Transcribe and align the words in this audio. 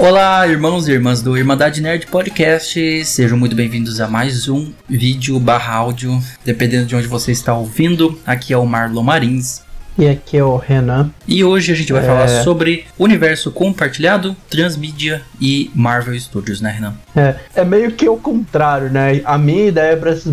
Olá, 0.00 0.48
irmãos 0.48 0.88
e 0.88 0.92
irmãs 0.92 1.20
do 1.20 1.36
Irmandade 1.36 1.82
Nerd 1.82 2.06
Podcast, 2.06 3.04
sejam 3.04 3.36
muito 3.36 3.54
bem-vindos 3.54 4.00
a 4.00 4.08
mais 4.08 4.48
um 4.48 4.72
vídeo 4.88 5.38
barra 5.38 5.74
áudio, 5.74 6.18
dependendo 6.42 6.86
de 6.86 6.96
onde 6.96 7.06
você 7.06 7.32
está 7.32 7.54
ouvindo. 7.54 8.18
Aqui 8.26 8.54
é 8.54 8.56
o 8.56 8.64
Marlon 8.64 9.02
Marins. 9.02 9.60
E 9.98 10.08
aqui 10.08 10.38
é 10.38 10.42
o 10.42 10.56
Renan. 10.56 11.10
E 11.28 11.44
hoje 11.44 11.70
a 11.70 11.74
gente 11.74 11.92
vai 11.92 12.02
é... 12.02 12.06
falar 12.06 12.28
sobre 12.42 12.86
universo 12.98 13.50
compartilhado, 13.50 14.34
transmídia 14.48 15.20
e 15.38 15.70
Marvel 15.74 16.18
Studios, 16.18 16.62
né, 16.62 16.70
Renan? 16.70 16.94
É, 17.14 17.34
é 17.56 17.62
meio 17.62 17.92
que 17.92 18.08
o 18.08 18.16
contrário, 18.16 18.88
né? 18.88 19.20
A 19.22 19.36
minha 19.36 19.66
ideia 19.66 19.98
para 19.98 20.12
esse 20.12 20.30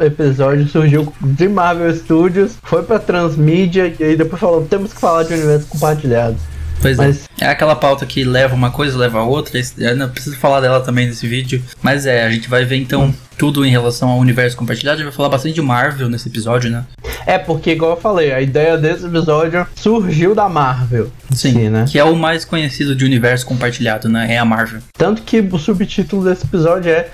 episódio 0.00 0.66
surgiu 0.66 1.14
de 1.20 1.48
Marvel 1.48 1.94
Studios, 1.94 2.58
foi 2.64 2.82
para 2.82 2.98
transmídia 2.98 3.94
e 3.96 4.02
aí 4.02 4.16
depois 4.16 4.40
falou, 4.40 4.66
temos 4.66 4.92
que 4.92 5.00
falar 5.00 5.22
de 5.22 5.34
universo 5.34 5.68
compartilhado. 5.68 6.36
Pois 6.80 6.98
é. 6.98 7.02
mas... 7.02 7.24
é. 7.24 7.33
É 7.40 7.46
aquela 7.46 7.74
pauta 7.74 8.06
que 8.06 8.24
leva 8.24 8.54
uma 8.54 8.70
coisa, 8.70 8.96
leva 8.96 9.20
a 9.20 9.24
outra. 9.24 9.60
Eu 9.78 9.96
não 9.96 10.08
preciso 10.08 10.36
falar 10.36 10.60
dela 10.60 10.80
também 10.80 11.06
nesse 11.06 11.26
vídeo. 11.26 11.62
Mas 11.82 12.06
é, 12.06 12.24
a 12.24 12.30
gente 12.30 12.48
vai 12.48 12.64
ver 12.64 12.76
então 12.76 13.06
hum. 13.06 13.14
tudo 13.36 13.64
em 13.64 13.70
relação 13.70 14.08
ao 14.08 14.18
universo 14.18 14.56
compartilhado. 14.56 14.94
A 14.94 14.98
gente 14.98 15.06
vai 15.06 15.16
falar 15.16 15.28
bastante 15.28 15.54
de 15.54 15.62
Marvel 15.62 16.08
nesse 16.08 16.28
episódio, 16.28 16.70
né? 16.70 16.84
É, 17.26 17.38
porque, 17.38 17.72
igual 17.72 17.92
eu 17.92 17.96
falei, 17.96 18.32
a 18.32 18.40
ideia 18.40 18.76
desse 18.76 19.06
episódio 19.06 19.66
surgiu 19.74 20.34
da 20.34 20.48
Marvel. 20.48 21.10
Sim, 21.30 21.52
sim 21.52 21.68
né? 21.68 21.86
Que 21.88 21.98
é 21.98 22.04
o 22.04 22.14
mais 22.14 22.44
conhecido 22.44 22.94
de 22.94 23.04
universo 23.04 23.46
compartilhado, 23.46 24.08
né? 24.08 24.34
É 24.34 24.38
a 24.38 24.44
Marvel. 24.44 24.80
Tanto 24.96 25.22
que 25.22 25.40
o 25.40 25.58
subtítulo 25.58 26.24
desse 26.24 26.44
episódio 26.44 26.90
é. 26.90 27.08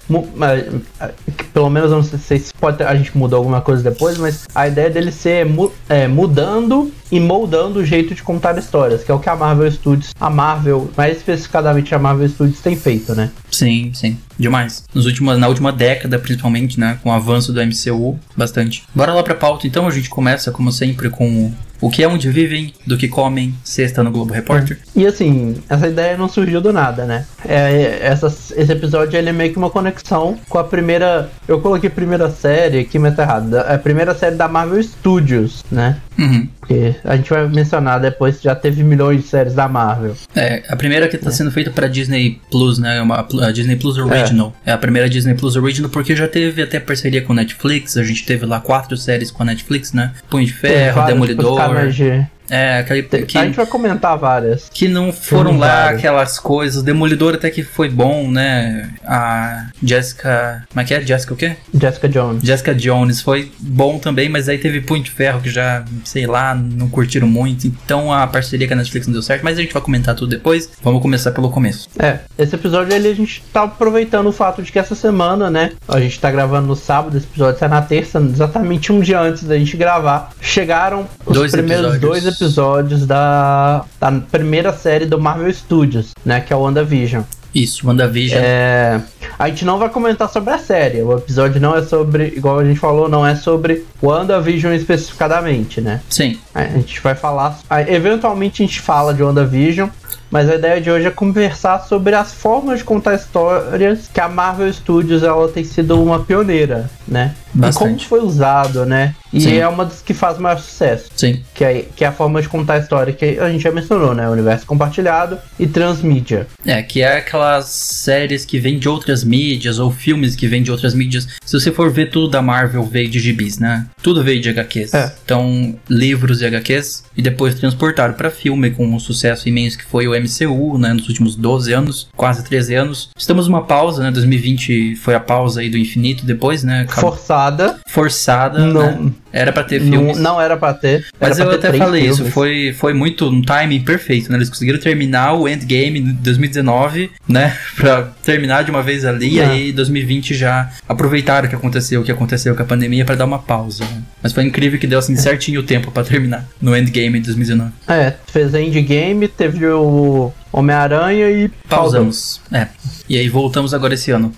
Pelo 1.53 1.71
menos 1.71 1.91
não 1.91 2.03
sei 2.03 2.39
se 2.39 2.53
pode, 2.55 2.83
a 2.83 2.95
gente 2.95 3.17
mudou 3.17 3.39
alguma 3.39 3.61
coisa 3.61 3.83
depois, 3.83 4.19
mas 4.19 4.47
a 4.55 4.69
ideia 4.69 4.91
dele 4.91 5.13
ser 5.13 5.47
é, 5.89 6.07
mudando 6.07 6.93
e 7.11 7.19
moldando 7.19 7.81
o 7.81 7.85
jeito 7.85 8.15
de 8.15 8.23
contar 8.23 8.57
histórias, 8.59 9.03
que 9.03 9.11
é 9.11 9.15
o 9.15 9.19
que 9.19 9.29
a 9.29 9.37
Marvel 9.37 9.71
Studios, 9.71 10.10
a 10.19 10.31
Marvel, 10.31 10.91
mais 10.97 11.17
especificadamente 11.17 11.95
a 11.95 11.99
Marvel 11.99 12.29
Studios 12.29 12.61
tem 12.61 12.77
feito, 12.77 13.15
né? 13.15 13.31
Sim, 13.51 13.91
sim. 13.95 14.19
Demais. 14.39 14.85
Nos 14.95 15.07
últimos, 15.07 15.39
na 15.39 15.49
última 15.49 15.71
década, 15.73 16.19
principalmente, 16.19 16.81
né? 16.81 16.99
Com 17.03 17.11
o 17.11 17.13
avanço 17.13 17.53
do 17.53 17.61
MCU, 17.61 18.19
bastante. 18.37 18.85
Bora 18.95 19.13
lá 19.13 19.23
pra 19.23 19.35
pauta, 19.35 19.67
então. 19.67 19.87
A 19.87 19.91
gente 19.91 20.09
começa, 20.09 20.51
como 20.51 20.73
sempre, 20.73 21.11
com 21.11 21.53
o 21.81 21.91
que 21.91 22.03
é 22.03 22.09
onde 22.09 22.31
vivem, 22.31 22.73
do 22.87 22.97
que 22.97 23.09
comem, 23.09 23.55
sexta 23.65 24.03
no 24.03 24.11
Globo 24.11 24.33
Repórter. 24.33 24.79
E 24.95 25.07
assim, 25.07 25.57
essa 25.69 25.89
ideia 25.89 26.17
não 26.17 26.29
surgiu 26.29 26.61
do 26.61 26.73
nada, 26.73 27.05
né? 27.07 27.25
É, 27.47 28.01
essa, 28.03 28.27
esse 28.27 28.73
episódio 28.73 29.17
ele 29.17 29.31
é 29.31 29.33
meio 29.33 29.53
que 29.53 29.59
uma 29.59 29.71
conexão 29.71 30.39
com 30.49 30.59
a 30.59 30.65
primeira. 30.65 31.31
Eu 31.49 31.61
coloquei 31.61 31.89
primeira 31.89 32.31
série 32.31 32.81
aqui, 32.81 32.99
mas 32.99 33.17
tá 33.17 33.23
errado. 33.23 33.55
A 33.57 33.79
primeira 33.79 34.15
série 34.15 34.37
da 34.37 34.47
Marvel 34.49 34.83
Studios, 34.83 35.65
né? 35.71 35.97
Uhum. 36.19 36.49
Porque 36.61 36.95
a 37.03 37.17
gente 37.17 37.31
vai 37.31 37.49
mencionar 37.49 37.99
depois 38.01 38.37
que 38.37 38.45
já 38.45 38.55
teve 38.55 38.85
milhões 38.85 39.23
de 39.23 39.29
séries 39.29 39.55
da 39.55 39.67
Marvel. 39.67 40.15
É, 40.37 40.63
a 40.69 40.77
primeira 40.77 41.09
que 41.09 41.17
tá 41.17 41.31
é. 41.31 41.33
sendo 41.33 41.51
feita 41.51 41.71
pra 41.71 41.89
Disney 41.89 42.41
Plus, 42.51 42.79
né? 42.79 43.01
Uma, 43.01 43.27
a 43.43 43.51
Disney 43.51 43.77
Plus 43.77 43.97
Original. 43.99 44.55
É. 44.65 44.71
é 44.71 44.73
a 44.75 44.79
primeira 44.79 45.09
Disney 45.09 45.35
Plus 45.35 45.57
Original, 45.57 45.91
porque 45.91 46.15
já 46.15 46.29
teve 46.29 46.63
até 46.63 46.79
parceria 46.79 47.23
com 47.23 47.33
Netflix. 47.33 47.97
A 47.97 48.05
gente 48.05 48.25
teve 48.25 48.47
lá 48.47 48.61
quatro 48.61 48.97
séries 48.97 49.31
com 49.31 49.43
a 49.43 49.47
Netflix, 49.47 49.93
né? 49.93 50.13
Punho 50.29 50.47
de 50.47 50.53
Ferro, 50.53 51.07
Demolidor. 51.07 51.91
G. 51.91 52.27
É, 52.51 52.79
aquele, 52.79 53.03
que, 53.03 53.39
a 53.39 53.45
gente 53.45 53.57
vai 53.57 53.67
comentar 53.67 54.19
várias. 54.19 54.69
Que 54.73 54.89
não 54.89 55.13
foram 55.13 55.57
lá 55.57 55.85
várias. 55.85 55.99
aquelas 55.99 56.39
coisas. 56.39 56.83
Demolidor 56.83 57.35
até 57.35 57.49
que 57.51 57.63
foi 57.63 57.89
bom, 57.89 58.31
né? 58.31 58.91
A 59.05 59.69
Jessica. 59.83 60.65
Como 60.69 60.81
é 60.81 60.85
que 60.85 60.95
é? 60.95 61.01
Jessica 61.01 61.35
o 61.35 61.37
quê? 61.37 61.57
Jessica 61.73 62.09
Jones. 62.09 62.43
Jessica 62.43 62.75
Jones 62.75 63.23
foi 63.23 63.53
bom 63.59 63.99
também, 63.99 64.29
mas 64.29 64.49
aí 64.49 64.59
teve 64.59 64.81
Punho 64.81 65.03
de 65.03 65.11
Ferro 65.11 65.41
que 65.41 65.49
já, 65.49 65.85
sei 66.05 66.27
lá, 66.27 66.55
não 66.55 66.89
curtiram 66.89 67.29
muito. 67.29 67.67
Então 67.67 68.13
a 68.13 68.27
parceria 68.27 68.67
com 68.67 68.75
a 68.75 68.77
Netflix 68.77 69.07
não 69.07 69.13
deu 69.13 69.23
certo, 69.23 69.43
mas 69.45 69.59
a 69.59 69.63
gente 69.63 69.73
vai 69.73 69.83
comentar 69.83 70.15
tudo 70.15 70.31
depois. 70.31 70.71
Vamos 70.83 71.01
começar 71.01 71.31
pelo 71.31 71.51
começo. 71.51 71.89
É, 71.99 72.19
esse 72.37 72.55
episódio 72.55 72.95
ali 72.95 73.09
a 73.09 73.15
gente 73.15 73.43
tá 73.53 73.63
aproveitando 73.63 74.27
o 74.27 74.33
fato 74.33 74.63
de 74.63 74.73
que 74.73 74.79
essa 74.79 74.95
semana, 74.95 75.49
né? 75.51 75.73
A 75.87 76.01
gente 76.01 76.19
tá 76.19 76.31
gravando 76.31 76.67
no 76.67 76.77
sábado, 76.77 77.17
esse 77.17 77.27
episódio 77.27 77.59
sai 77.59 77.69
na 77.69 77.83
terça, 77.83 78.19
exatamente 78.19 78.93
um 78.93 79.01
dia 79.01 79.21
antes 79.21 79.45
da 79.45 79.57
gente 79.57 79.77
gravar. 79.77 80.31
Chegaram 80.41 81.07
os 81.25 81.35
dois 81.35 81.53
primeiros 81.53 81.95
episódios. 81.95 82.01
dois 82.01 82.27
episódios 82.27 82.40
episódios 82.41 83.07
da, 83.07 83.85
da 84.01 84.11
primeira 84.13 84.73
série 84.73 85.05
do 85.05 85.21
Marvel 85.21 85.53
Studios, 85.53 86.13
né? 86.25 86.41
Que 86.41 86.53
é 86.53 86.57
o 86.57 86.61
WandaVision. 86.61 87.23
Isso, 87.55 87.87
WandaVision. 87.87 88.41
É, 88.43 89.01
a 89.39 89.49
gente 89.49 89.65
não 89.65 89.79
vai 89.79 89.89
comentar 89.89 90.29
sobre 90.29 90.53
a 90.53 90.59
série. 90.59 91.03
O 91.03 91.17
episódio 91.17 91.61
não 91.61 91.77
é 91.77 91.83
sobre, 91.83 92.29
igual 92.37 92.59
a 92.59 92.65
gente 92.65 92.79
falou, 92.79 93.09
não 93.09 93.27
é 93.27 93.35
sobre 93.35 93.85
WandaVision 94.03 94.75
especificadamente, 94.75 95.81
né? 95.81 96.01
Sim. 96.09 96.39
A 96.55 96.65
gente 96.65 97.01
vai 97.01 97.15
falar. 97.15 97.59
Eventualmente 97.89 98.63
a 98.63 98.67
gente 98.67 98.81
fala 98.81 99.15
de 99.15 99.23
WandaVision, 99.23 99.89
mas 100.31 100.49
a 100.49 100.55
ideia 100.55 100.81
de 100.81 100.91
hoje 100.91 101.07
é 101.07 101.11
conversar 101.11 101.81
sobre 101.81 102.15
as 102.15 102.33
formas 102.33 102.79
de 102.79 102.85
contar 102.85 103.15
histórias 103.15 104.09
que 104.13 104.21
a 104.21 104.29
Marvel 104.29 104.73
Studios 104.73 105.25
ela 105.25 105.49
tem 105.49 105.65
sido 105.65 106.01
uma 106.01 106.21
pioneira, 106.21 106.89
né? 107.07 107.35
Bastante. 107.53 108.05
E 108.05 108.07
como 108.07 108.09
foi 108.09 108.21
usado, 108.21 108.87
né? 108.87 109.13
E 109.33 109.41
Sim. 109.41 109.59
é 109.59 109.67
uma 109.67 109.85
das 109.85 110.01
que 110.01 110.15
faz 110.15 110.39
maior 110.39 110.59
sucesso. 110.59 111.11
Sim. 111.17 111.43
Que 111.53 111.65
é, 111.65 111.85
que 111.97 112.05
é 112.05 112.07
a 112.07 112.13
forma 112.13 112.41
de 112.41 112.49
contar 112.49 112.75
a 112.75 112.79
história 112.79 113.13
que 113.13 113.41
a 113.41 113.51
gente 113.51 113.63
já 113.63 113.73
mencionou, 113.73 114.15
né? 114.15 114.29
Universo 114.29 114.65
compartilhado 114.67 115.37
e 115.59 115.67
transmídia. 115.67 116.47
É, 116.65 116.81
que 116.81 117.03
é 117.03 117.19
aquelas 117.19 117.67
séries 117.67 118.45
que 118.45 118.61
vêm 118.61 118.79
de 118.79 118.89
outras 118.89 119.10
mídias 119.25 119.79
ou 119.79 119.91
filmes 119.91 120.37
que 120.37 120.47
vêm 120.47 120.63
de 120.63 120.71
outras 120.71 120.95
mídias. 120.95 121.27
Se 121.45 121.59
você 121.59 121.71
for 121.71 121.91
ver 121.91 122.11
tudo 122.11 122.29
da 122.29 122.41
Marvel 122.41 122.85
veio 122.85 123.09
de 123.09 123.19
gibis, 123.19 123.59
né? 123.59 123.87
Tudo 124.03 124.23
veio 124.23 124.41
de 124.41 124.49
HQs. 124.49 124.95
É. 124.95 125.13
Então, 125.25 125.77
livros 125.89 126.41
e 126.41 126.47
HQs 126.47 127.05
e 127.17 127.23
depois 127.23 127.55
transportaram 127.55 128.15
para 128.15 128.31
filme 128.31 128.71
com 128.71 128.87
um 128.87 128.99
sucesso 128.99 129.49
imenso 129.49 129.79
que 129.79 129.85
foi 129.85 130.07
o 130.07 130.13
MCU, 130.13 130.79
né? 130.79 130.93
Nos 130.93 131.09
últimos 131.09 131.37
12 131.37 131.73
anos, 131.73 132.09
quase 132.17 132.45
13 132.45 132.75
anos. 132.75 133.11
Estamos 133.17 133.47
numa 133.47 133.63
pausa, 133.63 134.03
né? 134.03 134.11
2020 134.11 134.97
foi 134.97 135.15
a 135.15 135.21
pausa 135.21 135.61
aí 135.61 135.69
do 135.69 135.77
infinito 135.77 136.25
depois, 136.25 136.63
né? 136.63 136.83
Acabou... 136.83 137.13
Forçada. 137.13 137.81
Forçada, 137.87 138.59
não, 138.67 139.03
né? 139.03 139.13
Era 139.33 139.53
pra 139.53 139.63
ter 139.63 139.81
filmes. 139.81 140.17
Não, 140.17 140.35
não 140.35 140.41
era 140.41 140.57
pra 140.57 140.75
ter. 140.75 141.07
Mas 141.21 141.39
eu 141.39 141.51
até 141.51 141.73
falei 141.73 142.03
filmes. 142.03 142.21
isso, 142.21 142.31
foi, 142.31 142.75
foi 142.77 142.93
muito 142.93 143.29
um 143.29 143.43
timing 143.43 143.81
perfeito, 143.81 144.31
né? 144.31 144.39
Eles 144.39 144.49
conseguiram 144.49 144.79
terminar 144.79 145.35
o 145.35 145.49
Endgame 145.49 146.01
em 146.01 146.13
2019, 146.15 147.11
né? 147.29 147.57
Pra 147.77 148.03
terminar 148.23 148.65
de 148.65 148.71
uma 148.71 148.83
vez 148.83 149.00
ali, 149.05 149.35
e 149.35 149.41
aí 149.41 149.73
2020 149.73 150.35
já 150.35 150.71
aproveitaram 150.89 151.47
o 151.47 151.51
que 151.51 151.57
aconteceu, 151.57 152.01
o 152.01 152.05
que 152.05 152.13
aconteceu 152.13 152.55
com 152.55 152.63
a 152.63 152.67
pandemia 152.67 153.05
para 153.05 153.15
dar 153.15 153.25
uma 153.25 153.39
pausa. 153.39 153.85
Né? 153.85 154.03
Mas 154.23 154.33
foi 154.33 154.45
incrível 154.45 154.79
que 154.79 154.87
deu 154.87 154.99
assim 154.99 155.17
certinho 155.17 155.61
o 155.61 155.63
tempo 155.63 155.91
para 155.91 156.05
terminar 156.05 156.47
no 156.61 156.77
Endgame 156.77 157.19
em 157.19 157.23
2019. 157.23 157.73
É, 157.89 158.15
fez 158.27 158.55
Endgame, 158.55 159.29
teve 159.29 159.67
o 159.67 160.33
Homem-Aranha 160.53 161.31
e 161.31 161.49
pausamos. 161.69 162.41
É. 162.53 162.69
E 163.09 163.19
aí 163.19 163.29
voltamos 163.29 163.75
agora 163.75 163.95
esse 163.95 164.11
ano. 164.11 164.33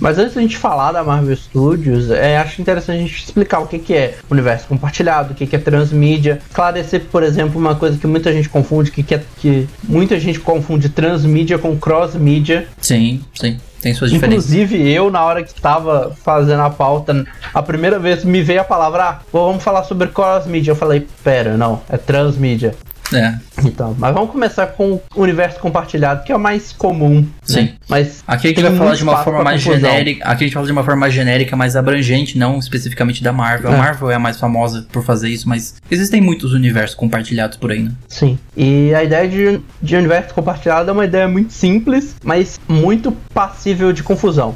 Mas 0.00 0.18
antes 0.18 0.34
da 0.34 0.40
gente 0.40 0.56
falar 0.56 0.92
da 0.92 1.02
Marvel 1.02 1.36
Studios, 1.36 2.10
é, 2.10 2.38
acho 2.38 2.60
interessante 2.60 2.96
a 2.96 3.00
gente 3.00 3.24
explicar 3.24 3.60
o 3.60 3.66
que, 3.66 3.78
que 3.78 3.94
é 3.94 4.18
universo 4.30 4.66
compartilhado, 4.66 5.32
o 5.32 5.34
que, 5.34 5.46
que 5.46 5.56
é 5.56 5.58
transmídia, 5.58 6.40
esclarecer, 6.48 7.02
por 7.10 7.22
exemplo, 7.22 7.58
uma 7.58 7.74
coisa 7.74 7.98
que 7.98 8.06
muita 8.06 8.32
gente 8.32 8.48
confunde, 8.48 8.90
que, 8.90 9.02
que, 9.02 9.14
é, 9.14 9.22
que 9.36 9.68
muita 9.82 10.18
gente 10.18 10.40
confunde 10.40 10.88
transmídia 10.88 11.58
com 11.58 11.76
cross-mídia. 11.76 12.68
Sim, 12.80 13.22
sim. 13.34 13.58
Tem 13.80 13.92
suas 13.92 14.10
diferenças. 14.10 14.50
Inclusive, 14.50 14.90
eu, 14.90 15.10
na 15.10 15.22
hora 15.22 15.42
que 15.42 15.52
estava 15.52 16.16
fazendo 16.24 16.62
a 16.62 16.70
pauta, 16.70 17.26
a 17.52 17.62
primeira 17.62 17.98
vez 17.98 18.24
me 18.24 18.42
veio 18.42 18.62
a 18.62 18.64
palavra, 18.64 19.04
ah, 19.04 19.18
vamos 19.30 19.62
falar 19.62 19.84
sobre 19.84 20.08
cross-mídia. 20.08 20.70
Eu 20.70 20.76
falei, 20.76 21.06
pera, 21.22 21.54
não, 21.56 21.82
é 21.90 21.98
transmídia. 21.98 22.74
É. 23.12 23.34
Então, 23.64 23.94
mas 23.98 24.14
vamos 24.14 24.30
começar 24.30 24.66
com 24.68 25.00
o 25.14 25.22
universo 25.22 25.58
compartilhado, 25.60 26.24
que 26.24 26.32
é 26.32 26.36
o 26.36 26.40
mais 26.40 26.72
comum. 26.72 27.20
Né? 27.20 27.26
Sim. 27.44 27.62
Né? 27.62 27.74
Mas 27.88 28.24
aqui 28.26 28.48
a 28.48 28.50
gente 28.50 28.62
vai 28.62 28.76
falar 28.76 28.94
de 28.94 29.02
uma 29.02 29.22
forma 29.22 29.44
mais 29.44 29.62
confusão. 29.62 29.90
genérica. 29.90 30.24
Aqui 30.24 30.44
a 30.44 30.46
gente 30.46 30.54
fala 30.54 30.66
de 30.66 30.72
uma 30.72 30.84
forma 30.84 31.00
mais 31.00 31.14
genérica, 31.14 31.56
mais 31.56 31.76
abrangente, 31.76 32.38
não 32.38 32.58
especificamente 32.58 33.22
da 33.22 33.32
Marvel. 33.32 33.72
É. 33.72 33.74
A 33.74 33.78
Marvel 33.78 34.10
é 34.10 34.14
a 34.14 34.18
mais 34.18 34.38
famosa 34.38 34.86
por 34.90 35.04
fazer 35.04 35.28
isso, 35.28 35.48
mas 35.48 35.76
existem 35.90 36.20
muitos 36.20 36.52
universos 36.52 36.96
compartilhados 36.96 37.56
por 37.56 37.70
aí, 37.70 37.82
né? 37.82 37.92
Sim. 38.08 38.38
E 38.56 38.94
a 38.94 39.04
ideia 39.04 39.28
de, 39.28 39.60
de 39.82 39.96
universo 39.96 40.34
compartilhado 40.34 40.88
é 40.88 40.92
uma 40.92 41.04
ideia 41.04 41.28
muito 41.28 41.52
simples, 41.52 42.16
mas 42.24 42.60
muito 42.68 43.12
passível 43.32 43.92
de 43.92 44.02
confusão. 44.02 44.54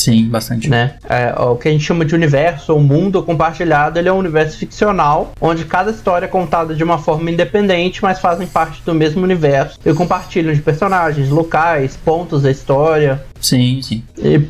Sim, 0.00 0.28
bastante. 0.28 0.68
Né? 0.68 0.94
É, 1.06 1.34
o 1.38 1.56
que 1.56 1.68
a 1.68 1.70
gente 1.70 1.84
chama 1.84 2.06
de 2.06 2.14
universo 2.14 2.72
ou 2.72 2.80
mundo 2.80 3.22
compartilhado, 3.22 3.98
ele 3.98 4.08
é 4.08 4.12
um 4.12 4.18
universo 4.18 4.56
ficcional, 4.56 5.32
onde 5.38 5.66
cada 5.66 5.90
história 5.90 6.24
é 6.24 6.28
contada 6.28 6.74
de 6.74 6.82
uma 6.82 6.96
forma 6.96 7.30
independente, 7.30 8.02
mas 8.02 8.18
fazem 8.18 8.46
parte 8.46 8.82
do 8.82 8.94
mesmo 8.94 9.22
universo 9.22 9.78
e 9.84 9.92
compartilham 9.92 10.54
de 10.54 10.62
personagens, 10.62 11.28
locais, 11.28 11.98
pontos 12.02 12.42
da 12.42 12.50
história, 12.50 13.22
Sim, 13.40 13.80
sim. 13.82 14.02
E 14.18 14.40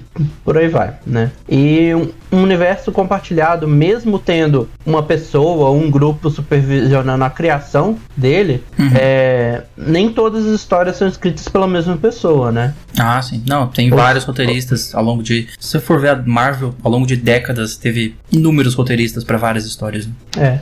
por 0.45 0.59
aí 0.59 0.69
vai, 0.69 0.95
né? 1.07 1.31
E 1.49 1.95
um, 1.95 2.43
universo 2.43 2.91
compartilhado, 2.93 3.67
mesmo 3.67 4.19
tendo 4.19 4.69
uma 4.85 5.03
pessoa 5.03 5.69
ou 5.69 5.77
um 5.77 5.91
grupo 5.91 6.31
supervisionando 6.31 7.25
a 7.25 7.31
criação 7.31 7.97
dele, 8.17 8.63
uhum. 8.79 8.91
é, 8.95 9.63
nem 9.77 10.13
todas 10.13 10.47
as 10.47 10.53
histórias 10.53 10.97
são 10.97 11.09
escritas 11.09 11.49
pela 11.49 11.67
mesma 11.67 11.97
pessoa, 11.97 12.51
né? 12.51 12.75
Ah, 12.99 13.21
sim. 13.23 13.43
Não, 13.47 13.69
tem 13.69 13.89
vários 13.91 14.25
roteiristas 14.25 14.95
ao 14.95 15.05
longo 15.05 15.23
de. 15.23 15.49
Se 15.59 15.69
você 15.69 15.81
for 15.81 16.01
ver 16.01 16.11
a 16.11 16.17
Marvel, 16.17 16.75
ao 16.83 16.91
longo 16.91 17.07
de 17.07 17.17
décadas, 17.17 17.77
teve 17.77 18.17
inúmeros 18.31 18.75
roteiristas 18.75 19.25
para 19.25 19.39
várias 19.39 19.65
histórias. 19.65 20.07
Né? 20.07 20.13
É, 20.37 20.59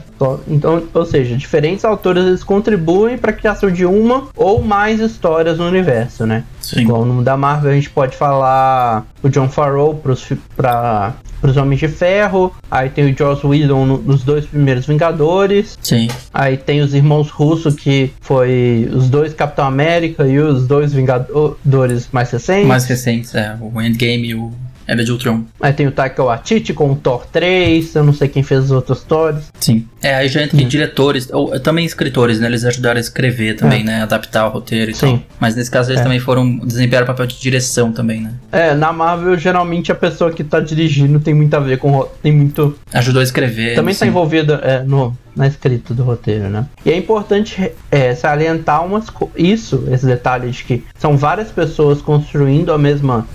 então, 0.47 0.83
ou 0.93 1.05
seja, 1.05 1.35
diferentes 1.35 1.83
autores 1.83 2.25
eles 2.25 2.43
contribuem 2.43 3.17
para 3.17 3.31
a 3.31 3.33
criação 3.33 3.71
de 3.71 3.85
uma 3.85 4.27
ou 4.35 4.61
mais 4.61 4.99
histórias 4.99 5.57
no 5.57 5.67
universo, 5.67 6.25
né? 6.25 6.43
Sim. 6.69 6.81
Igual 6.81 7.03
no 7.03 7.23
da 7.23 7.35
Marvel 7.35 7.71
a 7.71 7.73
gente 7.73 7.89
pode 7.89 8.15
falar 8.15 9.03
o 9.23 9.29
John 9.29 9.49
Farrow 9.49 9.95
pros, 9.95 10.27
pra, 10.55 11.15
pros 11.41 11.57
Homens 11.57 11.79
de 11.79 11.87
Ferro, 11.87 12.53
aí 12.69 12.89
tem 12.89 13.11
o 13.11 13.17
Joss 13.17 13.45
Whedon 13.45 13.87
no, 13.87 13.97
nos 13.97 14.23
dois 14.23 14.45
primeiros 14.45 14.85
Vingadores. 14.85 15.79
Sim. 15.81 16.07
Aí 16.31 16.57
tem 16.57 16.81
os 16.81 16.93
irmãos 16.93 17.31
Russo, 17.31 17.71
que 17.71 18.13
foi 18.21 18.87
os 18.93 19.09
dois 19.09 19.33
Capitão 19.33 19.65
América 19.65 20.27
e 20.27 20.37
os 20.37 20.67
dois 20.67 20.93
Vingadores 20.93 22.09
mais 22.11 22.29
recentes. 22.29 22.67
Mais 22.67 22.85
recentes, 22.85 23.33
é, 23.33 23.57
o 23.59 23.81
Endgame 23.81 24.27
e 24.27 24.35
o 24.35 24.53
era 24.89 25.03
de 25.03 25.11
Ultron. 25.11 25.43
Aí 25.61 25.71
tem 25.71 25.85
o 25.85 25.91
Taika 25.91 26.23
Waititi 26.23 26.73
com 26.73 26.91
o 26.91 26.95
Thor 26.95 27.25
3, 27.31 27.93
eu 27.93 28.03
não 28.03 28.11
sei 28.11 28.27
quem 28.27 28.41
fez 28.41 28.65
os 28.65 28.71
outros 28.71 29.03
Thors. 29.03 29.51
Sim. 29.59 29.87
É, 30.01 30.15
aí 30.15 30.27
já 30.27 30.41
entra 30.41 30.57
hum. 30.57 30.67
diretores, 30.67 31.29
ou 31.31 31.59
também 31.59 31.85
escritores, 31.85 32.39
né? 32.39 32.47
Eles 32.47 32.65
ajudaram 32.65 32.97
a 32.97 33.01
escrever 33.01 33.55
também, 33.55 33.81
é. 33.81 33.83
né? 33.83 34.01
Adaptar 34.01 34.47
o 34.47 34.49
roteiro 34.49 34.89
e 34.89 34.95
Sim. 34.95 35.17
tal. 35.17 35.23
Mas 35.39 35.55
nesse 35.55 35.69
caso 35.69 35.91
eles 35.91 35.99
é. 35.99 36.03
também 36.03 36.19
foram 36.19 36.57
desempenhar 36.57 37.03
o 37.03 37.05
papel 37.07 37.27
de 37.27 37.39
direção 37.39 37.91
também, 37.91 38.21
né? 38.21 38.33
É, 38.51 38.73
na 38.73 38.91
Marvel 38.91 39.37
geralmente 39.37 39.91
a 39.91 39.95
pessoa 39.95 40.31
que 40.31 40.43
tá 40.43 40.59
dirigindo 40.59 41.19
tem 41.19 41.35
muito 41.35 41.53
a 41.53 41.59
ver 41.59 41.77
com. 41.77 42.07
tem 42.23 42.31
muito. 42.31 42.75
Ajudou 42.91 43.19
a 43.19 43.23
escrever. 43.23 43.75
Também 43.75 43.93
tá 43.93 44.07
envolvida 44.07 44.55
é, 44.63 44.81
no, 44.81 45.15
na 45.35 45.45
escrita 45.45 45.93
do 45.93 46.03
roteiro, 46.03 46.49
né? 46.49 46.65
E 46.83 46.89
é 46.89 46.97
importante 46.97 47.71
é, 47.91 48.15
salientar 48.15 48.83
umas, 48.83 49.05
isso, 49.37 49.83
esses 49.91 50.05
detalhes 50.05 50.55
de 50.55 50.63
que 50.63 50.83
são 50.97 51.15
várias 51.15 51.51
pessoas 51.51 52.01
construindo 52.01 52.73
a 52.73 52.77
mesma 52.77 53.27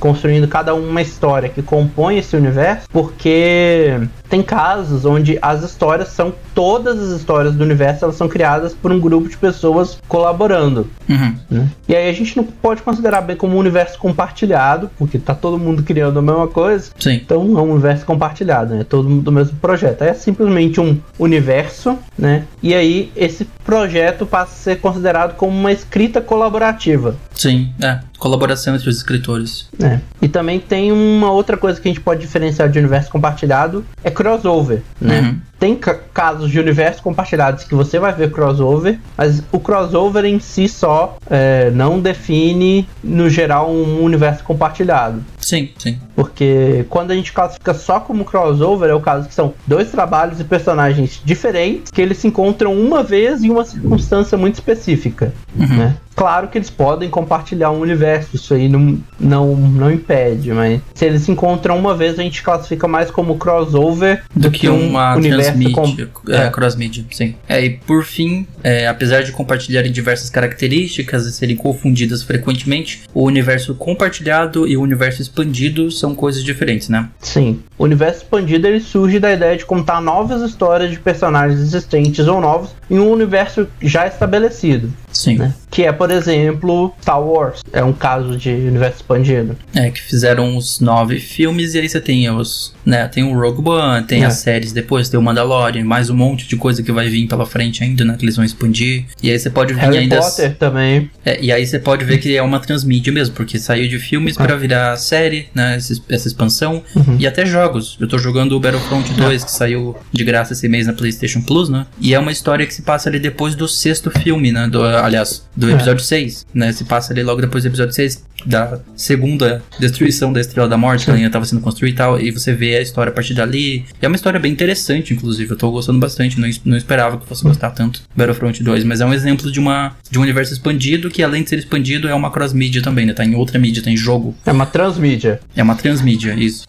construindo 0.00 0.48
cada 0.48 0.74
uma 0.74 1.00
história 1.00 1.48
que 1.48 1.62
compõe 1.62 2.18
esse 2.18 2.34
universo, 2.34 2.88
porque 2.90 4.00
tem 4.28 4.42
casos 4.42 5.04
onde 5.04 5.38
as 5.42 5.62
histórias 5.62 6.08
são 6.08 6.32
todas 6.54 6.98
as 6.98 7.20
histórias 7.20 7.54
do 7.54 7.62
universo 7.62 8.04
elas 8.04 8.16
são 8.16 8.28
criadas 8.28 8.72
por 8.72 8.90
um 8.90 8.98
grupo 8.98 9.28
de 9.28 9.36
pessoas 9.36 9.98
colaborando. 10.08 10.88
Uhum. 11.08 11.34
Né? 11.50 11.68
E 11.88 11.94
aí 11.94 12.08
a 12.08 12.12
gente 12.12 12.36
não 12.36 12.44
pode 12.44 12.82
considerar 12.82 13.20
bem 13.20 13.36
como 13.36 13.56
um 13.56 13.58
universo 13.58 13.98
compartilhado, 13.98 14.90
porque 14.96 15.18
tá 15.18 15.34
todo 15.34 15.58
mundo 15.58 15.82
criando 15.82 16.18
a 16.18 16.22
mesma 16.22 16.48
coisa. 16.48 16.90
Sim. 16.98 17.14
Então 17.14 17.42
é 17.58 17.62
um 17.62 17.72
universo 17.72 18.06
compartilhado, 18.06 18.74
né? 18.74 18.84
Todo 18.88 19.08
mundo 19.08 19.22
do 19.22 19.32
mesmo 19.32 19.56
projeto. 19.58 20.02
É 20.02 20.14
simplesmente 20.14 20.80
um 20.80 20.98
universo, 21.18 21.98
né? 22.18 22.44
E 22.62 22.74
aí 22.74 23.10
esse 23.16 23.44
projeto 23.64 24.24
passa 24.24 24.52
a 24.52 24.56
ser 24.56 24.80
considerado 24.80 25.36
como 25.36 25.56
uma 25.56 25.72
escrita 25.72 26.20
colaborativa. 26.20 27.16
Sim, 27.34 27.72
é. 27.82 28.00
Colaboração 28.18 28.74
entre 28.74 28.88
os 28.88 28.96
escritores. 28.96 29.68
É. 29.80 29.89
E 30.20 30.28
também 30.28 30.60
tem 30.60 30.92
uma 30.92 31.30
outra 31.30 31.56
coisa 31.56 31.80
que 31.80 31.88
a 31.88 31.90
gente 31.90 32.00
pode 32.02 32.20
diferenciar 32.20 32.68
de 32.68 32.78
universo 32.78 33.10
compartilhado, 33.10 33.84
é 34.04 34.10
crossover, 34.10 34.82
né? 35.00 35.20
Uhum. 35.20 35.40
Tem 35.58 35.78
casos 36.14 36.50
de 36.50 36.58
universos 36.58 37.00
compartilhados 37.02 37.64
que 37.64 37.74
você 37.74 37.98
vai 37.98 38.12
ver 38.14 38.30
crossover, 38.30 38.98
mas 39.16 39.42
o 39.52 39.60
crossover 39.60 40.24
em 40.24 40.40
si 40.40 40.68
só 40.68 41.16
é, 41.28 41.70
não 41.70 42.00
define, 42.00 42.88
no 43.04 43.28
geral, 43.28 43.70
um 43.70 44.02
universo 44.02 44.42
compartilhado. 44.42 45.22
Sim, 45.50 45.68
sim. 45.76 45.98
Porque 46.14 46.86
quando 46.88 47.10
a 47.10 47.14
gente 47.16 47.32
classifica 47.32 47.74
só 47.74 47.98
como 47.98 48.24
crossover, 48.24 48.88
é 48.88 48.94
o 48.94 49.00
caso 49.00 49.26
que 49.26 49.34
são 49.34 49.52
dois 49.66 49.90
trabalhos 49.90 50.38
e 50.38 50.44
personagens 50.44 51.20
diferentes 51.24 51.90
que 51.90 52.00
eles 52.00 52.18
se 52.18 52.28
encontram 52.28 52.72
uma 52.72 53.02
vez 53.02 53.42
em 53.42 53.50
uma 53.50 53.64
circunstância 53.64 54.38
muito 54.38 54.54
específica, 54.54 55.34
uhum. 55.58 55.66
né? 55.66 55.96
Claro 56.14 56.48
que 56.48 56.58
eles 56.58 56.68
podem 56.68 57.08
compartilhar 57.08 57.70
um 57.70 57.80
universo, 57.80 58.36
isso 58.36 58.52
aí 58.52 58.68
não, 58.68 58.98
não, 59.18 59.56
não 59.56 59.90
impede, 59.90 60.52
mas 60.52 60.78
se 60.92 61.06
eles 61.06 61.22
se 61.22 61.32
encontram 61.32 61.78
uma 61.78 61.96
vez, 61.96 62.18
a 62.18 62.22
gente 62.22 62.42
classifica 62.42 62.86
mais 62.86 63.10
como 63.10 63.38
crossover 63.38 64.22
do, 64.34 64.42
do 64.42 64.50
que, 64.50 64.60
que 64.60 64.68
um 64.68 64.90
uma 64.90 65.14
universo 65.14 65.52
transmídia, 65.52 66.08
com... 66.12 66.30
é, 66.30 66.46
é. 66.46 66.50
cross-mídia, 66.50 67.04
sim. 67.10 67.34
É, 67.48 67.64
e 67.64 67.70
por 67.70 68.04
fim, 68.04 68.46
é, 68.62 68.86
apesar 68.86 69.22
de 69.22 69.32
compartilharem 69.32 69.90
diversas 69.90 70.28
características 70.28 71.24
e 71.24 71.32
serem 71.32 71.56
confundidas 71.56 72.22
frequentemente, 72.22 73.04
o 73.14 73.24
universo 73.24 73.74
compartilhado 73.74 74.68
e 74.68 74.76
o 74.76 74.82
universo 74.82 75.22
expandido 75.40 75.90
são 75.90 76.14
coisas 76.14 76.42
diferentes, 76.44 76.88
né? 76.88 77.08
Sim. 77.20 77.60
O 77.78 77.84
universo 77.84 78.22
expandido 78.22 78.66
ele 78.66 78.80
surge 78.80 79.18
da 79.18 79.32
ideia 79.32 79.56
de 79.56 79.64
contar 79.64 80.00
novas 80.00 80.42
histórias 80.42 80.90
de 80.90 80.98
personagens 80.98 81.60
existentes 81.60 82.26
ou 82.26 82.40
novos 82.40 82.70
em 82.90 82.98
um 82.98 83.10
universo 83.10 83.66
já 83.80 84.06
estabelecido. 84.06 84.92
Sim. 85.12 85.36
Né? 85.36 85.54
Que 85.70 85.84
é, 85.84 85.92
por 85.92 86.10
exemplo, 86.10 86.92
Star 87.00 87.22
Wars. 87.22 87.60
É 87.72 87.82
um 87.82 87.92
caso 87.92 88.36
de 88.36 88.50
universo 88.50 88.96
expandido. 88.96 89.56
É, 89.74 89.90
que 89.90 90.00
fizeram 90.00 90.56
os 90.56 90.80
nove 90.80 91.20
filmes 91.20 91.74
e 91.74 91.78
aí 91.78 91.88
você 91.88 92.00
tem 92.00 92.28
os. 92.30 92.74
Né, 92.84 93.06
tem 93.08 93.22
o 93.22 93.38
Rogue 93.38 93.68
One, 93.68 94.04
tem 94.04 94.22
é. 94.22 94.26
as 94.26 94.34
séries 94.34 94.72
depois, 94.72 95.08
tem 95.08 95.20
o 95.20 95.22
Mandalorian, 95.22 95.84
mais 95.84 96.10
um 96.10 96.16
monte 96.16 96.48
de 96.48 96.56
coisa 96.56 96.82
que 96.82 96.90
vai 96.90 97.08
vir 97.08 97.28
pela 97.28 97.46
frente 97.46 97.84
ainda, 97.84 98.04
né? 98.04 98.16
Que 98.18 98.24
eles 98.24 98.36
vão 98.36 98.44
expandir. 98.44 99.04
E 99.22 99.30
aí 99.30 99.38
você 99.38 99.50
pode 99.50 99.74
ver 99.74 99.80
Harry 99.80 99.98
ainda. 99.98 100.18
Potter 100.18 100.56
também. 100.56 101.10
É, 101.24 101.38
e 101.40 101.52
aí 101.52 101.64
você 101.64 101.78
pode 101.78 102.04
ver 102.04 102.18
que 102.18 102.36
é 102.36 102.42
uma 102.42 102.58
transmídia 102.58 103.12
mesmo, 103.12 103.34
porque 103.34 103.58
saiu 103.58 103.88
de 103.88 103.98
filmes 103.98 104.36
é. 104.36 104.42
para 104.42 104.56
virar 104.56 104.96
série, 104.96 105.48
né? 105.54 105.76
Essa, 105.76 105.94
essa 106.08 106.26
expansão. 106.26 106.82
Uhum. 106.96 107.16
E 107.18 107.26
até 107.26 107.46
jogos. 107.46 107.96
Eu 108.00 108.08
tô 108.08 108.18
jogando 108.18 108.52
o 108.52 108.60
Battlefront 108.60 109.12
2, 109.12 109.42
é. 109.42 109.44
que 109.44 109.52
saiu 109.52 109.96
de 110.12 110.24
graça 110.24 110.52
esse 110.52 110.68
mês 110.68 110.86
na 110.86 110.92
PlayStation 110.92 111.42
Plus, 111.42 111.68
né? 111.68 111.86
E 112.00 112.14
é 112.14 112.18
uma 112.18 112.32
história 112.32 112.66
que 112.66 112.74
se 112.74 112.82
passa 112.82 113.08
ali 113.08 113.18
depois 113.18 113.54
do 113.54 113.68
sexto 113.68 114.10
filme, 114.10 114.50
né? 114.50 114.66
Do, 114.66 114.80
aliás, 115.04 115.46
do 115.56 115.68
é. 115.68 115.72
episódio 115.72 116.02
é. 116.02 116.04
6, 116.04 116.46
né? 116.54 116.72
Se 116.72 116.84
passa 116.84 117.12
ali 117.12 117.22
logo 117.22 117.40
depois 117.40 117.64
do 117.64 117.68
episódio 117.68 117.94
6, 117.94 118.24
da 118.46 118.78
segunda 118.96 119.62
destruição 119.78 120.32
da 120.32 120.40
Estrela 120.40 120.68
da 120.68 120.76
Morte, 120.76 121.04
que 121.04 121.10
ainda 121.10 121.26
estava 121.26 121.44
sendo 121.44 121.60
construída 121.60 121.94
e 121.94 121.96
tal, 121.96 122.20
e 122.20 122.30
você 122.30 122.54
vê 122.54 122.76
a 122.76 122.80
história 122.80 123.10
a 123.10 123.14
partir 123.14 123.34
dali. 123.34 123.84
E 124.00 124.04
é 124.04 124.08
uma 124.08 124.16
história 124.16 124.40
bem 124.40 124.52
interessante, 124.52 125.12
inclusive. 125.12 125.50
Eu 125.50 125.56
tô 125.56 125.70
gostando 125.70 125.98
bastante, 125.98 126.40
não, 126.40 126.48
não 126.64 126.76
esperava 126.76 127.18
que 127.18 127.26
fosse 127.26 127.42
gostar 127.42 127.70
tanto 127.70 128.02
Battlefront 128.16 128.62
2, 128.62 128.84
mas 128.84 129.00
é 129.00 129.06
um 129.06 129.12
exemplo 129.12 129.50
de, 129.50 129.58
uma, 129.58 129.96
de 130.10 130.18
um 130.18 130.22
universo 130.22 130.52
expandido 130.52 131.10
que, 131.10 131.22
além 131.22 131.42
de 131.42 131.50
ser 131.50 131.58
expandido, 131.58 132.08
é 132.08 132.14
uma 132.14 132.30
cross-mídia 132.30 132.82
também, 132.82 133.06
né? 133.06 133.12
Tá 133.12 133.24
em 133.24 133.34
outra 133.34 133.58
mídia, 133.58 133.82
tá 133.82 133.90
em 133.90 133.96
jogo. 133.96 134.34
É 134.46 134.52
uma 134.52 134.66
transmídia. 134.66 135.40
É 135.54 135.62
uma 135.62 135.74
transmídia, 135.74 136.34
isso. 136.34 136.66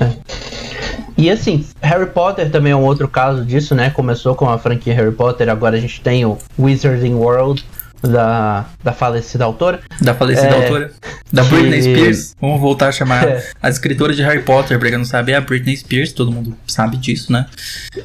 É. 0.00 0.20
E 1.20 1.28
assim, 1.28 1.66
Harry 1.82 2.06
Potter 2.06 2.50
também 2.50 2.72
é 2.72 2.76
um 2.76 2.82
outro 2.82 3.06
caso 3.06 3.44
disso, 3.44 3.74
né? 3.74 3.90
Começou 3.90 4.34
com 4.34 4.48
a 4.48 4.56
franquia 4.56 4.94
Harry 4.94 5.12
Potter, 5.12 5.50
agora 5.50 5.76
a 5.76 5.78
gente 5.80 6.00
tem 6.00 6.24
o 6.24 6.38
Wizarding 6.58 7.09
World, 7.18 7.62
da, 8.02 8.66
da 8.82 8.92
falecida 8.92 9.44
autora. 9.44 9.80
Da 10.00 10.14
falecida 10.14 10.48
é, 10.48 10.62
autora. 10.62 10.92
Da 11.32 11.44
que... 11.44 11.50
Britney 11.50 11.82
Spears. 11.82 12.36
Vamos 12.40 12.60
voltar 12.60 12.88
a 12.88 12.92
chamar 12.92 13.28
é. 13.28 13.44
a 13.62 13.68
escritora 13.68 14.14
de 14.14 14.22
Harry 14.22 14.42
Potter, 14.42 14.78
pra 14.78 14.88
quem 14.88 14.98
não 14.98 15.04
sabe, 15.04 15.32
é 15.32 15.36
a 15.36 15.40
Britney 15.40 15.76
Spears, 15.76 16.12
todo 16.12 16.32
mundo 16.32 16.56
sabe 16.66 16.96
disso, 16.96 17.32
né? 17.32 17.46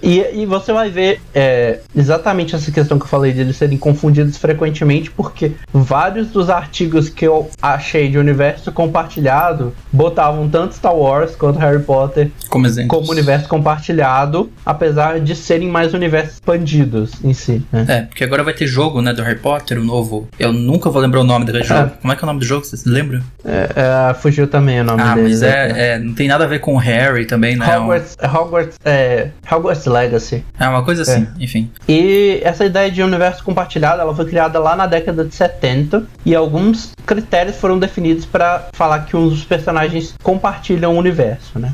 E, 0.01 0.19
e 0.33 0.45
você 0.45 0.71
vai 0.71 0.89
ver 0.89 1.21
é, 1.33 1.79
exatamente 1.95 2.55
essa 2.55 2.71
questão 2.71 2.97
que 2.99 3.05
eu 3.05 3.09
falei 3.09 3.31
de 3.31 3.41
eles 3.41 3.55
serem 3.55 3.77
confundidos 3.77 4.37
frequentemente, 4.37 5.09
porque 5.11 5.53
vários 5.73 6.27
dos 6.27 6.49
artigos 6.49 7.09
que 7.09 7.25
eu 7.25 7.49
achei 7.61 8.09
de 8.09 8.17
universo 8.17 8.71
compartilhado 8.71 9.73
botavam 9.91 10.47
tanto 10.49 10.75
Star 10.75 10.95
Wars 10.95 11.35
quanto 11.35 11.59
Harry 11.59 11.81
Potter 11.81 12.31
como, 12.49 12.67
exemplos. 12.67 12.99
como 12.99 13.11
universo 13.11 13.47
compartilhado, 13.47 14.51
apesar 14.65 15.19
de 15.19 15.35
serem 15.35 15.69
mais 15.69 15.93
universos 15.93 16.35
expandidos 16.35 17.11
em 17.23 17.33
si. 17.33 17.65
Né? 17.71 17.85
É, 17.87 18.01
porque 18.03 18.23
agora 18.23 18.43
vai 18.43 18.53
ter 18.53 18.67
jogo, 18.67 19.01
né, 19.01 19.13
do 19.13 19.23
Harry 19.23 19.39
Potter, 19.39 19.79
novo. 19.85 20.27
Eu 20.39 20.51
nunca 20.51 20.89
vou 20.89 21.01
lembrar 21.01 21.21
o 21.21 21.23
nome 21.23 21.45
daquele 21.45 21.63
jogo. 21.63 21.91
Como 22.01 22.11
é 22.11 22.15
que 22.15 22.23
é 22.23 22.25
o 22.25 22.27
nome 22.27 22.39
do 22.39 22.45
jogo? 22.45 22.65
Você 22.65 22.77
se 22.77 22.89
lembra? 22.89 23.21
É, 23.43 24.09
é, 24.09 24.13
fugiu 24.15 24.47
também 24.47 24.81
o 24.81 24.83
nome 24.83 25.01
ah, 25.01 25.15
dele. 25.15 25.27
Ah, 25.27 25.29
mas 25.29 25.43
é, 25.43 25.93
é, 25.93 25.99
não 25.99 26.13
tem 26.13 26.27
nada 26.27 26.43
a 26.43 26.47
ver 26.47 26.59
com 26.59 26.73
o 26.73 26.77
Harry 26.77 27.25
também, 27.25 27.55
né? 27.55 27.77
Hogwarts, 27.77 28.17
um... 28.21 28.35
Hogwarts, 28.35 28.79
é, 28.83 29.29
Hogwarts 29.51 29.85
Legacy. 29.85 30.43
É 30.59 30.67
uma 30.67 30.83
coisa 30.83 31.03
assim, 31.03 31.27
é. 31.39 31.43
enfim. 31.43 31.71
E 31.87 32.39
essa 32.43 32.65
ideia 32.65 32.89
de 32.89 33.01
universo 33.01 33.43
compartilhado, 33.43 34.01
ela 34.01 34.15
foi 34.15 34.25
criada 34.25 34.59
lá 34.59 34.75
na 34.75 34.87
década 34.87 35.23
de 35.23 35.33
70 35.33 36.03
e 36.25 36.35
alguns 36.35 36.91
critérios 37.05 37.57
foram 37.57 37.77
definidos 37.77 38.25
para 38.25 38.67
falar 38.73 38.99
que 39.05 39.13
dos 39.13 39.43
personagens 39.43 40.15
compartilham 40.23 40.95
o 40.95 40.97
universo, 40.97 41.59
né? 41.59 41.73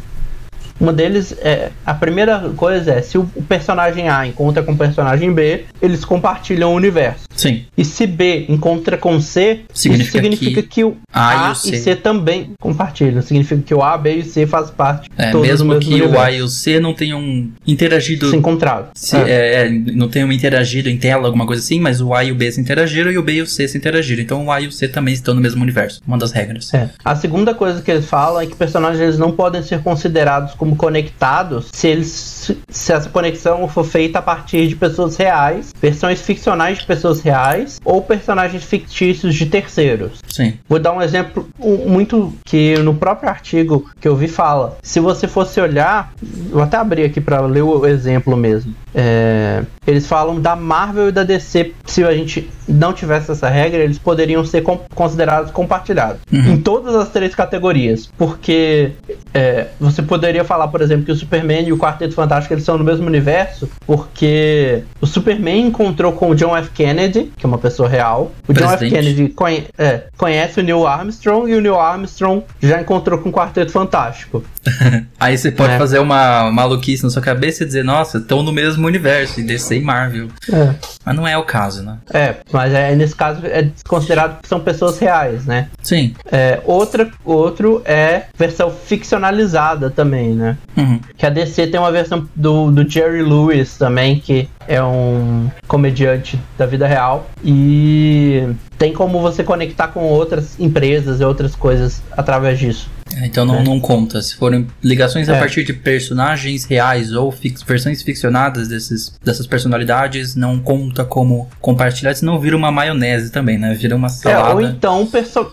Uma 0.81 0.91
deles 0.91 1.35
é. 1.41 1.69
A 1.85 1.93
primeira 1.93 2.39
coisa 2.57 2.93
é: 2.93 3.01
se 3.03 3.17
o 3.17 3.25
personagem 3.47 4.09
A 4.09 4.25
encontra 4.25 4.63
com 4.63 4.71
o 4.71 4.77
personagem 4.77 5.31
B, 5.31 5.65
eles 5.79 6.03
compartilham 6.03 6.73
o 6.73 6.75
universo. 6.75 7.25
Sim. 7.35 7.65
E 7.77 7.85
se 7.85 8.07
B 8.07 8.45
encontra 8.50 8.97
com 8.97 9.21
C, 9.21 9.61
significa 9.71 10.03
isso 10.03 10.11
significa 10.11 10.61
que, 10.63 10.67
que 10.67 10.83
o 10.83 10.97
A, 11.13 11.50
A 11.50 11.51
e, 11.51 11.55
C. 11.55 11.75
e, 11.75 11.79
C. 11.79 11.95
também 11.95 12.51
compartilham. 12.59 13.21
Significa 13.21 13.61
que 13.61 13.73
o 13.73 13.83
A, 13.83 13.95
B 13.95 14.17
e 14.17 14.19
o 14.21 14.25
C 14.25 14.47
fazem 14.47 14.73
parte 14.73 15.09
é, 15.17 15.33
mesmo 15.33 15.77
que 15.79 15.88
universo. 15.88 16.15
o 16.15 16.19
A 16.19 16.31
e 16.31 16.41
o 16.41 16.47
C 16.47 16.79
não 16.79 16.93
tenham 16.93 17.50
interagido. 17.65 18.29
Se 18.29 18.35
encontrado. 18.35 18.89
Se, 18.95 19.15
é. 19.15 19.29
É, 19.29 19.65
é. 19.65 19.69
não 19.69 20.07
tenham 20.07 20.31
interagido 20.31 20.89
em 20.89 20.97
tela, 20.97 21.27
alguma 21.27 21.45
coisa 21.45 21.61
assim, 21.61 21.79
mas 21.79 22.01
o 22.01 22.13
A 22.13 22.23
e 22.23 22.31
o 22.31 22.35
B 22.35 22.51
se 22.51 22.59
interagiram 22.59 23.11
e 23.11 23.17
o 23.17 23.23
B 23.23 23.33
e 23.33 23.41
o 23.41 23.47
C 23.47 23.67
se 23.67 23.77
interagiram. 23.77 24.23
Então 24.23 24.45
o 24.45 24.51
A 24.51 24.59
e 24.59 24.67
o 24.67 24.71
C 24.71 24.88
também 24.88 25.13
estão 25.13 25.35
no 25.35 25.41
mesmo 25.41 25.61
universo. 25.61 26.01
Uma 26.07 26.17
das 26.17 26.31
regras. 26.31 26.73
É. 26.73 26.89
A 27.05 27.15
segunda 27.15 27.53
coisa 27.53 27.81
que 27.81 27.91
eles 27.91 28.05
falam 28.05 28.41
é 28.41 28.47
que 28.47 28.55
personagens 28.55 29.17
não 29.17 29.31
podem 29.31 29.61
ser 29.61 29.81
considerados 29.81 30.53
como 30.53 30.70
conectados 30.75 31.69
se 31.71 31.87
eles 31.87 32.51
se 32.69 32.91
essa 32.91 33.09
conexão 33.09 33.67
for 33.67 33.83
feita 33.83 34.19
a 34.19 34.21
partir 34.21 34.67
de 34.67 34.75
pessoas 34.75 35.15
reais, 35.15 35.73
versões 35.79 36.21
ficcionais 36.21 36.79
de 36.79 36.85
pessoas 36.85 37.21
reais 37.21 37.79
ou 37.85 38.01
personagens 38.01 38.63
fictícios 38.63 39.35
de 39.35 39.45
terceiros. 39.45 40.19
Sim. 40.27 40.53
Vou 40.67 40.79
dar 40.79 40.93
um 40.93 41.01
exemplo 41.01 41.47
muito 41.59 42.33
que 42.45 42.75
no 42.79 42.95
próprio 42.95 43.29
artigo 43.29 43.89
que 43.99 44.07
eu 44.07 44.15
vi 44.15 44.27
fala. 44.27 44.77
Se 44.81 44.99
você 44.99 45.27
fosse 45.27 45.59
olhar, 45.59 46.13
vou 46.49 46.61
até 46.61 46.77
abrir 46.77 47.03
aqui 47.03 47.21
para 47.21 47.41
ler 47.41 47.61
o 47.61 47.85
exemplo 47.85 48.35
mesmo. 48.35 48.73
É, 48.93 49.63
eles 49.86 50.05
falam 50.05 50.39
da 50.39 50.55
Marvel 50.55 51.10
e 51.10 51.12
da 51.12 51.24
DC. 51.24 51.74
Se 51.86 52.03
a 52.03 52.13
gente 52.13 52.50
não 52.67 52.93
tivesse 52.93 53.31
essa 53.31 53.50
regra, 53.50 53.79
eles 53.79 53.98
poderiam 53.98 54.45
ser 54.45 54.62
com, 54.62 54.79
considerados 54.93 55.51
compartilhados 55.51 56.21
uhum. 56.31 56.53
em 56.53 56.57
todas 56.62 56.95
as 56.95 57.10
três 57.10 57.33
categorias. 57.33 58.10
Porque 58.17 58.91
é, 59.33 59.67
você 59.79 60.01
poderia 60.01 60.43
falar, 60.43 60.67
por 60.67 60.81
exemplo, 60.81 61.05
que 61.05 61.12
o 61.12 61.15
Superman 61.15 61.67
e 61.67 61.74
o 61.74 61.77
Quarteto 61.77 62.13
Fantástico 62.13 62.53
eles 62.53 62.63
são 62.63 62.77
no 62.77 62.83
mesmo 62.83 63.05
universo, 63.07 63.69
porque 63.86 64.83
o 65.00 65.07
Superman 65.07 65.67
encontrou 65.67 66.12
com 66.13 66.29
o 66.29 66.36
John 66.36 66.55
F. 66.55 66.69
Kennedy, 66.71 67.31
que 67.38 67.45
é 67.45 67.48
uma 67.48 67.57
pessoa 67.57 67.89
real. 67.89 68.31
O 68.48 68.53
Presidente. 68.53 68.79
John 68.79 68.86
F. 68.86 68.89
Kennedy 68.89 69.29
conhe 69.29 69.65
é, 69.77 70.03
conhece 70.17 70.60
o 70.60 70.63
Neil 70.63 70.86
Armstrong 70.86 71.50
e 71.50 71.55
o 71.55 71.62
Neil 71.62 71.79
Armstrong 71.79 72.43
já 72.62 72.81
encontrou 72.81 73.19
com 73.19 73.29
o 73.29 73.31
Quarteto 73.31 73.71
Fantástico. 73.71 74.43
Aí 75.19 75.38
você 75.38 75.51
pode 75.51 75.74
é. 75.74 75.77
fazer 75.77 76.00
uma 76.00 76.51
maluquice 76.51 77.03
na 77.03 77.10
sua 77.10 77.21
cabeça 77.21 77.63
e 77.63 77.65
dizer, 77.65 77.83
nossa, 77.83 78.17
estão 78.19 78.43
no 78.43 78.51
mesmo 78.51 78.80
universo, 78.88 79.41
DC 79.41 79.77
e 79.77 79.81
Marvel. 79.81 80.27
É. 80.51 80.73
Mas 81.05 81.15
não 81.15 81.27
é 81.27 81.38
o 81.38 81.43
caso, 81.43 81.83
né? 81.83 81.97
É, 82.13 82.35
mas 82.51 82.73
é, 82.73 82.95
nesse 82.95 83.15
caso 83.15 83.45
é 83.45 83.69
considerado 83.88 84.41
que 84.41 84.47
são 84.47 84.59
pessoas 84.59 85.00
reais, 85.00 85.45
né? 85.45 85.69
Sim. 85.81 86.13
É, 86.31 86.59
outra, 86.65 87.09
outro 87.25 87.81
é 87.85 88.25
versão 88.38 88.71
ficcionalizada 88.71 89.89
também, 89.89 90.33
né? 90.33 90.57
Uhum. 90.77 91.00
Que 91.17 91.25
a 91.25 91.29
DC 91.29 91.67
tem 91.67 91.79
uma 91.79 91.91
versão 91.91 92.27
do, 92.35 92.71
do 92.71 92.88
Jerry 92.88 93.23
Lewis 93.23 93.77
também, 93.77 94.19
que 94.19 94.47
é 94.67 94.81
um 94.81 95.50
comediante 95.67 96.39
da 96.57 96.65
vida 96.65 96.88
real. 96.88 97.27
E 97.43 98.47
tem 98.77 98.93
como 98.93 99.21
você 99.21 99.43
conectar 99.43 99.88
com 99.88 100.01
outras 100.01 100.59
empresas 100.59 101.19
e 101.19 101.23
outras 101.23 101.55
coisas 101.55 102.01
através 102.11 102.59
disso. 102.59 102.89
Então 103.24 103.46
não, 103.46 103.60
é. 103.60 103.63
não 103.63 103.80
conta. 103.80 104.22
Se 104.22 104.36
forem 104.36 104.68
ligações 104.84 105.30
a 105.30 105.36
é. 105.36 105.39
partir 105.39 105.63
de 105.63 105.74
personagens 105.74 106.65
reais 106.65 107.13
ou 107.13 107.32
fix, 107.32 107.62
versões 107.63 108.01
ficcionadas 108.01 108.68
desses, 108.68 109.13
dessas 109.24 109.46
personalidades, 109.48 110.36
não 110.36 110.60
conta 110.60 111.03
como 111.03 111.50
compartilhar, 111.60 112.13
senão 112.15 112.39
vira 112.39 112.56
uma 112.56 112.72
maionese 112.72 113.32
também, 113.32 113.58
né? 113.58 113.74
Vira 113.74 113.96
uma 113.96 114.10
salada. 114.10 114.51
É, 114.51 114.53
ou, 114.53 114.62
então, 114.62 115.10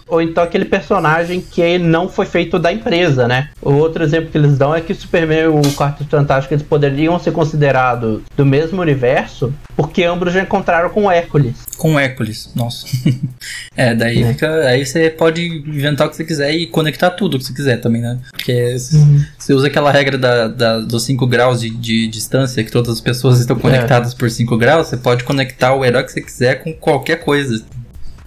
ou 0.07 0.23
então 0.23 0.45
aquele 0.45 0.65
personagem 0.65 1.41
que 1.41 1.79
não 1.79 2.09
foi 2.09 2.27
feito 2.27 2.59
da 2.59 2.73
empresa, 2.73 3.27
né? 3.27 3.51
O 3.61 3.73
outro 3.73 4.03
exemplo 4.03 4.31
que 4.31 4.39
eles 4.39 4.57
dão 4.57 4.75
é 4.75 4.81
que 4.81 4.93
o 4.93 4.97
Superman 4.97 5.39
e 5.39 5.47
o 5.47 5.63
Quarteto 5.73 6.11
Fantástico 6.11 6.55
eles 6.55 6.65
poderiam 6.65 7.19
ser 7.19 7.33
considerados 7.33 8.23
do 8.37 8.45
mesmo 8.45 8.81
universo, 8.81 9.53
porque 9.77 10.05
ambos 10.05 10.33
já 10.33 10.43
encontraram 10.43 10.91
com 10.91 11.11
Hércules. 11.11 11.57
Com 11.77 11.99
Hércules, 11.99 12.51
nossa. 12.55 12.87
é, 13.77 13.95
daí 13.95 14.23
é. 14.23 14.33
fica. 14.33 14.49
Aí 14.69 14.85
você 14.85 15.11
pode 15.11 15.45
inventar 15.47 16.07
o 16.07 16.11
que 16.11 16.17
você 16.17 16.25
quiser 16.25 16.53
e 16.53 16.67
conectar 16.67 17.11
tudo 17.11 17.39
que 17.39 17.45
você 17.49 17.55
quiser 17.55 17.77
também, 17.79 18.01
né? 18.01 18.19
Porque 18.31 18.77
uhum. 18.93 19.25
você 19.39 19.53
usa 19.53 19.67
aquela 19.67 19.91
regra 19.91 20.17
da, 20.17 20.49
da 20.49 20.79
dos 20.81 21.05
5 21.05 21.27
graus 21.27 21.61
de, 21.61 21.71
de, 21.71 22.09
distância, 22.09 22.63
que 22.63 22.71
todas 22.71 22.93
as 22.93 23.01
pessoas 23.01 23.41
estão 23.41 23.59
conectadas 23.59 24.13
é. 24.13 24.17
por 24.17 24.31
5 24.31 24.57
graus, 24.57 24.89
você 24.89 24.97
pode 24.97 25.25
conectar 25.25 25.75
o 25.75 25.85
herói 25.85 26.05
que 26.05 26.13
você 26.13 26.21
quiser 26.21 26.63
com 26.63 26.73
qualquer 26.73 27.17
coisa 27.17 27.63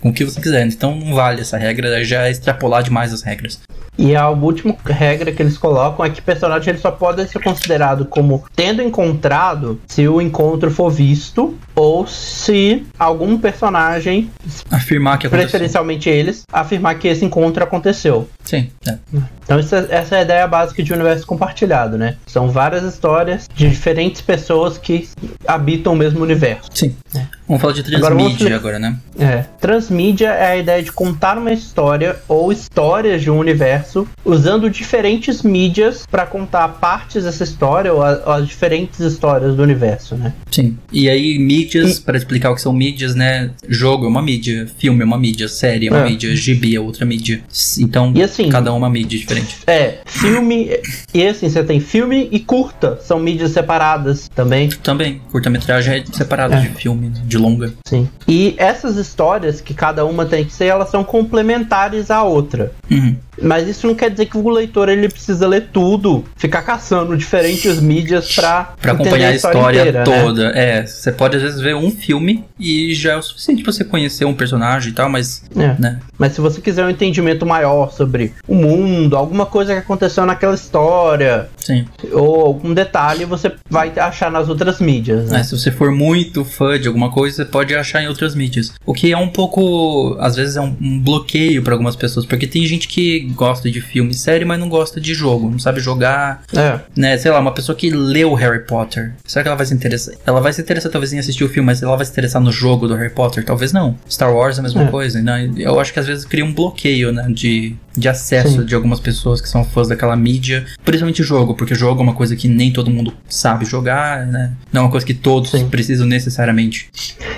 com 0.01 0.09
o 0.09 0.13
que 0.13 0.25
você 0.25 0.41
quiser. 0.41 0.65
Então 0.65 0.95
não 0.95 1.13
vale 1.13 1.41
essa 1.41 1.57
regra, 1.57 2.03
já 2.03 2.27
é 2.27 2.31
extrapolar 2.31 2.83
demais 2.83 3.13
as 3.13 3.21
regras. 3.21 3.59
E 3.97 4.15
a 4.15 4.29
última 4.29 4.75
regra 4.85 5.31
que 5.31 5.41
eles 5.41 5.57
colocam 5.57 6.03
é 6.05 6.09
que 6.09 6.21
personagem 6.21 6.73
ele 6.73 6.81
só 6.81 6.91
pode 6.91 7.27
ser 7.27 7.39
considerado 7.39 8.05
como 8.05 8.43
tendo 8.55 8.81
encontrado 8.81 9.79
se 9.87 10.07
o 10.07 10.21
encontro 10.21 10.71
for 10.71 10.89
visto 10.89 11.57
ou 11.75 12.07
se 12.07 12.85
algum 12.97 13.37
personagem 13.37 14.29
afirmar 14.69 15.17
que 15.17 15.27
aconteceu. 15.27 15.49
preferencialmente 15.49 16.09
eles 16.09 16.43
afirmar 16.51 16.95
que 16.95 17.07
esse 17.07 17.25
encontro 17.25 17.63
aconteceu. 17.63 18.27
Sim. 18.43 18.69
É. 18.87 18.97
Então 19.43 19.59
é, 19.59 19.61
essa 19.89 20.15
é 20.15 20.19
a 20.19 20.21
ideia 20.21 20.47
básica 20.47 20.81
de 20.81 20.93
universo 20.93 21.25
compartilhado, 21.25 21.97
né? 21.97 22.15
São 22.25 22.49
várias 22.49 22.83
histórias 22.83 23.47
de 23.53 23.69
diferentes 23.69 24.21
pessoas 24.21 24.77
que 24.77 25.07
habitam 25.45 25.93
o 25.93 25.95
mesmo 25.95 26.21
universo. 26.21 26.69
Sim. 26.73 26.95
É. 27.15 27.25
Vamos 27.47 27.61
falar 27.61 27.73
de 27.73 27.83
transmídia 27.83 28.55
agora, 28.55 28.77
agora, 28.77 28.79
né? 28.79 28.97
É. 29.19 29.45
Transmídia 29.59 30.29
é 30.29 30.51
a 30.51 30.57
ideia 30.57 30.81
de 30.81 30.91
contar 30.91 31.37
uma 31.37 31.51
história 31.51 32.17
ou 32.27 32.51
histórias 32.51 33.21
de 33.21 33.29
um 33.29 33.37
universo 33.37 33.80
usando 34.23 34.69
diferentes 34.69 35.41
mídias 35.43 36.05
para 36.09 36.25
contar 36.25 36.67
partes 36.67 37.23
dessa 37.23 37.43
história 37.43 37.93
ou, 37.93 38.01
a, 38.01 38.21
ou, 38.25 38.33
as 38.33 38.47
diferentes 38.47 38.99
histórias 38.99 39.55
do 39.55 39.63
universo, 39.63 40.15
né? 40.15 40.33
Sim. 40.49 40.77
E 40.91 41.09
aí 41.09 41.37
mídias, 41.39 41.99
para 41.99 42.17
explicar 42.17 42.51
o 42.51 42.55
que 42.55 42.61
são 42.61 42.73
mídias, 42.73 43.15
né? 43.15 43.51
Jogo 43.67 44.05
é 44.05 44.07
uma 44.07 44.21
mídia, 44.21 44.67
filme 44.77 45.01
é 45.01 45.05
uma 45.05 45.17
mídia, 45.17 45.47
série 45.47 45.87
é 45.87 45.91
uma 45.91 46.01
é. 46.01 46.09
mídia, 46.09 46.35
gibi 46.35 46.75
é 46.75 46.79
outra 46.79 47.05
mídia. 47.05 47.41
Então, 47.79 48.13
assim, 48.23 48.49
cada 48.49 48.73
uma 48.73 48.89
mídia 48.89 49.17
diferente. 49.17 49.57
É, 49.67 49.99
filme 50.05 50.69
e 51.13 51.27
assim, 51.27 51.49
você 51.49 51.63
tem 51.63 51.79
filme 51.79 52.29
e 52.31 52.39
curta, 52.39 52.99
são 53.01 53.19
mídias 53.19 53.51
separadas 53.51 54.29
também. 54.33 54.69
Também, 54.69 55.21
curta-metragem 55.31 55.95
é 55.95 56.03
separada 56.11 56.55
é. 56.55 56.61
de 56.61 56.69
filme, 56.69 57.09
de 57.09 57.37
longa. 57.37 57.73
Sim. 57.85 58.07
E 58.27 58.55
essas 58.57 58.97
histórias 58.97 59.61
que 59.61 59.73
cada 59.73 60.05
uma 60.05 60.25
tem 60.25 60.45
que 60.45 60.53
ser, 60.53 60.65
elas 60.65 60.89
são 60.89 61.03
complementares 61.03 62.11
à 62.11 62.23
outra. 62.23 62.71
Uhum. 62.89 63.15
Mas 63.41 63.67
isso 63.67 63.87
não 63.87 63.95
quer 63.95 64.09
dizer 64.09 64.25
que 64.25 64.37
o 64.37 64.49
leitor 64.49 64.89
ele 64.89 65.09
precisa 65.09 65.47
ler 65.47 65.69
tudo, 65.71 66.23
ficar 66.35 66.61
caçando 66.61 67.15
diferentes 67.17 67.79
mídias 67.79 68.33
pra, 68.33 68.73
pra 68.79 68.91
acompanhar 68.93 69.29
a 69.29 69.35
história, 69.35 69.57
história 69.57 69.79
inteira, 69.81 69.99
né? 69.99 70.05
toda. 70.05 70.51
Né? 70.51 70.79
É, 70.79 70.85
você 70.85 71.11
pode 71.11 71.37
às 71.37 71.43
vezes 71.43 71.59
ver 71.59 71.75
um 71.75 71.91
filme 71.91 72.43
e 72.59 72.93
já 72.93 73.13
é 73.13 73.17
o 73.17 73.21
suficiente 73.21 73.63
pra 73.63 73.71
você 73.71 73.83
conhecer 73.83 74.25
um 74.25 74.33
personagem 74.33 74.91
e 74.91 74.93
tal, 74.93 75.09
mas. 75.09 75.43
É. 75.55 75.75
Né? 75.79 75.99
Mas 76.17 76.33
se 76.33 76.41
você 76.41 76.61
quiser 76.61 76.85
um 76.85 76.89
entendimento 76.89 77.45
maior 77.45 77.91
sobre 77.91 78.33
o 78.47 78.53
mundo, 78.55 79.15
alguma 79.15 79.45
coisa 79.45 79.73
que 79.73 79.79
aconteceu 79.79 80.25
naquela 80.25 80.53
história, 80.53 81.49
Sim. 81.57 81.85
ou 82.11 82.41
algum 82.41 82.73
detalhe, 82.73 83.25
você 83.25 83.51
vai 83.69 83.91
achar 83.97 84.31
nas 84.31 84.47
outras 84.49 84.79
mídias. 84.79 85.29
Né? 85.29 85.39
É, 85.39 85.43
se 85.43 85.57
você 85.57 85.71
for 85.71 85.91
muito 85.91 86.45
fã 86.45 86.79
de 86.79 86.87
alguma 86.87 87.11
coisa, 87.11 87.37
você 87.37 87.45
pode 87.45 87.73
achar 87.73 88.03
em 88.03 88.07
outras 88.07 88.35
mídias. 88.35 88.73
O 88.85 88.93
que 88.93 89.11
é 89.11 89.17
um 89.17 89.29
pouco, 89.29 90.15
às 90.19 90.35
vezes, 90.35 90.55
é 90.55 90.61
um, 90.61 90.75
um 90.79 90.99
bloqueio 90.99 91.63
para 91.63 91.73
algumas 91.73 91.95
pessoas, 91.95 92.25
porque 92.25 92.45
tem 92.45 92.65
gente 92.65 92.87
que 92.87 93.30
gosta 93.31 93.69
de 93.69 93.81
filme 93.81 94.11
e 94.11 94.13
série, 94.13 94.45
mas 94.45 94.59
não 94.59 94.69
gosta 94.69 94.99
de 94.99 95.13
jogo, 95.13 95.49
não 95.49 95.59
sabe 95.59 95.79
jogar. 95.79 96.43
É. 96.55 96.79
Né, 96.95 97.17
sei 97.17 97.31
lá, 97.31 97.39
uma 97.39 97.53
pessoa 97.53 97.75
que 97.75 97.89
leu 97.89 98.33
Harry 98.33 98.65
Potter. 98.65 99.13
Será 99.25 99.43
que 99.43 99.47
ela 99.49 99.57
vai 99.57 99.65
se 99.65 99.73
interessar? 99.73 100.15
Ela 100.25 100.41
vai 100.41 100.53
se 100.53 100.61
interessar 100.61 100.91
talvez 100.91 101.13
em 101.13 101.19
assistir 101.19 101.43
o 101.43 101.49
filme, 101.49 101.65
mas 101.65 101.81
ela 101.81 101.95
vai 101.95 102.05
se 102.05 102.11
interessar 102.11 102.41
no 102.41 102.51
jogo 102.51 102.87
do 102.87 102.95
Harry 102.95 103.13
Potter? 103.13 103.43
Talvez 103.43 103.71
não. 103.71 103.97
Star 104.09 104.33
Wars 104.33 104.57
é 104.57 104.59
a 104.59 104.63
mesma 104.63 104.83
é. 104.83 104.87
coisa. 104.87 105.21
Né? 105.21 105.51
Eu 105.57 105.79
acho 105.79 105.93
que 105.93 105.99
às 105.99 106.07
vezes 106.07 106.25
cria 106.25 106.45
um 106.45 106.53
bloqueio, 106.53 107.11
né? 107.11 107.27
De, 107.29 107.75
de 107.95 108.07
acesso 108.07 108.59
Sim. 108.59 108.65
de 108.65 108.75
algumas 108.75 108.99
pessoas 108.99 109.41
que 109.41 109.49
são 109.49 109.63
fãs 109.63 109.87
daquela 109.87 110.15
mídia, 110.15 110.65
principalmente 110.83 111.23
jogo, 111.23 111.55
porque 111.55 111.75
jogo 111.75 112.01
é 112.01 112.03
uma 112.03 112.13
coisa 112.13 112.35
que 112.35 112.47
nem 112.47 112.71
todo 112.71 112.89
mundo 112.89 113.13
sabe 113.27 113.65
jogar, 113.65 114.25
né? 114.25 114.53
Não 114.71 114.81
é 114.81 114.83
uma 114.85 114.91
coisa 114.91 115.05
que 115.05 115.13
todos 115.13 115.51
Sim. 115.51 115.67
precisam 115.69 116.07
necessariamente. 116.07 116.89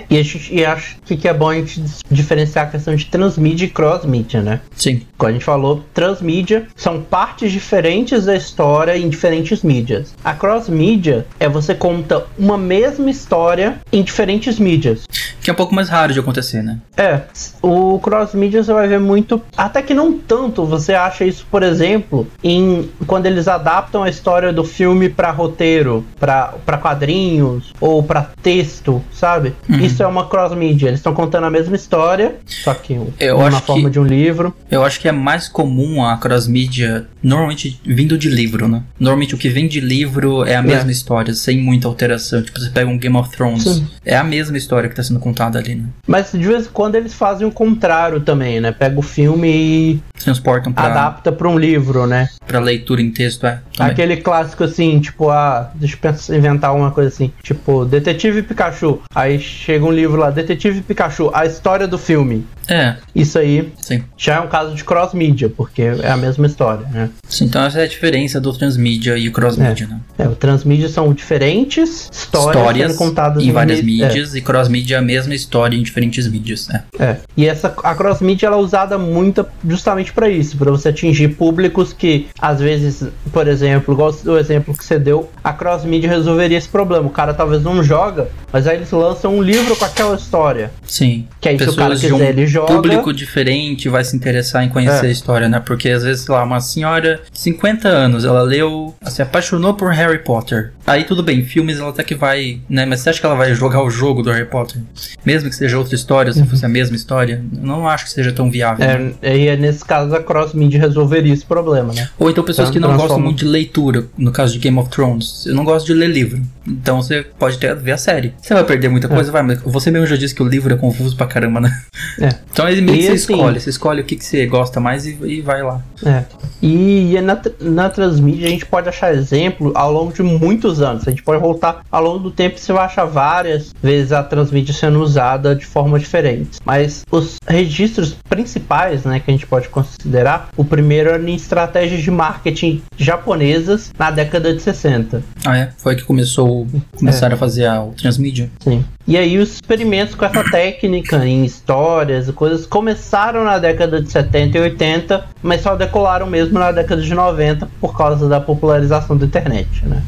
E, 0.10 0.18
a 0.18 0.24
gente, 0.24 0.54
e 0.54 0.66
acho 0.66 0.98
que 1.06 1.28
é 1.28 1.34
bom 1.34 1.50
a 1.50 1.56
gente 1.56 1.84
diferenciar 2.10 2.68
a 2.68 2.70
questão 2.70 2.96
de 2.96 3.06
transmídia 3.06 3.66
e 3.66 3.70
cross-mídia, 3.70 4.42
né? 4.42 4.62
Sim. 4.76 5.02
Como 5.18 5.30
a 5.30 5.34
gente 5.34 5.46
falou, 5.46 5.84
transmídia 5.94 6.68
são 6.76 7.02
partes 7.02 7.52
diferentes 7.52 8.26
da 8.26 8.36
história 8.36 8.98
em 8.98 9.10
diferentes 9.10 9.64
mídias. 9.64 10.14
A 10.24 10.34
cross-mídia 10.34 11.26
é 11.40 11.48
você 11.48 11.74
conta 11.74 12.26
uma 12.38 12.58
mesma 12.58 13.10
história 13.10 13.80
em 13.92 14.04
diferentes 14.04 14.60
mídias. 14.60 15.04
Que 15.42 15.50
é 15.50 15.54
um 15.54 15.56
pouco 15.56 15.76
mais 15.76 15.90
raro 15.90 16.14
de 16.14 16.20
acontecer, 16.20 16.62
né? 16.62 16.80
É. 16.96 17.22
O 17.62 18.00
cross-mídia 18.00 18.64
você 18.64 18.72
vai 18.72 18.88
ver 18.88 19.00
muito, 19.00 19.42
até 19.58 19.82
que 19.82 19.94
não 19.94 20.18
tanto, 20.18 20.43
você 20.50 20.94
acha 20.94 21.26
isso, 21.26 21.46
por 21.50 21.64
exemplo, 21.64 22.28
em 22.44 22.90
quando 23.06 23.26
eles 23.26 23.48
adaptam 23.48 24.04
a 24.04 24.10
história 24.10 24.52
do 24.52 24.64
filme 24.64 25.10
para 25.10 25.32
roteiro, 25.32 26.06
para 26.20 26.78
quadrinhos 26.82 27.74
ou 27.80 28.04
para 28.04 28.30
texto, 28.42 29.02
sabe? 29.12 29.54
Uhum. 29.70 29.80
Isso 29.80 30.02
é 30.04 30.08
uma 30.08 30.28
cross-mídia. 30.28 30.88
Eles 30.88 31.00
estão 31.00 31.14
contando 31.14 31.46
a 31.46 31.50
mesma 31.50 31.76
história, 31.76 32.36
só 32.46 32.74
que 32.74 33.00
eu 33.20 33.50
na 33.50 33.60
forma 33.60 33.86
que, 33.86 33.92
de 33.92 34.00
um 34.00 34.06
livro. 34.06 34.54
Eu 34.70 34.84
acho 34.84 35.00
que 35.00 35.08
é 35.08 35.12
mais 35.12 35.48
comum 35.48 36.04
a 36.04 36.18
cross-mídia 36.18 37.08
normalmente 37.22 37.80
vindo 37.86 38.18
de 38.18 38.30
livro, 38.30 38.68
né? 38.68 38.84
Normalmente 39.00 39.34
o 39.34 39.38
que 39.38 39.48
vem 39.50 39.68
de 39.68 39.80
livro 39.80 40.44
é 40.44 40.56
a 40.56 40.62
mesma 40.62 40.90
é. 40.90 40.92
história, 40.92 41.34
sem 41.34 41.58
muita 41.58 41.88
alteração. 41.88 42.42
Tipo, 42.42 42.60
você 42.60 42.70
pega 42.70 42.90
um 42.90 42.98
Game 42.98 43.16
of 43.16 43.30
Thrones, 43.32 43.64
Sim. 43.64 43.88
é 44.06 44.18
a 44.18 44.24
mesma 44.24 44.58
história 44.58 44.90
que 44.90 44.96
tá 44.96 45.04
sendo 45.04 45.20
contada 45.20 45.58
ali, 45.58 45.76
né? 45.76 45.86
Mas 46.06 46.32
de 46.32 46.40
vez 46.40 46.66
em 46.66 46.70
quando 46.70 46.96
eles 46.96 47.14
fazem 47.14 47.48
o 47.48 47.52
contrário 47.52 48.20
também, 48.20 48.60
né? 48.60 48.72
Pega 48.72 49.00
o 49.00 49.02
filme 49.02 49.50
e 49.50 50.02
transportam 50.34 50.74
pra... 50.74 50.86
adapta 50.86 51.32
para 51.32 51.48
um 51.48 51.58
livro, 51.58 52.06
né? 52.08 52.30
Para 52.46 52.60
leitura 52.60 53.02
em 53.02 53.12
texto, 53.12 53.46
é. 53.46 53.62
Também. 53.76 53.92
Aquele 53.92 54.18
clássico 54.18 54.64
assim, 54.64 55.00
tipo, 55.00 55.30
ah, 55.30 55.72
deixa 55.76 55.98
eu 56.30 56.36
inventar 56.36 56.76
uma 56.76 56.92
coisa 56.92 57.10
assim, 57.10 57.32
tipo, 57.42 57.86
Detetive 57.86 58.44
Pikachu. 58.44 59.02
Aí 59.14 59.40
chega 59.40 59.86
um 59.86 59.92
livro 59.92 60.20
lá, 60.20 60.30
Detetive 60.30 60.82
Pikachu, 60.82 61.32
a 61.34 61.46
história 61.46 61.88
do 61.88 61.98
filme. 61.98 62.46
É. 62.68 62.96
Isso 63.14 63.38
aí 63.38 63.72
Sim. 63.82 64.04
já 64.18 64.36
é 64.36 64.40
um 64.40 64.48
caso 64.48 64.74
de 64.74 64.84
cross-mídia, 64.84 65.50
porque 65.50 65.82
é 65.82 66.10
a 66.10 66.18
mesma 66.18 66.48
história, 66.48 66.88
né? 66.90 67.10
Sim, 67.28 67.46
então 67.46 67.64
essa 67.64 67.82
é 67.82 67.84
a 67.84 67.88
diferença 67.88 68.40
do 68.40 68.54
transmídia 68.54 69.18
e 69.18 69.28
o 69.28 69.32
cross-mídia, 69.32 69.86
é. 69.86 69.88
né? 69.88 70.00
É, 70.18 70.28
o 70.28 70.36
transmídia 70.36 70.88
são 70.88 71.14
diferentes 71.14 72.10
histórias, 72.12 72.56
histórias 72.56 72.96
contadas 72.96 73.44
em 73.44 73.52
várias 73.52 73.82
mídias 73.82 74.34
é. 74.34 74.38
e 74.38 74.42
cross-mídia 74.42 74.96
é 74.96 75.00
a 75.00 75.02
mesma 75.02 75.36
história 75.36 75.76
em 75.76 75.84
diferentes 75.84 76.28
mídias, 76.28 76.68
né? 76.68 76.84
É. 76.98 77.18
E 77.36 77.46
essa 77.46 77.74
a 77.84 77.96
cross-mídia 77.96 78.48
ela 78.48 78.56
é 78.56 78.60
usada 78.60 78.98
muito 78.98 79.46
justamente 79.68 80.14
para 80.14 80.23
isso, 80.30 80.58
para 80.58 80.72
você 80.72 80.90
atingir 80.90 81.30
públicos 81.30 81.94
que 81.94 82.28
às 82.40 82.60
vezes, 82.60 83.06
por 83.32 83.48
exemplo, 83.48 83.94
igual 83.94 84.14
o 84.26 84.38
exemplo 84.38 84.76
que 84.76 84.84
você 84.84 84.98
deu, 85.00 85.30
a 85.44 85.54
cross-media 85.54 86.10
resolveria 86.10 86.58
esse 86.58 86.70
problema. 86.70 87.06
O 87.08 87.10
cara 87.10 87.34
talvez 87.34 87.62
não 87.64 87.84
joga, 87.84 88.28
mas 88.52 88.68
aí 88.68 88.78
eles 88.78 88.92
lançam 88.92 89.36
um 89.38 89.42
livro 89.42 89.76
com 89.76 89.86
aquela 89.86 90.16
história. 90.16 90.72
Sim. 90.86 91.28
Que 91.40 91.50
aí 91.50 91.58
Pessoas 91.58 91.76
se 91.76 91.80
o 91.80 91.84
cara 91.84 91.96
quiser, 91.96 92.14
um 92.14 92.22
ele 92.22 92.48
joga. 92.48 92.74
público 92.74 93.14
diferente 93.14 93.90
vai 93.90 94.04
se 94.04 94.16
interessar 94.16 94.64
em 94.64 94.70
conhecer 94.70 95.06
É. 95.06 95.10
a 95.10 95.12
história, 95.12 95.50
né? 95.50 95.60
Porque 95.66 95.90
às 95.90 96.04
vezes, 96.04 96.24
sei 96.26 96.34
lá, 96.36 96.44
uma 96.44 96.60
senhora 96.60 97.22
de 97.32 97.40
50 97.40 97.88
anos, 97.88 98.26
ela 98.26 98.42
leu, 98.42 98.94
se 99.08 99.22
apaixonou 99.22 99.74
por 99.74 99.92
Harry 99.92 100.20
Potter. 100.20 100.72
Aí 100.86 101.04
tudo 101.04 101.24
bem, 101.24 101.44
filmes 101.44 101.80
ela 101.80 101.90
até 101.90 102.04
que 102.04 102.16
vai, 102.16 102.60
né? 102.70 102.86
Mas 102.86 103.00
você 103.02 103.10
acha 103.10 103.20
que 103.20 103.26
ela 103.26 103.36
vai 103.36 103.54
jogar 103.56 103.82
o 103.84 103.90
jogo 103.90 104.22
do 104.22 104.32
Harry 104.32 104.46
Potter? 104.46 104.82
Mesmo 105.26 105.50
que 105.50 105.56
seja 105.56 105.78
outra 105.78 105.96
história, 105.96 106.32
se 106.34 106.46
fosse 106.46 106.66
a 106.66 106.70
mesma 106.70 106.96
história, 106.96 107.42
não 107.52 107.88
acho 107.88 108.06
que 108.06 108.12
seja 108.12 108.32
tão 108.32 108.50
viável. 108.52 108.86
né? 108.86 109.14
É, 109.22 109.38
e 109.38 109.48
é 109.48 109.56
nesse 109.56 109.84
caso 109.86 110.13
a 110.14 110.22
cross-media 110.22 110.80
resolveria 110.80 111.34
esse 111.34 111.46
problema, 111.46 111.94
né? 111.94 112.10
Ou 112.20 112.30
então 112.30 112.44
pessoas 112.44 112.70
que 112.70 112.80
não 112.80 112.90
Transforma- 112.90 113.08
gostam 113.16 113.24
muito 113.24 113.40
de 113.40 113.46
leitura, 113.46 114.06
no 114.18 114.32
caso 114.32 114.54
de 114.54 114.60
Game 114.60 114.78
of 114.78 114.90
Thrones. 114.90 115.46
Eu 115.46 115.56
não 115.56 115.64
gosto 115.64 115.86
de 115.88 115.94
ler 115.94 116.08
livro. 116.10 116.42
Então 116.66 117.02
você 117.02 117.26
pode 117.38 117.58
até 117.58 117.76
ver 117.76 117.92
a 117.92 117.98
série. 117.98 118.34
Você 118.42 118.54
vai 118.54 118.64
perder 118.64 118.88
muita 118.90 119.08
coisa, 119.10 119.32
vai, 119.32 119.42
mas 119.44 119.60
você 119.62 119.92
mesmo 119.92 120.08
já 120.08 120.16
disse 120.16 120.34
que 120.34 120.42
o 120.42 120.48
livro 120.48 120.74
é 120.74 120.78
confuso 120.78 121.16
pra 121.18 121.28
caramba, 121.28 121.60
né? 121.60 121.82
É. 122.20 122.30
Então 122.52 122.66
aí 122.66 122.80
meio 122.82 122.98
que 122.98 123.04
você 123.06 123.12
assim- 123.14 123.34
escolhe. 123.34 123.60
Você 123.60 123.70
escolhe 123.70 124.02
o 124.02 124.06
que, 124.06 124.16
que 124.16 124.24
você 124.26 124.46
gosta 124.46 124.80
mais 124.80 125.06
e, 125.06 125.18
e 125.24 125.42
vai 125.42 125.62
lá. 125.64 125.82
É. 126.06 126.24
E, 126.62 127.16
e 127.16 127.22
na, 127.22 127.40
na 127.60 127.90
transmídia 127.90 128.48
a 128.48 128.50
gente 128.50 128.66
pode 128.66 128.88
achar 128.88 129.14
exemplo 129.14 129.72
ao 129.76 129.92
longo 129.92 130.14
de 130.14 130.24
muitos 130.24 130.82
anos. 130.82 131.06
A 131.08 131.12
gente 131.12 131.24
pode 131.24 131.42
voltar 131.42 131.82
ao 131.92 132.02
longo 132.04 132.20
do 132.20 132.32
tempo 132.32 132.56
e 132.58 132.60
você 132.60 132.72
vai 132.72 132.86
achar 132.86 133.06
várias 133.06 133.74
vezes 133.82 134.12
a 134.14 134.24
transmídia 134.24 134.74
sendo 134.74 135.02
usada 135.02 135.56
de 135.56 135.66
forma 135.66 136.00
diferente. 136.00 136.60
Mas 136.64 137.04
os 137.12 137.36
registros 137.48 138.16
principais, 138.30 139.04
né, 139.04 139.20
que 139.20 139.30
a 139.30 139.34
gente 139.34 139.46
pode 139.48 139.68
considerar, 140.04 140.50
o 140.58 140.66
primeiro 140.66 141.10
era 141.10 141.30
em 141.30 141.36
estratégias 141.36 142.02
de 142.02 142.12
marketing 142.12 142.82
japonesas 142.98 143.92
na 143.98 144.12
década 144.12 144.54
de 144.54 144.62
60. 144.62 145.24
Ah, 145.46 145.58
é? 145.58 145.70
Foi 145.78 145.96
que 145.96 146.04
começou, 146.04 146.68
começaram 146.98 147.36
a 147.36 147.38
fazer 147.38 147.66
a, 147.66 147.82
o 147.82 147.94
transmídia. 147.94 148.52
Sim. 148.60 148.84
E 149.08 149.18
aí 149.18 149.38
os 149.38 149.56
experimentos 149.56 150.16
com 150.16 150.26
essa 150.26 150.44
técnica 150.52 151.26
em 151.26 151.46
histórias 151.46 152.28
e 152.28 152.34
coisas 152.34 152.66
começaram 152.66 153.44
na 153.44 153.58
década 153.58 154.02
de 154.02 154.12
70 154.12 154.58
e 154.58 154.62
80, 154.62 155.26
mas 155.42 155.62
só 155.62 155.76
decolaram 155.76 156.28
mesmo 156.28 156.60
na 156.60 156.72
década 156.72 157.02
de 157.02 157.14
90 157.14 157.68
por 157.80 157.98
causa 157.98 158.28
da 158.28 158.40
popularização 158.40 159.18
da 159.18 159.26
internet, 159.26 159.86
né? 159.86 160.04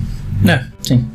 É, 0.47 0.65
sim. 0.81 1.05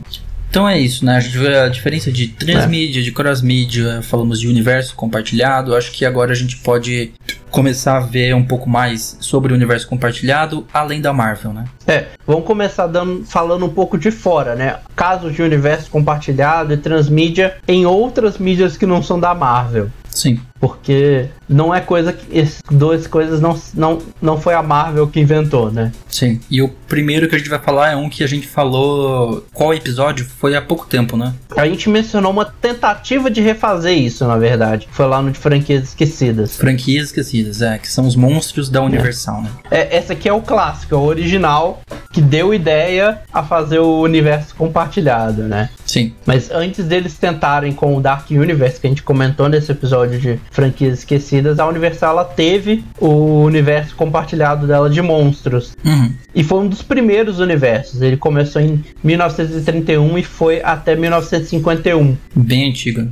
Então 0.50 0.68
é 0.68 0.76
isso, 0.76 1.04
né? 1.04 1.16
A 1.16 1.20
gente 1.20 1.38
vê 1.38 1.56
a 1.58 1.68
diferença 1.68 2.10
de 2.10 2.26
transmídia, 2.26 3.00
de 3.00 3.12
crossmídia, 3.12 4.02
falamos 4.02 4.40
de 4.40 4.48
universo 4.48 4.96
compartilhado. 4.96 5.76
Acho 5.76 5.92
que 5.92 6.04
agora 6.04 6.32
a 6.32 6.34
gente 6.34 6.56
pode 6.56 7.12
começar 7.52 7.98
a 7.98 8.00
ver 8.00 8.34
um 8.34 8.44
pouco 8.44 8.68
mais 8.68 9.16
sobre 9.20 9.52
o 9.52 9.56
universo 9.56 9.86
compartilhado, 9.86 10.66
além 10.72 11.00
da 11.00 11.12
Marvel, 11.12 11.52
né? 11.52 11.64
É, 11.86 12.06
vamos 12.26 12.44
começar 12.44 12.88
dando, 12.88 13.24
falando 13.24 13.64
um 13.64 13.68
pouco 13.68 13.96
de 13.96 14.10
fora, 14.10 14.56
né? 14.56 14.78
Casos 14.96 15.34
de 15.34 15.40
universo 15.40 15.88
compartilhado 15.88 16.72
e 16.72 16.76
transmídia 16.76 17.56
em 17.68 17.86
outras 17.86 18.36
mídias 18.36 18.76
que 18.76 18.86
não 18.86 19.02
são 19.02 19.20
da 19.20 19.32
Marvel. 19.32 19.88
Sim. 20.08 20.40
Porque 20.60 21.26
não 21.48 21.74
é 21.74 21.80
coisa 21.80 22.12
que. 22.12 22.38
Essas 22.38 22.60
duas 22.70 23.06
coisas 23.06 23.40
não, 23.40 23.58
não, 23.74 23.98
não 24.20 24.40
foi 24.40 24.54
a 24.54 24.62
Marvel 24.62 25.08
que 25.08 25.18
inventou, 25.18 25.72
né? 25.72 25.90
Sim. 26.08 26.38
E 26.50 26.60
o 26.60 26.68
primeiro 26.86 27.28
que 27.28 27.34
a 27.34 27.38
gente 27.38 27.48
vai 27.48 27.58
falar 27.58 27.90
é 27.90 27.96
um 27.96 28.10
que 28.10 28.22
a 28.22 28.26
gente 28.26 28.46
falou. 28.46 29.44
Qual 29.52 29.72
episódio? 29.72 30.26
Foi 30.38 30.54
há 30.54 30.60
pouco 30.60 30.86
tempo, 30.86 31.16
né? 31.16 31.32
A 31.56 31.66
gente 31.66 31.88
mencionou 31.88 32.30
uma 32.30 32.44
tentativa 32.44 33.30
de 33.30 33.40
refazer 33.40 33.96
isso, 33.96 34.26
na 34.26 34.36
verdade. 34.36 34.86
Foi 34.92 35.06
lá 35.06 35.22
no 35.22 35.30
de 35.30 35.38
franquias 35.38 35.84
esquecidas. 35.84 36.56
Franquias 36.56 37.06
esquecidas, 37.06 37.62
é, 37.62 37.78
que 37.78 37.90
são 37.90 38.06
os 38.06 38.14
monstros 38.14 38.68
da 38.68 38.82
Universal, 38.82 39.42
né? 39.42 39.50
É, 39.70 39.96
essa 39.96 40.12
aqui 40.12 40.28
é 40.28 40.32
o 40.32 40.42
clássico, 40.42 40.94
é 40.94 40.98
o 40.98 41.02
original, 41.02 41.80
que 42.12 42.20
deu 42.20 42.52
ideia 42.52 43.20
a 43.32 43.42
fazer 43.42 43.78
o 43.78 44.00
universo 44.00 44.54
compartilhado, 44.54 45.42
né? 45.44 45.70
Sim. 45.86 46.12
Mas 46.26 46.50
antes 46.50 46.84
deles 46.84 47.16
tentarem 47.16 47.72
com 47.72 47.96
o 47.96 48.00
Dark 48.00 48.30
Universe, 48.30 48.80
que 48.80 48.86
a 48.86 48.90
gente 48.90 49.02
comentou 49.02 49.48
nesse 49.48 49.70
episódio 49.72 50.18
de 50.18 50.40
franquias 50.50 50.98
esquecidas, 50.98 51.58
a 51.58 51.66
Universal 51.66 52.10
ela 52.10 52.24
teve 52.24 52.84
o 52.98 53.42
universo 53.42 53.94
compartilhado 53.94 54.66
dela 54.66 54.90
de 54.90 55.00
monstros. 55.00 55.76
Uhum. 55.84 56.12
E 56.34 56.44
foi 56.44 56.60
um 56.60 56.68
dos 56.68 56.82
primeiros 56.82 57.38
universos. 57.40 58.02
Ele 58.02 58.16
começou 58.16 58.60
em 58.60 58.84
1931 59.02 60.18
e 60.18 60.22
foi 60.22 60.60
até 60.62 60.94
1951. 60.94 62.16
Bem 62.34 62.70
antigo. 62.70 63.08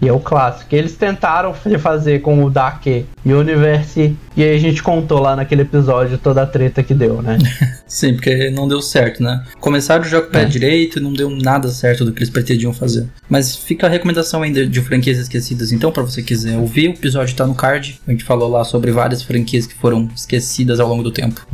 E 0.00 0.08
é 0.08 0.12
o 0.12 0.20
clássico. 0.20 0.74
Eles 0.74 0.94
tentaram 0.94 1.54
fazer 1.78 2.20
com 2.20 2.44
o 2.44 2.50
Dark 2.50 2.84
Universe 3.24 4.16
e 4.36 4.42
aí 4.42 4.56
a 4.56 4.58
gente 4.58 4.82
contou 4.82 5.20
lá 5.20 5.36
naquele 5.36 5.62
episódio 5.62 6.18
toda 6.18 6.42
a 6.42 6.46
treta 6.46 6.82
que 6.82 6.92
deu, 6.92 7.22
né? 7.22 7.38
Sim, 7.86 8.14
porque 8.14 8.50
não 8.50 8.66
deu 8.66 8.82
certo, 8.82 9.22
né? 9.22 9.44
Começaram 9.60 10.04
o 10.04 10.22
pé 10.22 10.42
É. 10.42 10.44
direito 10.44 10.98
e 10.98 11.02
não 11.02 11.12
deu 11.12 11.30
nada 11.30 11.68
certo 11.68 12.04
do 12.04 12.12
que 12.12 12.18
eles 12.18 12.30
pretendiam 12.30 12.72
fazer. 12.72 13.08
Mas 13.28 13.54
fica 13.56 13.86
a 13.86 13.90
recomendação 13.90 14.42
ainda 14.42 14.66
de 14.66 14.80
franquias 14.80 15.18
esquecidas, 15.18 15.70
então, 15.70 15.92
pra 15.92 16.02
você 16.02 16.22
quiser 16.22 16.58
ouvir, 16.58 16.73
o 16.82 16.90
episódio 16.90 17.34
tá 17.34 17.46
no 17.46 17.54
card. 17.54 18.00
A 18.06 18.10
gente 18.10 18.24
falou 18.24 18.48
lá 18.48 18.64
sobre 18.64 18.90
várias 18.90 19.22
franquias 19.22 19.66
que 19.66 19.74
foram 19.74 20.08
esquecidas 20.14 20.80
ao 20.80 20.88
longo 20.88 21.02
do 21.02 21.10
tempo. 21.10 21.46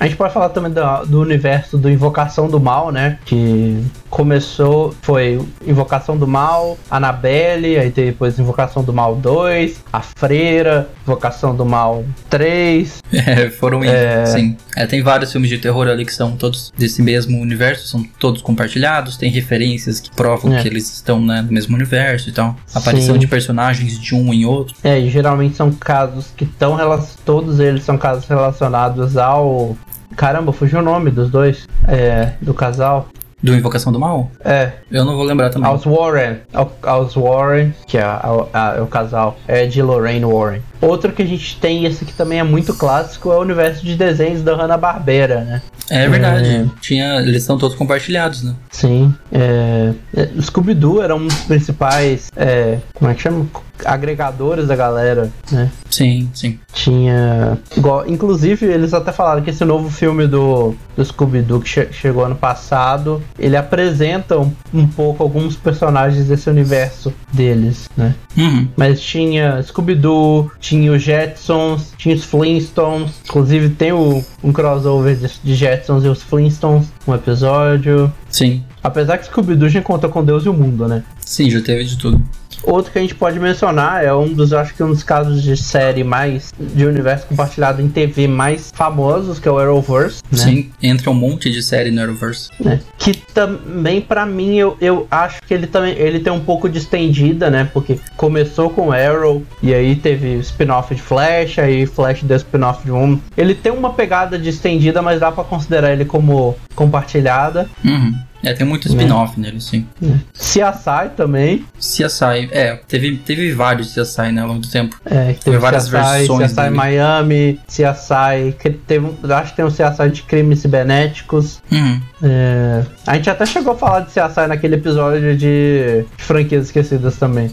A 0.00 0.06
gente 0.06 0.16
pode 0.16 0.32
falar 0.32 0.48
também 0.48 0.72
do, 0.72 1.06
do 1.06 1.20
universo 1.20 1.78
do 1.78 1.88
Invocação 1.88 2.48
do 2.48 2.58
Mal, 2.58 2.90
né? 2.90 3.18
Que 3.24 3.82
começou, 4.14 4.94
foi 5.02 5.40
Invocação 5.66 6.16
do 6.16 6.24
Mal, 6.24 6.78
Annabelle, 6.88 7.76
aí 7.76 7.90
depois 7.90 8.38
Invocação 8.38 8.84
do 8.84 8.92
Mal 8.92 9.16
2, 9.16 9.82
A 9.92 10.00
Freira, 10.00 10.88
Invocação 11.02 11.54
do 11.54 11.64
Mal 11.66 12.04
3. 12.30 13.02
É, 13.26 13.48
foram 13.48 13.82
É. 13.82 14.26
sim. 14.26 14.56
É, 14.76 14.86
tem 14.86 15.02
vários 15.02 15.32
filmes 15.32 15.48
de 15.48 15.56
terror 15.58 15.88
ali 15.88 16.04
que 16.04 16.12
são 16.12 16.32
todos 16.36 16.72
desse 16.76 17.00
mesmo 17.00 17.40
universo, 17.40 17.86
são 17.88 18.04
todos 18.18 18.42
compartilhados, 18.42 19.16
tem 19.16 19.30
referências 19.30 19.98
que 19.98 20.10
provam 20.10 20.54
É. 20.54 20.60
que 20.62 20.68
eles 20.68 20.92
estão 20.92 21.20
né, 21.24 21.40
no 21.42 21.50
mesmo 21.52 21.74
universo 21.74 22.28
e 22.28 22.32
tal. 22.32 22.54
Aparição 22.74 23.14
Sim. 23.14 23.20
de 23.20 23.26
personagens 23.26 23.98
de 23.98 24.14
um 24.14 24.32
em 24.32 24.44
outro. 24.44 24.74
É, 24.84 24.98
e 24.98 25.08
geralmente 25.08 25.56
são 25.56 25.72
casos 25.72 26.32
que 26.36 26.44
estão 26.44 26.76
todos 27.24 27.58
eles 27.60 27.82
são 27.82 27.96
casos 27.96 28.26
relacionados 28.26 29.16
ao 29.16 29.76
Caramba, 30.16 30.52
fugiu 30.52 30.78
o 30.78 30.82
nome 30.82 31.10
dos 31.10 31.28
dois, 31.30 31.66
é, 31.88 32.34
do 32.40 32.54
casal. 32.54 33.08
Do 33.44 33.54
Invocação 33.54 33.92
do 33.92 34.00
Mal? 34.00 34.30
É, 34.44 34.72
Eu 34.90 35.04
não 35.04 35.14
vou 35.14 35.24
lembrar 35.24 35.50
também. 35.50 35.68
aos 35.68 35.84
Warren, 35.84 36.38
ao- 36.52 36.72
aos 36.82 37.14
Warren, 37.14 37.72
que 37.86 37.98
é, 37.98 38.02
a- 38.02 38.46
a- 38.52 38.74
é 38.78 38.80
o 38.80 38.86
casal, 38.86 39.36
é 39.46 39.66
de 39.66 39.82
Lorraine 39.82 40.24
Warren. 40.24 40.60
Outro 40.80 41.12
que 41.12 41.22
a 41.22 41.26
gente 41.26 41.56
tem, 41.60 41.84
esse 41.84 42.04
aqui 42.04 42.12
também 42.12 42.38
é 42.40 42.42
muito 42.42 42.74
clássico, 42.74 43.30
é 43.32 43.36
o 43.36 43.40
universo 43.40 43.84
de 43.84 43.94
desenhos 43.96 44.42
da 44.42 44.54
Hanna-Barbera, 44.56 45.40
né? 45.44 45.62
É 45.90 46.08
verdade. 46.08 46.48
É. 46.48 46.64
Tinha, 46.80 47.16
eles 47.20 47.42
estão 47.42 47.58
todos 47.58 47.76
compartilhados, 47.76 48.42
né? 48.42 48.54
Sim. 48.70 49.14
É, 49.30 49.92
é, 50.16 50.28
Scooby-Doo 50.40 51.02
era 51.02 51.14
um 51.14 51.26
dos 51.26 51.40
principais, 51.42 52.30
é, 52.36 52.78
como 52.94 53.10
é 53.10 53.14
que 53.14 53.20
chama? 53.22 53.46
Agregadores 53.84 54.66
da 54.68 54.76
galera, 54.76 55.30
né? 55.50 55.70
Sim, 55.90 56.28
sim. 56.34 56.58
Tinha. 56.72 57.58
inclusive, 58.06 58.66
eles 58.66 58.92
até 58.92 59.12
falaram 59.12 59.42
que 59.42 59.50
esse 59.50 59.64
novo 59.64 59.90
filme 59.90 60.26
do, 60.26 60.74
do 60.96 61.04
Scooby-Doo 61.04 61.60
que 61.60 61.68
che- 61.68 61.88
chegou 61.92 62.24
ano 62.24 62.34
passado, 62.34 63.22
ele 63.38 63.56
apresenta 63.56 64.38
um, 64.38 64.52
um 64.72 64.86
pouco 64.86 65.22
alguns 65.22 65.54
personagens 65.56 66.26
desse 66.26 66.50
universo 66.50 67.12
deles, 67.32 67.88
né? 67.96 68.14
Uhum. 68.36 68.68
Mas 68.76 69.00
tinha 69.00 69.62
Scooby-Doo, 69.62 70.50
tinha 70.58 70.92
os 70.92 71.02
Jetsons, 71.02 71.92
tinha 71.96 72.14
os 72.14 72.24
Flintstones. 72.24 73.12
Inclusive 73.24 73.68
tem 73.70 73.92
o, 73.92 74.24
um 74.42 74.52
crossover 74.52 75.16
de, 75.16 75.30
de 75.42 75.54
Jetsons 75.54 76.04
e 76.04 76.08
os 76.08 76.22
Flintstones, 76.22 76.88
um 77.06 77.14
episódio. 77.14 78.12
Sim. 78.28 78.64
Apesar 78.82 79.18
que 79.18 79.26
Scooby-Doo 79.26 79.68
já 79.68 79.80
conta 79.80 80.08
com 80.08 80.24
Deus 80.24 80.44
e 80.44 80.48
o 80.48 80.52
mundo, 80.52 80.86
né? 80.88 81.02
Sim, 81.20 81.48
já 81.50 81.60
teve 81.60 81.84
de 81.84 81.96
tudo. 81.96 82.20
Outro 82.66 82.90
que 82.92 82.98
a 82.98 83.02
gente 83.02 83.14
pode 83.14 83.38
mencionar 83.38 84.04
é 84.04 84.12
um 84.14 84.32
dos, 84.32 84.52
acho 84.52 84.74
que 84.74 84.82
um 84.82 84.88
dos 84.88 85.02
casos 85.02 85.42
de 85.42 85.56
série 85.56 86.02
mais 86.04 86.52
de 86.58 86.86
universo 86.86 87.26
compartilhado 87.26 87.80
em 87.82 87.88
TV 87.88 88.26
mais 88.26 88.70
famosos, 88.74 89.38
que 89.38 89.48
é 89.48 89.50
o 89.50 89.58
Arrowverse, 89.58 90.22
né? 90.30 90.38
Sim, 90.38 90.70
entra 90.82 91.10
um 91.10 91.14
monte 91.14 91.50
de 91.50 91.62
série 91.62 91.90
no 91.90 92.02
Arrowverse. 92.02 92.50
né? 92.60 92.80
Que 92.98 93.14
também, 93.14 94.00
pra 94.00 94.24
mim, 94.26 94.56
eu, 94.56 94.76
eu 94.80 95.06
acho 95.10 95.40
que 95.42 95.52
ele 95.52 95.66
também 95.66 95.94
ele 95.98 96.20
tem 96.20 96.32
um 96.32 96.40
pouco 96.40 96.68
de 96.68 96.78
estendida, 96.78 97.50
né? 97.50 97.68
Porque 97.72 97.98
começou 98.16 98.70
com 98.70 98.92
Arrow 98.92 99.42
e 99.62 99.74
aí 99.74 99.94
teve 99.96 100.34
spin-off 100.38 100.94
de 100.94 101.02
Flash, 101.02 101.58
aí 101.58 101.86
Flash 101.86 102.22
deu 102.22 102.36
spin-off 102.36 102.84
de 102.84 102.92
um. 102.92 103.20
Ele 103.36 103.54
tem 103.54 103.72
uma 103.72 103.92
pegada 103.92 104.38
de 104.38 104.48
estendida, 104.48 105.02
mas 105.02 105.20
dá 105.20 105.30
pra 105.30 105.44
considerar 105.44 105.92
ele 105.92 106.04
como 106.04 106.56
compartilhada. 106.74 107.68
Uhum. 107.84 108.14
É, 108.44 108.52
tem 108.52 108.66
muito 108.66 108.86
spin-off 108.88 109.38
nele, 109.38 109.60
sim. 109.60 109.86
Né? 110.00 110.20
CSI 110.32 111.10
também. 111.16 111.64
CSI, 111.78 112.48
é, 112.50 112.78
teve, 112.88 113.16
teve 113.18 113.52
vários 113.52 113.94
CSI, 113.94 114.32
né, 114.32 114.42
ao 114.42 114.48
longo 114.48 114.60
do 114.60 114.68
tempo. 114.68 115.00
É, 115.04 115.32
que 115.32 115.44
teve 115.44 115.58
várias 115.58 115.84
CSI, 115.84 115.90
versões 115.90 116.52
CSI 116.52 116.56
dele. 116.56 116.70
Miami, 116.70 117.60
CSI, 117.66 118.54
que 118.58 118.70
teve, 118.70 119.06
acho 119.32 119.50
que 119.50 119.56
tem 119.56 119.64
um 119.64 119.70
CSI 119.70 120.10
de 120.12 120.22
crimes 120.22 120.60
cibernéticos. 120.60 121.62
Uhum. 121.70 122.00
É, 122.22 122.84
a 123.06 123.16
gente 123.16 123.30
até 123.30 123.46
chegou 123.46 123.74
a 123.74 123.76
falar 123.76 124.00
de 124.00 124.08
CSI 124.08 124.46
naquele 124.48 124.76
episódio 124.76 125.36
de 125.36 126.04
franquias 126.18 126.66
esquecidas 126.66 127.16
também. 127.16 127.50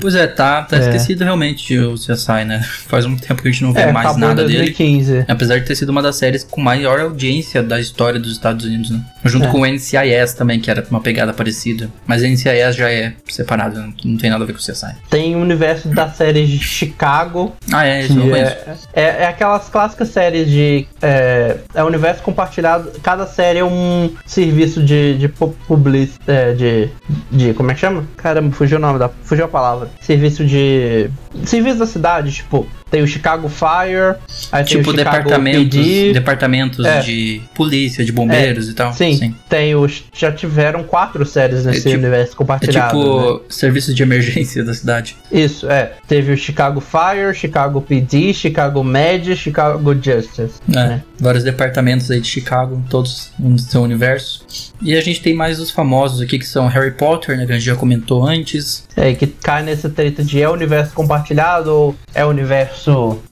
Pois 0.00 0.14
é, 0.14 0.26
tá, 0.26 0.62
tá 0.62 0.76
é. 0.76 0.80
esquecido 0.80 1.24
realmente 1.24 1.78
o 1.78 1.94
CSI, 1.94 2.44
né? 2.44 2.60
Faz 2.86 3.06
um 3.06 3.16
tempo 3.16 3.42
que 3.42 3.48
a 3.48 3.50
gente 3.50 3.62
não 3.62 3.72
vê 3.72 3.82
é, 3.82 3.92
mais 3.92 4.16
nada 4.16 4.42
2015. 4.42 5.12
dele. 5.12 5.24
Apesar 5.28 5.58
de 5.58 5.66
ter 5.66 5.74
sido 5.74 5.88
uma 5.90 6.02
das 6.02 6.16
séries 6.16 6.44
com 6.44 6.60
maior 6.60 7.00
audiência 7.00 7.62
da 7.62 7.80
história 7.80 8.20
dos 8.20 8.32
Estados 8.32 8.64
Unidos, 8.64 8.90
né? 8.90 9.00
Junto 9.24 9.46
é. 9.46 9.50
com 9.50 9.60
o 9.60 9.66
NCIS 9.66 10.34
também, 10.36 10.60
que 10.60 10.70
era 10.70 10.84
uma 10.90 11.00
pegada 11.00 11.32
parecida. 11.32 11.88
Mas 12.06 12.22
o 12.22 12.26
NCIS 12.26 12.76
já 12.76 12.90
é 12.90 13.14
separado, 13.28 13.80
não, 13.80 13.94
não 14.04 14.16
tem 14.18 14.30
nada 14.30 14.44
a 14.44 14.46
ver 14.46 14.52
com 14.52 14.58
o 14.58 14.62
CSI. 14.62 14.94
Tem 15.08 15.34
o 15.34 15.38
universo 15.38 15.88
da 15.88 16.08
série 16.10 16.46
de 16.46 16.58
Chicago. 16.58 17.56
Ah, 17.72 17.86
é, 17.86 18.02
isso 18.02 18.14
não 18.14 18.34
é, 18.34 18.58
é, 18.92 19.02
é, 19.02 19.26
aquelas 19.26 19.68
clássicas 19.68 20.08
séries 20.08 20.48
de. 20.48 20.86
É, 21.00 21.56
é 21.74 21.82
universo 21.82 22.22
compartilhado. 22.22 22.92
Cada 23.02 23.26
série 23.26 23.58
é 23.60 23.64
um 23.64 24.12
serviço 24.26 24.82
de, 24.82 25.16
de 25.16 25.28
publicidade. 25.28 26.14
É, 26.26 26.52
de, 26.52 26.90
de. 27.30 27.54
Como 27.54 27.70
é 27.70 27.74
que 27.74 27.80
chama? 27.80 28.04
Caramba, 28.16 28.54
fugiu 28.54 28.78
o 28.78 28.80
nome 28.80 28.98
da. 28.98 29.08
Fugiu 29.22 29.44
a 29.44 29.48
palavra. 29.48 29.83
Serviço 30.00 30.44
de. 30.44 31.10
Serviço 31.44 31.78
da 31.78 31.86
cidade, 31.86 32.32
tipo. 32.32 32.66
Tem 32.94 33.02
o 33.02 33.08
Chicago 33.08 33.48
Fire, 33.48 34.20
aí 34.52 34.62
tipo 34.62 34.84
tem 34.84 34.92
o 34.94 34.98
Chicago 34.98 35.16
departamentos, 35.16 35.76
PD. 35.76 36.12
departamentos 36.12 36.86
é. 36.86 37.00
de 37.00 37.42
polícia, 37.52 38.04
de 38.04 38.12
bombeiros 38.12 38.68
é. 38.68 38.70
e 38.70 38.74
tal. 38.74 38.92
Sim, 38.92 39.16
sim, 39.16 39.34
tem 39.48 39.74
os 39.74 40.04
já 40.14 40.30
tiveram 40.30 40.84
quatro 40.84 41.26
séries 41.26 41.64
nesse 41.64 41.88
é 41.88 41.90
tipo, 41.90 41.96
universo 41.96 42.36
compartilhado. 42.36 42.96
É 42.96 43.02
tipo 43.02 43.32
né? 43.32 43.40
serviço 43.48 43.92
de 43.92 44.00
emergência 44.00 44.62
da 44.62 44.72
cidade. 44.72 45.16
Isso, 45.32 45.68
é. 45.68 45.94
Teve 46.06 46.34
o 46.34 46.36
Chicago 46.36 46.80
Fire, 46.80 47.34
Chicago 47.34 47.80
PD, 47.80 48.32
Chicago 48.32 48.84
Med, 48.84 49.34
Chicago 49.34 49.92
Justice. 49.92 50.60
É, 50.68 50.74
né? 50.74 51.02
vários 51.18 51.42
departamentos 51.42 52.08
aí 52.12 52.20
de 52.20 52.28
Chicago, 52.28 52.80
todos 52.88 53.32
no 53.36 53.58
seu 53.58 53.82
universo. 53.82 54.46
E 54.80 54.94
a 54.94 55.00
gente 55.00 55.20
tem 55.20 55.34
mais 55.34 55.58
os 55.58 55.70
famosos 55.70 56.20
aqui 56.20 56.38
que 56.38 56.46
são 56.46 56.68
Harry 56.68 56.92
Potter, 56.92 57.36
né, 57.36 57.44
que 57.44 57.52
a 57.52 57.54
gente 57.56 57.64
já 57.64 57.74
comentou 57.74 58.24
antes. 58.24 58.86
É, 58.96 59.12
que 59.14 59.26
cai 59.26 59.64
nessa 59.64 59.88
treta 59.88 60.22
de 60.22 60.40
é 60.40 60.48
universo 60.48 60.94
compartilhado 60.94 61.72
ou 61.72 61.96
é 62.14 62.24
universo 62.24 62.83
universo 62.86 63.22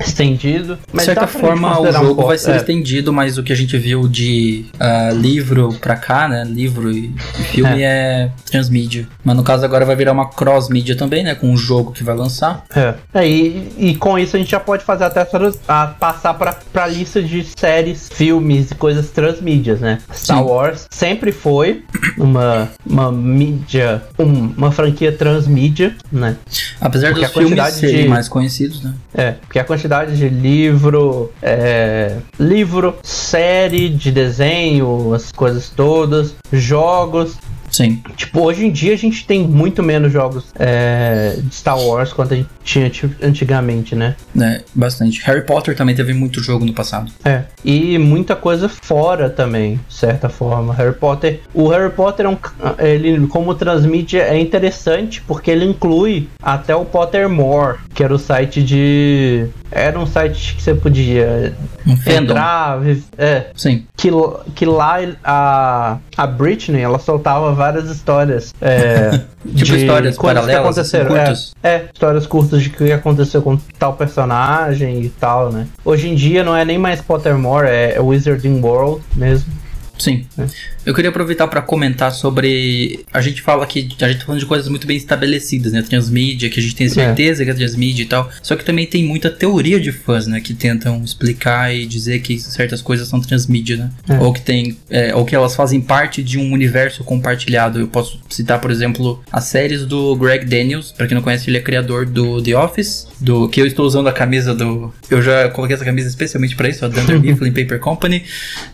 estendido. 0.00 0.78
de 0.92 1.02
certa 1.02 1.26
forma, 1.26 1.80
o 1.80 1.92
jogo 1.92 2.22
um 2.22 2.26
vai 2.26 2.38
ser 2.38 2.52
é. 2.52 2.56
estendido, 2.56 3.12
mas 3.12 3.38
o 3.38 3.42
que 3.42 3.52
a 3.52 3.56
gente 3.56 3.76
viu 3.78 4.08
de 4.08 4.66
uh, 4.74 5.14
livro 5.14 5.74
pra 5.80 5.96
cá, 5.96 6.28
né? 6.28 6.44
Livro 6.44 6.90
e, 6.90 7.14
filme 7.52 7.82
é. 7.82 7.84
é 7.84 8.30
transmídia. 8.50 9.06
Mas 9.24 9.36
no 9.36 9.42
caso 9.42 9.64
agora 9.64 9.84
vai 9.84 9.96
virar 9.96 10.12
uma 10.12 10.28
cross-mídia 10.28 10.96
também, 10.96 11.22
né? 11.24 11.34
Com 11.34 11.52
o 11.52 11.56
jogo 11.56 11.92
que 11.92 12.02
vai 12.02 12.14
lançar. 12.14 12.64
É. 12.74 12.94
é 13.14 13.28
e, 13.28 13.72
e 13.78 13.94
com 13.96 14.18
isso 14.18 14.36
a 14.36 14.38
gente 14.38 14.50
já 14.50 14.60
pode 14.60 14.84
fazer 14.84 15.04
até 15.04 15.26
a, 15.68 15.86
passar 15.86 16.34
pra, 16.34 16.52
pra 16.72 16.86
lista 16.86 17.22
de 17.22 17.46
séries, 17.56 18.08
filmes 18.12 18.70
e 18.70 18.74
coisas 18.74 19.10
transmídias, 19.10 19.80
né? 19.80 19.98
Star 20.12 20.38
Sim. 20.38 20.44
Wars 20.44 20.86
sempre 20.90 21.32
foi 21.32 21.84
uma, 22.18 22.70
uma 22.86 23.10
mídia, 23.10 24.02
um, 24.18 24.52
uma 24.56 24.72
franquia 24.72 25.12
transmídia, 25.12 25.96
né? 26.10 26.36
Apesar 26.80 27.12
porque 27.12 27.26
dos 27.26 27.34
filmes 27.34 27.74
serem 27.74 28.02
de... 28.02 28.08
mais 28.08 28.28
conhecidos, 28.28 28.82
né? 28.82 28.94
É, 29.14 29.32
porque 29.32 29.58
a 29.58 29.64
quantidade 29.64 29.83
de 30.16 30.28
livro, 30.28 31.30
é, 31.42 32.16
livro, 32.38 32.96
série 33.02 33.88
de 33.88 34.10
desenho, 34.10 35.12
as 35.14 35.30
coisas 35.30 35.70
todas, 35.70 36.34
jogos, 36.52 37.36
Sim. 37.74 38.00
Tipo, 38.14 38.42
hoje 38.42 38.66
em 38.66 38.70
dia 38.70 38.94
a 38.94 38.96
gente 38.96 39.26
tem 39.26 39.42
muito 39.42 39.82
menos 39.82 40.12
jogos 40.12 40.46
é, 40.56 41.36
de 41.42 41.52
Star 41.52 41.76
Wars 41.76 42.12
quanto 42.12 42.32
a 42.32 42.36
gente 42.36 42.48
tinha 42.62 42.88
antigamente, 43.20 43.96
né? 43.96 44.14
É, 44.40 44.62
bastante. 44.72 45.20
Harry 45.24 45.42
Potter 45.42 45.74
também 45.76 45.92
teve 45.92 46.14
muito 46.14 46.40
jogo 46.40 46.64
no 46.64 46.72
passado. 46.72 47.10
É. 47.24 47.42
E 47.64 47.98
muita 47.98 48.36
coisa 48.36 48.68
fora 48.68 49.28
também, 49.28 49.80
de 49.88 49.94
certa 49.94 50.28
forma. 50.28 50.72
Harry 50.72 50.94
Potter. 50.94 51.40
O 51.52 51.68
Harry 51.68 51.90
Potter, 51.90 52.26
é 52.26 52.28
um, 52.28 52.38
ele, 52.78 53.26
como 53.26 53.52
transmite, 53.56 54.20
é 54.20 54.38
interessante 54.38 55.20
porque 55.22 55.50
ele 55.50 55.64
inclui 55.64 56.28
até 56.40 56.76
o 56.76 56.84
Pottermore, 56.84 57.78
que 57.92 58.04
era 58.04 58.14
o 58.14 58.18
site 58.18 58.62
de. 58.62 59.48
Era 59.74 59.98
um 59.98 60.06
site 60.06 60.54
que 60.54 60.62
você 60.62 60.74
podia 60.74 61.52
um 61.84 61.96
entrar. 62.10 62.78
É. 63.18 63.46
Sim. 63.56 63.84
Que, 63.96 64.08
que 64.54 64.64
lá 64.64 64.98
a, 65.24 65.98
a 66.16 66.26
Britney, 66.26 66.80
ela 66.80 66.98
soltava 67.00 67.52
várias 67.52 67.90
histórias. 67.90 68.54
É, 68.60 69.10
tipo 69.44 69.64
de 69.64 69.76
histórias 69.76 70.16
paralelas, 70.16 70.46
que 70.46 70.56
aconteceram. 70.56 71.14
Assim, 71.16 71.52
é, 71.62 71.68
é, 71.68 71.88
histórias 71.92 72.26
curtas 72.26 72.62
de 72.62 72.70
que 72.70 72.92
aconteceu 72.92 73.42
com 73.42 73.58
tal 73.78 73.94
personagem 73.94 75.02
e 75.02 75.08
tal, 75.08 75.50
né? 75.50 75.66
Hoje 75.84 76.08
em 76.08 76.14
dia 76.14 76.44
não 76.44 76.56
é 76.56 76.64
nem 76.64 76.78
mais 76.78 77.00
Pottermore, 77.00 77.66
é 77.66 78.00
Wizarding 78.00 78.60
World 78.60 79.02
mesmo. 79.16 79.63
Sim. 79.98 80.24
É. 80.38 80.46
Eu 80.84 80.94
queria 80.94 81.08
aproveitar 81.08 81.46
para 81.48 81.62
comentar 81.62 82.12
sobre. 82.12 83.04
A 83.12 83.20
gente 83.20 83.40
fala 83.40 83.66
que 83.66 83.78
a 83.78 83.82
gente 84.08 84.18
tá 84.18 84.26
falando 84.26 84.40
de 84.40 84.46
coisas 84.46 84.68
muito 84.68 84.86
bem 84.86 84.96
estabelecidas, 84.96 85.72
né? 85.72 85.82
Transmídia, 85.82 86.50
que 86.50 86.60
a 86.60 86.62
gente 86.62 86.74
tem 86.74 86.88
certeza 86.88 87.42
é. 87.42 87.44
que 87.44 87.50
é 87.50 87.54
transmídia 87.54 88.02
e 88.02 88.06
tal. 88.06 88.30
Só 88.42 88.54
que 88.56 88.64
também 88.64 88.86
tem 88.86 89.04
muita 89.04 89.30
teoria 89.30 89.80
de 89.80 89.92
fãs, 89.92 90.26
né? 90.26 90.40
Que 90.40 90.52
tentam 90.52 91.02
explicar 91.02 91.74
e 91.74 91.86
dizer 91.86 92.20
que 92.20 92.38
certas 92.38 92.82
coisas 92.82 93.08
são 93.08 93.20
transmídia, 93.20 93.76
né? 93.76 93.90
É. 94.08 94.18
Ou 94.18 94.32
que 94.32 94.42
tem. 94.42 94.76
É, 94.90 95.14
ou 95.14 95.24
que 95.24 95.34
elas 95.34 95.54
fazem 95.56 95.80
parte 95.80 96.22
de 96.22 96.38
um 96.38 96.52
universo 96.52 97.02
compartilhado. 97.04 97.80
Eu 97.80 97.88
posso 97.88 98.20
citar, 98.28 98.60
por 98.60 98.70
exemplo, 98.70 99.22
as 99.32 99.44
séries 99.44 99.86
do 99.86 100.14
Greg 100.16 100.44
Daniels. 100.44 100.92
Para 100.92 101.06
quem 101.06 101.14
não 101.14 101.22
conhece, 101.22 101.48
ele 101.48 101.58
é 101.58 101.60
criador 101.60 102.04
do 102.04 102.42
The 102.42 102.56
Office. 102.56 103.06
Do 103.24 103.48
que 103.48 103.60
eu 103.60 103.66
estou 103.66 103.86
usando 103.86 104.06
a 104.06 104.12
camisa 104.12 104.54
do. 104.54 104.92
Eu 105.10 105.22
já 105.22 105.48
coloquei 105.48 105.74
essa 105.74 105.84
camisa 105.84 106.08
especialmente 106.08 106.54
para 106.54 106.68
isso, 106.68 106.84
a 106.84 106.88
Dunder 106.88 107.18
Mifflin 107.20 107.52
Paper 107.52 107.80
Company. 107.80 108.24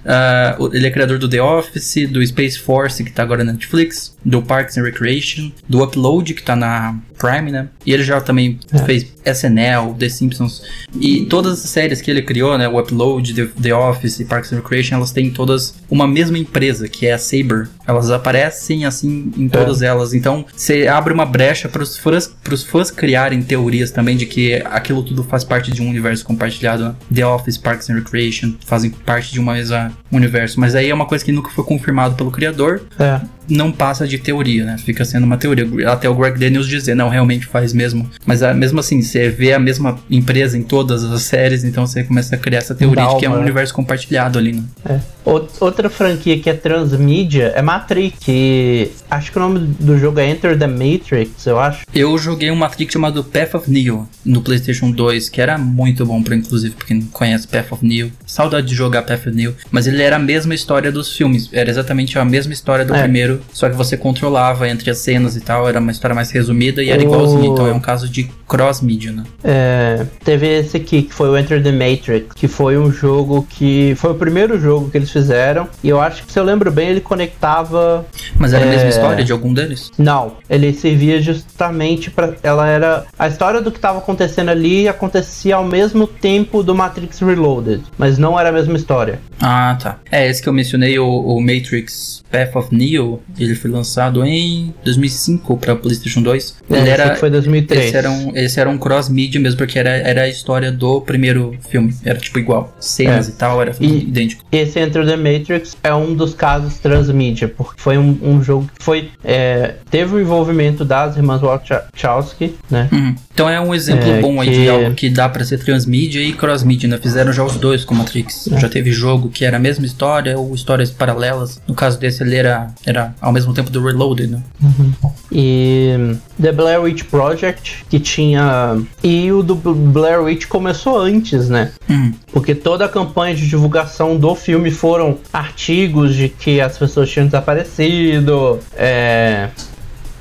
Uh, 0.04 0.74
ele 0.74 0.86
é 0.86 0.90
criador 0.90 1.18
do 1.18 1.28
The 1.28 1.40
Office, 1.40 2.08
do 2.10 2.26
Space 2.26 2.58
Force, 2.58 3.02
que 3.04 3.12
tá 3.12 3.22
agora 3.22 3.44
na 3.44 3.52
Netflix, 3.52 4.16
do 4.24 4.42
Parks 4.42 4.76
and 4.76 4.82
Recreation, 4.82 5.52
do 5.68 5.82
Upload, 5.82 6.34
que 6.34 6.42
tá 6.42 6.56
na 6.56 6.98
Prime, 7.20 7.50
né? 7.50 7.68
E 7.84 7.92
ele 7.92 8.02
já 8.02 8.20
também 8.20 8.58
é. 8.72 8.78
fez 8.78 9.06
SNL, 9.24 9.94
The 9.98 10.08
Simpsons. 10.08 10.62
E 10.98 11.26
todas 11.26 11.64
as 11.64 11.70
séries 11.70 12.00
que 12.00 12.10
ele 12.10 12.22
criou, 12.22 12.56
né? 12.56 12.66
O 12.66 12.80
Upload, 12.80 13.34
The, 13.34 13.46
The 13.60 13.74
Office 13.74 14.20
e 14.20 14.24
Parks 14.24 14.52
and 14.52 14.56
Recreation, 14.56 14.96
elas 14.96 15.12
têm 15.12 15.30
todas 15.30 15.74
uma 15.90 16.08
mesma 16.08 16.38
empresa, 16.38 16.88
que 16.88 17.06
é 17.06 17.12
a 17.12 17.18
Saber. 17.18 17.68
Elas 17.86 18.10
aparecem 18.10 18.86
assim 18.86 19.30
em 19.36 19.48
todas 19.48 19.82
é. 19.82 19.86
elas. 19.86 20.14
Então, 20.14 20.46
você 20.56 20.86
abre 20.86 21.12
uma 21.12 21.26
brecha 21.26 21.68
para 21.68 21.82
os 21.82 21.98
fãs, 21.98 22.26
pros 22.26 22.64
fãs 22.64 22.90
criarem 22.90 23.42
teorias 23.42 23.90
também 23.90 24.16
de 24.16 24.24
que 24.24 24.39
aquilo 24.64 25.03
tudo 25.03 25.22
faz 25.22 25.44
parte 25.44 25.70
de 25.70 25.83
um 25.83 25.88
universo 25.88 26.24
compartilhado. 26.24 26.96
The 27.12 27.26
Office, 27.26 27.59
Parks 27.59 27.88
and 27.90 27.94
Recreation 27.94 28.55
fazem 28.64 28.90
parte 28.90 29.33
de 29.33 29.40
uma 29.40 29.55
mesma 29.55 29.92
universo. 30.11 30.59
Mas 30.59 30.74
aí 30.74 30.90
é 30.90 30.94
uma 30.94 31.07
coisa 31.07 31.24
que 31.24 31.33
nunca 31.33 31.50
foi 31.50 31.64
confirmado 31.64 32.14
pelo 32.14 32.31
criador. 32.31 32.83
É. 32.98 33.20
Não 33.50 33.72
passa 33.72 34.06
de 34.06 34.18
teoria, 34.18 34.64
né? 34.64 34.78
Fica 34.78 35.04
sendo 35.04 35.24
uma 35.24 35.36
teoria. 35.36 35.66
Até 35.90 36.08
o 36.08 36.14
Greg 36.14 36.38
Daniels 36.38 36.68
dizer, 36.68 36.94
não, 36.94 37.08
realmente 37.08 37.46
faz 37.46 37.72
mesmo. 37.72 38.08
Mas 38.24 38.42
ah, 38.42 38.54
mesmo 38.54 38.80
assim, 38.80 39.02
você 39.02 39.28
vê 39.28 39.52
a 39.52 39.58
mesma 39.58 39.98
empresa 40.10 40.56
em 40.56 40.62
todas 40.62 41.04
as 41.04 41.22
séries, 41.22 41.64
então 41.64 41.86
você 41.86 42.04
começa 42.04 42.34
a 42.34 42.38
criar 42.38 42.58
essa 42.58 42.74
teoria 42.74 43.06
de 43.06 43.16
que 43.18 43.26
é 43.26 43.30
um 43.30 43.40
universo 43.40 43.74
compartilhado 43.74 44.38
ali, 44.38 44.52
né? 44.52 44.62
É. 44.84 45.00
Outra 45.24 45.90
franquia 45.90 46.38
que 46.38 46.48
é 46.48 46.54
transmídia 46.54 47.52
é 47.54 47.62
Matrix, 47.62 48.18
que 48.18 48.90
acho 49.10 49.30
que 49.30 49.38
o 49.38 49.40
nome 49.40 49.60
do 49.78 49.98
jogo 49.98 50.18
é 50.18 50.28
Enter 50.28 50.58
the 50.58 50.66
Matrix, 50.66 51.46
eu 51.46 51.58
acho. 51.58 51.84
Eu 51.94 52.16
joguei 52.16 52.50
um 52.50 52.56
Matrix 52.56 52.92
chamado 52.92 53.22
Path 53.22 53.54
of 53.54 53.70
Neo 53.70 54.08
no 54.24 54.40
PlayStation 54.40 54.90
2, 54.90 55.28
que 55.28 55.40
era 55.40 55.58
muito 55.58 56.06
bom 56.06 56.22
para 56.22 56.34
inclusive 56.34 56.74
pra 56.74 56.86
quem 56.86 57.02
conhece 57.02 57.46
Path 57.46 57.72
of 57.72 57.86
Neo. 57.86 58.10
Saudade 58.26 58.66
de 58.68 58.74
jogar 58.74 59.02
Path 59.02 59.26
of 59.26 59.30
Neo, 59.30 59.54
mas 59.70 59.86
ele 59.86 60.02
era 60.02 60.16
a 60.16 60.18
mesma 60.18 60.54
história 60.54 60.90
dos 60.90 61.14
filmes, 61.14 61.48
era 61.52 61.68
exatamente 61.68 62.18
a 62.18 62.24
mesma 62.24 62.52
história 62.52 62.84
do 62.84 62.94
é. 62.94 63.02
primeiro, 63.02 63.39
só 63.53 63.68
que 63.68 63.76
você 63.76 63.96
controlava 63.96 64.68
entre 64.68 64.90
as 64.90 64.98
cenas 64.98 65.37
e 65.37 65.40
tal, 65.40 65.68
era 65.68 65.79
uma 65.79 65.90
história 65.90 66.14
mais 66.14 66.31
resumida 66.31 66.83
e 66.83 66.90
era 66.90 67.03
igualzinho, 67.03 67.53
então 67.53 67.66
é 67.66 67.72
um 67.72 67.81
caso 67.81 68.09
de 68.09 68.31
cross-media, 68.50 69.12
né? 69.12 69.22
É, 69.44 70.05
teve 70.24 70.46
esse 70.46 70.76
aqui 70.76 71.03
que 71.03 71.14
foi 71.14 71.29
o 71.29 71.38
Enter 71.38 71.62
the 71.62 71.70
Matrix, 71.70 72.35
que 72.35 72.48
foi 72.48 72.76
um 72.76 72.90
jogo 72.90 73.46
que 73.48 73.94
foi 73.96 74.11
o 74.11 74.14
primeiro 74.14 74.59
jogo 74.59 74.90
que 74.90 74.98
eles 74.98 75.11
fizeram. 75.11 75.68
E 75.85 75.88
eu 75.88 76.00
acho 76.00 76.24
que, 76.24 76.33
se 76.33 76.38
eu 76.38 76.44
lembro 76.44 76.70
bem, 76.70 76.88
ele 76.88 77.00
conectava. 77.00 78.05
Mas 78.37 78.53
era 78.53 78.64
é... 78.64 78.68
a 78.68 78.70
mesma 78.70 78.87
é, 78.87 78.88
história 78.88 79.24
de 79.24 79.31
algum 79.31 79.55
deles? 79.55 79.92
Não, 79.96 80.33
ele 80.48 80.72
servia 80.72 81.20
justamente 81.22 82.11
para 82.11 82.35
Ela 82.42 82.66
era. 82.68 83.07
A 83.18 83.29
história 83.29 83.61
do 83.61 83.70
que 83.70 83.79
estava 83.79 83.98
acontecendo 83.98 84.48
ali 84.48 84.88
acontecia 84.88 85.57
ao 85.57 85.64
mesmo 85.64 86.07
tempo 86.07 86.62
do 86.62 86.74
Matrix 86.74 87.20
Reloaded, 87.20 87.83
mas 87.96 88.18
não 88.18 88.38
era 88.38 88.48
a 88.48 88.53
mesma 88.53 88.76
história. 88.76 89.20
Ah, 89.40 89.79
tá. 89.81 89.98
É, 90.11 90.29
esse 90.29 90.42
que 90.42 90.48
eu 90.48 90.53
mencionei, 90.53 90.98
o, 90.98 91.07
o 91.07 91.40
Matrix 91.40 92.22
Path 92.31 92.57
of 92.57 92.74
Neo, 92.74 93.20
ele 93.38 93.55
foi 93.55 93.71
lançado 93.71 94.25
em 94.25 94.75
2005 94.85 95.57
para 95.57 95.77
PlayStation 95.77 96.23
2. 96.23 96.57
É, 96.71 96.79
ele 96.79 96.88
era. 96.88 97.16
Foi 97.16 97.31
2003. 97.31 97.85
Esse 97.85 97.97
era 97.97 98.11
um, 98.11 98.37
esse 98.37 98.61
era 98.61 98.71
um 98.71 98.79
cross-media 98.79 99.40
mesmo, 99.40 99.59
porque 99.59 99.79
era, 99.79 99.90
era 99.90 100.23
a 100.23 100.29
história 100.29 100.71
do 100.73 101.01
primeiro 101.01 101.57
filme. 101.69 101.95
Era 102.05 102.19
tipo 102.19 102.38
igual. 102.38 102.75
Cenas 102.81 103.29
é. 103.29 103.31
e 103.31 103.35
tal, 103.35 103.61
era 103.61 103.75
e 103.81 103.99
idêntico. 103.99 104.45
Esse 104.51 104.81
Enter 104.81 105.07
the 105.07 105.16
Matrix 105.16 105.77
é 105.83 105.95
um 105.95 106.14
dos 106.14 106.35
casos 106.35 106.79
transmídia, 106.79 107.49
porque 107.49 107.81
foi 107.81 107.99
um, 107.99 108.19
um 108.23 108.43
jogo 108.43 108.69
que 108.77 108.85
foi. 108.85 109.11
É, 109.25 109.75
teve 109.90 110.14
o 110.14 110.21
envolvimento 110.21 110.85
das 110.85 111.16
irmãs 111.16 111.40
Wachowski, 111.40 112.55
né? 112.71 112.88
Uhum. 112.93 113.14
Então 113.40 113.48
é 113.48 113.59
um 113.59 113.74
exemplo 113.74 114.07
é, 114.07 114.20
bom 114.20 114.38
aí 114.38 114.50
de 114.50 114.68
algo 114.68 114.94
que 114.94 115.09
dá 115.09 115.26
para 115.26 115.42
ser 115.46 115.57
transmídia 115.64 116.20
e 116.20 116.31
crossmídia, 116.35 116.87
né? 116.87 116.98
Fizeram 116.98 117.33
já 117.33 117.42
os 117.42 117.57
dois 117.57 117.87
com 117.87 117.94
Matrix. 117.94 118.53
É. 118.53 118.61
Já 118.61 118.68
teve 118.68 118.92
jogo 118.92 119.31
que 119.31 119.46
era 119.46 119.57
a 119.57 119.61
mesma 119.61 119.87
história 119.87 120.38
ou 120.38 120.55
histórias 120.55 120.90
paralelas. 120.90 121.59
No 121.66 121.74
caso 121.74 121.98
desse, 121.98 122.22
ele 122.22 122.37
era, 122.37 122.66
era 122.85 123.14
ao 123.18 123.33
mesmo 123.33 123.55
tempo 123.55 123.70
do 123.70 123.83
Reloaded, 123.83 124.31
né? 124.31 124.42
Uhum. 124.62 124.92
E 125.33 126.16
The 126.38 126.53
Blair 126.53 126.83
Witch 126.83 127.05
Project, 127.05 127.87
que 127.88 127.98
tinha. 127.98 128.79
E 129.03 129.33
o 129.33 129.42
do 129.42 129.55
Blair 129.55 130.20
Witch 130.20 130.44
começou 130.44 131.00
antes, 131.00 131.48
né? 131.48 131.72
Uhum. 131.88 132.12
Porque 132.35 132.55
toda 132.55 132.85
a 132.85 132.88
campanha 132.90 133.35
de 133.35 133.48
divulgação 133.48 134.18
do 134.18 134.35
filme 134.35 134.70
foram 134.70 135.16
artigos 135.33 136.14
de 136.14 136.29
que 136.29 136.61
as 136.61 136.76
pessoas 136.76 137.09
tinham 137.09 137.24
desaparecido, 137.24 138.59
é, 138.76 139.48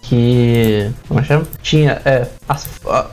que. 0.03 0.89
Como 1.05 1.19
é 1.19 1.23
chama? 1.23 1.45
Tinha 1.61 2.01
é, 2.05 2.25
as, 2.49 2.67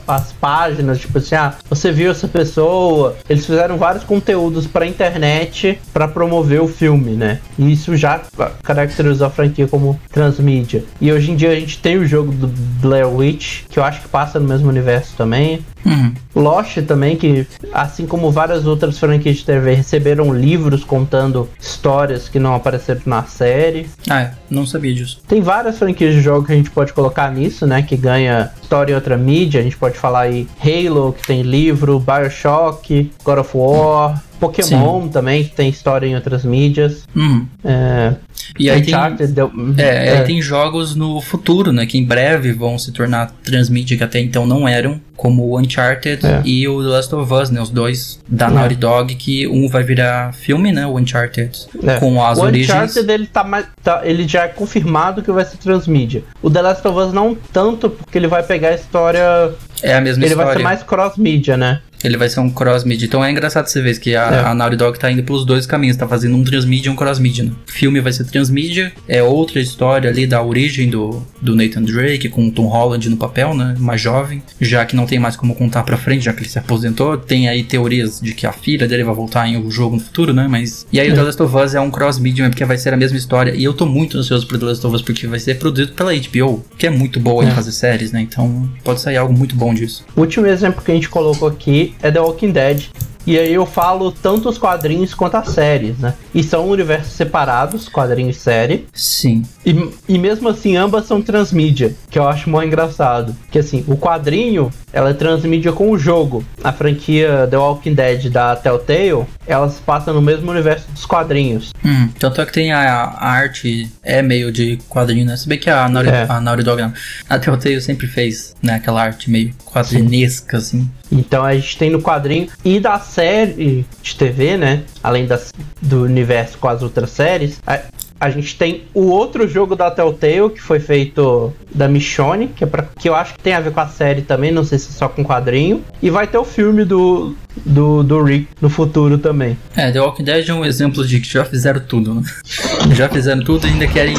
as 0.07 0.33
páginas, 0.33 0.99
tipo 0.99 1.19
assim, 1.19 1.35
ah, 1.35 1.53
você 1.69 1.91
viu 1.91 2.09
essa 2.09 2.27
pessoa. 2.27 3.15
Eles 3.29 3.45
fizeram 3.45 3.77
vários 3.77 4.03
conteúdos 4.03 4.65
pra 4.65 4.87
internet 4.87 5.79
para 5.93 6.07
promover 6.07 6.59
o 6.59 6.67
filme, 6.67 7.11
né? 7.11 7.39
E 7.57 7.71
isso 7.71 7.95
já 7.95 8.19
caracterizou 8.63 9.27
a 9.27 9.29
franquia 9.29 9.67
como 9.67 9.99
transmídia. 10.11 10.83
E 10.99 11.11
hoje 11.11 11.31
em 11.31 11.35
dia 11.35 11.51
a 11.51 11.55
gente 11.55 11.77
tem 11.77 11.97
o 11.97 12.07
jogo 12.07 12.31
do 12.31 12.47
Blair 12.47 13.07
Witch, 13.07 13.65
que 13.69 13.77
eu 13.77 13.83
acho 13.83 14.01
que 14.01 14.07
passa 14.07 14.39
no 14.39 14.47
mesmo 14.47 14.67
universo 14.67 15.13
também. 15.15 15.63
Uhum. 15.85 16.13
Lost 16.35 16.77
também, 16.81 17.15
que 17.15 17.47
assim 17.71 18.05
como 18.05 18.29
várias 18.31 18.65
outras 18.65 18.99
franquias 18.99 19.37
de 19.37 19.45
TV 19.45 19.73
receberam 19.73 20.33
livros 20.33 20.83
contando 20.83 21.49
histórias 21.59 22.27
que 22.27 22.39
não 22.39 22.55
apareceram 22.55 23.01
na 23.05 23.23
série. 23.23 23.87
Ah, 24.09 24.21
é. 24.21 24.33
Não 24.49 24.65
sabia 24.65 24.93
disso. 24.93 25.21
Tem 25.27 25.41
várias 25.41 25.77
franquias 25.77 26.13
de 26.13 26.21
jogo 26.21 26.45
que 26.45 26.53
a 26.53 26.55
gente 26.55 26.71
pode 26.71 26.91
colocar 26.91 27.31
nisso, 27.31 27.65
né? 27.65 27.81
Que 27.81 27.95
ganha 27.95 28.51
história 28.61 28.91
em 28.91 28.95
outra 28.95 29.17
mídia. 29.27 29.59
A 29.59 29.63
gente 29.63 29.75
pode 29.75 29.97
falar 29.97 30.21
aí 30.21 30.47
Halo, 30.57 31.11
que 31.11 31.27
tem 31.27 31.41
livro, 31.41 31.99
Bioshock, 31.99 33.11
God 33.25 33.39
of 33.39 33.51
War, 33.53 34.23
Pokémon 34.39 35.03
Sim. 35.03 35.09
também, 35.09 35.43
que 35.43 35.51
tem 35.51 35.69
história 35.69 36.07
em 36.07 36.15
outras 36.15 36.45
mídias. 36.45 37.03
Uhum. 37.15 37.45
É, 37.63 38.13
e 38.57 38.69
aí 38.69 38.81
tem, 38.81 38.95
deu, 39.27 39.51
é, 39.77 40.07
é. 40.07 40.17
Aí 40.19 40.25
tem 40.25 40.41
jogos 40.41 40.95
no 40.95 41.19
futuro, 41.21 41.71
né? 41.71 41.85
Que 41.85 41.97
em 41.97 42.05
breve 42.05 42.53
vão 42.53 42.77
se 42.77 42.91
tornar 42.91 43.31
transmídia, 43.43 43.97
que 43.97 44.03
até 44.03 44.19
então 44.19 44.47
não 44.47 44.67
eram, 44.67 44.99
como 45.15 45.43
o 45.43 45.59
Uncharted 45.59 46.25
é. 46.25 46.41
e 46.45 46.67
o 46.67 46.81
The 46.81 46.89
Last 46.89 47.15
of 47.15 47.33
Us, 47.33 47.49
né? 47.49 47.61
Os 47.61 47.69
dois 47.69 48.19
da 48.27 48.47
é. 48.47 48.49
Naughty 48.49 48.75
Dog, 48.75 49.15
que 49.15 49.47
um 49.47 49.67
vai 49.67 49.83
virar 49.83 50.33
filme, 50.33 50.71
né? 50.71 50.85
O 50.85 50.97
Uncharted, 50.97 51.51
é. 51.83 51.99
com 51.99 52.23
as 52.23 52.37
o 52.37 52.43
origens. 52.43 52.69
O 52.69 52.83
Uncharted, 52.83 53.11
ele, 53.11 53.27
tá, 53.27 53.43
mais, 53.43 53.65
tá, 53.83 54.01
ele 54.03 54.27
já 54.27 54.43
é 54.43 54.47
confirmado 54.47 55.21
que 55.21 55.31
vai 55.31 55.45
ser 55.45 55.57
transmídia. 55.57 56.23
O 56.41 56.49
The 56.49 56.61
Last 56.61 56.87
of 56.87 56.97
Us 56.97 57.13
não 57.13 57.35
tanto, 57.51 57.89
porque 57.89 58.17
ele 58.17 58.27
vai 58.27 58.43
pegar 58.43 58.69
a 58.69 58.75
história... 58.75 59.51
É 59.83 59.93
a 59.93 60.01
mesma 60.01 60.23
ele 60.23 60.31
história. 60.31 60.51
Ele 60.51 60.63
vai 60.63 60.73
ser 60.75 60.77
mais 60.77 60.83
cross-mídia, 60.83 61.57
né? 61.57 61.81
Ele 62.03 62.17
vai 62.17 62.29
ser 62.29 62.39
um 62.39 62.49
cross-mídia. 62.49 63.05
Então 63.05 63.23
é 63.23 63.31
engraçado 63.31 63.67
você 63.67 63.81
ver 63.81 63.99
que 63.99 64.15
a, 64.15 64.23
é. 64.23 64.39
a 64.45 64.53
Naughty 64.53 64.75
Dog 64.75 64.99
tá 64.99 65.11
indo 65.11 65.23
pelos 65.23 65.45
dois 65.45 65.65
caminhos. 65.65 65.97
Tá 65.97 66.07
fazendo 66.07 66.35
um 66.35 66.43
transmídia 66.43 66.89
e 66.89 66.91
um 66.91 66.95
cross-mídia. 66.95 67.45
Né? 67.45 67.51
O 67.67 67.71
filme 67.71 67.99
vai 67.99 68.13
ser 68.13 68.25
transmídia. 68.25 68.91
É 69.07 69.23
outra 69.23 69.59
história 69.59 70.09
ali 70.09 70.27
da 70.27 70.41
origem 70.41 70.89
do, 70.89 71.25
do 71.41 71.55
Nathan 71.55 71.83
Drake 71.83 72.29
com 72.29 72.47
o 72.47 72.51
Tom 72.51 72.67
Holland 72.67 73.09
no 73.09 73.17
papel, 73.17 73.55
né? 73.55 73.75
Mais 73.79 73.99
jovem. 73.99 74.41
Já 74.59 74.85
que 74.85 74.95
não 74.95 75.05
tem 75.05 75.19
mais 75.19 75.35
como 75.35 75.55
contar 75.55 75.83
pra 75.83 75.97
frente, 75.97 76.25
já 76.25 76.33
que 76.33 76.41
ele 76.41 76.49
se 76.49 76.59
aposentou. 76.59 77.17
Tem 77.17 77.49
aí 77.49 77.63
teorias 77.63 78.19
de 78.21 78.33
que 78.33 78.45
a 78.45 78.51
filha 78.51 78.87
dele 78.87 79.03
vai 79.03 79.15
voltar 79.15 79.47
em 79.47 79.57
um 79.57 79.69
jogo 79.71 79.95
no 79.95 80.01
futuro, 80.01 80.33
né? 80.33 80.47
Mas... 80.47 80.85
E 80.91 80.99
aí 80.99 81.09
é. 81.09 81.11
o 81.11 81.15
The 81.15 81.21
Last 81.23 81.41
of 81.41 81.55
Us 81.55 81.75
é 81.75 81.81
um 81.81 81.89
cross-mídia, 81.89 82.49
porque 82.49 82.65
vai 82.65 82.77
ser 82.77 82.93
a 82.93 82.97
mesma 82.97 83.17
história. 83.17 83.55
E 83.55 83.63
eu 83.63 83.73
tô 83.73 83.85
muito 83.85 84.17
ansioso 84.17 84.45
pro 84.47 84.57
The 84.57 84.65
Last 84.65 84.85
of 84.85 84.95
Us, 84.95 85.01
porque 85.01 85.27
vai 85.27 85.39
ser 85.39 85.55
produzido 85.55 85.93
pela 85.93 86.11
HBO, 86.13 86.63
que 86.77 86.85
é 86.85 86.89
muito 86.89 87.19
boa 87.19 87.43
é. 87.43 87.47
em 87.47 87.51
fazer 87.51 87.71
séries, 87.71 88.11
né? 88.11 88.21
Então 88.21 88.69
pode 88.83 89.01
sair 89.01 89.17
algo 89.17 89.33
muito 89.33 89.55
bom 89.55 89.73
disso. 89.73 90.05
O 90.15 90.21
último 90.21 90.45
exemplo 90.47 90.81
que 90.83 90.91
a 90.91 90.95
gente 90.95 91.09
colocou 91.09 91.47
aqui 91.47 91.86
é 92.01 92.11
The 92.11 92.19
Walking 92.19 92.51
Dead. 92.51 92.89
E 93.27 93.37
aí 93.37 93.53
eu 93.53 93.65
falo 93.65 94.09
tanto 94.09 94.47
os 94.47 94.57
quadrinhos 94.57 95.13
quanto 95.13 95.35
as 95.35 95.49
séries, 95.49 95.97
né? 95.97 96.13
E 96.33 96.41
são 96.41 96.65
universos 96.69 97.11
separados, 97.11 97.89
quadrinho 97.89 98.29
e 98.29 98.33
série. 98.33 98.87
Sim. 98.93 99.43
E, 99.65 99.75
e 100.07 100.17
mesmo 100.17 100.47
assim, 100.47 100.77
ambas 100.77 101.05
são 101.05 101.21
transmídia, 101.21 101.93
que 102.09 102.17
eu 102.17 102.25
acho 102.25 102.49
muito 102.49 102.67
engraçado. 102.67 103.35
Que 103.51 103.59
assim, 103.59 103.83
o 103.85 103.97
quadrinho, 103.97 104.71
ela 104.93 105.09
é 105.09 105.13
transmídia 105.13 105.73
com 105.73 105.91
o 105.91 105.97
jogo. 105.97 106.41
A 106.63 106.71
franquia 106.71 107.45
The 107.51 107.57
Walking 107.57 107.93
Dead 107.95 108.29
da 108.29 108.55
Telltale, 108.55 109.25
elas 109.45 109.77
passam 109.77 110.13
no 110.13 110.21
mesmo 110.21 110.49
universo 110.49 110.89
dos 110.91 111.05
quadrinhos. 111.05 111.73
Hum, 111.83 112.07
tanto 112.17 112.39
é 112.39 112.45
que 112.45 112.53
tem 112.53 112.71
a, 112.71 112.79
a 112.79 113.29
arte, 113.29 113.91
é 114.03 114.21
meio 114.21 114.53
de 114.53 114.79
quadrinho, 114.87 115.25
né? 115.25 115.35
Se 115.35 115.49
bem 115.49 115.59
que 115.59 115.69
a 115.69 115.89
Naughty, 115.89 116.09
é. 116.09 116.25
a 116.29 116.39
Naughty 116.39 116.63
Dog, 116.63 116.81
não. 116.81 116.93
A 117.29 117.37
Telltale 117.37 117.81
sempre 117.81 118.07
fez, 118.07 118.55
né? 118.63 118.75
Aquela 118.75 119.03
arte 119.03 119.29
meio 119.29 119.53
quadrinesca, 119.65 120.57
assim. 120.57 120.89
Então 121.11 121.43
a 121.43 121.53
gente 121.53 121.77
tem 121.77 121.89
no 121.89 122.01
quadrinho 122.01 122.47
e 122.63 122.79
da 122.79 122.99
série 123.17 123.83
de 124.03 124.15
TV, 124.15 124.57
né? 124.57 124.83
Além 125.01 125.25
das, 125.25 125.51
do 125.81 126.03
universo 126.03 126.59
com 126.59 126.67
as 126.67 126.83
outras 126.83 127.09
séries, 127.09 127.59
a, 127.65 127.79
a 128.19 128.29
gente 128.29 128.55
tem 128.55 128.83
o 128.93 129.07
outro 129.07 129.47
jogo 129.47 129.75
da 129.75 129.89
Telltale 129.89 130.51
que 130.51 130.61
foi 130.61 130.79
feito 130.79 131.51
da 131.73 131.87
Michonne, 131.87 132.47
que, 132.47 132.63
é 132.63 132.67
pra, 132.67 132.85
que 132.99 133.09
eu 133.09 133.15
acho 133.15 133.33
que 133.33 133.39
tem 133.39 133.53
a 133.53 133.59
ver 133.59 133.71
com 133.71 133.79
a 133.79 133.87
série 133.87 134.21
também, 134.21 134.51
não 134.51 134.63
sei 134.63 134.77
se 134.77 134.89
é 134.89 134.91
só 134.91 135.09
com 135.09 135.23
quadrinho. 135.23 135.83
E 135.99 136.11
vai 136.11 136.27
ter 136.27 136.37
o 136.37 136.45
filme 136.45 136.85
do, 136.85 137.35
do, 137.65 138.03
do 138.03 138.23
Rick 138.23 138.49
no 138.61 138.69
futuro 138.69 139.17
também. 139.17 139.57
É, 139.75 139.91
The 139.91 139.99
Walking 139.99 140.23
Dead 140.23 140.47
é 140.47 140.53
um 140.53 140.63
exemplo 140.63 141.03
de 141.05 141.19
que 141.19 141.27
já 141.27 141.43
fizeram 141.43 141.79
tudo, 141.79 142.13
né? 142.13 142.21
já 142.93 143.09
fizeram 143.09 143.43
tudo 143.43 143.65
e 143.65 143.71
ainda 143.71 143.87
querem, 143.87 144.15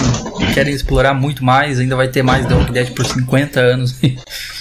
querem 0.54 0.74
explorar 0.74 1.14
muito 1.14 1.44
mais, 1.44 1.78
ainda 1.78 1.94
vai 1.94 2.08
ter 2.08 2.24
mais 2.24 2.46
The 2.46 2.54
Walking 2.54 2.72
Dead 2.72 2.90
por 2.90 3.06
50 3.06 3.60
anos. 3.60 3.96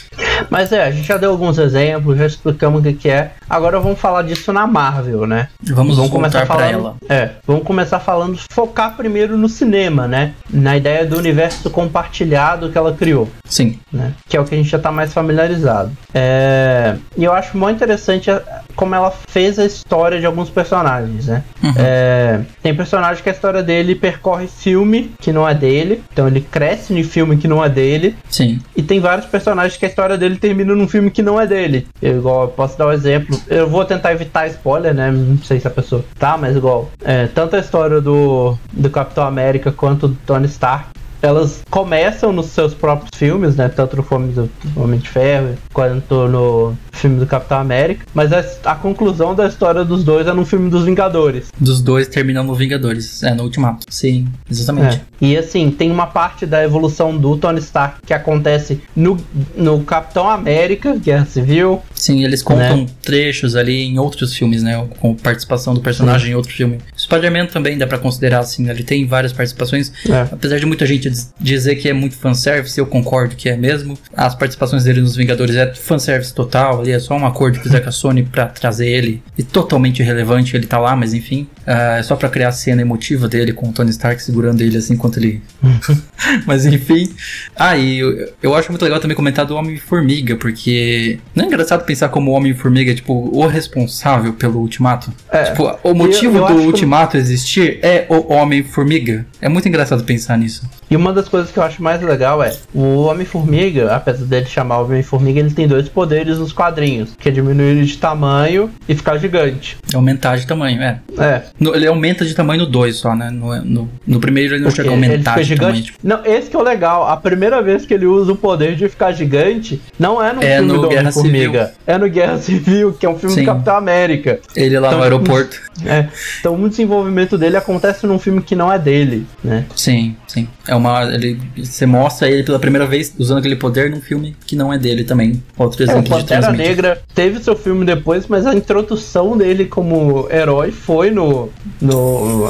Mas 0.50 0.72
é, 0.72 0.84
a 0.84 0.92
gente 0.92 1.08
já 1.08 1.18
deu 1.18 1.32
alguns 1.32 1.58
exemplos, 1.58 2.18
já 2.18 2.26
explicamos 2.26 2.86
o 2.86 2.94
que, 2.94 3.10
é. 3.10 3.32
Agora 3.50 3.80
vamos 3.80 4.00
falar 4.00 4.24
disso 4.24 4.52
na 4.54 4.68
Marvel, 4.68 5.26
né? 5.26 5.50
Vamos, 5.64 5.96
vamos 5.96 6.12
começar 6.12 6.46
falando, 6.46 6.74
ela. 6.74 6.96
É, 7.10 7.32
vamos 7.46 7.64
começar 7.64 8.00
falando, 8.00 8.40
focar 8.52 8.96
primeiro 8.96 9.38
no 9.38 9.50
cinema, 9.50 10.08
né? 10.08 10.34
Na 10.50 10.78
ideia 10.78 11.06
do 11.06 11.18
universo 11.18 11.70
compartilhado 11.70 12.70
que 12.72 12.78
ela 12.78 12.94
criou. 12.94 13.30
Sim. 13.46 13.80
Né? 13.92 14.14
Que 14.28 14.38
é 14.38 14.42
o 14.42 14.46
que 14.46 14.56
a 14.56 14.58
gente 14.58 14.70
já 14.70 14.80
tá 14.80 14.92
mais 14.92 15.14
familiarizado. 15.14 15.92
É, 16.14 16.96
e 17.18 17.24
eu 17.24 17.34
acho 17.34 17.58
muito 17.58 17.78
interessante 17.78 18.30
como 18.76 18.94
ela 18.94 19.12
fez 19.28 19.58
a 19.58 19.66
história 19.66 20.20
de 20.20 20.26
alguns 20.26 20.50
personagens, 20.50 21.28
né? 21.28 21.44
Uhum. 21.64 21.74
É, 21.78 22.42
tem 22.62 22.76
personagem 22.76 23.24
que 23.24 23.30
a 23.30 23.32
história 23.32 23.64
dele 23.64 23.96
percorre 23.96 24.48
filme 24.48 25.12
que 25.20 25.34
não 25.34 25.48
é 25.48 25.54
dele, 25.54 26.04
então 26.12 26.28
ele 26.28 26.42
cresce 26.42 26.94
em 26.94 27.04
filme 27.04 27.38
que 27.38 27.48
não 27.48 27.64
é 27.64 27.70
dele. 27.70 28.16
Sim. 28.30 28.60
E 28.76 28.84
tem 28.84 29.00
vários 29.00 29.26
personagens 29.26 29.78
que 29.78 29.86
a 29.86 29.90
história 29.90 30.07
dele 30.16 30.38
termina 30.38 30.76
num 30.76 30.88
filme 30.88 31.10
que 31.10 31.24
não 31.24 31.42
é 31.42 31.48
dele. 31.48 31.88
Eu, 32.02 32.18
igual, 32.18 32.48
posso 32.50 32.78
dar 32.78 32.88
um 32.88 32.92
exemplo. 32.92 33.40
Eu 33.48 33.68
vou 33.68 33.84
tentar 33.84 34.12
evitar 34.12 34.48
spoiler, 34.48 34.94
né? 34.94 35.10
Não 35.12 35.40
sei 35.40 35.60
se 35.60 35.68
a 35.68 35.72
pessoa 35.72 36.06
tá, 36.20 36.38
mas 36.38 36.56
igual. 36.56 36.92
É, 37.04 37.26
tanto 37.28 37.56
a 37.56 37.60
história 37.60 38.00
do, 38.00 38.56
do 38.72 38.90
Capitão 38.90 39.26
América 39.26 39.72
quanto 39.72 40.08
do 40.08 40.18
Tony 40.26 40.46
Stark 40.46 40.98
elas 41.22 41.62
começam 41.70 42.32
nos 42.32 42.48
seus 42.48 42.74
próprios 42.74 43.10
filmes, 43.16 43.56
né? 43.56 43.70
Tanto 43.70 43.98
no 43.98 44.04
filme 44.04 44.32
do 44.34 44.50
Homem 44.76 45.00
de 45.00 45.10
Ferro 45.10 45.56
quanto 45.74 46.28
no 46.28 46.76
filme 46.92 47.20
do 47.20 47.26
Capitão 47.26 47.60
América. 47.60 48.06
Mas 48.14 48.32
a, 48.34 48.44
a, 48.72 48.76
conclusão 48.76 49.36
da 49.36 49.48
história 49.48 49.84
dos 49.84 50.04
dois 50.04 50.28
é 50.28 50.34
no 50.34 50.46
filme 50.46 50.70
dos 50.70 50.86
Vingadores. 50.86 51.48
Dos 51.60 51.82
dois 51.82 52.08
terminam 52.08 52.44
no 52.44 52.56
Vingadores, 52.56 53.24
é, 53.24 53.34
no 53.34 53.44
Ultimato. 53.44 53.86
Sim, 53.90 54.28
exatamente. 54.50 54.98
É. 54.98 55.02
E 55.26 55.38
assim, 55.38 55.72
tem 55.72 55.92
uma 55.92 56.08
parte 56.08 56.46
da 56.46 56.64
evolução 56.64 57.18
do 57.18 57.38
Tony 57.38 57.60
Stark 57.60 58.00
que 58.06 58.14
acontece 58.14 58.82
no, 58.96 59.18
no 59.56 59.84
Capitão 59.84 60.30
América, 60.30 60.96
Guerra 60.96 61.26
Civil. 61.26 61.82
Sim, 61.94 62.24
eles 62.24 62.42
contam 62.42 62.78
né? 62.78 62.86
trechos 63.02 63.56
ali 63.56 63.84
em 63.84 64.00
outros 64.00 64.36
filmes, 64.36 64.64
né? 64.64 64.88
Com 65.00 65.16
participação 65.16 65.74
do 65.74 65.82
personagem 65.82 66.28
Sim. 66.28 66.32
em 66.34 66.36
outro 66.36 66.54
filme. 66.54 66.80
Spider-Man 67.08 67.48
também 67.48 67.78
dá 67.78 67.88
para 67.88 67.98
considerar 67.98 68.40
assim, 68.40 68.70
ele 68.70 68.84
tem 68.84 69.08
várias 69.08 69.32
participações. 69.32 69.92
É. 70.08 70.28
Apesar 70.32 70.60
de 70.60 70.66
muita 70.66 70.86
gente 70.86 71.10
dizer 71.40 71.76
que 71.76 71.88
é 71.88 71.94
muito 71.94 72.16
fanservice, 72.16 72.78
eu 72.78 72.86
concordo 72.86 73.36
que 73.36 73.50
é 73.50 73.56
mesmo. 73.56 73.98
As 74.16 74.36
participações 74.36 74.84
dele 74.84 75.02
nos 75.02 75.16
Vingadores 75.16 75.56
é 75.56 75.74
fanservice 75.74 76.34
total, 76.34 76.82
ali 76.82 76.92
é 76.92 77.00
só 77.00 77.16
um 77.16 77.26
acordo 77.26 77.58
que 77.58 77.64
fizer 77.64 77.80
com 77.80 77.90
a 77.90 77.92
Sony 77.92 78.24
pra 78.24 78.48
trazer 78.48 78.88
ele. 78.88 79.24
E 79.38 79.44
totalmente 79.44 80.02
irrelevante 80.02 80.56
ele 80.56 80.68
tá 80.68 80.78
lá, 80.78 80.96
mas 80.96 81.14
enfim. 81.14 81.48
Uh, 81.66 81.98
é 81.98 82.04
só 82.04 82.16
pra 82.16 82.30
criar 82.30 82.50
a 82.50 82.52
cena 82.52 82.82
emotiva 82.82 83.28
dele 83.28 83.54
com 83.54 83.70
o 83.70 83.74
Tony 83.74 83.90
Stark 83.90 84.22
segurando 84.22 84.62
ele 84.62 84.78
assim 84.78 84.94
enquanto 84.94 85.18
ele. 85.18 85.42
mas 86.46 86.66
enfim. 86.66 87.14
Ah, 87.56 87.78
e 87.78 88.00
eu, 88.00 88.34
eu 88.44 88.56
acho 88.56 88.72
muito 88.72 88.84
legal 88.84 89.00
também 89.00 89.16
comentar 89.16 89.46
do 89.46 89.56
Homem-Formiga, 89.56 90.36
porque 90.36 91.20
não 91.34 91.46
é 91.46 91.48
engraçado 91.48 91.86
pensar 91.86 92.10
como 92.10 92.32
o 92.32 92.34
Homem-Formiga 92.34 92.92
é 92.92 92.96
tipo 92.96 93.14
o 93.14 93.48
responsável 93.48 94.34
pelo 94.34 94.60
Ultimato? 94.60 95.14
É, 95.32 95.44
tipo, 95.46 95.80
o 95.84 95.94
motivo 95.94 96.38
eu, 96.38 96.48
eu 96.48 96.56
do 96.56 96.62
Ultimato 96.64 96.97
que... 97.06 97.18
existir 97.18 97.80
é 97.84 98.06
o 98.10 98.34
Homem-Formiga. 98.34 99.26
É 99.40 99.48
muito 99.48 99.68
engraçado 99.68 100.04
pensar 100.04 100.38
nisso. 100.38 100.68
E 100.90 100.96
uma 100.96 101.12
das 101.14 101.28
coisas 101.30 101.52
que 101.52 101.60
eu 101.60 101.64
acho 101.64 101.84
mais 101.84 102.02
legal 102.02 102.42
é 102.42 102.56
o 102.74 103.04
Homem-Formiga, 103.04 103.94
apesar 103.94 104.26
dele 104.26 104.46
chamar 104.46 104.80
o 104.80 104.86
Homem-Formiga, 104.86 105.40
ele 105.40 105.52
tem 105.52 105.68
dois 105.68 105.88
poderes 105.90 106.40
nos 106.40 106.52
quadrinhos, 106.54 107.10
que 107.20 107.28
é 107.30 107.32
diminuir 107.32 107.84
de 107.86 107.98
tamanho 107.98 108.72
e 108.88 108.96
ficar 108.96 109.18
gigante. 109.18 109.78
Aumentar 109.94 110.38
de 110.38 110.48
tamanho, 110.48 110.82
é. 110.82 111.00
É. 111.20 111.42
No, 111.60 111.76
ele 111.76 111.86
aumenta 111.86 112.26
de 112.26 112.34
tamanho 112.34 112.62
no 112.62 112.66
2 112.66 112.96
só, 112.96 113.14
né? 113.16 113.30
No, 113.30 113.56
no, 113.64 113.90
no 114.08 114.20
primeiro 114.20 114.56
ele 114.56 114.64
não 114.64 114.70
Porque 114.70 114.82
chega 114.82 114.90
a 114.90 114.94
aumentar 114.94 115.36
ele 115.36 115.44
de 115.44 115.50
fica 115.54 115.60
tamanho. 115.62 115.76
gigante. 115.84 115.94
tipo. 115.94 116.08
Não, 116.08 116.26
esse 116.26 116.50
que 116.50 116.56
é 116.56 116.60
o 116.60 116.64
legal. 116.64 117.08
A 117.08 117.18
primeira 117.18 117.62
vez 117.62 117.86
que 117.86 117.94
ele 117.94 118.06
usa 118.06 118.32
o 118.32 118.36
poder 118.36 118.76
de 118.76 118.88
ficar 118.88 119.12
gigante 119.12 119.82
não 120.00 120.24
é 120.24 120.32
no 120.34 120.42
É 120.42 120.56
filme 120.58 120.74
no 120.74 120.82
do 120.82 120.88
Homem-Formiga. 120.90 121.74
É 121.86 121.98
no 121.98 122.10
Guerra 122.10 122.38
Civil, 122.40 122.94
que 122.94 123.06
é 123.06 123.10
um 123.10 123.18
filme 123.20 123.36
Sim. 123.36 123.42
do 123.42 123.46
Capitão 123.46 123.76
América. 123.76 124.40
Ele 124.56 124.80
lá 124.80 124.88
Então, 124.88 125.00
no 125.00 125.04
aeroporto. 125.04 125.62
É. 125.86 126.08
Então 126.40 126.62
o 126.62 126.70
desenvolvimento 126.70 127.38
dele 127.38 127.58
acontece 127.58 128.06
num 128.08 128.18
filme 128.20 128.42
que 128.42 128.56
não 128.56 128.72
é 128.72 128.80
dele, 128.80 129.26
né? 129.44 129.66
Sim, 129.76 130.16
sim. 130.28 130.48
É 130.68 130.76
uma. 130.76 131.04
Ele, 131.04 131.40
você 131.58 131.86
mostra 131.86 132.30
ele 132.30 132.44
pela 132.44 132.60
primeira 132.60 132.86
vez 132.86 133.14
usando 133.18 133.40
aquele 133.40 133.56
poder 133.56 133.90
num 133.90 134.02
filme 134.02 134.36
que 134.46 134.56
não 134.56 134.74
é 134.74 134.78
dele 134.78 135.04
também. 135.04 135.42
Outro 135.58 135.84
É, 135.84 135.86
o 135.86 135.90
exemplo 135.90 136.04
de 136.04 136.10
Pantera. 136.10 136.52
Negra 136.52 137.02
teve 137.14 137.42
seu 137.44 137.56
filme 137.56 137.86
depois, 137.86 138.28
mas 138.28 138.46
a 138.46 138.54
introdução 138.54 139.38
dele 139.38 139.66
como 139.66 140.28
herói 140.32 140.72
foi 140.72 141.12
no, 141.12 141.50
no, 141.80 142.50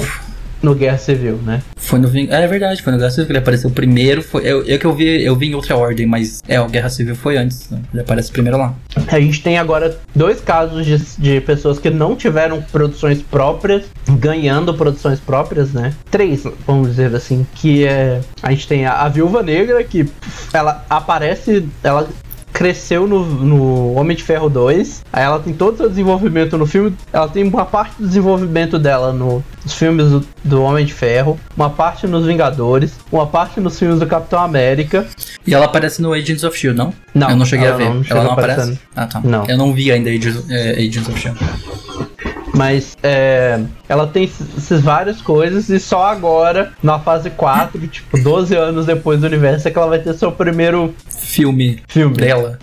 no 0.61 0.73
Guerra 0.75 0.97
Civil, 0.97 1.37
né? 1.43 1.61
Foi 1.75 1.99
no 1.99 2.07
Ving... 2.07 2.29
É, 2.29 2.43
é 2.43 2.47
verdade, 2.47 2.81
foi 2.81 2.91
no 2.91 2.99
Guerra 2.99 3.11
Civil 3.11 3.25
que 3.25 3.31
ele 3.31 3.39
apareceu 3.39 3.69
primeiro. 3.69 4.21
Foi... 4.21 4.41
Eu, 4.43 4.63
eu 4.63 4.79
que 4.79 4.85
eu 4.85 4.93
vi, 4.93 5.23
eu 5.23 5.35
vi 5.35 5.47
em 5.47 5.55
outra 5.55 5.75
ordem, 5.77 6.05
mas 6.05 6.41
é, 6.47 6.59
o 6.59 6.67
Guerra 6.67 6.89
Civil 6.89 7.15
foi 7.15 7.37
antes. 7.37 7.69
né? 7.69 7.81
Ele 7.93 8.01
aparece 8.01 8.31
primeiro 8.31 8.57
lá. 8.57 8.73
A 9.07 9.19
gente 9.19 9.41
tem 9.41 9.57
agora 9.57 9.97
dois 10.15 10.41
casos 10.41 10.85
de, 10.85 10.97
de 11.17 11.41
pessoas 11.41 11.79
que 11.79 11.89
não 11.89 12.15
tiveram 12.15 12.61
produções 12.61 13.21
próprias, 13.21 13.85
ganhando 14.09 14.73
produções 14.73 15.19
próprias, 15.19 15.71
né? 15.73 15.93
Três, 16.11 16.43
vamos 16.65 16.89
dizer 16.89 17.13
assim, 17.15 17.45
que 17.55 17.85
é. 17.85 18.21
A 18.41 18.51
gente 18.51 18.67
tem 18.67 18.85
a, 18.85 19.01
a 19.01 19.09
Viúva 19.09 19.43
Negra, 19.43 19.83
que 19.83 20.05
ela 20.53 20.85
aparece. 20.89 21.67
Ela 21.83 22.07
cresceu 22.61 23.05
no, 23.07 23.23
no 23.23 23.93
Homem 23.93 24.17
de 24.17 24.23
Ferro 24.23 24.49
2. 24.49 25.03
Aí 25.13 25.23
ela 25.23 25.37
tem 25.37 25.53
todo 25.53 25.75
o 25.75 25.77
seu 25.77 25.87
desenvolvimento 25.89 26.57
no 26.57 26.65
filme. 26.65 26.91
Ela 27.13 27.27
tem 27.27 27.43
uma 27.43 27.63
parte 27.65 27.93
do 27.99 28.07
desenvolvimento 28.07 28.79
dela 28.79 29.13
no- 29.13 29.43
nos 29.63 29.73
filmes 29.75 30.09
do, 30.09 30.25
do 30.43 30.63
Homem 30.63 30.83
de 30.83 30.91
Ferro, 30.91 31.39
uma 31.55 31.69
parte 31.69 32.07
nos 32.07 32.25
Vingadores, 32.25 32.95
uma 33.11 33.27
parte 33.27 33.59
nos 33.59 33.77
filmes 33.77 33.99
do 33.99 34.07
Capitão 34.07 34.39
América. 34.39 35.05
E 35.45 35.53
ela 35.53 35.65
aparece 35.65 36.01
no 36.01 36.13
Agents 36.13 36.43
of 36.43 36.57
Shield, 36.57 36.75
não? 36.75 36.91
Não, 37.13 37.29
Eu 37.29 37.35
não 37.35 37.45
cheguei 37.45 37.67
a 37.67 37.75
ver. 37.75 37.85
não- 37.85 37.93
não 37.95 38.03
ela 38.09 38.23
não 38.23 38.31
aparece? 38.31 38.79
Ah, 38.95 39.05
tá. 39.05 39.21
Não. 39.23 39.45
Eu 39.47 39.55
não 39.57 39.71
vi 39.71 39.91
ainda 39.91 40.09
Agents, 40.09 40.43
é, 40.49 40.71
Agents 40.71 41.07
of 41.09 41.19
Shield. 41.19 41.37
Mas 42.55 42.97
é, 43.03 43.59
ela 43.89 44.07
tem 44.07 44.29
essas 44.57 44.81
várias 44.81 45.21
coisas 45.21 45.69
e 45.69 45.79
só 45.79 46.05
agora, 46.07 46.71
na 46.83 46.99
fase 46.99 47.29
4, 47.29 47.87
tipo, 47.87 48.21
12 48.21 48.55
anos 48.55 48.85
depois 48.85 49.19
do 49.21 49.27
universo, 49.27 49.67
é 49.67 49.71
que 49.71 49.77
ela 49.77 49.87
vai 49.87 49.99
ter 49.99 50.13
seu 50.13 50.31
primeiro 50.31 50.93
Filme 51.09 51.81
filme. 51.87 52.15
dela. 52.15 52.57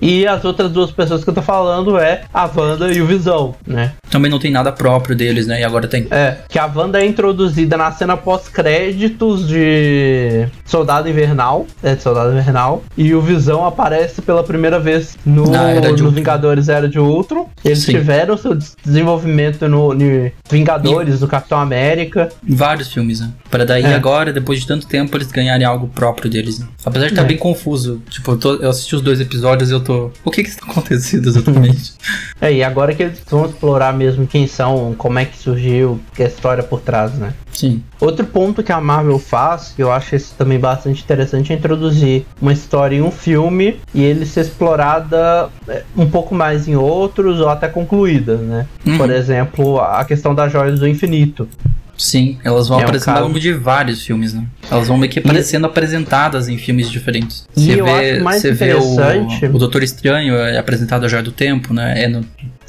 E 0.00 0.26
as 0.26 0.44
outras 0.44 0.70
duas 0.70 0.90
pessoas 0.90 1.22
que 1.24 1.30
eu 1.30 1.34
tô 1.34 1.42
falando 1.42 1.96
é 1.98 2.22
a 2.32 2.44
Wanda 2.54 2.90
e 2.92 3.00
o 3.00 3.06
Visão, 3.06 3.54
né? 3.66 3.92
Também 4.10 4.30
não 4.30 4.38
tem 4.38 4.50
nada 4.50 4.70
próprio 4.72 5.14
deles, 5.16 5.46
né? 5.46 5.60
E 5.60 5.64
agora 5.64 5.86
tem. 5.88 6.06
É, 6.10 6.38
que 6.48 6.58
a 6.58 6.66
Wanda 6.66 7.00
é 7.00 7.06
introduzida 7.06 7.76
na 7.76 7.90
cena 7.92 8.16
pós-créditos 8.16 9.46
de 9.48 10.46
Soldado 10.64 11.08
Invernal, 11.08 11.66
é, 11.82 11.94
de 11.94 12.02
Soldado 12.02 12.32
Invernal, 12.32 12.82
e 12.96 13.14
o 13.14 13.20
Visão 13.20 13.64
aparece 13.66 14.20
pela 14.22 14.42
primeira 14.42 14.78
vez 14.78 15.16
no, 15.24 15.44
no. 15.46 16.10
Vingadores 16.10 16.68
Era 16.68 16.88
de 16.88 16.98
Ultron. 16.98 17.48
Eles 17.64 17.80
Sim. 17.82 17.92
tiveram 17.92 18.36
seu 18.36 18.54
des- 18.54 18.76
desenvolvimento 18.84 19.66
no, 19.68 19.94
no 19.94 20.30
Vingadores, 20.50 20.61
do 20.64 21.28
Capitão 21.28 21.58
América. 21.58 22.28
Vários 22.42 22.92
filmes, 22.92 23.20
né? 23.20 23.30
Pra 23.50 23.64
daí 23.64 23.84
É. 23.84 23.94
agora, 23.94 24.32
depois 24.32 24.60
de 24.60 24.66
tanto 24.66 24.86
tempo, 24.86 25.16
eles 25.16 25.28
ganharem 25.30 25.66
algo 25.66 25.88
próprio 25.88 26.30
deles. 26.30 26.58
Né? 26.58 26.66
Apesar 26.84 27.06
de 27.06 27.12
estar 27.12 27.22
É. 27.22 27.26
bem 27.26 27.36
confuso. 27.36 28.02
Tipo, 28.10 28.32
eu, 28.32 28.36
tô- 28.38 28.54
eu 28.56 28.70
assisti 28.70 28.94
os 28.96 29.02
dois 29.02 29.20
episódios 29.20 29.70
e 29.70 29.72
eu 29.72 29.80
tô. 29.80 30.10
O 30.24 30.30
que 30.30 30.42
que 30.42 30.48
está 30.50 30.64
acontecendo 30.70 31.28
exatamente? 31.28 31.92
É, 32.40 32.52
e 32.52 32.64
agora 32.64 32.92
que 32.92 33.04
eles 33.04 33.20
vão 33.30 33.46
explorar 33.46 33.92
mesmo 33.92 34.26
quem 34.26 34.48
são, 34.48 34.96
como 34.98 35.16
é 35.16 35.24
que 35.24 35.38
surgiu, 35.38 36.00
que 36.12 36.24
é 36.24 36.26
a 36.26 36.28
história 36.28 36.60
por 36.64 36.80
trás, 36.80 37.12
né? 37.14 37.32
Sim. 37.52 37.82
Outro 38.00 38.26
ponto 38.26 38.62
que 38.62 38.72
a 38.72 38.80
Marvel 38.80 39.18
faz, 39.18 39.72
que 39.76 39.82
eu 39.82 39.92
acho 39.92 40.16
isso 40.16 40.34
também 40.36 40.58
bastante 40.58 41.02
interessante, 41.02 41.52
é 41.52 41.56
introduzir 41.56 42.24
uma 42.40 42.52
história 42.52 42.96
em 42.96 43.02
um 43.02 43.10
filme 43.10 43.78
e 43.94 44.02
ele 44.02 44.26
ser 44.26 44.40
explorada 44.40 45.48
é, 45.68 45.84
um 45.96 46.08
pouco 46.08 46.34
mais 46.34 46.66
em 46.66 46.74
outros 46.74 47.40
ou 47.40 47.48
até 47.48 47.68
concluída, 47.68 48.36
né? 48.36 48.66
Uhum. 48.84 48.98
Por 48.98 49.10
exemplo, 49.10 49.80
a 49.80 50.04
questão 50.04 50.34
das 50.34 50.50
joias 50.50 50.80
do 50.80 50.88
infinito. 50.88 51.48
Sim, 51.96 52.38
elas 52.42 52.68
vão 52.68 52.80
É 52.80 52.82
aparecendo 52.82 53.18
ao 53.18 53.24
longo 53.24 53.38
de 53.38 53.52
vários 53.52 54.02
filmes, 54.04 54.34
né? 54.34 54.44
Elas 54.72 54.88
vão 54.88 54.96
meio 54.96 55.10
que 55.12 55.18
aparecendo 55.18 55.66
apresentadas 55.66 56.48
em 56.48 56.56
filmes 56.56 56.90
diferentes. 56.90 57.46
E 57.56 57.60
Você 57.66 57.80
eu 57.80 57.84
vê, 57.84 58.10
acho 58.12 58.24
mais 58.24 58.42
você 58.42 58.52
vê 58.52 58.74
o, 58.74 58.78
interessante- 58.78 59.46
o 59.46 59.58
Doutor 59.58 59.82
Estranho 59.82 60.34
é 60.36 60.58
apresentado 60.58 61.08
Joia 61.08 61.22
do 61.22 61.32
Tempo, 61.32 61.74
né? 61.74 62.04
É, 62.04 62.08
no- 62.08 62.24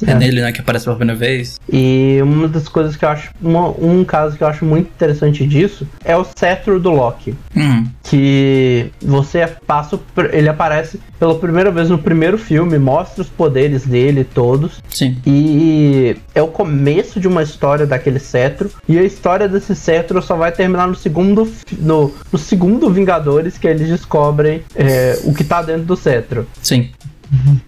é 0.06 0.10
É. 0.10 0.14
nele, 0.14 0.42
né, 0.42 0.52
que 0.52 0.60
aparece 0.60 0.84
pela 0.84 0.96
primeira 0.96 1.18
vez. 1.18 1.58
E 1.72 2.18
uma 2.22 2.46
das 2.48 2.68
coisas 2.68 2.96
que 2.96 3.04
eu 3.04 3.08
acho. 3.08 3.30
uma- 3.40 3.68
um 3.70 4.04
caso 4.04 4.36
que 4.36 4.42
eu 4.42 4.48
acho 4.48 4.64
muito 4.64 4.88
interessante 4.88 5.46
disso 5.46 5.86
é 6.04 6.16
o 6.16 6.26
cetro 6.36 6.78
do 6.80 6.90
Loki. 6.90 7.34
Hum, 7.56 7.86
que 8.02 8.90
você 9.02 9.46
passa, 9.66 9.98
ele 10.32 10.48
aparece 10.48 11.00
pela 11.18 11.34
primeira 11.36 11.70
vez 11.70 11.88
no 11.90 11.98
primeiro 11.98 12.36
filme, 12.36 12.78
mostra 12.78 13.22
os 13.22 13.28
poderes 13.28 13.84
dele 13.86 14.24
todos 14.24 14.80
sim. 14.90 15.16
e 15.26 16.16
é 16.34 16.42
o 16.42 16.48
começo 16.48 17.18
de 17.18 17.26
uma 17.28 17.42
história 17.42 17.86
daquele 17.86 18.18
cetro 18.18 18.70
e 18.88 18.98
a 18.98 19.02
história 19.02 19.48
desse 19.48 19.74
cetro 19.74 20.20
só 20.22 20.36
vai 20.36 20.52
terminar 20.52 20.86
no 20.86 20.94
segundo 20.94 21.44
fi- 21.46 21.74
no, 21.94 22.14
no 22.32 22.38
segundo 22.38 22.90
Vingadores 22.90 23.56
que 23.56 23.66
eles 23.66 23.88
descobrem 23.88 24.62
é, 24.74 25.18
o 25.24 25.32
que 25.32 25.44
tá 25.44 25.62
dentro 25.62 25.84
do 25.84 25.96
cetro. 25.96 26.46
Sim. 26.60 26.90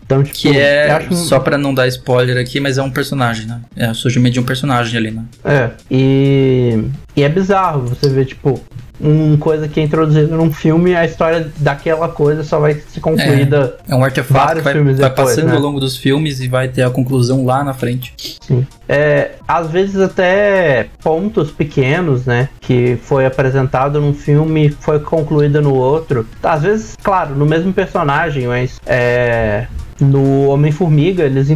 Então 0.05 0.23
tipo, 0.23 0.37
Que 0.39 0.57
é, 0.57 0.91
acho 0.91 1.15
só 1.15 1.41
pra 1.41 1.59
não 1.59 1.75
dar 1.75 1.89
spoiler 1.89 2.37
aqui, 2.37 2.61
mas 2.61 2.79
é 2.79 2.83
um 2.83 2.91
personagem, 2.91 3.47
né? 3.47 3.61
É 3.77 3.91
o 3.91 3.95
surgimento 3.95 4.35
de 4.35 4.41
um 4.41 4.45
personagem 4.45 4.97
ali, 4.97 5.11
né? 5.11 5.25
É, 5.45 5.71
e, 5.91 6.85
e 7.17 7.23
é 7.23 7.29
bizarro 7.29 7.87
você 7.87 8.09
ver, 8.09 8.27
tipo, 8.27 8.61
uma 9.01 9.37
coisa 9.37 9.69
que 9.69 9.81
é 9.81 9.83
introduzida 9.83 10.35
num 10.37 10.53
filme, 10.53 10.95
a 10.95 11.05
história 11.05 11.51
daquela 11.59 12.09
coisa 12.09 12.43
só 12.43 12.59
vai 12.59 12.75
ser 12.75 13.01
concluída. 13.01 13.77
É 13.89 13.95
um 13.95 14.03
artefato 14.03 14.47
Vários 14.47 14.67
que 14.67 14.73
vai, 14.73 14.83
vai 14.83 14.95
depois, 14.95 15.13
passando 15.15 15.49
né? 15.49 15.55
ao 15.55 15.61
longo 15.61 15.81
dos 15.81 15.97
filmes 15.97 16.41
e 16.41 16.49
vai 16.49 16.69
ter 16.69 16.83
a 16.83 16.91
conclusão 16.91 17.45
lá 17.45 17.63
na 17.63 17.75
frente. 17.75 18.15
Sim. 18.41 18.67
É, 18.89 19.33
às 19.47 19.71
vezes 19.71 20.01
até 20.01 20.89
pontos 21.03 21.51
pequenos, 21.51 22.25
né? 22.25 22.49
Que 22.61 22.99
foi 23.03 23.27
apresentado 23.27 24.01
num 24.01 24.15
filme 24.15 24.71
foi 24.71 24.99
concluído 25.01 25.61
no 25.61 25.75
outro. 25.75 26.27
Às 26.43 26.63
vezes, 26.63 26.97
claro, 27.03 27.35
no 27.35 27.47
mesmo 27.47 27.73
personagem, 27.73 28.47
mas 28.47 28.81
é, 28.87 29.67
no 30.01 30.49
Homem-Formiga 30.49 31.25
eles, 31.25 31.49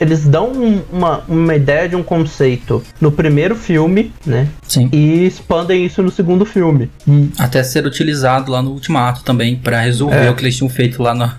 eles 0.00 0.24
dão 0.26 0.50
um- 0.52 0.82
uma, 0.92 1.22
uma 1.28 1.54
ideia 1.54 1.88
de 1.88 1.96
um 1.96 2.02
conceito 2.02 2.82
no 3.00 3.10
primeiro 3.12 3.54
filme, 3.54 4.12
né? 4.26 4.48
Sim. 4.66 4.88
E 4.92 5.26
expandem 5.26 5.84
isso 5.84 6.02
no 6.02 6.10
segundo 6.10 6.44
filme. 6.44 6.90
E 7.06 7.30
Até 7.38 7.62
ser 7.62 7.86
utilizado 7.86 8.50
lá 8.50 8.60
no 8.62 8.70
Ultimato 8.70 9.22
também, 9.24 9.56
pra 9.56 9.80
resolver 9.80 10.26
É. 10.26 10.30
o 10.30 10.34
que 10.34 10.42
eles 10.44 10.56
tinham 10.56 10.68
feito 10.68 11.02
lá 11.02 11.14
no, 11.14 11.30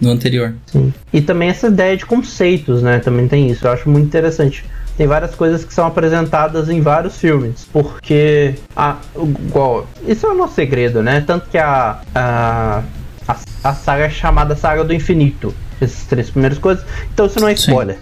no 0.00 0.10
anterior. 0.10 0.54
Sim. 0.66 0.92
E 1.12 1.20
também 1.20 1.48
essa 1.48 1.68
ideia 1.68 1.96
de 1.96 2.04
conceitos, 2.06 2.82
né? 2.82 2.98
Também 2.98 3.26
tem 3.28 3.50
isso. 3.50 3.66
Eu 3.66 3.72
acho 3.72 3.88
muito 3.88 4.06
interessante. 4.06 4.64
Tem 4.96 5.06
várias 5.06 5.34
coisas 5.34 5.64
que 5.64 5.72
são 5.72 5.86
apresentadas 5.86 6.68
em 6.68 6.80
vários 6.82 7.16
filmes. 7.18 7.66
Porque. 7.72 8.54
A, 8.76 8.96
igual, 9.16 9.86
isso 10.06 10.26
é 10.26 10.30
o 10.30 10.34
nosso 10.36 10.54
segredo, 10.54 11.02
né? 11.02 11.22
Tanto 11.26 11.48
que 11.48 11.56
a. 11.56 12.00
A, 12.14 12.82
a, 13.26 13.36
a 13.64 13.74
saga 13.74 14.04
é 14.04 14.10
chamada 14.10 14.54
Saga 14.54 14.84
do 14.84 14.92
Infinito. 14.92 15.54
Esses 15.82 16.04
três 16.06 16.30
primeiras 16.30 16.58
coisas. 16.58 16.84
Então 17.12 17.26
isso 17.26 17.40
não 17.40 17.48
é 17.48 17.56
Sim. 17.56 17.70
spoiler. 17.70 17.98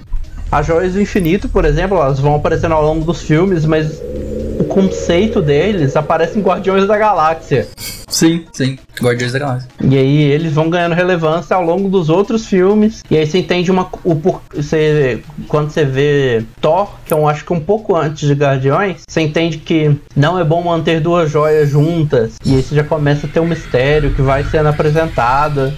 As 0.53 0.67
joias 0.67 0.93
do 0.93 1.01
infinito, 1.01 1.49
por 1.49 1.65
exemplo, 1.65 1.97
elas 1.97 2.19
vão 2.19 2.35
aparecendo 2.35 2.73
ao 2.73 2.85
longo 2.85 3.05
dos 3.05 3.23
filmes, 3.23 3.65
mas 3.65 4.01
conceito 4.71 5.43
deles 5.43 5.97
aparece 5.97 6.39
em 6.39 6.43
Guardiões 6.43 6.87
da 6.87 6.97
Galáxia. 6.97 7.67
Sim, 8.09 8.45
sim. 8.53 8.79
Guardiões 9.01 9.33
da 9.33 9.39
Galáxia. 9.39 9.69
E 9.83 9.97
aí 9.97 10.23
eles 10.23 10.53
vão 10.53 10.71
ganhando 10.71 10.95
relevância 10.95 11.55
ao 11.57 11.63
longo 11.63 11.89
dos 11.89 12.09
outros 12.09 12.47
filmes. 12.47 13.03
E 13.11 13.17
aí 13.17 13.27
você 13.27 13.39
entende 13.39 13.71
uma. 13.71 13.89
O, 14.05 14.15
por- 14.17 14.41
você, 14.55 15.23
quando 15.49 15.71
você 15.71 15.85
vê 15.85 16.43
Thor, 16.61 16.89
que 17.05 17.13
eu 17.13 17.29
acho 17.29 17.45
que 17.45 17.53
um 17.53 17.61
pouco 17.61 17.95
antes 17.97 18.27
de 18.27 18.35
Guardiões, 18.35 19.03
você 19.09 19.21
entende 19.21 19.59
que 19.59 19.95
não 20.17 20.39
é 20.39 20.45
bom 20.45 20.63
manter 20.63 21.01
duas 21.01 21.31
joias 21.31 21.69
juntas. 21.71 22.33
E 22.45 22.55
aí 22.57 22.63
você 22.63 22.75
já 22.75 22.85
começa 22.85 23.27
a 23.27 23.31
ter 23.31 23.41
um 23.41 23.47
mistério 23.47 24.13
que 24.15 24.23
vai 24.23 24.45
sendo 24.45 24.69
apresentado. 24.69 25.73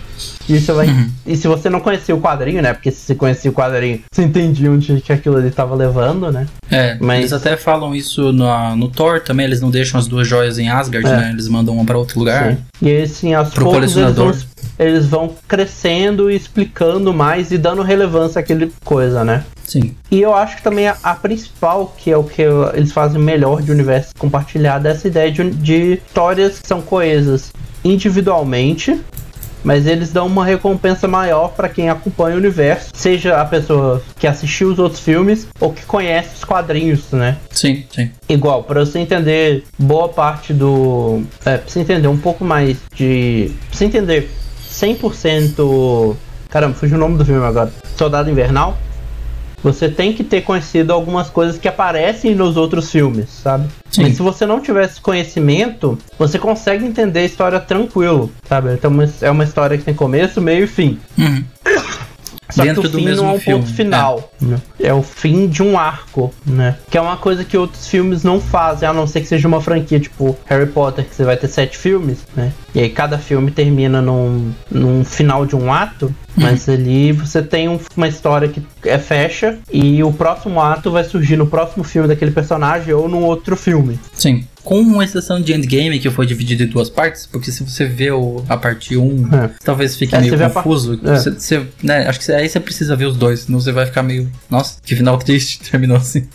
E, 0.49 0.61
você 0.61 0.73
vai, 0.73 0.87
e 1.27 1.37
se 1.37 1.49
você 1.49 1.69
não 1.71 1.81
conhecia 1.81 2.15
o 2.15 2.21
quadrinho, 2.21 2.63
né? 2.63 2.73
Porque 2.73 2.91
se 2.91 3.01
você 3.01 3.15
conhecia 3.15 3.51
o 3.51 3.55
quadrinho, 3.55 4.01
você 4.13 4.23
entendia 4.23 4.71
onde 4.71 5.01
que 5.01 5.13
aquilo 5.13 5.37
ali 5.37 5.51
tava 5.51 5.75
levando, 5.75 6.31
né? 6.31 6.47
É, 6.71 6.97
Mas- 7.01 7.21
eles 7.21 7.33
até 7.33 7.57
falam 7.57 7.95
isso 7.95 8.33
no, 8.33 8.77
no 8.83 8.89
Thor 8.91 9.21
também, 9.21 9.47
eles 9.47 9.61
não 9.61 9.71
deixam 9.71 9.99
as 9.99 10.07
duas 10.07 10.27
joias 10.27 10.59
em 10.59 10.69
Asgard, 10.69 11.07
É. 11.09 11.17
né? 11.17 11.31
Eles 11.33 11.49
mandam 11.49 11.75
uma 11.75 11.85
pra 11.85 11.97
outro 11.97 12.19
lugar. 12.19 12.53
Sim. 12.53 12.59
E 12.83 12.89
aí, 12.89 13.03
assim, 13.03 13.35
aos 13.35 13.51
Pro 13.51 13.65
poucos 13.65 13.97
eles 13.97 14.15
vão 14.15 14.33
eles 14.79 15.07
vão 15.07 15.35
crescendo 15.47 16.31
e 16.31 16.37
explicando 16.37 17.13
mais 17.13 17.53
e 17.53 17.59
dando 17.59 17.83
relevância 17.83 18.41
àquele 18.41 18.73
coisa, 18.85 19.25
né? 19.25 19.45
Sim. 19.65 19.95
E 20.11 20.21
eu 20.21 20.35
acho 20.35 20.57
que 20.57 20.63
também 20.63 20.89
a, 20.89 20.97
a, 21.03 21.15
principal, 21.15 21.95
que 21.97 22.11
é 22.11 22.17
o 22.17 22.25
que 22.25 22.43
eles 22.75 22.91
fazem 22.93 23.21
melhor 23.21 23.63
de 23.63 23.71
universo 23.71 24.11
compartilhado, 24.19 24.89
é 24.89 24.91
essa 24.91 25.07
ideia 25.07 25.31
de, 25.31 25.51
de 25.51 26.01
histórias 26.07 26.59
que 26.59 26.67
são 26.67 26.83
coesas 26.83 27.53
individualmente, 27.85 29.01
mas 29.65 29.87
eles 29.87 30.13
dão 30.13 30.27
uma 30.27 30.45
recompensa 30.45 31.07
maior 31.07 31.49
para 31.49 31.69
quem 31.69 31.89
acompanha 31.89 32.37
o 32.37 32.39
universo, 32.39 32.91
seja 32.95 33.41
a 33.41 33.45
pessoa 33.45 34.03
que 34.19 34.27
assistiu 34.27 34.69
os 34.69 34.79
outros 34.79 35.01
filmes 35.01 35.47
ou 35.61 35.73
que 35.73 35.85
conhece 35.85 36.37
os 36.37 36.45
quadrinhos, 36.45 37.11
né? 37.13 37.37
Sim, 37.51 37.85
sim. 37.91 38.11
Igual, 38.29 38.65
para 38.65 38.81
você 38.81 38.99
entender 38.99 39.65
boa 39.79 40.09
parte 40.09 40.53
do. 40.53 41.23
É, 41.45 41.59
pra 41.59 41.69
você 41.69 41.81
entender 41.81 42.09
um 42.09 42.19
pouco 42.19 42.45
mais 42.45 42.79
de. 42.95 43.51
Pra 43.69 43.79
você 43.79 43.85
entender 43.85 44.31
100%. 44.69 46.17
Caramba, 46.49 46.75
fugiu 46.75 46.97
o 46.97 47.01
nome 47.01 47.17
do 47.17 47.25
filme 47.25 47.45
agora. 47.45 47.73
Soldado 47.97 48.31
Invernal 48.31 48.77
você 49.63 49.89
tem 49.89 50.13
que 50.13 50.25
ter 50.25 50.43
conhecido 50.43 50.93
algumas 50.93 51.31
coisas 51.31 51.59
que 51.59 51.69
aparecem 51.69 52.35
nos 52.35 52.57
outros 52.57 52.91
filmes, 52.91 53.29
sabe? 53.31 53.69
Sim. 53.91 54.03
Mas 54.03 54.17
se 54.17 54.23
você 54.23 54.45
não 54.45 54.61
tivesse 54.61 55.01
conhecimento, 55.01 55.99
você 56.19 56.39
consegue 56.39 56.85
entender 56.85 57.21
a 57.21 57.25
história 57.25 57.61
tranquilo, 57.61 58.31
sabe? 58.49 58.73
Então 58.75 58.93
é 59.21 59.31
uma 59.31 59.45
história 59.45 59.79
que 59.79 59.85
tem 59.85 59.95
começo, 59.95 60.41
meio 60.41 60.65
e 60.65 60.67
fim. 60.67 60.99
Uhum. 61.19 61.45
Só 62.51 62.65
Dentro 62.65 62.83
que 62.83 62.89
o 62.89 62.91
fim 62.91 63.09
não 63.09 63.31
é 63.31 63.33
um 63.33 63.39
filme. 63.39 63.63
ponto 63.63 63.75
final. 63.75 64.33
É. 64.81 64.89
é. 64.89 64.95
o 64.95 65.03
fim 65.03 65.47
de 65.47 65.63
um 65.63 65.79
arco, 65.79 66.33
né? 66.47 66.77
Que 66.91 66.99
é 66.99 67.01
uma 67.01 67.17
coisa 67.17 67.45
que 67.45 67.57
outros 67.57 67.87
filmes 67.87 68.23
não 68.23 68.41
fazem, 68.41 68.89
a 68.89 68.93
não 68.93 69.07
ser 69.07 69.21
que 69.21 69.27
seja 69.27 69.49
uma 69.49 69.61
franquia 69.61 69.99
tipo 69.99 70.37
Harry 70.47 70.67
Potter, 70.67 71.05
que 71.05 71.15
você 71.15 71.25
vai 71.25 71.37
ter 71.37 71.49
sete 71.49 71.79
filmes, 71.79 72.27
né? 72.37 72.53
E 72.75 72.81
aí 72.81 72.91
cada 72.91 73.19
filme 73.19 73.51
termina 73.51 74.03
num, 74.03 74.53
num 74.71 75.05
final 75.05 75.47
de 75.47 75.57
um 75.57 75.73
ato. 75.73 76.15
Mas 76.37 76.67
uhum. 76.69 76.75
ali 76.75 77.13
você 77.13 77.43
tem 77.43 77.69
um, 77.69 77.79
uma 77.97 78.09
história 78.09 78.49
que 78.49 78.63
é 78.85 78.99
fecha 78.99 79.59
e 79.73 80.03
o 80.03 80.13
próximo 80.13 80.61
ato 80.61 80.91
vai 80.91 81.05
surgir 81.05 81.37
no 81.37 81.47
próximo 81.47 81.85
filme 81.85 82.09
daquele 82.09 82.31
personagem 82.31 82.93
ou 82.93 83.09
num 83.09 83.23
outro 83.23 83.57
filme. 83.57 83.99
Sim 84.15 84.45
com 84.65 85.03
exceção 85.03 85.41
de 85.41 85.53
Endgame, 85.53 85.99
que 85.99 86.11
foi 86.11 86.27
dividido 86.27 86.63
em 86.63 86.67
duas 86.67 86.89
partes, 86.89 87.27
porque 87.27 87.51
se 87.51 87.63
você 87.63 87.85
vê 87.85 88.11
o, 88.11 88.45
a 88.49 88.57
parte 88.57 88.97
1, 88.97 89.03
um, 89.03 89.35
é. 89.35 89.51
talvez 89.65 89.97
fique 89.97 90.15
é, 90.15 90.21
meio 90.21 90.37
confuso. 90.51 91.01
É. 91.05 91.17
Você, 91.17 91.31
você, 91.31 91.67
né, 91.83 92.07
acho 92.09 92.21
que 92.21 92.33
aí 92.33 92.49
você 92.49 92.61
precisa 92.61 92.95
ver 92.95 93.07
os 93.07 93.17
dois, 93.17 93.41
senão 93.41 93.61
você 93.61 93.73
vai 93.73 93.87
ficar 93.87 94.03
meio. 94.03 94.31
Nossa, 94.49 94.77
que 94.83 94.95
final 94.95 95.19
triste, 95.23 95.71
terminou 95.71 95.97
assim. 95.97 96.27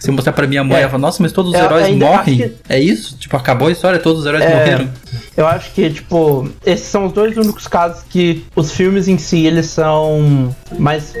Se 0.00 0.10
eu 0.10 0.14
mostrar 0.14 0.32
pra 0.32 0.46
minha 0.46 0.64
mãe, 0.64 0.78
é. 0.78 0.80
ela 0.82 0.90
fala, 0.90 1.02
nossa, 1.02 1.22
mas 1.22 1.32
todos 1.32 1.52
os 1.52 1.58
heróis 1.58 1.94
morrem. 1.96 2.36
Que... 2.36 2.52
É 2.68 2.78
isso? 2.78 3.16
Tipo, 3.18 3.36
acabou 3.36 3.68
a 3.68 3.72
história, 3.72 3.98
todos 3.98 4.20
os 4.22 4.26
heróis 4.26 4.44
é. 4.44 4.54
morreram. 4.54 4.90
Eu 5.36 5.46
acho 5.46 5.72
que, 5.72 5.90
tipo, 5.90 6.48
esses 6.64 6.86
são 6.86 7.06
os 7.06 7.12
dois 7.12 7.36
únicos 7.36 7.68
casos 7.68 8.02
que 8.08 8.44
os 8.54 8.72
filmes 8.72 9.06
em 9.06 9.18
si, 9.18 9.44
eles 9.44 9.66
são 9.66 10.54
mais. 10.78 11.14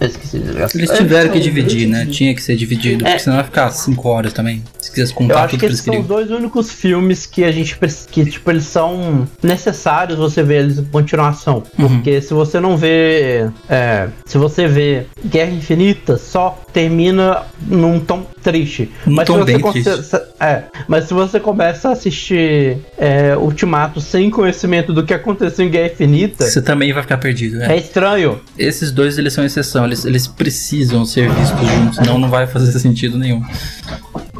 Eu 0.00 0.08
esqueci 0.08 0.38
de 0.38 0.50
Eles 0.50 0.90
tiveram 0.90 1.30
que 1.30 1.40
dividir, 1.40 1.86
né? 1.86 2.06
Tinha 2.06 2.34
que 2.34 2.42
ser 2.42 2.56
dividido, 2.56 3.04
porque 3.04 3.18
senão 3.18 3.36
vai 3.36 3.44
ficar 3.44 3.70
5 3.70 4.08
horas 4.08 4.32
também. 4.32 4.62
Se 4.80 4.90
quisesse 4.90 5.14
contar 5.14 5.34
eu 5.34 5.38
acho 5.38 5.48
tudo 5.50 5.60
que 5.60 5.66
esses 5.66 5.80
são 5.80 6.00
os 6.00 6.06
dois 6.06 6.30
únicos 6.30 6.70
filmes 6.70 7.26
que 7.26 7.44
a 7.44 7.52
gente 7.52 7.78
que 8.10 8.24
tipo 8.24 8.50
eles 8.50 8.64
são 8.64 9.26
necessários 9.42 10.18
você 10.18 10.42
ver 10.42 10.64
eles 10.64 10.78
em 10.78 10.84
continuação, 10.84 11.62
uhum. 11.78 11.88
porque 11.88 12.20
se 12.20 12.34
você 12.34 12.60
não 12.60 12.76
vê, 12.76 13.48
é, 13.68 14.08
se 14.26 14.36
você 14.36 14.66
vê 14.66 15.06
Guerra 15.24 15.50
Infinita, 15.50 16.16
só 16.16 16.60
termina 16.72 17.42
num 17.66 18.00
tom 18.00 18.26
triste. 18.42 18.90
Um 19.06 19.14
mas 19.14 19.26
tom 19.26 19.44
se 19.44 19.58
você 19.58 19.72
triste. 19.72 20.16
É, 20.40 20.64
mas 20.86 21.04
se 21.04 21.14
você 21.14 21.40
começa 21.40 21.88
a 21.88 21.92
assistir 21.92 22.78
é, 22.98 23.36
Ultimato 23.36 24.00
sem 24.00 24.30
conhecimento 24.30 24.92
do 24.92 25.04
que 25.04 25.14
aconteceu 25.14 25.64
em 25.64 25.70
Guerra 25.70 25.92
Infinita, 25.92 26.44
você 26.44 26.60
também 26.60 26.92
vai 26.92 27.02
ficar 27.02 27.18
perdido. 27.18 27.56
Né? 27.56 27.74
É 27.74 27.76
estranho. 27.78 28.40
Esses 28.84 28.92
dois 28.92 29.16
eles 29.16 29.32
são 29.32 29.42
exceção, 29.42 29.86
eles, 29.86 30.04
eles 30.04 30.26
precisam 30.26 31.06
ser 31.06 31.30
vistos 31.30 31.66
juntos, 31.66 31.96
senão 31.96 32.18
não 32.18 32.28
vai 32.28 32.46
fazer 32.46 32.70
sentido 32.78 33.16
nenhum. 33.16 33.42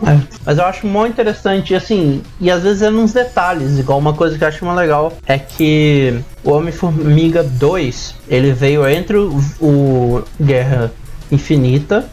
É, 0.07 0.21
mas 0.45 0.59
eu 0.59 0.65
acho 0.67 0.87
muito 0.87 1.13
interessante, 1.13 1.75
assim, 1.75 2.21
e 2.39 2.51
às 2.51 2.63
vezes 2.63 2.83
é 2.83 2.91
nos 2.91 3.15
detalhes, 3.15 3.79
igual 3.79 3.99
uma 3.99 4.13
coisa 4.13 4.37
que 4.37 4.45
eu 4.45 4.49
acho 4.49 4.63
muito 4.63 4.77
legal 4.77 5.17
é 5.27 5.39
que 5.39 6.21
o 6.43 6.51
Homem-Formiga 6.51 7.43
2, 7.43 8.17
ele 8.29 8.53
veio 8.53 8.87
entre 8.87 9.17
o, 9.17 9.43
o 9.63 10.23
Guerra 10.39 10.93
Infinita 11.33 12.07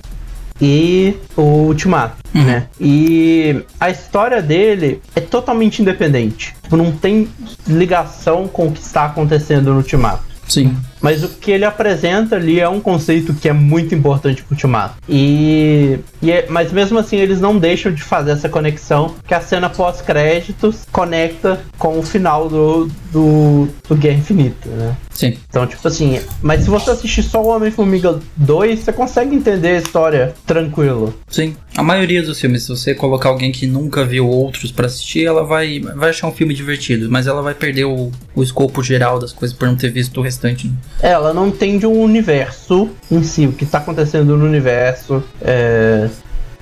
e 0.62 1.18
o 1.36 1.42
Ultimato, 1.42 2.16
uhum. 2.34 2.46
né? 2.46 2.68
E 2.80 3.62
a 3.78 3.90
história 3.90 4.42
dele 4.42 5.02
é 5.14 5.20
totalmente 5.20 5.82
independente. 5.82 6.56
Tipo, 6.64 6.78
não 6.78 6.94
tem 6.94 7.28
ligação 7.68 8.48
com 8.48 8.68
o 8.68 8.72
que 8.72 8.80
está 8.80 9.04
acontecendo 9.04 9.72
no 9.72 9.78
Ultimato. 9.78 10.24
Sim. 10.48 10.78
Mas 11.02 11.24
o 11.24 11.30
que 11.30 11.52
ele 11.52 11.66
apresenta 11.66 12.36
ali 12.36 12.60
é 12.60 12.70
um 12.70 12.80
conceito 12.80 13.34
que 13.34 13.50
é 13.50 13.54
muito 13.54 13.96
importante 13.96 14.44
pro 14.44 14.54
Ultimato. 14.54 14.96
E, 15.10 16.00
e 16.22 16.32
é, 16.32 16.46
mas 16.48 16.72
mesmo 16.72 17.00
assim 17.00 17.18
eles 17.18 17.42
não 17.42 17.58
deixam 17.58 17.92
de 17.92 18.04
fazer 18.04 18.32
essa 18.32 18.48
conexão 18.48 19.16
que 19.28 19.34
a 19.34 19.42
cena 19.42 19.70
pós-créditos 19.70 20.86
conecta 20.92 21.62
com 21.78 21.98
o 22.00 22.04
final 22.04 22.48
do, 22.48 22.86
do, 23.12 23.68
do 23.88 23.96
Guerra 23.96 24.18
Infinita, 24.18 24.70
né? 24.70 24.96
Sim. 25.14 25.38
Então, 25.50 25.68
tipo 25.68 25.88
assim, 25.88 26.20
mas 26.42 26.64
se 26.64 26.70
você 26.70 26.92
assistir 26.92 27.24
só 27.24 27.44
o 27.44 27.48
Homem-Formiga 27.48 28.20
2, 28.38 28.80
você 28.80 28.94
consegue 28.94 29.36
entender 29.36 29.70
a 29.70 29.78
história 29.78 30.34
tranquilo. 30.46 31.14
Sim. 31.28 31.56
A 31.76 31.84
maioria 31.84 32.24
dos 32.24 32.40
filmes, 32.40 32.64
se 32.64 32.70
você 32.70 32.96
colocar 32.96 33.30
alguém 33.30 33.52
que 33.52 33.68
nunca 33.68 34.04
viu 34.04 34.28
outros 34.28 34.72
para 34.72 34.88
assistir, 34.88 35.26
ela 35.26 35.44
vai, 35.44 35.80
vai 35.80 36.10
achar 36.10 36.28
um 36.28 36.32
filme 36.32 36.54
divertido, 36.54 37.10
mas 37.10 37.28
ela 37.28 37.42
vai 37.42 37.54
perder 37.54 37.86
o, 37.86 38.12
o 38.36 38.44
escopo 38.44 38.82
geral 38.84 39.20
das 39.20 39.32
coisas 39.32 39.56
por 39.56 39.68
não 39.68 39.76
ter 39.76 39.92
visto 39.92 40.20
o 40.20 40.24
restante. 40.24 40.68
Né? 40.68 40.74
ela 41.02 41.34
não 41.34 41.48
entende 41.48 41.86
o 41.86 41.92
universo 41.92 42.90
em 43.10 43.24
si, 43.24 43.46
o 43.46 43.52
que 43.52 43.64
está 43.64 43.78
acontecendo 43.80 44.38
no 44.38 44.46
universo. 44.46 45.24
É, 45.42 46.10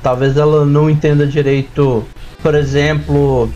talvez 0.02 0.38
ela 0.38 0.66
não 0.66 0.90
entenda 0.90 1.26
direito, 1.26 2.06
por 2.42 2.56
exemplo, 2.56 3.50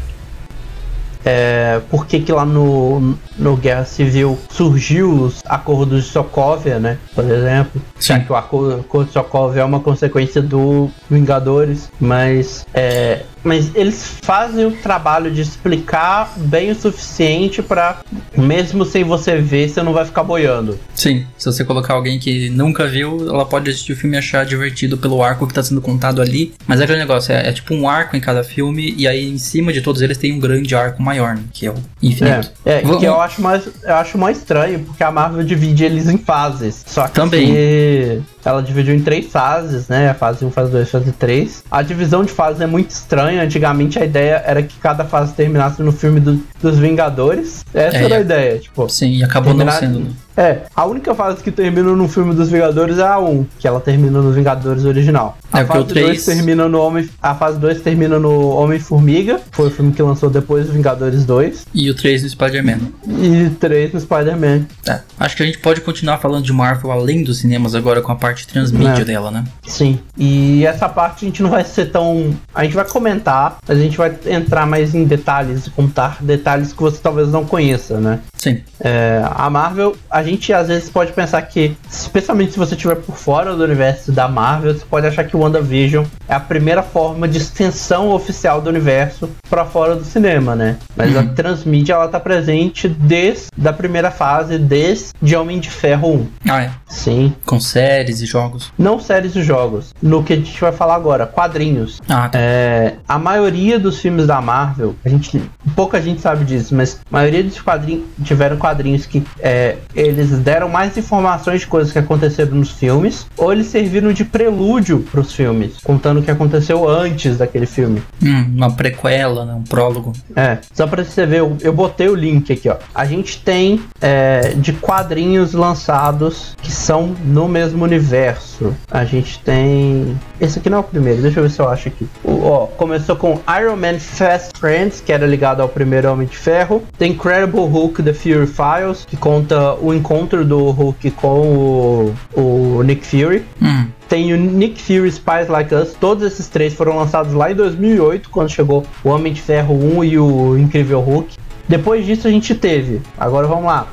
é, 1.26 1.82
por 1.90 2.06
que, 2.06 2.20
que 2.20 2.32
lá 2.32 2.46
no, 2.46 3.18
no 3.38 3.56
Guerra 3.56 3.86
Civil 3.86 4.38
surgiu 4.50 5.12
os 5.12 5.42
acordos 5.46 6.06
de 6.06 6.10
Sokovia, 6.10 6.80
né? 6.80 6.98
Por 7.14 7.24
exemplo. 7.24 7.82
Já 8.00 8.20
que 8.20 8.32
o 8.32 8.36
acordo, 8.36 9.06
de 9.06 9.12
Sokovia 9.12 9.62
é 9.62 9.66
uma 9.66 9.80
consequência 9.80 10.42
do 10.42 10.90
Vingadores, 11.10 11.90
mas 12.00 12.66
é, 12.74 13.24
mas 13.44 13.76
eles 13.76 14.18
fazem 14.22 14.66
o 14.66 14.72
trabalho 14.72 15.30
de 15.30 15.42
explicar 15.42 16.34
bem 16.38 16.72
o 16.72 16.76
suficiente 16.76 17.62
para 17.62 18.00
mesmo 18.38 18.86
sem 18.86 19.04
você 19.04 19.38
ver, 19.38 19.70
você 19.70 19.84
não 19.84 19.94
vai 19.94 20.06
ficar 20.06 20.24
boiando. 20.24 20.80
Sim, 20.96 21.26
se 21.38 21.46
você 21.46 21.66
colocar 21.66 21.94
alguém 21.94 22.18
que 22.18 22.50
nunca 22.50 22.88
viu, 22.88 23.28
ela 23.28 23.46
pode 23.46 23.70
assistir 23.70 23.94
o 23.94 23.96
filme 23.96 24.16
e 24.16 24.20
achar 24.20 24.46
divertido 24.46 24.98
pelo 24.98 25.22
arco 25.22 25.46
que 25.46 25.52
está 25.52 25.62
sendo 25.62 25.82
contado 25.82 26.22
ali. 26.22 26.54
Mas 26.66 26.80
é 26.80 26.86
aquele 26.86 27.00
negócio, 27.00 27.34
é, 27.34 27.50
é, 27.50 27.52
tipo 27.52 27.74
um 27.74 27.88
arco 27.88 28.16
em 28.16 28.22
cada 28.22 28.44
filme 28.44 28.94
e 28.98 29.08
aí 29.08 29.30
em 29.30 29.38
cima 29.38 29.74
de 29.74 29.82
todos 29.82 30.02
eles 30.02 30.18
tem 30.18 30.32
um 30.34 30.40
grande 30.40 30.74
arco 30.74 31.04
maior, 31.22 31.36
né, 31.36 31.44
que 31.54 31.68
é 31.68 31.72
o 31.72 31.76
infinito. 32.02 32.52
É, 32.66 32.78
é 32.78 32.82
que 32.82 33.06
eu 33.06 33.20
acho 33.22 33.42
mais 33.42 33.68
eu 33.84 33.96
acho 33.96 34.18
mais 34.18 34.38
estranho 34.38 34.80
porque 34.80 35.04
a 35.04 35.12
Marvel 35.12 35.44
divide 35.44 35.84
eles 35.84 36.08
em 36.10 36.18
fases. 36.18 36.84
Só 36.86 37.08
que 37.08 37.14
também 37.14 38.24
ela 38.44 38.62
dividiu 38.62 38.94
em 38.94 39.02
três 39.02 39.32
fases, 39.32 39.88
né? 39.88 40.14
Fase 40.14 40.44
1, 40.46 40.52
fase 40.52 40.72
2, 40.72 40.92
fase 40.92 41.12
3. 41.12 41.64
A 41.72 41.82
divisão 41.82 42.24
de 42.24 42.32
fases 42.32 42.62
é 42.62 42.68
muito 42.68 42.90
estranha. 42.90 43.44
Antigamente 43.44 44.00
a 44.00 44.06
ideia 44.06 44.44
era 44.46 44.62
que 44.62 44.78
cada 44.80 45.06
fase 45.06 45.34
terminasse 45.34 45.82
no 45.82 45.92
filme 45.92 46.20
do, 46.20 46.44
dos 46.62 46.78
Vingadores. 46.78 47.66
Essa 47.74 47.98
é, 47.98 48.04
era 48.04 48.18
a 48.18 48.22
ideia, 48.22 48.60
tipo. 48.60 48.90
Sim, 48.90 49.12
e 49.12 49.24
acabou 49.24 49.54
terminar... 49.54 49.74
não 49.74 49.80
sendo. 49.80 50.23
É, 50.36 50.62
a 50.76 50.86
única 50.86 51.14
fase 51.14 51.44
que 51.44 51.52
termina 51.52 51.92
no 51.92 52.08
filme 52.08 52.34
dos 52.34 52.50
Vingadores 52.50 52.98
é 52.98 53.08
a 53.08 53.20
1, 53.20 53.46
que 53.60 53.68
ela 53.68 53.80
termina 53.80 54.22
no 54.22 54.32
Vingadores 54.32 54.86
original. 54.86 55.38
A 55.52 55.62
é, 55.62 55.66
fase 55.66 55.86
3 55.86 56.06
3... 56.08 56.26
termina 56.26 56.68
no 56.68 56.80
Homem, 56.80 57.08
a 57.22 57.36
fase 57.36 57.60
2 57.60 57.82
termina 57.82 58.18
no 58.18 58.50
Homem-Formiga, 58.50 59.40
foi 59.52 59.68
o 59.68 59.72
filme 59.72 59.94
que 59.94 60.02
lançou 60.02 60.30
depois 60.30 60.68
do 60.68 60.74
Vingadores 60.74 61.26
2. 61.26 61.68
E 61.74 61.90
o 61.90 61.96
3 61.96 62.24
no 62.24 62.30
Spider-Man. 62.30 62.80
E 63.08 63.50
3 63.60 63.94
no 63.94 64.00
Spider-Man. 64.00 64.66
É, 64.88 65.00
acho 65.20 65.38
que 65.38 65.44
a 65.44 65.46
gente 65.46 65.60
pode 65.60 65.82
continuar 65.82 66.18
falando 66.18 66.44
de 66.44 66.52
Marvel 66.52 66.92
além 66.92 67.24
dos 67.24 67.40
cinemas 67.40 67.76
agora 67.76 68.02
com 68.02 68.12
a 68.12 68.16
parte 68.16 68.48
transmídia 68.48 69.02
é. 69.02 69.06
dela, 69.06 69.30
né? 69.30 69.44
Sim. 69.68 70.00
E 70.18 70.66
essa 70.66 70.90
parte 70.90 71.26
a 71.26 71.28
gente 71.28 71.44
não 71.44 71.52
vai 71.52 71.64
ser 71.64 71.88
tão, 71.88 72.36
a 72.54 72.64
gente 72.64 72.76
vai 72.76 72.86
comentar, 72.86 73.58
mas 73.68 73.78
a 73.78 73.82
gente 73.82 73.98
vai 73.98 74.16
entrar 74.26 74.66
mais 74.66 74.96
em 74.96 75.04
detalhes, 75.04 75.68
contar 75.68 76.18
detalhes 76.22 76.74
que 76.74 76.82
você 76.82 77.00
talvez 77.02 77.30
não 77.30 77.46
conheça, 77.46 78.00
né? 78.00 78.20
Sim. 78.36 78.62
É, 78.80 79.24
a 79.24 79.50
Marvel, 79.50 79.96
a 80.10 80.23
a 80.24 80.26
gente 80.26 80.54
às 80.54 80.70
vezes 80.70 80.90
pode 80.90 81.12
pensar 81.12 81.42
que, 81.42 81.76
especialmente 81.90 82.54
se 82.54 82.58
você 82.58 82.76
estiver 82.76 82.96
por 82.96 83.18
fora 83.18 83.56
do 83.56 83.64
universo 83.64 84.12
da 84.12 84.28
Marvel, 84.28 84.74
você 84.74 84.86
pode 84.90 85.06
achar 85.06 85.26
que 85.26 85.36
o 85.36 85.40
WandaVision 85.40 86.06
é 86.28 86.34
a 86.34 86.40
primeira 86.40 86.82
forma 86.82 87.28
de 87.28 87.38
extensão 87.38 88.10
oficial 88.10 88.62
do 88.62 88.70
universo 88.70 89.30
para 89.50 89.66
fora 89.66 89.96
do 89.96 90.06
cinema, 90.06 90.56
né? 90.56 90.78
Mas 90.96 91.14
uhum. 91.14 91.20
a 91.20 91.26
transmídia 91.26 91.94
ela 91.94 92.08
tá 92.08 92.20
presente 92.20 92.88
desde 92.88 93.50
a 93.66 93.74
primeira 93.74 94.10
fase, 94.10 94.58
desde 94.58 95.36
Homem 95.36 95.60
de 95.60 95.70
Ferro 95.70 96.14
1. 96.14 96.28
Ah, 96.50 96.64
é? 96.64 96.72
Sim. 96.88 97.34
Com 97.46 97.60
séries 97.60 98.22
e 98.22 98.26
jogos? 98.26 98.72
Não 98.78 99.00
séries 99.00 99.36
e 99.36 99.44
jogos. 99.44 99.94
No 100.02 100.24
que 100.24 100.34
a 100.34 100.36
gente 100.38 100.60
vai 100.60 100.72
falar 100.72 100.96
agora, 100.96 101.26
quadrinhos. 101.26 102.02
Ah, 102.08 102.30
tá. 102.30 102.40
É, 102.40 102.96
a 103.08 103.20
maioria 103.20 103.78
dos 103.78 104.00
filmes 104.00 104.28
da 104.28 104.42
Marvel, 104.42 104.96
a 105.04 105.10
gente, 105.10 105.42
pouca 105.76 106.02
gente 106.02 106.22
sabe 106.22 106.46
disso, 106.46 106.74
mas 106.74 107.00
a 107.12 107.14
maioria 107.14 107.44
dos 107.44 107.60
quadrinhos 107.60 108.06
tiveram 108.24 108.58
quadrinhos 108.58 109.06
que 109.06 109.24
é, 109.40 109.78
eles 110.20 110.40
deram 110.40 110.70
mais 110.70 110.98
informações 110.98 111.62
de 111.62 111.68
coisas 111.68 111.92
que 111.92 112.00
aconteceram 112.00 112.56
nos 112.56 112.72
filmes, 112.72 113.26
ou 113.38 113.52
eles 113.52 113.68
serviram 113.68 114.12
de 114.12 114.24
prelúdio 114.24 115.00
para 115.00 115.20
os 115.20 115.34
filmes, 115.34 115.78
contando 115.84 116.20
o 116.20 116.24
que 116.24 116.32
aconteceu 116.32 116.88
antes 116.88 117.38
daquele 117.38 117.66
filme. 117.66 118.02
Hum, 118.22 118.52
uma 118.56 118.72
prequela, 118.72 119.46
né? 119.46 119.54
um 119.54 119.64
prólogo. 119.64 120.14
É, 120.36 120.58
só 120.74 120.88
para 120.88 121.04
você 121.04 121.26
ver, 121.26 121.40
eu, 121.40 121.58
eu, 121.62 121.74
botei 121.74 122.08
o 122.10 122.16
link 122.16 122.52
aqui, 122.52 122.70
ó. 122.70 122.78
A 122.94 123.06
gente 123.06 123.42
tem 123.42 123.82
é, 124.02 124.54
de 124.56 124.74
quadrinhos 124.74 125.54
lançados 125.54 126.56
que 126.62 126.72
são 126.72 127.16
no 127.26 127.48
mesmo 127.48 127.84
universo. 127.84 128.74
A 128.90 129.06
gente 129.06 129.40
tem. 129.40 130.18
Esse 130.40 130.60
aqui 130.60 130.70
não 130.70 130.78
é 130.78 130.82
o 130.82 130.84
primeiro, 130.84 131.22
deixa 131.22 131.40
eu 131.40 131.44
ver 131.44 131.50
se 131.50 131.62
eu 131.62 131.70
acho 131.70 131.88
aqui. 131.88 132.08
O, 132.24 132.44
ó, 132.46 132.68
começou 132.68 133.16
com 133.16 133.40
Iron 133.60 133.76
Man 133.76 134.00
Fast 134.00 134.60
Friends, 134.60 135.02
que 135.02 135.12
era 135.12 135.26
ligado 135.26 135.62
ao 135.62 135.70
primeiro 135.70 136.12
Homem 136.12 136.28
de 136.28 136.38
Ferro. 136.38 136.84
Tem 136.98 137.12
Incredible 137.12 137.66
Hulk 137.66 138.02
The 138.04 138.14
Fury 138.14 138.48
Files, 138.48 139.06
que 139.06 139.16
conta 139.16 139.74
o 139.76 139.94
encontro 140.04 140.44
do 140.44 140.70
Hulk 140.72 141.12
com 141.12 141.40
o, 141.40 142.16
o 142.36 142.84
Nick 142.84 143.08
Fury. 143.08 143.46
Hum. 143.62 143.88
Tem 144.10 144.34
o 144.34 144.38
Nick 144.38 144.82
Fury 144.82 145.10
Spies 145.10 145.48
Like 145.48 145.74
Us. 145.74 145.96
Todos 146.00 146.26
esses 146.26 146.48
três 146.50 146.74
foram 146.74 146.98
lançados 146.98 147.34
lá 147.34 147.50
em 147.50 147.56
2008, 147.56 148.30
quando 148.30 148.50
chegou 148.50 148.86
o 149.04 149.10
Homem 149.10 149.32
de 149.32 149.42
Ferro 149.42 149.74
1 149.74 150.04
e 150.04 150.20
o 150.20 150.58
Incrível 150.58 151.00
Hulk. 151.00 151.38
Depois 151.68 152.06
disso 152.06 152.28
a 152.28 152.32
gente 152.32 152.54
teve, 152.54 153.02
agora 153.18 153.48
vamos 153.48 153.64
lá, 153.64 153.88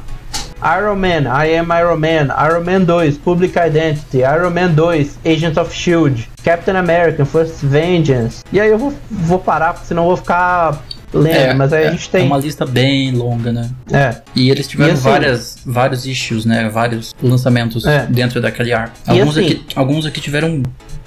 Iron 0.76 0.96
Man, 0.96 1.22
I 1.24 1.56
Am 1.56 1.68
Iron 1.70 1.96
Man, 1.96 2.28
Iron 2.44 2.64
Man 2.64 2.84
2, 2.84 3.18
Public 3.18 3.56
Identity, 3.56 4.18
Iron 4.18 4.50
Man 4.50 4.74
2, 4.74 5.20
Agents 5.24 5.56
of 5.56 5.70
S.H.I.E.L.D., 5.70 6.24
Captain 6.42 6.76
America, 6.76 7.24
First 7.24 7.62
Vengeance. 7.62 8.42
E 8.52 8.60
aí 8.60 8.70
eu 8.70 8.76
vou, 8.76 8.92
vou 9.08 9.38
parar, 9.38 9.72
porque 9.74 9.86
senão 9.86 10.02
eu 10.02 10.08
vou 10.08 10.16
ficar 10.16 10.82
lendo, 11.12 11.36
é, 11.36 11.54
mas 11.54 11.72
aí 11.72 11.84
é, 11.84 11.88
a 11.88 11.90
gente 11.92 12.08
tem. 12.08 12.22
É 12.22 12.26
uma 12.26 12.38
lista 12.38 12.64
bem 12.64 13.12
longa, 13.12 13.52
né? 13.52 13.70
É. 13.92 14.16
E 14.34 14.50
eles 14.50 14.68
tiveram 14.68 14.90
e 14.90 14.94
assim, 14.94 15.02
várias, 15.02 15.56
vários 15.64 16.06
issues, 16.06 16.44
né? 16.44 16.68
Vários 16.68 17.14
lançamentos 17.22 17.84
é. 17.84 18.06
dentro 18.06 18.40
daquele 18.40 18.72
arco. 18.72 18.96
Alguns, 19.06 19.36
assim, 19.36 19.46
aqui, 19.46 19.64
alguns 19.74 20.06
aqui 20.06 20.20
tiveram 20.20 20.62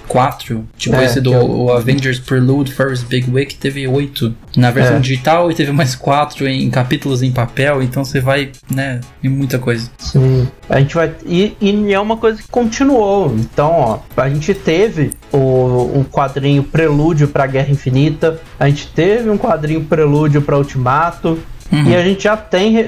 4. 0.08 0.66
Tipo, 0.76 0.96
é, 0.96 1.04
esse 1.04 1.20
do 1.20 1.32
eu... 1.32 1.72
Avengers 1.72 2.18
Prelude 2.18 2.72
First 2.72 3.06
Big 3.06 3.30
Week 3.30 3.54
teve 3.54 3.86
8 3.86 4.34
na 4.56 4.70
versão 4.70 4.96
é. 4.96 5.00
digital 5.00 5.50
e 5.50 5.54
teve 5.54 5.72
mais 5.72 5.94
4 5.94 6.46
em 6.48 6.70
capítulos 6.70 7.22
em 7.22 7.32
papel, 7.32 7.82
então 7.82 8.04
você 8.04 8.20
vai, 8.20 8.52
né, 8.70 9.00
em 9.22 9.28
muita 9.28 9.58
coisa. 9.58 9.90
Sim. 9.98 10.48
A 10.68 10.80
gente 10.80 10.94
vai. 10.94 11.12
E, 11.26 11.56
e 11.60 11.92
é 11.92 12.00
uma 12.00 12.16
coisa 12.16 12.40
que 12.40 12.48
continuou. 12.48 13.34
Então, 13.36 13.70
ó, 13.70 13.98
a 14.16 14.28
gente 14.28 14.54
teve 14.54 15.10
o, 15.32 15.90
um 15.94 16.04
quadrinho 16.04 16.62
prelúdio 16.62 17.28
pra 17.28 17.46
Guerra 17.46 17.70
Infinita, 17.70 18.40
a 18.58 18.68
gente 18.68 18.88
teve 18.88 19.28
um 19.30 19.38
quadrinho 19.38 19.84
prelúdio 19.84 20.42
pra 20.42 20.56
Ultimato, 20.56 21.38
Uhum. 21.72 21.84
E 21.84 21.96
a 21.96 22.02
gente 22.02 22.24
já 22.24 22.36
tem 22.36 22.78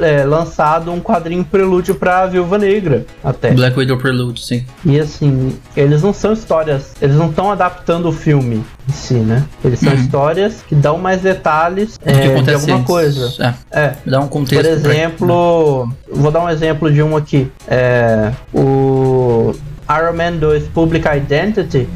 é, 0.00 0.24
lançado 0.24 0.92
um 0.92 1.00
quadrinho 1.00 1.44
prelúdio 1.44 1.94
pra 1.94 2.26
Viúva 2.26 2.58
Negra, 2.58 3.04
até. 3.22 3.52
Black 3.52 3.78
Widow 3.78 3.98
Prelude, 3.98 4.44
sim. 4.44 4.64
E 4.84 4.98
assim, 4.98 5.56
eles 5.76 6.02
não 6.02 6.12
são 6.12 6.32
histórias, 6.32 6.92
eles 7.00 7.16
não 7.16 7.30
estão 7.30 7.50
adaptando 7.50 8.08
o 8.08 8.12
filme 8.12 8.64
em 8.88 8.92
si, 8.92 9.14
né? 9.14 9.44
Eles 9.64 9.80
são 9.80 9.92
uhum. 9.92 9.98
histórias 9.98 10.62
que 10.66 10.74
dão 10.74 10.98
mais 10.98 11.22
detalhes 11.22 11.98
é, 12.04 12.40
de 12.42 12.54
alguma 12.54 12.82
coisa. 12.84 13.54
É, 13.72 13.80
é. 13.80 13.96
Dá 14.06 14.20
um 14.20 14.28
contexto. 14.28 14.62
Por 14.62 14.70
exemplo, 14.70 15.92
vou 16.10 16.30
dar 16.30 16.44
um 16.44 16.48
exemplo 16.48 16.92
de 16.92 17.02
um 17.02 17.16
aqui. 17.16 17.50
É, 17.66 18.32
o 18.52 19.54
Iron 19.90 20.12
Man 20.12 20.36
2 20.38 20.68
Public 20.68 21.06
Identity 21.08 21.88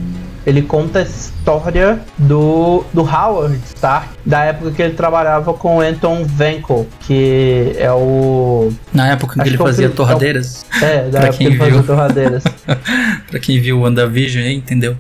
ele 0.47 0.63
conta 0.63 1.01
a 1.01 1.03
história 1.03 2.01
do, 2.19 2.85
do 2.93 3.03
Howard 3.03 3.59
Stark, 3.75 4.09
da 4.25 4.45
época 4.45 4.71
que 4.73 4.83
ele 4.83 4.95
trabalhava 4.95 5.55
com 5.55 5.81
Anton 5.81 6.25
Venkel, 6.25 6.87
que 7.01 7.75
é 7.77 7.91
o. 7.93 8.73
Na 8.93 9.09
época 9.09 9.43
que 9.43 9.49
ele 9.49 9.57
que 9.57 9.63
fazia 9.63 9.87
é 9.87 9.89
o, 9.89 9.93
torradeiras? 9.93 10.67
É, 10.81 11.09
da 11.09 11.21
época 11.21 11.39
que 11.39 11.45
ele 11.45 11.57
viu. 11.57 11.65
fazia 11.65 11.83
torradeiras. 11.83 12.45
pra 13.31 13.39
quem 13.39 13.61
viu 13.61 13.79
o 13.79 13.83
WandaVision, 13.83 14.47
entendeu? 14.47 14.97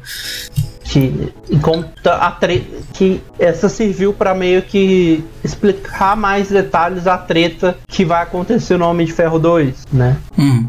Que 0.92 1.30
conta 1.62 2.16
a 2.16 2.30
tre 2.30 2.66
que 2.92 3.22
essa 3.38 3.68
serviu 3.68 4.12
para 4.12 4.34
meio 4.34 4.60
que 4.60 5.24
explicar 5.42 6.14
mais 6.14 6.50
detalhes 6.50 7.06
a 7.06 7.16
treta 7.16 7.78
que 7.88 8.04
vai 8.04 8.22
acontecer 8.22 8.76
no 8.76 8.86
Homem 8.86 9.06
de 9.06 9.12
Ferro 9.12 9.38
2, 9.38 9.86
né? 9.90 10.18
Hum. 10.38 10.68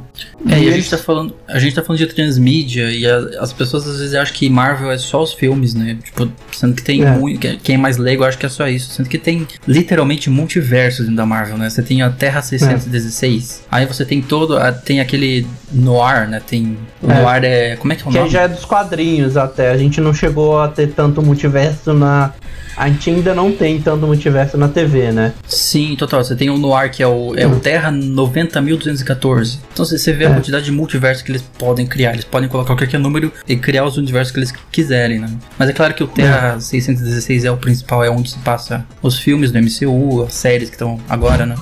É, 0.50 0.60
e, 0.60 0.66
e 0.66 0.70
a 0.70 0.72
gente 0.72 0.90
tá 0.90 0.98
falando, 0.98 1.36
a 1.48 1.60
gente 1.60 1.76
tá 1.76 1.82
falando 1.82 2.00
de 2.00 2.08
transmídia 2.08 2.90
e 2.90 3.06
a, 3.06 3.18
as 3.42 3.52
pessoas 3.52 3.86
às 3.88 4.00
vezes 4.00 4.16
acham 4.16 4.34
que 4.34 4.50
Marvel 4.50 4.92
é 4.92 4.98
só 4.98 5.22
os 5.22 5.34
filmes, 5.34 5.74
né? 5.74 5.98
Tipo, 6.02 6.32
sendo 6.52 6.76
que 6.76 6.84
tem 6.84 7.04
é. 7.04 7.12
muito, 7.12 7.58
quem 7.58 7.76
é 7.76 7.78
mais 7.78 7.98
leigo 7.98 8.24
acha 8.24 8.38
que 8.38 8.46
é 8.46 8.50
só 8.50 8.68
isso, 8.68 8.92
sendo 8.92 9.10
que 9.10 9.18
tem 9.18 9.46
literalmente 9.68 10.30
multiversos 10.30 11.02
dentro 11.02 11.18
da 11.18 11.26
Marvel, 11.26 11.58
né? 11.58 11.70
Você 11.70 11.84
tem 11.84 12.02
a 12.02 12.10
Terra 12.10 12.42
616. 12.42 13.64
É. 13.64 13.76
Aí 13.76 13.86
você 13.86 14.06
tem 14.06 14.22
todo, 14.22 14.58
tem 14.86 15.02
aquele 15.02 15.46
noir, 15.72 16.30
né? 16.30 16.42
Tem 16.46 16.78
o 17.02 17.12
é. 17.12 17.22
noir 17.22 17.44
é, 17.44 17.76
como 17.76 17.92
é 17.92 17.96
que 17.96 18.04
é 18.04 18.06
o 18.06 18.10
que 18.10 18.18
nome? 18.18 18.30
Que 18.30 18.34
já 18.34 18.42
é 18.44 18.48
dos 18.48 18.64
quadrinhos 18.64 19.36
até. 19.36 19.72
A 19.72 19.78
gente 19.78 20.00
não 20.00 20.13
chegou 20.14 20.60
a 20.60 20.68
ter 20.68 20.88
tanto 20.88 21.22
multiverso 21.22 21.94
na 21.94 22.32
a 22.76 22.88
gente 22.90 23.10
ainda 23.10 23.34
não 23.34 23.52
tem 23.52 23.82
tanto 23.82 24.06
multiverso 24.06 24.58
na 24.58 24.68
TV, 24.68 25.12
né? 25.12 25.34
Sim, 25.48 25.96
total. 25.96 26.24
Você 26.24 26.36
tem 26.36 26.50
o 26.50 26.58
Noir, 26.58 26.92
que 26.92 27.04
é 27.04 27.08
o, 27.08 27.36
é 27.36 27.46
o 27.46 27.60
Terra 27.60 27.92
90.214. 27.92 29.60
Então 29.72 29.86
você 29.86 30.14
vê 30.14 30.26
a 30.26 30.30
é. 30.30 30.34
quantidade 30.34 30.66
de 30.66 30.72
multiverso 30.72 31.24
que 31.24 31.32
eles 31.32 31.42
podem 31.42 31.86
criar. 31.86 32.14
Eles 32.14 32.26
podem 32.26 32.50
colocar 32.50 32.76
qualquer 32.76 33.00
número 33.00 33.32
e 33.48 33.56
criar 33.56 33.86
os 33.86 33.98
universos 33.98 34.32
que 34.32 34.40
eles 34.40 34.54
quiserem, 34.72 35.20
né? 35.20 35.30
Mas 35.58 35.70
é 35.70 35.74
claro 35.74 35.94
que 35.94 36.04
o 36.04 36.08
Terra 36.08 36.56
é. 36.58 36.60
616 36.60 37.46
é 37.46 37.52
o 37.52 37.58
principal, 37.58 38.04
é 38.04 38.10
onde 38.10 38.32
se 38.32 38.38
passa 38.40 38.86
os 39.02 39.20
filmes 39.20 39.52
do 39.52 39.60
MCU, 39.60 40.24
as 40.24 40.34
séries 40.34 40.70
que 40.70 40.76
estão 40.76 41.00
agora, 41.10 41.46
né? 41.46 41.56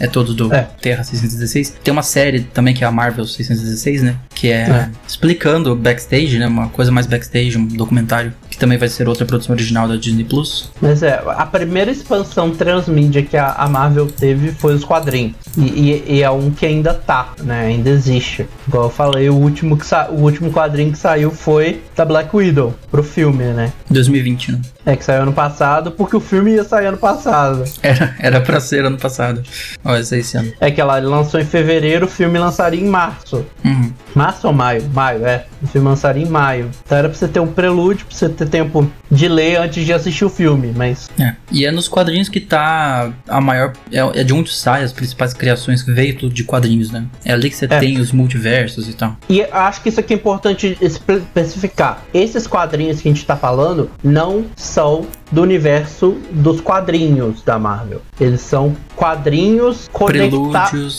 É 0.00 0.06
todos 0.06 0.34
do 0.34 0.52
é. 0.52 0.68
Terra 0.80 1.04
616. 1.04 1.76
Tem 1.82 1.92
uma 1.92 2.02
série 2.02 2.40
também 2.40 2.74
que 2.74 2.84
é 2.84 2.86
a 2.86 2.90
Marvel 2.90 3.26
616, 3.26 4.02
né? 4.02 4.16
Que 4.34 4.48
é, 4.48 4.60
é. 4.60 4.90
explicando 5.06 5.74
backstage, 5.74 6.38
né? 6.38 6.46
Uma 6.46 6.68
coisa 6.68 6.90
mais 6.90 7.06
backstage, 7.06 7.56
um 7.58 7.66
documentário, 7.66 8.32
que 8.54 8.60
também 8.60 8.78
vai 8.78 8.88
ser 8.88 9.08
outra 9.08 9.26
produção 9.26 9.54
original 9.54 9.88
da 9.88 9.96
Disney 9.96 10.24
Plus. 10.24 10.70
Mas 10.80 11.02
é, 11.02 11.20
a 11.26 11.44
primeira 11.44 11.90
expansão 11.90 12.50
transmídia 12.52 13.22
que 13.22 13.36
a, 13.36 13.52
a 13.52 13.68
Marvel 13.68 14.06
teve 14.06 14.52
foi 14.52 14.74
os 14.74 14.84
quadrinhos. 14.84 15.34
E, 15.58 15.62
e, 15.62 16.04
e, 16.14 16.22
é 16.22 16.30
um 16.30 16.50
que 16.50 16.64
ainda 16.64 16.94
tá, 16.94 17.32
né? 17.42 17.66
Ainda 17.66 17.90
existe. 17.90 18.46
Igual 18.66 18.84
eu 18.84 18.90
falei, 18.90 19.28
o 19.28 19.34
último, 19.34 19.76
que 19.76 19.84
o 20.10 20.20
último 20.20 20.52
quadrinho 20.52 20.92
que 20.92 20.98
saiu 20.98 21.30
foi 21.30 21.82
da 21.96 22.04
Black 22.04 22.34
Widow, 22.34 22.74
pro 22.90 23.02
filme, 23.02 23.44
né? 23.44 23.72
2020, 23.90 24.52
né? 24.52 24.60
É, 24.86 24.96
que 24.96 25.04
saiu 25.04 25.22
ano 25.22 25.32
passado, 25.32 25.90
porque 25.92 26.16
o 26.16 26.20
filme 26.20 26.52
ia 26.52 26.64
sair 26.64 26.86
ano 26.86 26.98
passado. 26.98 27.64
Era, 27.82 28.14
era 28.18 28.40
pra 28.40 28.60
ser 28.60 28.84
ano 28.84 28.98
passado. 28.98 29.42
Olha, 29.84 30.00
esse 30.00 30.36
ano. 30.36 30.52
É 30.60 30.70
que 30.70 30.80
ela 30.80 30.98
lançou 30.98 31.40
em 31.40 31.44
fevereiro, 31.44 32.06
o 32.06 32.08
filme 32.08 32.38
lançaria 32.38 32.80
em 32.80 32.86
março. 32.86 33.44
Uhum. 33.64 33.92
Março 34.14 34.46
ou 34.46 34.52
maio? 34.52 34.82
Maio, 34.92 35.26
é. 35.26 35.46
O 35.62 35.66
filme 35.66 35.88
lançaria 35.88 36.22
em 36.22 36.28
maio. 36.28 36.70
Então 36.84 36.98
era 36.98 37.08
pra 37.08 37.16
você 37.16 37.26
ter 37.26 37.40
um 37.40 37.46
prelúdio, 37.46 38.06
pra 38.06 38.16
você 38.16 38.28
ter 38.28 38.43
tempo 38.46 38.90
de 39.10 39.28
ler 39.28 39.56
antes 39.56 39.84
de 39.84 39.92
assistir 39.92 40.24
o 40.24 40.30
filme, 40.30 40.72
mas. 40.74 41.08
É. 41.18 41.34
E 41.50 41.64
é 41.64 41.70
nos 41.70 41.88
quadrinhos 41.88 42.28
que 42.28 42.40
tá 42.40 43.12
a 43.28 43.40
maior. 43.40 43.72
É, 43.92 44.20
é 44.20 44.24
de 44.24 44.32
onde 44.32 44.50
sai 44.50 44.82
as 44.82 44.92
principais 44.92 45.32
criações 45.32 45.82
que 45.82 45.92
veio 45.92 46.16
tudo 46.16 46.34
de 46.34 46.44
quadrinhos, 46.44 46.90
né? 46.90 47.04
É 47.24 47.32
ali 47.32 47.50
que 47.50 47.56
você 47.56 47.66
é. 47.66 47.78
tem 47.78 47.98
os 47.98 48.12
multiversos 48.12 48.88
e 48.88 48.94
tal. 48.94 49.16
E 49.28 49.42
acho 49.42 49.82
que 49.82 49.88
isso 49.88 50.00
aqui 50.00 50.14
é 50.14 50.16
importante 50.16 50.76
especificar. 50.80 52.02
Esses 52.12 52.46
quadrinhos 52.46 53.00
que 53.00 53.08
a 53.08 53.12
gente 53.12 53.24
tá 53.24 53.36
falando 53.36 53.90
não 54.02 54.44
são 54.56 55.06
do 55.30 55.42
universo 55.42 56.16
dos 56.30 56.60
quadrinhos 56.60 57.42
da 57.42 57.58
Marvel. 57.58 58.00
Eles 58.20 58.40
são 58.40 58.76
quadrinhos 58.94 59.88
conecta 59.92 60.36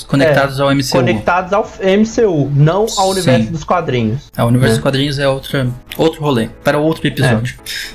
conectados 0.08 0.60
é, 0.60 0.62
ao 0.62 0.76
MCU. 0.76 0.92
Conectados 0.92 1.54
ao 1.54 1.64
MCU, 1.64 2.52
não 2.54 2.86
ao 2.98 3.10
universo 3.10 3.52
dos 3.52 3.64
quadrinhos. 3.64 4.30
É, 4.36 4.44
o 4.44 4.48
universo 4.48 4.74
né? 4.74 4.78
dos 4.78 4.84
quadrinhos 4.84 5.20
é 5.20 5.28
outra, 5.28 5.68
outro 5.98 6.22
rolê, 6.22 6.50
para 6.64 6.78
outro 6.78 7.08
episódio. 7.08 7.35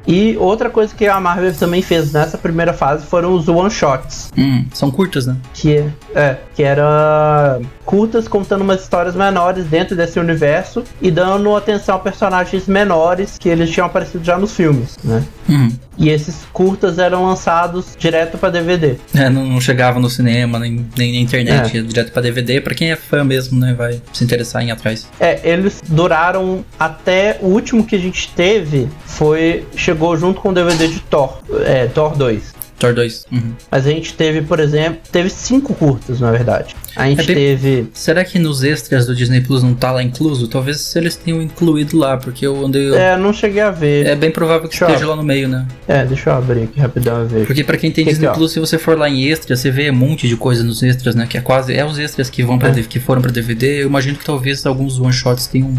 E 0.07 0.36
outra 0.38 0.70
coisa 0.70 0.95
que 0.95 1.07
a 1.07 1.20
Marvel 1.20 1.55
também 1.55 1.82
fez 1.82 2.12
nessa 2.12 2.38
primeira 2.38 2.72
fase 2.72 3.07
foram 3.07 3.32
os 3.34 3.49
one-shots. 3.49 4.30
Hum, 4.36 4.66
são 4.72 4.91
curtas, 4.91 5.26
né? 5.26 5.36
Que, 5.55 5.84
é, 6.14 6.36
que 6.55 6.62
era 6.62 7.61
curtas 7.84 8.28
contando 8.28 8.62
umas 8.62 8.82
histórias 8.82 9.14
menores 9.14 9.66
dentro 9.66 9.97
desse 9.97 10.18
universo 10.18 10.84
e 11.01 11.11
dando 11.11 11.55
atenção 11.57 11.97
a 11.97 11.99
personagens 11.99 12.66
menores 12.66 13.36
que 13.38 13.49
eles 13.49 13.70
tinham 13.70 13.86
aparecido 13.86 14.24
já 14.24 14.38
nos 14.38 14.55
filmes, 14.55 14.99
né? 15.03 15.24
Uhum. 15.49 15.70
E 16.01 16.09
esses 16.09 16.46
curtas 16.51 16.98
eram 16.98 17.26
lançados 17.26 17.94
direto 17.96 18.38
para 18.38 18.48
DVD. 18.48 18.96
É, 19.14 19.28
não, 19.28 19.44
não, 19.44 19.61
chegava 19.61 20.01
no 20.01 20.09
cinema, 20.09 20.59
nem, 20.59 20.86
nem 20.96 21.12
na 21.12 21.18
internet, 21.18 21.76
é. 21.76 21.82
direto 21.82 22.11
para 22.11 22.22
DVD. 22.22 22.59
Para 22.62 22.74
quem 22.74 22.90
é 22.90 22.96
fã 22.96 23.22
mesmo, 23.22 23.61
né, 23.61 23.74
vai 23.74 24.01
se 24.11 24.24
interessar 24.24 24.62
em 24.62 24.68
ir 24.68 24.70
atrás. 24.70 25.07
É, 25.20 25.38
eles 25.46 25.82
duraram 25.86 26.64
até 26.78 27.38
o 27.42 27.48
último 27.48 27.84
que 27.84 27.94
a 27.94 27.98
gente 27.98 28.30
teve 28.30 28.88
foi 29.05 29.66
chegou 29.76 30.16
junto 30.16 30.40
com 30.40 30.48
o 30.48 30.55
DVD 30.55 30.88
de 30.88 31.01
Thor, 31.01 31.38
é, 31.66 31.86
Thor 31.86 32.16
2. 32.16 32.55
Thor 32.81 32.95
2. 32.95 33.26
Uhum. 33.31 33.53
Mas 33.70 33.87
a 33.87 33.91
gente 33.91 34.14
teve, 34.14 34.41
por 34.43 34.59
exemplo, 34.59 34.99
teve 35.12 35.28
cinco 35.28 35.74
curtas, 35.74 36.18
na 36.18 36.33
verdade. 36.33 36.74
A 36.97 37.07
gente 37.07 37.31
é 37.31 37.35
teve. 37.35 37.89
Será 37.93 38.24
que 38.24 38.39
nos 38.39 38.64
extras 38.64 39.07
do 39.07 39.14
Disney 39.14 39.43
Plus 39.43 39.62
não 39.62 39.74
tá 39.74 39.93
lá 39.93 40.03
incluso? 40.03 40.49
Talvez 40.49 40.97
eles 40.97 41.14
tenham 41.14 41.41
incluído 41.41 41.97
lá, 41.97 42.16
porque 42.16 42.47
eu 42.47 42.66
andei. 42.66 42.93
É, 42.95 43.16
não 43.16 43.33
cheguei 43.33 43.61
a 43.61 43.70
ver. 43.70 44.07
É 44.07 44.16
bem 44.16 44.31
provável 44.31 44.62
que 44.62 44.70
deixa 44.70 44.87
esteja 44.87 45.07
lá 45.07 45.14
no 45.14 45.22
meio, 45.22 45.47
né? 45.47 45.66
É, 45.87 46.05
deixa 46.05 46.31
eu 46.31 46.35
abrir 46.35 46.64
aqui 46.64 46.81
rapidão 46.81 47.20
a 47.20 47.24
ver. 47.24 47.47
Porque 47.47 47.62
pra 47.62 47.76
quem 47.76 47.93
tem 47.93 48.05
que 48.05 48.11
Disney 48.11 48.28
que, 48.28 48.35
Plus, 48.35 48.53
se 48.53 48.59
você 48.59 48.78
for 48.78 48.99
lá 48.99 49.09
em 49.09 49.24
extras, 49.26 49.61
você 49.61 49.70
vê 49.70 49.91
um 49.91 49.95
monte 49.95 50.26
de 50.26 50.37
coisa 50.37 50.64
nos 50.64 50.83
extras, 50.83 51.14
né? 51.14 51.26
Que 51.28 51.37
é 51.37 51.41
quase. 51.41 51.74
É 51.74 51.85
os 51.85 51.99
extras 51.99 52.31
que 52.31 52.43
vão 52.43 52.59
para 52.59 52.70
é. 52.70 52.83
que 52.83 52.99
foram 52.99 53.20
pra 53.20 53.31
DVD. 53.31 53.83
Eu 53.83 53.87
imagino 53.87 54.16
que 54.16 54.24
talvez 54.24 54.64
alguns 54.64 54.99
one-shots 54.99 55.47
tenham 55.47 55.74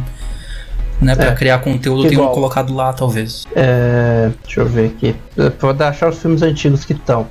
né? 1.02 1.16
Pra 1.16 1.28
é, 1.28 1.36
criar 1.36 1.60
conteúdo 1.60 2.08
tenham 2.08 2.28
colocado 2.28 2.74
lá, 2.74 2.94
talvez. 2.94 3.46
É. 3.56 4.30
Deixa 4.44 4.62
eu 4.62 4.66
ver 4.68 4.88
aqui. 4.88 5.16
Vou 5.60 5.76
achar 5.80 6.10
os 6.10 6.22
filmes 6.22 6.42
antigos 6.42 6.86
que 6.86 6.94
estão. 6.94 7.28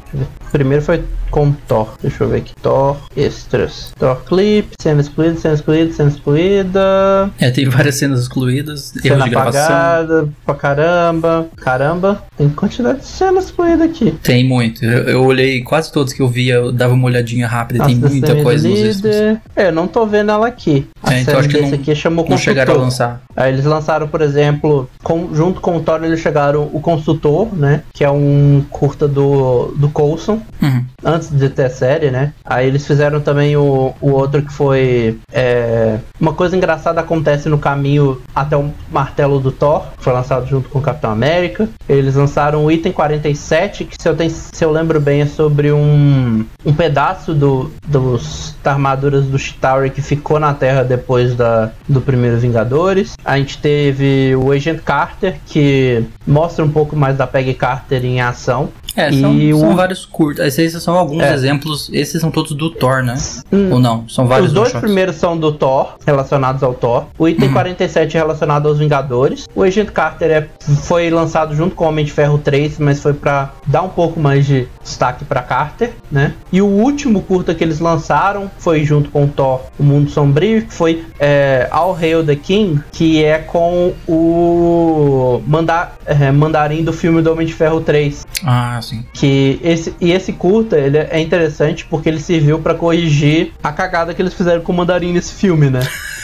Primeiro 0.51 0.83
foi 0.83 1.03
com 1.31 1.53
Thor. 1.53 1.95
Deixa 2.03 2.25
eu 2.25 2.29
ver 2.29 2.39
aqui. 2.39 2.55
Thor 2.61 2.97
Extras. 3.17 3.93
Thor 3.99 4.17
Clip, 4.25 4.69
cena 4.81 5.01
excluída, 5.01 5.37
cena 5.37 5.55
excluída, 5.55 5.93
cena 5.93 6.09
excluída. 6.09 7.31
É, 7.39 7.51
tem 7.51 7.69
várias 7.69 7.97
cenas 7.97 8.21
excluídas. 8.21 8.93
Cena 9.01 9.27
apagada 9.27 10.29
pra 10.45 10.55
caramba. 10.55 11.47
Caramba, 11.57 12.23
tem 12.37 12.49
quantidade 12.49 13.01
de 13.01 13.07
cenas 13.07 13.47
excluídas 13.47 13.83
aqui. 13.83 14.13
Tem 14.23 14.47
muito. 14.47 14.85
Eu, 14.85 15.05
eu, 15.05 15.25
olhei 15.25 15.63
quase 15.63 15.93
todos 15.93 16.13
que 16.13 16.21
eu 16.21 16.29
via, 16.29 16.55
eu 16.55 16.73
dava 16.73 16.95
uma 16.95 17.07
olhadinha 17.07 17.47
rápida. 17.47 17.79
Nossa, 17.79 17.91
tem 17.91 17.99
muita 17.99 18.43
coisa 18.43 18.69
nos 18.69 19.05
É, 19.05 19.69
eu 19.69 19.73
não 19.73 19.87
tô 19.87 20.05
vendo 20.07 20.31
ela 20.31 20.47
aqui. 20.47 20.87
A 21.03 21.15
é, 21.15 21.21
então 21.21 21.39
acho 21.39 21.49
que 21.49 21.61
não, 21.61 21.73
aqui 21.73 21.95
chamou 21.95 22.27
não 22.29 22.37
chegaram 22.37 22.75
a 22.75 22.79
lançar. 22.79 23.23
Aí 23.37 23.53
eles 23.53 23.65
lançaram, 23.65 24.09
por 24.09 24.21
exemplo, 24.21 24.89
com, 25.03 25.33
junto 25.35 25.61
com 25.61 25.77
o 25.77 25.81
Thor, 25.81 26.03
eles 26.05 26.21
chegaram 26.21 26.69
o 26.73 26.81
Consultor, 26.81 27.55
né? 27.55 27.83
Que 27.93 28.05
é 28.05 28.11
um 28.11 28.65
curta 28.71 29.07
do, 29.07 29.73
do 29.77 29.89
Coulson. 29.89 30.40
Uhum. 30.61 30.85
Antes 31.05 31.31
de 31.31 31.49
ter 31.49 31.65
a 31.65 31.71
série, 31.71 32.11
né? 32.11 32.33
Aí 32.45 32.67
eles 32.67 32.87
fizeram 32.87 33.21
também 33.21 33.57
o, 33.57 33.95
o 34.01 34.11
outro 34.11 34.43
que 34.43 34.53
foi. 34.53 35.19
É, 35.33 35.99
uma 36.21 36.33
coisa 36.33 36.57
engraçada 36.57 37.01
acontece 37.01 37.49
no 37.49 37.59
caminho 37.59 38.21
até 38.35 38.57
o 38.57 38.71
martelo 38.91 39.41
do 39.41 39.53
Thor, 39.53 39.85
que 39.97 40.05
foi 40.05 40.13
lançado 40.13 40.47
junto 40.47 40.69
com 40.69 40.79
o 40.79 40.83
Capitão 40.83 41.11
América. 41.11 41.69
Eles 41.89 42.15
lançaram 42.15 42.65
o 42.65 42.71
item 42.71 42.93
47, 42.93 43.85
que 43.85 43.97
se 44.01 44.09
eu, 44.09 44.17
tenho, 44.17 44.31
se 44.31 44.65
eu 44.65 44.71
lembro 44.71 45.01
bem 45.01 45.23
é 45.23 45.27
sobre 45.27 45.73
um, 45.73 46.45
um 46.65 46.75
pedaço 46.75 47.35
do, 47.35 47.71
dos, 47.87 48.55
da 48.63 48.73
armaduras 48.73 49.27
do 49.27 49.39
Chitauri 49.39 49.91
que 49.91 50.01
ficou 50.01 50.39
na 50.39 50.55
Terra 50.55 50.83
depois 50.83 51.35
da, 51.35 51.71
do 51.89 52.01
primeiro 52.01 52.39
Vingadores. 52.39 53.15
A 53.25 53.39
gente 53.39 53.59
teve 53.59 54.35
o 54.37 54.53
Agent 54.53 54.81
Carter, 54.81 55.37
que 55.47 56.05
mostra 56.27 56.65
um 56.65 56.71
pouco 56.71 56.97
mais 56.97 57.17
da 57.17 57.27
Peggy 57.27 57.55
Carter 57.55 58.05
em 58.05 58.21
ação. 58.21 58.71
É, 58.97 59.13
são, 59.13 59.39
são 59.59 59.77
vários 59.77 60.05
curtos. 60.05 60.59
Esses 60.59 60.83
são 60.83 60.95
alguns 60.95 61.23
é. 61.23 61.33
exemplos. 61.33 61.91
Esses 61.93 62.21
são 62.21 62.31
todos 62.31 62.53
do 62.53 62.71
Thor, 62.71 63.03
né? 63.03 63.17
Hum. 63.53 63.71
Ou 63.73 63.79
não? 63.79 64.09
São 64.09 64.27
vários 64.27 64.49
Os 64.49 64.55
dois 64.55 64.73
primeiros 64.73 65.17
são 65.17 65.37
do 65.37 65.53
Thor, 65.53 65.95
relacionados 66.07 66.63
ao 66.63 66.75
Thor. 66.75 67.07
O 67.19 67.29
item 67.29 67.49
uhum. 67.49 67.55
47 67.55 68.17
é 68.17 68.21
relacionado 68.21 68.69
aos 68.69 68.79
Vingadores. 68.79 69.49
O 69.55 69.63
Agent 69.63 69.91
Carter 69.91 70.31
é, 70.31 70.49
foi 70.83 71.11
lançado 71.11 71.55
junto 71.55 71.75
com 71.75 71.85
o 71.85 71.89
Homem 71.89 72.05
de 72.05 72.13
Ferro 72.13 72.39
3, 72.39 72.79
mas 72.79 73.01
foi 73.01 73.13
para 73.13 73.53
dar 73.67 73.83
um 73.83 73.89
pouco 73.89 74.19
mais 74.19 74.47
de 74.47 74.67
destaque 74.83 75.25
para 75.25 75.43
Carter, 75.43 75.93
né? 76.11 76.35
E 76.53 76.61
o 76.61 76.67
último 76.67 77.23
curta 77.23 77.55
que 77.55 77.63
eles 77.63 77.81
lançaram 77.81 78.51
foi 78.59 78.85
junto 78.85 79.11
com 79.11 79.25
o 79.25 79.29
Thor, 79.29 79.61
O 79.79 79.83
Mundo 79.83 80.11
Sombrio, 80.11 80.67
que 80.67 80.75
foi 80.75 81.05
é, 81.19 81.69
All 81.71 81.97
Hail 81.97 82.25
the 82.25 82.37
King, 82.37 82.81
que 82.93 83.23
é 83.25 83.39
com 83.39 83.93
o 84.09 85.43
manda 85.47 85.93
é, 86.07 86.31
mandarim 86.31 86.83
do 86.83 86.93
filme 86.93 87.23
do 87.23 87.33
Homem 87.33 87.47
de 87.47 87.55
Ferro 87.55 87.81
3. 87.81 88.27
Ah, 88.45 88.80
sim. 88.83 89.05
Que 89.13 89.61
esse, 89.63 89.95
e 90.01 90.13
esse 90.13 90.33
curta 90.33 90.79
ele 90.79 90.99
é 90.99 91.21
interessante 91.21 91.85
porque 91.87 92.09
ele 92.09 92.21
serviu 92.21 92.59
para 92.59 92.75
corrigir 92.75 93.53
a 93.63 93.73
cagada 93.73 94.15
que 94.15 94.21
eles 94.21 94.35
fizeram 94.35 94.63
com 94.63 94.73
o 94.73 94.77
mandarim 94.77 95.13
nesse 95.13 95.35
filme, 95.35 95.71
né? 95.71 95.81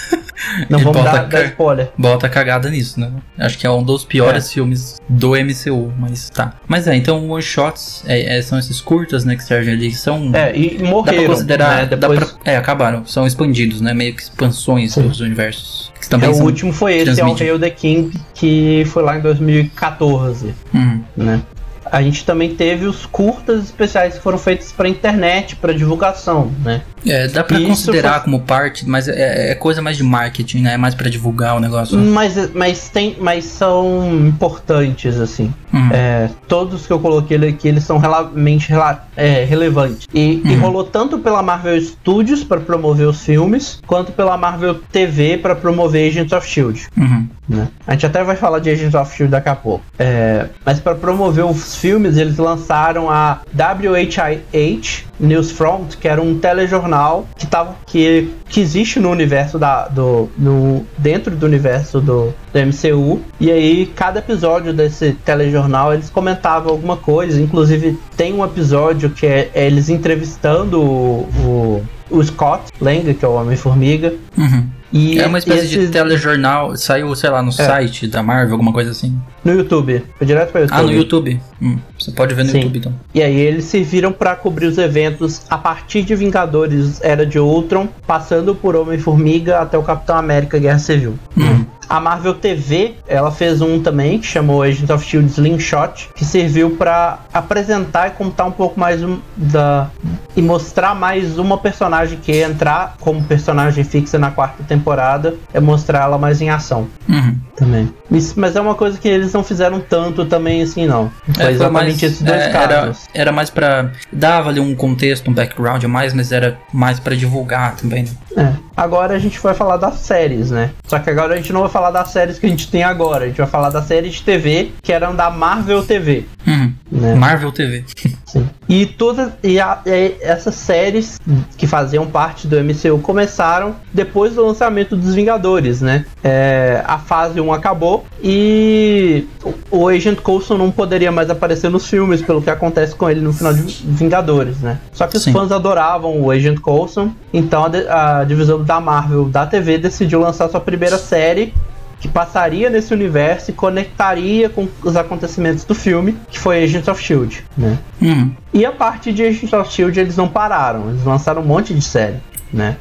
Não 0.71 0.79
vamos 0.79 1.03
dar, 1.03 1.27
dar, 1.27 1.45
spoiler. 1.47 1.91
Bota 1.97 2.29
cagada 2.29 2.71
nisso, 2.71 3.01
né? 3.01 3.11
Acho 3.39 3.59
que 3.59 3.67
é 3.67 3.71
um 3.71 3.83
dos 3.83 4.05
piores 4.05 4.47
é. 4.47 4.53
filmes 4.55 5.01
do 5.09 5.31
MCU, 5.31 5.93
mas 5.99 6.31
tá. 6.31 6.55
Mas 6.67 6.87
é, 6.87 6.95
então 6.95 7.29
one 7.29 7.43
shots 7.43 8.05
é, 8.07 8.39
é, 8.39 8.43
são 8.43 8.59
esses 8.59 8.81
curtas, 8.81 9.25
né, 9.25 9.37
que 9.37 9.43
servem 9.43 9.75
ali, 9.75 9.93
são. 9.93 10.31
É, 10.35 10.57
e 10.57 10.79
morreram. 10.83 11.05
Dá 11.05 11.13
pra 11.13 11.27
considerar. 11.27 11.77
Né, 11.77 11.87
depois... 11.87 12.19
Pra, 12.19 12.53
é, 12.53 12.57
acabaram. 12.57 13.05
São 13.07 13.27
expandidos, 13.27 13.81
né? 13.81 13.93
Meio 13.93 14.15
que 14.15 14.23
expansões 14.23 14.93
Sim. 14.93 15.09
dos 15.09 15.21
universos. 15.21 15.93
Que 16.01 16.09
também 16.09 16.31
é, 16.31 16.33
o 16.33 16.43
último 16.43 16.73
foi 16.73 16.97
esse, 16.99 17.21
é 17.21 17.25
o 17.25 17.35
Hail 17.35 17.59
the 17.59 17.71
King, 17.71 18.19
que 18.35 18.85
foi 18.87 19.03
lá 19.03 19.19
em 19.19 19.21
2014. 19.21 20.55
Uhum. 20.73 21.03
Né? 21.17 21.43
A 21.91 22.03
gente 22.03 22.25
também 22.25 22.55
teve 22.55 22.87
os 22.87 23.07
curtas 23.07 23.65
especiais 23.65 24.15
que 24.15 24.21
foram 24.21 24.39
feitos 24.39 24.73
para 24.73 24.89
internet, 24.89 25.57
para 25.57 25.73
divulgação, 25.73 26.53
né? 26.65 26.83
É, 27.07 27.29
dá 27.29 27.45
para 27.45 27.61
considerar 27.61 28.15
foi... 28.15 28.25
como 28.25 28.41
parte, 28.41 28.89
mas 28.89 29.09
é, 29.09 29.53
é, 29.53 29.55
coisa 29.55 29.81
mais 29.81 29.97
de 29.97 30.03
marketing, 30.03 30.63
né? 30.63 30.75
É 30.75 30.77
mais 30.77 30.95
para 30.95 31.09
divulgar 31.09 31.57
o 31.57 31.61
negócio. 31.61 31.97
Mas, 31.97 32.53
mas 32.53 32.89
tem, 32.89 33.17
mas 33.21 33.45
são 33.45 34.27
importantes 34.27 35.19
assim. 35.19 35.53
Uhum. 35.73 35.89
É, 35.93 36.31
todos 36.49 36.87
que 36.87 36.93
eu 36.93 36.99
coloquei 36.99 37.37
aqui, 37.49 37.69
eles 37.69 37.85
são 37.85 37.99
realmente 37.99 38.73
é, 39.17 39.45
relevantes. 39.45 40.09
E, 40.13 40.43
uhum. 40.45 40.51
e, 40.51 40.55
rolou 40.57 40.85
tanto 40.85 41.19
pela 41.19 41.43
Marvel 41.43 41.81
Studios 41.81 42.43
para 42.43 42.61
promover 42.61 43.07
os 43.07 43.23
filmes, 43.23 43.81
quanto 43.87 44.13
pela 44.13 44.37
Marvel 44.37 44.75
TV 44.91 45.39
para 45.39 45.55
promover 45.55 46.09
Agents 46.09 46.33
of 46.33 46.49
Shield. 46.49 46.87
Uhum. 46.97 47.29
Né? 47.49 47.69
A 47.87 47.93
gente 47.93 48.07
até 48.07 48.23
vai 48.25 48.37
falar 48.37 48.59
de 48.59 48.71
Agents 48.71 48.95
of 48.95 49.15
Shield 49.15 49.31
daqui 49.31 49.49
a 49.49 49.55
pouco. 49.55 49.85
É, 49.99 50.47
mas 50.65 50.81
para 50.81 50.95
promover 50.95 51.45
os 51.45 51.77
filmes, 51.77 52.17
eles 52.17 52.37
lançaram 52.39 53.11
a 53.11 53.41
WHIH 53.55 55.07
Newsfront, 55.19 55.97
que 55.97 56.09
era 56.09 56.21
um 56.21 56.39
telejornal 56.39 57.27
que, 57.37 57.47
tava, 57.47 57.77
que, 57.87 58.31
que 58.49 58.61
existe 58.61 59.01
no 59.01 59.11
universo 59.11 59.59
da. 59.59 59.89
Do, 59.89 60.29
no, 60.37 60.85
dentro 60.99 61.35
do 61.35 61.47
universo 61.47 62.01
do, 62.01 62.35
do 62.53 62.59
MCU. 62.59 63.21
E 63.41 63.51
aí, 63.51 63.87
cada 63.95 64.19
episódio 64.19 64.73
desse 64.73 65.13
telejornal 65.13 65.95
eles 65.95 66.11
comentavam 66.11 66.71
alguma 66.71 66.97
coisa. 66.97 67.41
Inclusive, 67.41 67.99
tem 68.17 68.35
um 68.35 68.45
episódio 68.45 69.11
que 69.11 69.27
é, 69.27 69.51
é 69.55 69.67
eles 69.67 69.89
entrevistando 69.89 70.81
o, 70.83 71.29
o, 71.45 71.85
o 72.11 72.23
Scott 72.23 72.73
Lang, 72.81 73.15
que 73.15 73.25
é 73.25 73.29
o 73.29 73.35
Homem-Formiga. 73.35 74.13
Uhum. 74.37 74.69
E 74.93 75.19
é 75.19 75.27
uma 75.27 75.39
espécie 75.39 75.69
de 75.69 75.89
telejornal, 75.89 76.77
saiu, 76.77 77.15
sei 77.15 77.31
lá, 77.31 77.43
no 77.43 77.51
é. 77.51 77.53
site 77.53 78.07
da 78.07 78.23
Marvel, 78.23 78.53
alguma 78.53 78.73
coisa 78.73 78.91
assim. 78.91 79.19
No 79.45 79.53
YouTube, 79.53 80.03
foi 80.17 80.27
direto 80.27 80.53
para 80.53 80.63
YouTube. 80.63 80.79
Ah, 80.79 80.83
no 80.83 80.93
YouTube. 80.93 81.41
Hum, 81.61 81.79
você 81.99 82.11
pode 82.13 82.35
ver 82.35 82.45
no 82.45 82.51
Sim. 82.51 82.59
YouTube 82.59 82.79
então. 82.79 82.95
E 83.15 83.23
aí 83.23 83.37
eles 83.39 83.65
serviram 83.65 84.13
para 84.13 84.37
cobrir 84.37 84.67
os 84.67 84.79
eventos 84.79 85.43
a 85.51 85.59
partir 85.59 86.03
de 86.03 86.15
Vingadores 86.15 87.01
Era 87.03 87.27
de 87.27 87.39
Ultron, 87.39 87.89
passando 88.07 88.55
por 88.55 88.77
Homem-Formiga 88.77 89.61
até 89.61 89.77
o 89.77 89.83
Capitão 89.83 90.17
América 90.17 90.59
Guerra 90.59 90.79
Civil. 90.79 91.15
Hum. 91.37 91.65
A 91.89 92.01
Marvel 92.01 92.35
TV, 92.35 92.95
ela 93.07 93.31
fez 93.31 93.61
um 93.61 93.81
também 93.81 94.19
que 94.19 94.27
chamou 94.27 94.63
Agent 94.63 94.91
of 94.91 95.05
Shield 95.05 95.31
Slingshot, 95.31 96.11
que 96.15 96.25
serviu 96.25 96.77
para 96.77 97.21
apresentar 97.33 98.09
e 98.09 98.11
contar 98.11 98.45
um 98.45 98.53
pouco 98.53 98.79
mais 98.79 99.03
um, 99.03 99.19
da 99.37 99.89
e 100.37 100.43
mostrar 100.43 100.95
mais 100.95 101.39
uma 101.39 101.57
personagem 101.57 102.19
que 102.19 102.31
ia 102.31 102.47
entrar 102.47 102.97
como 103.01 103.25
personagem 103.25 103.83
fixa 103.83 104.19
na 104.19 104.31
quarta 104.31 104.63
temporada, 104.65 105.35
é 105.53 105.59
mostrar 105.59 106.03
ela 106.03 106.19
mais 106.19 106.43
em 106.43 106.51
ação. 106.51 106.89
Uhum. 107.09 107.39
Também. 107.57 107.93
Isso, 108.11 108.35
mas 108.37 108.55
é 108.55 108.61
uma 108.61 108.75
coisa 108.75 108.99
que 108.99 109.09
eles 109.09 109.33
não 109.33 109.43
fizeram 109.43 109.81
tanto 109.81 110.27
também 110.27 110.61
assim, 110.61 110.87
não. 110.87 111.11
Foi 111.35 111.45
é, 111.47 111.51
exatamente 111.53 111.73
mais, 111.73 112.03
esses 112.03 112.21
dois 112.21 112.43
é, 112.43 112.51
casos. 112.51 113.07
Era, 113.15 113.23
era 113.23 113.33
mais 113.33 113.49
para 113.49 113.93
dava 114.13 114.51
ali 114.51 114.61
um 114.61 114.75
contexto, 114.75 115.31
um 115.31 115.35
background 115.35 115.83
a 115.83 115.89
mais, 115.89 116.13
mas 116.13 116.33
era 116.33 116.59
mais 116.71 117.01
para 117.01 117.17
divulgar 117.17 117.77
também. 117.77 118.05
Né? 118.05 118.11
É. 118.37 118.67
Agora 118.77 119.15
a 119.15 119.19
gente 119.19 119.41
vai 119.41 119.55
falar 119.55 119.79
das 119.79 119.95
séries, 120.01 120.51
né? 120.51 120.71
Só 120.87 120.99
que 120.99 121.09
agora 121.09 121.33
a 121.33 121.37
gente 121.37 121.51
não 121.51 121.63
vai 121.63 121.71
falar 121.77 121.91
das 121.91 122.09
séries 122.09 122.39
que 122.39 122.47
a 122.47 122.49
gente 122.49 122.71
tem 122.71 122.83
agora. 122.83 123.25
A 123.25 123.29
gente 123.29 123.37
vai 123.37 123.47
falar 123.47 123.69
das 123.69 123.85
séries 123.85 124.15
de 124.15 124.23
TV 124.23 124.73
que 124.83 124.95
eram 124.95 125.15
da 125.15 125.29
Marvel 125.29 125.85
TV. 125.85 126.25
Uhum. 126.47 126.73
Né? 126.91 127.15
Marvel 127.15 127.53
TV. 127.53 127.85
Sim. 128.25 128.49
E 128.67 128.87
todas 128.87 129.33
e, 129.43 129.61
a, 129.61 129.81
e 129.85 130.17
essas 130.23 130.55
séries 130.55 131.21
que 131.59 131.67
faziam 131.67 132.07
parte 132.07 132.47
do 132.47 132.57
MCU 132.63 132.99
começaram 133.03 133.77
depois 133.93 134.35
do 134.35 134.47
lançamento 134.47 134.97
dos 134.97 135.15
Vingadores, 135.15 135.83
né? 135.83 136.07
É, 136.25 136.83
a 136.87 136.99
fase 136.99 137.41
1 137.41 137.53
acabou 137.53 138.07
e 138.23 139.27
o 139.71 139.89
Agent 139.89 140.21
Coulson 140.21 140.57
não 140.57 140.71
poderia 140.71 141.13
mais 141.13 141.29
aparecer 141.29 141.71
nos 141.71 141.89
filmes 141.89 142.23
pelo 142.23 142.41
que 142.41 142.51
acontece 142.51 142.95
com 142.95 143.11
ele 143.11 143.21
no 143.21 143.33
final 143.33 143.53
de 143.53 143.63
Vingadores, 143.85 144.59
né? 144.61 144.79
Só 144.93 145.07
que 145.07 145.17
os 145.17 145.23
Sim. 145.23 145.33
fãs 145.33 145.53
adoravam 145.53 146.21
o 146.23 146.31
Agent 146.31 146.61
Coulson, 146.61 147.13
então 147.33 147.65
a, 147.65 148.21
a 148.21 148.25
divisão 148.25 148.63
da 148.63 148.81
Marvel 148.81 149.27
da 149.27 149.47
TV 149.47 149.77
decidiu 149.77 150.21
lançar 150.21 150.49
sua 150.49 150.61
primeira 150.61 150.97
série 150.97 151.53
que 152.01 152.09
passaria 152.09 152.69
nesse 152.69 152.93
universo 152.93 153.51
e 153.51 153.55
conectaria 153.55 154.49
com 154.49 154.69
os 154.83 154.97
acontecimentos 154.97 155.65
do 155.65 155.75
filme, 155.75 156.17
que 156.31 156.39
foi 156.39 156.63
Agents 156.63 156.89
of 156.89 157.03
Shield, 157.03 157.45
né? 157.57 157.79
Uhum. 158.01 158.33
E 158.53 158.67
a 158.67 158.73
parte 158.73 159.13
de 159.13 159.23
Agents 159.23 159.53
of 159.53 159.73
Shield 159.73 159.99
eles 159.99 160.17
não 160.17 160.29
pararam, 160.29 160.91
eles 160.91 161.05
lançaram 161.05 161.43
um 161.43 161.47
monte 161.47 161.73
de 161.73 161.83
série, 161.83 162.19
né? 162.53 162.77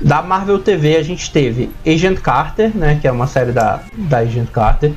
Da 0.00 0.22
Marvel 0.22 0.58
TV 0.60 0.96
a 0.96 1.02
gente 1.02 1.30
teve 1.30 1.70
Agent 1.86 2.20
Carter, 2.20 2.70
né, 2.74 2.98
que 3.00 3.08
é 3.08 3.10
uma 3.10 3.26
série 3.26 3.50
da, 3.50 3.80
da 3.96 4.18
Agent 4.18 4.48
Carter, 4.50 4.92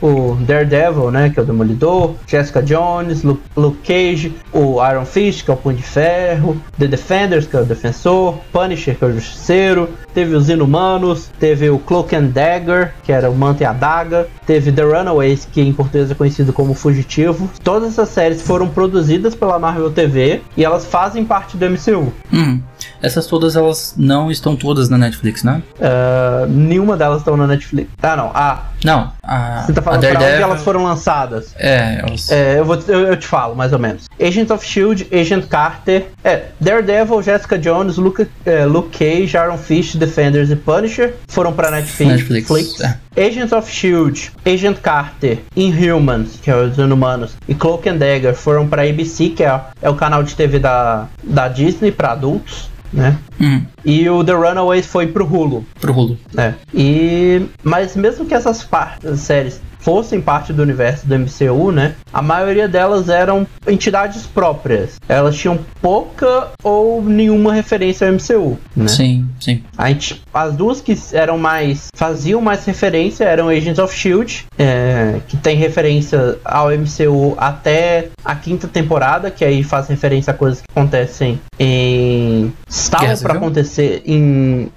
o 0.00 0.36
Daredevil, 0.40 1.10
né, 1.10 1.30
que 1.30 1.38
é 1.38 1.42
o 1.42 1.46
Demolidor, 1.46 2.14
Jessica 2.26 2.62
Jones, 2.62 3.22
Luke, 3.22 3.78
Cage, 3.84 4.34
o 4.52 4.76
Iron 4.86 5.04
Fist, 5.04 5.44
que 5.44 5.50
é 5.50 5.54
o 5.54 5.56
Punho 5.56 5.76
de 5.76 5.82
Ferro, 5.82 6.60
The 6.78 6.86
Defenders, 6.86 7.46
que 7.46 7.56
é 7.56 7.60
o 7.60 7.64
Defensor, 7.64 8.38
Punisher, 8.52 8.96
que 8.96 9.04
é 9.04 9.08
o 9.08 9.12
Justiceiro, 9.12 9.88
teve 10.14 10.34
os 10.34 10.48
Inumanos, 10.48 11.30
teve 11.38 11.70
o 11.70 11.78
Cloak 11.78 12.14
and 12.14 12.26
Dagger, 12.26 12.94
que 13.02 13.12
era 13.12 13.30
o 13.30 13.34
Manto 13.34 13.62
e 13.62 13.66
a 13.66 13.72
Daga, 13.72 14.28
teve 14.46 14.72
The 14.72 14.82
Runaways, 14.82 15.46
que 15.50 15.60
em 15.60 15.72
português 15.72 16.10
é 16.10 16.14
conhecido 16.14 16.52
como 16.52 16.74
Fugitivo. 16.74 17.50
Todas 17.62 17.90
essas 17.90 18.08
séries 18.08 18.42
foram 18.42 18.68
produzidas 18.68 19.34
pela 19.34 19.58
Marvel 19.58 19.90
TV 19.90 20.42
e 20.56 20.64
elas 20.64 20.84
fazem 20.84 21.24
parte 21.24 21.56
do 21.56 21.66
MCU. 21.68 22.12
Hum. 22.32 22.60
Essas 23.02 23.26
todas, 23.26 23.56
elas 23.56 23.94
não 23.96 24.30
estão 24.30 24.54
todas 24.54 24.88
na 24.88 24.98
Netflix, 24.98 25.42
né? 25.42 25.62
Uh, 25.76 26.46
nenhuma 26.48 26.96
delas 26.96 27.18
estão 27.18 27.36
na 27.36 27.46
Netflix. 27.46 27.90
Ah, 28.02 28.16
não. 28.16 28.30
Ah, 28.34 28.64
não. 28.84 29.12
A, 29.22 29.62
Você 29.64 29.72
tá 29.72 29.82
falando 29.82 30.00
pra 30.00 30.10
onde 30.10 30.42
elas 30.42 30.62
foram 30.62 30.84
lançadas? 30.84 31.54
É, 31.56 32.00
elas... 32.00 32.30
é 32.30 32.58
eu, 32.58 32.64
vou, 32.64 32.78
eu, 32.88 33.00
eu, 33.08 33.16
te 33.16 33.26
falo, 33.26 33.54
mais 33.54 33.72
ou 33.72 33.78
menos. 33.78 34.08
Agent 34.20 34.50
of 34.50 34.64
S.H.I.E.L.D., 34.64 35.08
Agent 35.18 35.46
Carter, 35.46 36.06
é, 36.24 36.46
Daredevil, 36.60 37.22
Jessica 37.22 37.58
Jones, 37.58 37.96
Luke, 37.96 38.26
é, 38.44 38.64
Luke 38.64 38.96
Cage, 38.96 39.36
Iron 39.36 39.58
Fist, 39.58 39.96
Defenders 39.96 40.50
e 40.50 40.56
Punisher 40.56 41.14
foram 41.28 41.52
pra 41.52 41.70
Netflix. 41.70 42.28
Netflix. 42.28 42.80
É. 42.80 42.98
Agents 43.26 43.52
of 43.52 43.70
S.H.I.E.L.D., 43.70 44.30
Agent 44.44 44.78
Carter, 44.78 45.38
Inhumans, 45.56 46.38
que 46.40 46.50
é 46.50 46.56
os 46.56 46.78
Inumanos, 46.78 47.32
e 47.48 47.54
Cloak 47.54 47.88
and 47.88 47.96
Dagger 47.96 48.34
foram 48.34 48.68
pra 48.68 48.82
ABC, 48.82 49.30
que 49.30 49.42
é, 49.42 49.60
é 49.82 49.90
o 49.90 49.94
canal 49.94 50.22
de 50.22 50.34
TV 50.34 50.58
da, 50.58 51.06
da 51.22 51.48
Disney 51.48 51.92
pra 51.92 52.12
adultos 52.12 52.70
né? 52.92 53.18
Hum. 53.40 53.62
E 53.84 54.08
o 54.08 54.22
The 54.24 54.32
Runaways 54.32 54.86
foi 54.86 55.06
pro 55.06 55.24
Hulu. 55.24 55.64
Pro 55.80 55.92
Hulu. 55.92 56.18
É. 56.36 56.54
E 56.74 57.46
mas 57.62 57.96
mesmo 57.96 58.26
que 58.26 58.34
essas 58.34 58.62
partes, 58.62 59.20
séries 59.20 59.60
fossem 59.80 60.20
parte 60.20 60.52
do 60.52 60.62
universo 60.62 61.06
do 61.06 61.18
MCU, 61.18 61.72
né? 61.72 61.94
A 62.12 62.22
maioria 62.22 62.68
delas 62.68 63.08
eram 63.08 63.46
entidades 63.66 64.26
próprias. 64.26 64.98
Elas 65.08 65.36
tinham 65.36 65.58
pouca 65.80 66.48
ou 66.62 67.02
nenhuma 67.02 67.52
referência 67.52 68.06
ao 68.06 68.12
MCU, 68.12 68.58
né? 68.76 68.88
Sim, 68.88 69.28
sim. 69.40 69.62
Gente, 69.78 70.22
as 70.32 70.54
duas 70.54 70.80
que 70.80 70.96
eram 71.12 71.38
mais 71.38 71.88
faziam 71.94 72.40
mais 72.40 72.64
referência 72.64 73.24
eram 73.24 73.48
Agents 73.48 73.78
of 73.78 73.94
Shield, 73.94 74.46
é, 74.58 75.20
que 75.26 75.36
tem 75.36 75.56
referência 75.56 76.38
ao 76.44 76.68
MCU 76.70 77.34
até 77.36 78.08
a 78.24 78.34
quinta 78.34 78.68
temporada, 78.68 79.30
que 79.30 79.44
aí 79.44 79.62
faz 79.62 79.88
referência 79.88 80.32
a 80.32 80.34
coisas 80.34 80.60
que 80.60 80.66
acontecem 80.70 81.40
em 81.58 82.52
estavam 82.68 83.16
para 83.18 83.34
acontecer 83.34 84.02
em 84.06 84.70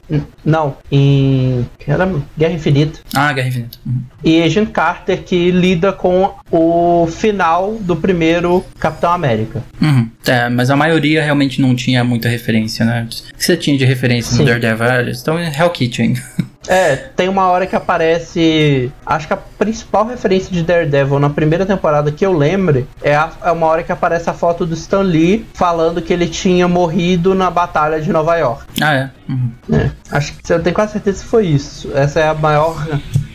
não, 0.43 0.75
em 0.91 1.65
era 1.87 2.09
Guerra 2.37 2.53
Infinita. 2.53 2.99
Ah, 3.13 3.31
Guerra 3.33 3.47
Infinita. 3.47 3.77
Uhum. 3.85 4.01
E 4.23 4.41
Agent 4.41 4.71
Carter 4.71 4.92
Carter 4.93 5.23
que 5.23 5.49
lida 5.49 5.91
com 5.91 6.35
o 6.51 7.07
final 7.07 7.77
do 7.79 7.95
primeiro 7.95 8.63
Capitão 8.79 9.11
América. 9.11 9.63
Uhum. 9.81 10.07
É, 10.25 10.47
mas 10.49 10.69
a 10.69 10.75
maioria 10.75 11.23
realmente 11.23 11.59
não 11.59 11.75
tinha 11.75 12.03
muita 12.03 12.29
referência, 12.29 12.85
né? 12.85 13.07
O 13.09 13.37
que 13.37 13.43
você 13.43 13.57
tinha 13.57 13.77
de 13.77 13.85
referência 13.85 14.31
Sim. 14.31 14.39
no 14.39 14.45
Daredevil? 14.45 15.11
Então, 15.19 15.39
Hell 15.39 15.69
Kitchen. 15.71 16.15
É, 16.65 16.95
tem 16.95 17.27
uma 17.27 17.47
hora 17.47 17.67
que 17.67 17.75
aparece. 17.75 18.89
Acho 19.05 19.27
que 19.27 19.33
a 19.33 19.37
principal 19.37 20.05
referência 20.07 20.49
de 20.49 20.63
Daredevil 20.63 21.19
na 21.19 21.29
primeira 21.29 21.65
temporada 21.65 22.09
que 22.09 22.25
eu 22.25 22.31
lembre 22.31 22.87
é, 23.01 23.13
a, 23.13 23.31
é 23.43 23.51
uma 23.51 23.67
hora 23.67 23.83
que 23.83 23.91
aparece 23.91 24.29
a 24.29 24.33
foto 24.33 24.65
do 24.65 24.73
Stan 24.73 25.01
Lee 25.01 25.45
falando 25.53 26.01
que 26.01 26.13
ele 26.13 26.25
tinha 26.25 26.65
morrido 26.65 27.35
na 27.35 27.51
Batalha 27.51 27.99
de 27.99 28.09
Nova 28.11 28.37
York. 28.37 28.63
Ah, 28.81 28.93
é? 28.93 29.09
Uhum. 29.27 29.51
é 29.73 29.91
acho 30.09 30.37
que 30.37 30.53
eu 30.53 30.63
tenho 30.63 30.73
quase 30.73 30.93
certeza 30.93 31.21
que 31.21 31.29
foi 31.29 31.47
isso. 31.47 31.91
Essa 31.93 32.21
é 32.21 32.27
a 32.29 32.33
maior 32.33 32.81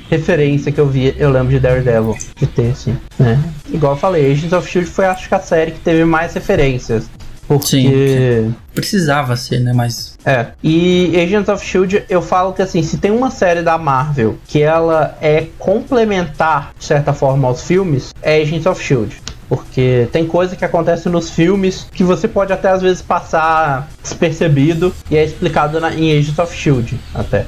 referência 0.08 0.72
que 0.72 0.80
eu 0.80 0.88
vi, 0.88 1.14
eu 1.18 1.30
lembro 1.30 1.50
de 1.50 1.60
Daredevil, 1.60 2.16
de 2.36 2.46
ter, 2.46 2.70
assim, 2.70 2.96
né? 3.18 3.42
Igual 3.70 3.92
eu 3.92 3.98
falei, 3.98 4.32
Agents 4.32 4.52
of 4.52 4.66
S.H.I.E.L.D. 4.66 4.90
foi, 4.90 5.06
acho 5.06 5.28
que, 5.28 5.34
a 5.34 5.40
série 5.40 5.72
que 5.72 5.80
teve 5.80 6.04
mais 6.04 6.34
referências. 6.34 7.08
Porque... 7.46 7.66
Sim, 7.66 8.54
precisava 8.74 9.34
ser, 9.34 9.60
né? 9.60 9.72
Mas. 9.72 10.18
É. 10.24 10.48
E 10.62 11.18
Agents 11.18 11.48
of 11.48 11.64
Shield, 11.64 12.04
eu 12.08 12.20
falo 12.20 12.52
que 12.52 12.60
assim, 12.60 12.82
se 12.82 12.98
tem 12.98 13.10
uma 13.10 13.30
série 13.30 13.62
da 13.62 13.78
Marvel 13.78 14.36
que 14.46 14.60
ela 14.60 15.16
é 15.20 15.46
complementar, 15.58 16.72
de 16.78 16.84
certa 16.84 17.14
forma, 17.14 17.48
aos 17.48 17.62
filmes, 17.62 18.12
é 18.20 18.42
Agents 18.42 18.66
of 18.66 18.82
Shield. 18.82 19.16
Porque 19.48 20.06
tem 20.12 20.26
coisa 20.26 20.54
que 20.54 20.64
acontece 20.64 21.08
nos 21.08 21.30
filmes 21.30 21.86
que 21.90 22.04
você 22.04 22.28
pode 22.28 22.52
até 22.52 22.68
às 22.68 22.82
vezes 22.82 23.00
passar 23.00 23.88
despercebido 24.02 24.94
e 25.10 25.16
é 25.16 25.24
explicado 25.24 25.80
na, 25.80 25.94
em 25.94 26.18
Agents 26.18 26.38
of 26.38 26.54
Shield 26.54 27.00
até. 27.14 27.46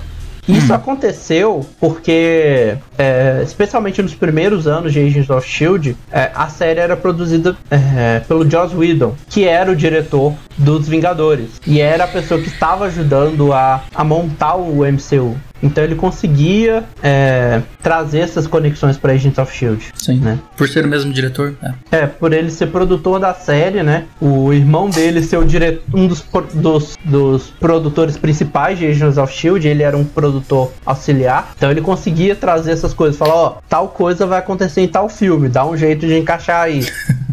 Isso 0.48 0.72
hum. 0.72 0.76
aconteceu 0.76 1.66
porque, 1.78 2.76
é, 2.98 3.40
especialmente 3.42 4.02
nos 4.02 4.14
primeiros 4.14 4.66
anos 4.66 4.92
de 4.92 5.00
Agents 5.00 5.30
of 5.30 5.46
Shield, 5.48 5.96
é, 6.10 6.30
a 6.34 6.48
série 6.48 6.80
era 6.80 6.96
produzida 6.96 7.56
é, 7.70 8.20
pelo 8.20 8.48
Joss 8.48 8.74
Whedon, 8.74 9.14
que 9.28 9.46
era 9.46 9.70
o 9.70 9.76
diretor 9.76 10.34
dos 10.56 10.88
Vingadores 10.88 11.60
e 11.66 11.80
era 11.80 12.04
a 12.04 12.08
pessoa 12.08 12.40
que 12.40 12.48
estava 12.48 12.86
ajudando 12.86 13.52
a, 13.52 13.82
a 13.94 14.04
montar 14.04 14.56
o 14.56 14.84
MCU. 14.84 15.36
Então 15.62 15.84
ele 15.84 15.94
conseguia 15.94 16.84
é, 17.02 17.62
trazer 17.82 18.20
essas 18.20 18.46
conexões 18.46 18.96
para 18.96 19.12
Agents 19.12 19.38
of 19.38 19.54
Shield. 19.54 19.88
Sim. 19.94 20.18
Né? 20.20 20.38
Por 20.56 20.68
ser 20.68 20.84
o 20.84 20.88
mesmo 20.88 21.12
diretor. 21.12 21.54
É. 21.90 21.98
é. 21.98 22.06
por 22.06 22.32
ele 22.32 22.50
ser 22.50 22.68
produtor 22.68 23.20
da 23.20 23.34
série, 23.34 23.82
né? 23.82 24.06
O 24.20 24.52
irmão 24.52 24.88
dele 24.88 25.22
ser 25.22 25.36
o 25.36 25.44
diretor, 25.44 25.82
um 25.94 26.06
dos, 26.06 26.24
dos, 26.54 26.96
dos 27.04 27.50
produtores 27.58 28.16
principais 28.16 28.78
de 28.78 28.86
Agents 28.86 29.18
of 29.18 29.32
Shield. 29.32 29.66
Ele 29.66 29.82
era 29.82 29.96
um 29.96 30.04
produtor 30.04 30.72
auxiliar. 30.84 31.52
Então 31.56 31.70
ele 31.70 31.80
conseguia 31.80 32.34
trazer 32.34 32.72
essas 32.72 32.94
coisas. 32.94 33.16
Falar, 33.16 33.34
ó, 33.34 33.58
tal 33.68 33.88
coisa 33.88 34.26
vai 34.26 34.38
acontecer 34.38 34.80
em 34.80 34.88
tal 34.88 35.08
filme. 35.08 35.48
Dá 35.48 35.66
um 35.66 35.76
jeito 35.76 36.06
de 36.06 36.16
encaixar 36.16 36.62
aí. 36.62 36.86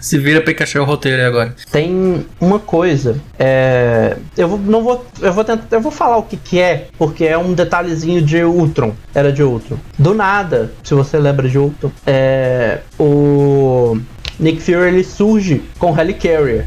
Se 0.00 0.18
vira 0.18 0.40
pra 0.40 0.52
encaixar 0.52 0.82
o 0.82 0.84
roteiro 0.84 1.20
aí 1.20 1.26
agora. 1.26 1.54
Tem 1.70 2.26
uma 2.40 2.58
coisa. 2.58 3.20
É, 3.38 4.16
eu 4.36 4.48
vou, 4.48 4.58
não 4.58 4.82
vou. 4.82 5.06
Eu 5.20 5.32
vou 5.32 5.44
tentar. 5.44 5.66
Eu 5.70 5.80
vou 5.80 5.92
falar 5.92 6.16
o 6.16 6.22
que, 6.22 6.36
que 6.36 6.60
é, 6.60 6.88
porque 6.98 7.24
é 7.24 7.36
um 7.36 7.52
detalhezinho 7.52 8.22
de 8.22 8.42
Ultron. 8.42 8.94
Era 9.14 9.32
de 9.32 9.42
Ultron. 9.42 9.78
Do 9.98 10.14
nada, 10.14 10.72
se 10.82 10.94
você 10.94 11.18
lembra 11.18 11.48
de 11.48 11.58
Ultron, 11.58 11.90
é, 12.06 12.78
o 12.98 13.98
Nick 14.38 14.60
Fury 14.62 14.88
ele 14.88 15.04
surge 15.04 15.62
com 15.78 15.98
Helicarrier 15.98 16.66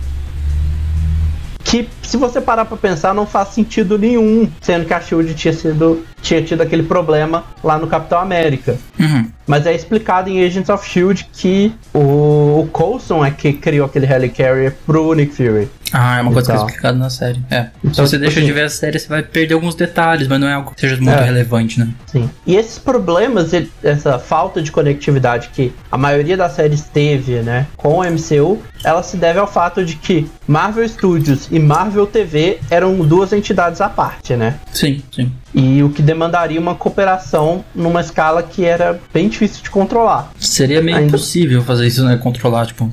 que 1.64 1.88
se 2.02 2.18
você 2.18 2.42
parar 2.42 2.66
para 2.66 2.78
pensar 2.78 3.14
não 3.14 3.26
faz 3.26 3.50
sentido 3.50 3.98
nenhum, 3.98 4.50
sendo 4.62 4.86
que 4.86 4.94
a 4.94 5.00
Shield 5.00 5.34
tinha 5.36 5.54
sido 5.54 6.04
tinha 6.22 6.42
tido 6.42 6.62
aquele 6.62 6.84
problema 6.84 7.46
lá 7.64 7.78
no 7.78 7.88
Capitão 7.88 8.20
América. 8.20 8.78
Uhum. 9.00 9.26
Mas 9.48 9.66
é 9.66 9.74
explicado 9.74 10.30
em 10.30 10.44
Agents 10.44 10.70
of 10.70 10.88
Shield 10.88 11.28
que 11.32 11.74
o, 11.94 12.62
o 12.62 12.70
Coulson 12.72 13.26
é 13.26 13.32
que 13.32 13.54
criou 13.54 13.86
aquele 13.86 14.06
Helicarrier 14.06 14.76
pro 14.86 15.14
Nick 15.14 15.34
Fury. 15.34 15.70
Ah, 15.92 16.20
é 16.20 16.22
uma 16.22 16.32
coisa 16.32 16.52
que 16.52 16.58
é 16.58 16.62
explicada 16.62 16.98
na 16.98 17.10
série. 17.10 17.42
É. 17.50 17.68
Então, 17.84 17.94
Se 17.94 18.02
você 18.02 18.18
tipo 18.18 18.22
deixa 18.22 18.40
assim, 18.40 18.48
de 18.48 18.54
ver 18.54 18.64
a 18.64 18.70
série, 18.70 19.00
você 19.00 19.08
vai 19.08 19.24
perder 19.24 19.54
alguns 19.54 19.76
detalhes, 19.76 20.28
mas 20.28 20.40
não 20.40 20.48
é 20.48 20.54
algo 20.54 20.74
que 20.74 20.82
seja 20.82 20.96
muito 20.98 21.10
é. 21.10 21.24
relevante, 21.24 21.80
né? 21.80 21.90
Sim. 22.08 22.30
E 22.46 22.56
esses 22.56 22.78
problemas, 22.78 23.52
essa 23.84 24.20
falta 24.20 24.62
de 24.62 24.72
conectividade 24.72 25.50
que 25.54 25.74
a 25.92 25.98
maioria 25.98 26.38
das 26.38 26.54
séries 26.54 26.82
teve, 26.82 27.42
né, 27.42 27.68
com 27.76 28.00
o 28.00 28.04
MCU, 28.04 28.62
ela 28.84 29.04
se 29.04 29.18
deve 29.18 29.40
ao 29.40 29.48
fato 29.48 29.84
de 29.84 29.96
que 29.96 30.30
Marvel 30.48 30.88
Studios 30.88 31.48
e 31.52 31.60
Marvel 31.60 32.06
TV 32.08 32.60
eram 32.70 32.96
duas 33.00 33.34
entidades 33.34 33.82
à 33.82 33.90
parte, 33.90 34.36
né? 34.36 34.60
Sim, 34.72 35.02
sim. 35.12 35.32
E 35.54 35.82
o 35.84 35.90
que 35.90 36.02
demandaria 36.02 36.60
uma 36.60 36.76
cooperação 36.76 37.64
numa 37.74 38.02
escala 38.02 38.44
que 38.44 38.64
era 38.64 39.00
bem 39.14 39.28
difícil 39.28 39.64
de 39.64 39.70
controlar. 39.70 40.32
Seria 40.40 40.82
meio 40.82 40.98
Ainda... 40.98 41.10
impossível 41.10 41.64
fazer 41.64 41.88
isso, 41.88 42.06
né? 42.06 42.18
Controlar, 42.18 42.68
tipo, 42.68 42.92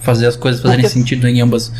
fazer 0.00 0.26
as 0.26 0.36
coisas 0.36 0.60
fazerem 0.60 0.84
porque... 0.84 0.98
sentido 0.98 1.26
em 1.26 1.40
ambas. 1.40 1.72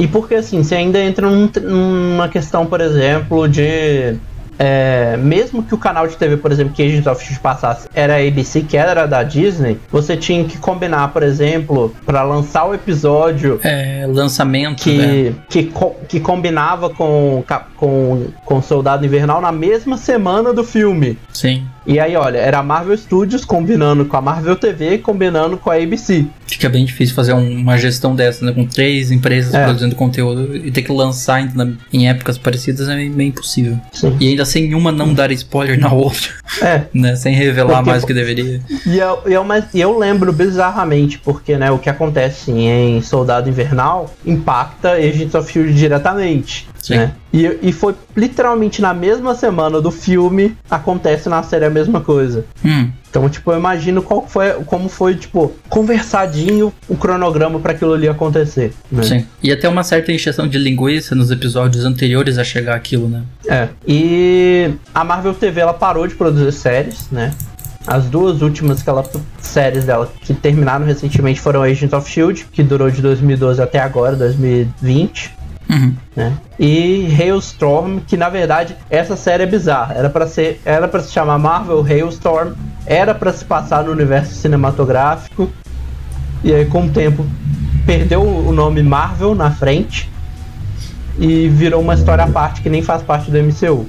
E 0.00 0.08
porque 0.08 0.34
assim, 0.34 0.62
você 0.62 0.76
ainda 0.76 0.98
entra 0.98 1.28
num, 1.28 1.50
numa 1.62 2.28
questão, 2.28 2.64
por 2.64 2.80
exemplo, 2.80 3.46
de 3.46 4.16
é, 4.62 5.16
mesmo 5.16 5.62
que 5.62 5.74
o 5.74 5.78
canal 5.78 6.06
de 6.06 6.14
TV, 6.18 6.36
por 6.36 6.52
exemplo, 6.52 6.74
que 6.74 6.82
Agents 6.82 7.06
of 7.06 7.24
Shield 7.24 7.40
passasse 7.40 7.88
era 7.94 8.16
a 8.16 8.28
ABC, 8.28 8.60
que 8.60 8.76
era 8.76 9.06
da 9.06 9.22
Disney, 9.22 9.78
você 9.90 10.18
tinha 10.18 10.44
que 10.44 10.58
combinar, 10.58 11.08
por 11.14 11.22
exemplo, 11.22 11.94
para 12.04 12.22
lançar 12.22 12.66
o 12.66 12.74
episódio. 12.74 13.58
É, 13.62 14.06
lançamento. 14.06 14.82
Que, 14.82 14.98
né? 14.98 15.34
que, 15.48 15.72
que 16.08 16.20
combinava 16.20 16.90
com, 16.90 17.42
com, 17.76 18.26
com 18.44 18.60
Soldado 18.60 19.04
Invernal 19.06 19.40
na 19.40 19.50
mesma 19.50 19.96
semana 19.96 20.52
do 20.52 20.62
filme. 20.62 21.18
Sim. 21.32 21.64
E 21.90 21.98
aí, 21.98 22.14
olha, 22.14 22.38
era 22.38 22.60
a 22.60 22.62
Marvel 22.62 22.96
Studios 22.96 23.44
combinando 23.44 24.04
com 24.04 24.16
a 24.16 24.20
Marvel 24.20 24.54
TV, 24.54 24.98
combinando 24.98 25.56
com 25.56 25.70
a 25.70 25.74
ABC. 25.74 26.24
Fica 26.46 26.68
bem 26.68 26.84
difícil 26.84 27.16
fazer 27.16 27.32
uma 27.32 27.76
gestão 27.76 28.14
dessa, 28.14 28.44
né? 28.44 28.52
Com 28.52 28.64
três 28.64 29.10
empresas 29.10 29.52
é. 29.52 29.64
produzindo 29.64 29.96
conteúdo 29.96 30.56
e 30.56 30.70
ter 30.70 30.82
que 30.82 30.92
lançar 30.92 31.34
ainda 31.34 31.72
em 31.92 32.08
épocas 32.08 32.38
parecidas 32.38 32.88
é 32.88 32.94
meio, 32.94 33.22
impossível. 33.30 33.76
Sim. 33.90 34.16
E 34.20 34.28
ainda 34.28 34.44
sem 34.44 34.72
uma 34.72 34.92
não 34.92 35.12
dar 35.12 35.32
spoiler 35.32 35.80
na 35.80 35.92
outra. 35.92 36.30
É. 36.62 36.82
né? 36.94 37.16
Sem 37.16 37.34
revelar 37.34 37.78
porque, 37.78 37.90
mais 37.90 38.02
do 38.02 38.06
que 38.06 38.14
deveria. 38.14 38.60
E 38.86 38.96
eu, 38.96 39.22
eu, 39.26 39.42
mas, 39.42 39.64
eu 39.74 39.98
lembro 39.98 40.32
bizarramente, 40.32 41.18
porque 41.18 41.56
né, 41.56 41.72
o 41.72 41.78
que 41.78 41.90
acontece 41.90 42.52
em 42.52 43.02
Soldado 43.02 43.48
Invernal 43.48 44.14
impacta 44.24 44.92
Agents 44.92 45.34
of 45.34 45.50
Shield 45.50 45.74
diretamente. 45.74 46.68
Sim. 46.82 46.96
Né? 46.96 47.12
E, 47.32 47.58
e 47.62 47.72
foi 47.72 47.94
literalmente 48.16 48.80
na 48.80 48.92
mesma 48.92 49.34
semana 49.34 49.80
do 49.80 49.90
filme 49.90 50.56
acontece 50.70 51.28
na 51.28 51.42
série 51.42 51.64
a 51.64 51.70
mesma 51.70 52.00
coisa. 52.00 52.44
Hum. 52.64 52.90
Então, 53.08 53.28
tipo, 53.28 53.50
eu 53.50 53.58
imagino 53.58 54.02
qual 54.02 54.26
foi, 54.26 54.52
como 54.66 54.88
foi, 54.88 55.16
tipo, 55.16 55.52
conversadinho 55.68 56.72
o 56.88 56.96
cronograma 56.96 57.58
para 57.58 57.72
aquilo 57.72 57.92
ali 57.92 58.08
acontecer. 58.08 58.72
Né? 58.90 59.02
Sim. 59.02 59.26
E 59.42 59.50
até 59.50 59.68
uma 59.68 59.82
certa 59.82 60.12
encheção 60.12 60.46
de 60.46 60.56
linguiça 60.58 61.14
nos 61.14 61.30
episódios 61.30 61.84
anteriores 61.84 62.38
a 62.38 62.44
chegar 62.44 62.76
aquilo, 62.76 63.08
né? 63.08 63.24
É. 63.48 63.68
E 63.86 64.70
a 64.94 65.02
Marvel 65.02 65.34
TV 65.34 65.60
ela 65.60 65.74
parou 65.74 66.06
de 66.06 66.14
produzir 66.14 66.52
séries, 66.52 67.08
né? 67.10 67.34
As 67.84 68.04
duas 68.04 68.42
últimas 68.42 68.80
que 68.80 68.88
ela, 68.88 69.04
séries 69.40 69.84
dela 69.84 70.12
que 70.20 70.32
terminaram 70.32 70.86
recentemente 70.86 71.40
foram 71.40 71.62
Agents 71.62 71.92
of 71.92 72.08
Shield, 72.08 72.46
que 72.52 72.62
durou 72.62 72.90
de 72.90 73.02
2012 73.02 73.60
até 73.60 73.80
agora, 73.80 74.14
2020. 74.14 75.39
Uhum. 75.70 75.94
Né? 76.16 76.36
E 76.58 77.06
Hailstorm, 77.16 78.00
que 78.00 78.16
na 78.16 78.28
verdade 78.28 78.76
essa 78.90 79.16
série 79.16 79.44
é 79.44 79.46
bizarra. 79.46 79.94
Era 79.94 80.10
para 80.10 80.26
ser, 80.26 80.60
era 80.64 80.88
para 80.88 81.00
se 81.00 81.12
chamar 81.12 81.38
Marvel 81.38 81.84
Hailstorm, 81.84 82.54
era 82.84 83.14
para 83.14 83.32
se 83.32 83.44
passar 83.44 83.84
no 83.84 83.92
universo 83.92 84.34
cinematográfico. 84.34 85.48
E 86.42 86.52
aí 86.52 86.64
com 86.64 86.86
o 86.86 86.90
tempo 86.90 87.24
perdeu 87.86 88.22
o 88.22 88.52
nome 88.52 88.82
Marvel 88.82 89.34
na 89.34 89.50
frente 89.50 90.10
e 91.18 91.48
virou 91.48 91.80
uma 91.80 91.94
história 91.94 92.24
à 92.24 92.28
parte 92.28 92.62
que 92.62 92.70
nem 92.70 92.82
faz 92.82 93.02
parte 93.02 93.30
do 93.30 93.38
MCU. 93.38 93.88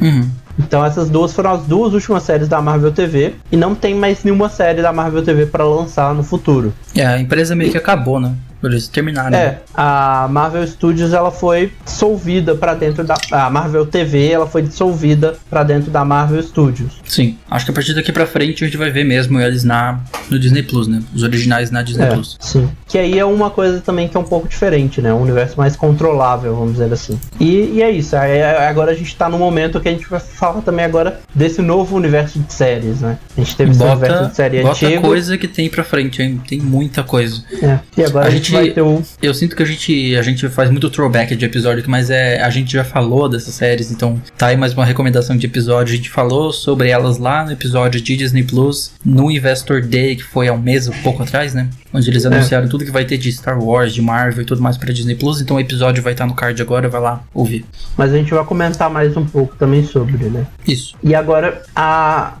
Uhum. 0.00 0.28
Então 0.58 0.84
essas 0.84 1.08
duas 1.08 1.32
foram 1.32 1.52
as 1.52 1.62
duas 1.62 1.94
últimas 1.94 2.22
séries 2.22 2.48
da 2.48 2.60
Marvel 2.60 2.90
TV 2.90 3.34
e 3.52 3.56
não 3.56 3.74
tem 3.74 3.94
mais 3.94 4.24
nenhuma 4.24 4.48
série 4.48 4.82
da 4.82 4.92
Marvel 4.92 5.22
TV 5.22 5.46
para 5.46 5.64
lançar 5.64 6.14
no 6.14 6.22
futuro. 6.22 6.72
É, 6.94 7.06
a 7.06 7.20
empresa 7.20 7.54
meio 7.54 7.70
que 7.70 7.78
acabou, 7.78 8.18
né? 8.18 8.34
Eles 8.62 8.88
terminaram. 8.88 9.36
É, 9.36 9.60
a 9.74 10.28
Marvel 10.30 10.66
Studios 10.66 11.12
ela 11.12 11.30
foi 11.30 11.72
dissolvida 11.84 12.54
para 12.54 12.74
dentro 12.74 13.04
da 13.04 13.16
a 13.30 13.50
Marvel 13.50 13.86
TV, 13.86 14.28
ela 14.28 14.46
foi 14.46 14.62
dissolvida 14.62 15.36
para 15.48 15.62
dentro 15.62 15.90
da 15.90 16.04
Marvel 16.04 16.42
Studios. 16.42 17.00
Sim, 17.04 17.38
acho 17.50 17.64
que 17.64 17.70
a 17.70 17.74
partir 17.74 17.94
daqui 17.94 18.12
para 18.12 18.26
frente 18.26 18.62
a 18.64 18.66
gente 18.66 18.76
vai 18.76 18.90
ver 18.90 19.04
mesmo 19.04 19.40
eles 19.40 19.64
na 19.64 20.00
no 20.30 20.38
Disney 20.38 20.62
Plus, 20.62 20.86
né? 20.86 21.02
Os 21.14 21.22
originais 21.22 21.70
na 21.70 21.82
Disney 21.82 22.04
é, 22.04 22.14
Plus. 22.14 22.36
Sim. 22.40 22.68
Que 22.86 22.98
aí 22.98 23.18
é 23.18 23.24
uma 23.24 23.50
coisa 23.50 23.80
também 23.80 24.08
que 24.08 24.16
é 24.16 24.20
um 24.20 24.24
pouco 24.24 24.48
diferente, 24.48 25.00
né? 25.00 25.12
Um 25.12 25.22
universo 25.22 25.56
mais 25.56 25.76
controlável, 25.76 26.54
vamos 26.54 26.72
dizer 26.72 26.92
assim. 26.92 27.18
E, 27.38 27.74
e 27.74 27.82
é 27.82 27.90
isso. 27.90 28.16
Aí, 28.16 28.42
agora 28.42 28.92
a 28.92 28.94
gente 28.94 29.14
tá 29.16 29.28
no 29.28 29.38
momento 29.38 29.80
que 29.80 29.88
a 29.88 29.92
gente 29.92 30.08
vai 30.08 30.20
falar 30.20 30.60
também 30.62 30.84
agora 30.84 31.20
desse 31.34 31.62
novo 31.62 31.96
universo 31.96 32.38
de 32.38 32.52
séries, 32.52 33.00
né? 33.00 33.18
A 33.36 33.40
gente 33.40 33.56
teve 33.56 33.74
bota, 33.74 33.84
esse 33.84 33.98
universo 33.98 34.30
de 34.30 34.36
série 34.36 34.62
bota 34.62 34.86
antigo. 34.86 35.02
coisa 35.02 35.38
que 35.38 35.48
tem 35.48 35.68
para 35.68 35.84
frente, 35.84 36.22
hein? 36.22 36.40
Tem 36.46 36.60
muita 36.60 37.02
coisa. 37.02 37.42
É. 37.62 37.78
E 37.96 38.04
agora 38.04 38.26
a 38.26 38.30
gente 38.30 38.49
gente 38.50 38.66
vai 38.66 38.70
ter 38.70 38.82
o... 38.82 39.02
Eu 39.22 39.34
sinto 39.34 39.56
que 39.56 39.62
a 39.62 39.66
gente, 39.66 40.16
a 40.16 40.22
gente 40.22 40.48
faz 40.48 40.70
muito 40.70 40.90
throwback 40.90 41.34
de 41.36 41.44
episódio, 41.44 41.84
mas 41.86 42.10
é, 42.10 42.40
a 42.42 42.50
gente 42.50 42.72
já 42.72 42.84
falou 42.84 43.28
dessas 43.28 43.54
séries, 43.54 43.90
então 43.90 44.20
tá 44.36 44.48
aí 44.48 44.56
mais 44.56 44.72
uma 44.72 44.84
recomendação 44.84 45.36
de 45.36 45.46
episódio. 45.46 45.92
A 45.92 45.96
gente 45.96 46.10
falou 46.10 46.52
sobre 46.52 46.90
elas 46.90 47.18
lá 47.18 47.44
no 47.44 47.52
episódio 47.52 48.00
de 48.00 48.16
Disney 48.16 48.42
Plus, 48.42 48.92
no 49.04 49.30
Investor 49.30 49.82
Day, 49.82 50.16
que 50.16 50.24
foi 50.24 50.48
há 50.48 50.52
um 50.52 50.58
mês, 50.58 50.88
um 50.88 51.02
pouco 51.02 51.22
atrás, 51.22 51.54
né? 51.54 51.68
Onde 51.92 52.08
eles 52.08 52.24
é. 52.24 52.28
anunciaram 52.28 52.68
tudo 52.68 52.84
que 52.84 52.90
vai 52.90 53.04
ter 53.04 53.18
de 53.18 53.32
Star 53.32 53.62
Wars, 53.62 53.92
de 53.92 54.00
Marvel 54.00 54.42
e 54.42 54.46
tudo 54.46 54.62
mais 54.62 54.76
pra 54.76 54.92
Disney 54.92 55.14
Plus. 55.14 55.40
Então 55.40 55.56
o 55.56 55.60
episódio 55.60 56.02
vai 56.02 56.12
estar 56.12 56.24
tá 56.24 56.28
no 56.28 56.34
card 56.34 56.60
agora, 56.62 56.88
vai 56.88 57.00
lá 57.00 57.22
ouvir. 57.34 57.64
Mas 57.96 58.12
a 58.12 58.16
gente 58.16 58.32
vai 58.32 58.44
comentar 58.44 58.88
mais 58.88 59.16
um 59.16 59.24
pouco 59.24 59.56
também 59.56 59.84
sobre, 59.84 60.28
né? 60.28 60.46
Isso. 60.66 60.94
E 61.02 61.14
agora, 61.14 61.62
a, 61.74 62.34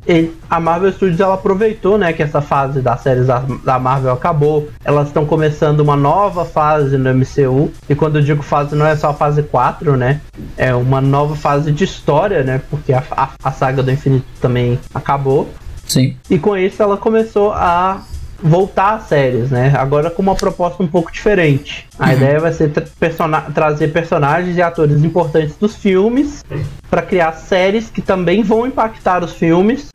a 0.48 0.60
Marvel 0.60 0.92
Studios 0.92 1.20
ela 1.20 1.34
aproveitou, 1.34 1.98
né, 1.98 2.12
que 2.12 2.22
essa 2.22 2.40
fase 2.40 2.80
das 2.80 3.00
séries 3.00 3.26
da, 3.26 3.44
da 3.64 3.78
Marvel 3.78 4.12
acabou. 4.12 4.68
Elas 4.84 5.08
estão 5.08 5.26
começando 5.26 5.80
uma 5.80 5.96
nova 6.00 6.44
fase 6.44 6.96
no 6.96 7.14
MCU. 7.14 7.70
E 7.88 7.94
quando 7.94 8.16
eu 8.16 8.22
digo 8.22 8.42
fase, 8.42 8.74
não 8.74 8.86
é 8.86 8.96
só 8.96 9.10
a 9.10 9.14
fase 9.14 9.42
4, 9.42 9.96
né? 9.96 10.20
É 10.56 10.74
uma 10.74 11.00
nova 11.00 11.36
fase 11.36 11.70
de 11.70 11.84
história, 11.84 12.42
né? 12.42 12.60
Porque 12.70 12.92
a, 12.92 13.02
a, 13.10 13.30
a 13.44 13.52
saga 13.52 13.82
do 13.82 13.90
infinito 13.90 14.26
também 14.40 14.78
acabou. 14.94 15.48
Sim. 15.86 16.16
E 16.28 16.38
com 16.38 16.56
isso 16.56 16.82
ela 16.82 16.96
começou 16.96 17.52
a 17.52 18.02
voltar 18.42 18.94
às 18.94 19.02
séries, 19.04 19.50
né? 19.50 19.74
Agora 19.76 20.10
com 20.10 20.22
uma 20.22 20.34
proposta 20.34 20.82
um 20.82 20.86
pouco 20.86 21.12
diferente. 21.12 21.86
A 21.98 22.06
uhum. 22.06 22.12
ideia 22.12 22.40
vai 22.40 22.52
ser 22.52 22.70
tra 22.70 22.84
persona 22.98 23.40
trazer 23.42 23.88
personagens 23.88 24.56
e 24.56 24.62
atores 24.62 25.04
importantes 25.04 25.56
dos 25.56 25.76
filmes 25.76 26.44
para 26.88 27.02
criar 27.02 27.32
séries 27.32 27.90
que 27.90 28.00
também 28.00 28.42
vão 28.42 28.66
impactar 28.66 29.22
os 29.22 29.32
filmes. 29.32 29.88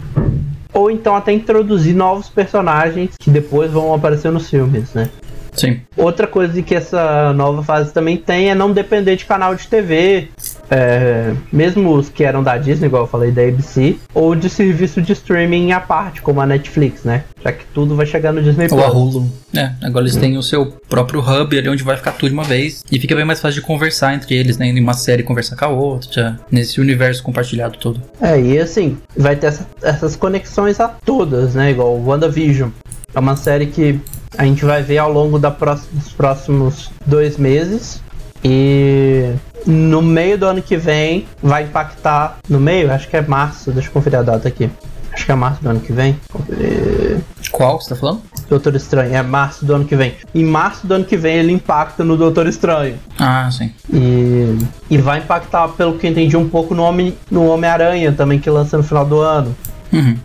Ou 0.73 0.91
então 0.91 1.15
até 1.15 1.31
introduzir 1.31 1.95
novos 1.95 2.27
personagens 2.27 3.11
que 3.17 3.29
depois 3.29 3.71
vão 3.71 3.93
aparecer 3.93 4.31
nos 4.31 4.49
filmes, 4.49 4.93
né? 4.93 5.09
Sim. 5.55 5.79
Outra 5.95 6.27
coisa 6.27 6.61
que 6.61 6.75
essa 6.75 7.33
nova 7.33 7.63
fase 7.63 7.93
também 7.93 8.17
tem 8.17 8.49
é 8.49 8.55
não 8.55 8.71
depender 8.71 9.15
de 9.15 9.25
canal 9.25 9.55
de 9.55 9.67
TV, 9.67 10.29
é, 10.69 11.33
mesmo 11.51 11.93
os 11.93 12.09
que 12.09 12.23
eram 12.23 12.43
da 12.43 12.57
Disney, 12.57 12.87
igual 12.87 13.03
eu 13.03 13.07
falei, 13.07 13.31
da 13.31 13.41
ABC, 13.41 13.97
ou 14.13 14.35
de 14.35 14.49
serviço 14.49 15.01
de 15.01 15.13
streaming 15.13 15.71
à 15.71 15.79
parte, 15.79 16.21
como 16.21 16.41
a 16.41 16.45
Netflix, 16.45 17.03
né? 17.03 17.23
Já 17.43 17.51
que 17.51 17.65
tudo 17.73 17.95
vai 17.95 18.05
chegar 18.05 18.33
no 18.33 18.41
Disney 18.41 18.67
Plus. 18.67 18.81
Ou 18.81 18.85
a 18.85 18.89
Hulu. 18.89 19.31
É, 19.55 19.71
agora 19.83 20.03
eles 20.03 20.15
têm 20.15 20.37
o 20.37 20.43
seu 20.43 20.65
próprio 20.89 21.21
hub 21.21 21.57
ali 21.57 21.69
onde 21.69 21.83
vai 21.83 21.95
ficar 21.95 22.11
tudo 22.11 22.29
de 22.29 22.33
uma 22.33 22.43
vez. 22.43 22.83
E 22.91 22.99
fica 22.99 23.15
bem 23.15 23.23
mais 23.23 23.39
fácil 23.39 23.61
de 23.61 23.65
conversar 23.65 24.13
entre 24.15 24.35
eles, 24.35 24.57
né? 24.57 24.67
Em 24.67 24.79
uma 24.79 24.93
série 24.93 25.23
conversar 25.23 25.55
com 25.55 25.65
a 25.65 25.69
outra, 25.69 26.39
nesse 26.51 26.81
universo 26.81 27.23
compartilhado 27.23 27.77
todo. 27.77 28.01
É, 28.19 28.39
e 28.39 28.59
assim, 28.59 28.97
vai 29.15 29.35
ter 29.35 29.47
essa, 29.47 29.67
essas 29.81 30.15
conexões 30.15 30.79
a 30.79 30.87
todas, 30.87 31.55
né? 31.55 31.71
Igual 31.71 32.01
WandaVision. 32.03 32.69
É 33.15 33.19
uma 33.19 33.37
série 33.37 33.67
que 33.67 33.99
a 34.37 34.43
gente 34.43 34.65
vai 34.65 34.83
ver 34.83 34.97
ao 34.97 35.11
longo 35.11 35.39
da 35.39 35.49
dos 35.49 36.11
próximos 36.11 36.91
dois 37.05 37.37
meses. 37.37 38.01
E 38.43 39.31
no 39.65 40.01
meio 40.01 40.37
do 40.37 40.45
ano 40.45 40.61
que 40.61 40.75
vem 40.77 41.25
vai 41.41 41.63
impactar. 41.63 42.37
No 42.49 42.59
meio? 42.59 42.91
Acho 42.91 43.07
que 43.07 43.15
é 43.15 43.21
março. 43.21 43.71
Deixa 43.71 43.87
eu 43.87 43.93
conferir 43.93 44.19
a 44.19 44.21
data 44.21 44.47
aqui. 44.47 44.69
Acho 45.13 45.25
que 45.25 45.31
é 45.31 45.35
março 45.35 45.63
do 45.63 45.69
ano 45.69 45.79
que 45.79 45.93
vem. 45.93 46.19
Qual 47.51 47.81
você 47.81 47.89
tá 47.89 47.95
falando? 47.95 48.21
Doutor 48.49 48.75
Estranho, 48.75 49.15
é 49.15 49.23
março 49.23 49.65
do 49.65 49.73
ano 49.73 49.85
que 49.85 49.95
vem. 49.95 50.13
Em 50.35 50.43
março 50.43 50.85
do 50.85 50.93
ano 50.93 51.05
que 51.05 51.15
vem 51.15 51.37
ele 51.37 51.53
impacta 51.53 52.03
no 52.03 52.17
Doutor 52.17 52.47
Estranho. 52.47 52.99
Ah, 53.17 53.49
sim. 53.49 53.71
E, 53.91 54.57
e 54.89 54.97
vai 54.97 55.19
impactar, 55.19 55.69
pelo 55.69 55.97
que 55.97 56.05
entendi, 56.05 56.35
um 56.35 56.49
pouco 56.49 56.75
no 56.75 56.83
Homem-Aranha 56.83 57.15
no 57.31 57.49
Homem 57.49 58.13
também, 58.13 58.39
que 58.39 58.49
lança 58.49 58.75
no 58.77 58.83
final 58.83 59.05
do 59.05 59.19
ano. 59.21 59.55
Uhum. 59.91 60.17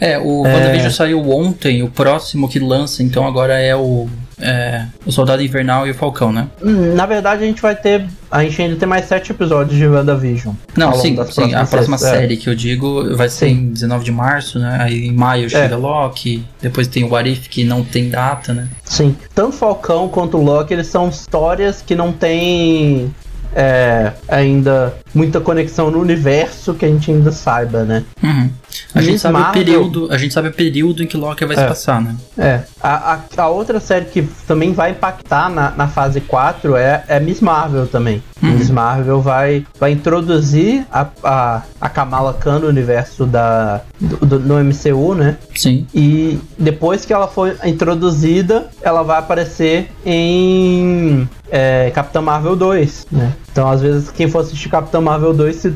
É, 0.00 0.18
o 0.18 0.46
é... 0.46 0.54
WandaVision 0.54 0.90
saiu 0.90 1.30
ontem, 1.30 1.82
o 1.82 1.88
próximo 1.88 2.48
que 2.48 2.58
lança, 2.58 3.02
então 3.02 3.26
agora 3.26 3.58
é 3.58 3.74
o. 3.74 4.08
É, 4.40 4.86
o 5.06 5.12
Soldado 5.12 5.42
Invernal 5.42 5.86
e 5.86 5.92
o 5.92 5.94
Falcão, 5.94 6.32
né? 6.32 6.48
Hum, 6.60 6.92
na 6.96 7.06
verdade, 7.06 7.44
a 7.44 7.46
gente 7.46 7.62
vai 7.62 7.76
ter. 7.76 8.04
A 8.28 8.42
gente 8.42 8.60
ainda 8.60 8.76
tem 8.76 8.88
mais 8.88 9.04
sete 9.04 9.30
episódios 9.30 9.78
de 9.78 9.86
WandaVision. 9.86 10.54
Não, 10.76 10.92
sim, 10.94 11.16
sim 11.30 11.54
a 11.54 11.64
próxima 11.64 11.96
série 11.96 12.34
é. 12.34 12.36
que 12.36 12.48
eu 12.48 12.54
digo 12.54 13.16
vai 13.16 13.28
ser 13.28 13.46
sim. 13.46 13.52
em 13.52 13.68
19 13.68 14.04
de 14.04 14.10
março, 14.10 14.58
né? 14.58 14.78
Aí 14.80 15.06
em 15.06 15.12
maio 15.12 15.48
chega 15.48 15.74
é. 15.74 15.78
Loki, 15.78 16.44
depois 16.60 16.88
tem 16.88 17.04
o 17.04 17.10
Warif 17.10 17.48
que 17.48 17.62
não 17.62 17.84
tem 17.84 18.10
data, 18.10 18.52
né? 18.52 18.68
Sim. 18.82 19.16
Tanto 19.32 19.52
Falcão 19.52 20.08
quanto 20.08 20.36
Loki, 20.36 20.74
eles 20.74 20.88
são 20.88 21.08
histórias 21.08 21.80
que 21.80 21.94
não 21.94 22.12
tem 22.12 23.14
é, 23.54 24.12
ainda 24.28 24.94
muita 25.14 25.40
conexão 25.40 25.90
no 25.90 26.00
universo 26.00 26.74
que 26.74 26.84
a 26.84 26.88
gente 26.88 27.10
ainda 27.10 27.30
saiba, 27.30 27.84
né? 27.84 28.04
Uhum. 28.22 28.50
A 28.94 29.00
gente 29.00 29.18
sabe 29.18 29.34
Marvel... 29.34 29.50
o 29.50 29.64
período, 29.64 30.12
a 30.12 30.18
gente 30.18 30.34
sabe 30.34 30.48
o 30.48 30.52
período 30.52 31.02
em 31.02 31.06
que 31.06 31.16
Loki 31.16 31.44
vai 31.44 31.56
é. 31.56 31.60
se 31.60 31.66
passar, 31.66 32.00
né? 32.00 32.16
É. 32.36 32.60
A, 32.82 33.14
a, 33.14 33.42
a, 33.42 33.48
outra 33.48 33.78
série 33.78 34.06
que 34.06 34.22
também 34.46 34.72
vai 34.72 34.90
impactar 34.90 35.48
na, 35.48 35.70
na 35.70 35.88
fase 35.88 36.20
4 36.20 36.76
é, 36.76 37.04
é 37.08 37.20
Miss 37.20 37.40
Marvel 37.40 37.86
também. 37.86 38.22
Uhum. 38.42 38.50
Miss 38.50 38.70
Marvel 38.70 39.20
vai, 39.20 39.64
vai 39.78 39.92
introduzir 39.92 40.86
a, 40.92 41.06
a, 41.22 41.62
a 41.80 41.88
Kamala 41.88 42.34
Khan 42.34 42.60
no 42.60 42.68
universo 42.68 43.26
da, 43.26 43.82
do, 44.00 44.26
do, 44.26 44.40
no 44.40 44.64
MCU, 44.64 45.14
né? 45.14 45.36
Sim. 45.54 45.86
E 45.94 46.38
depois 46.58 47.04
que 47.04 47.12
ela 47.12 47.28
for 47.28 47.56
introduzida, 47.64 48.68
ela 48.82 49.02
vai 49.02 49.18
aparecer 49.18 49.90
em 50.04 51.28
é, 51.56 51.92
Capitã 51.92 52.20
Marvel 52.20 52.56
2, 52.56 53.06
né? 53.12 53.32
Então, 53.52 53.70
às 53.70 53.80
vezes, 53.80 54.10
quem 54.10 54.26
for 54.26 54.40
assistir 54.40 54.68
Capitã 54.68 55.00
Marvel 55.00 55.32
2 55.32 55.54
se 55.54 55.72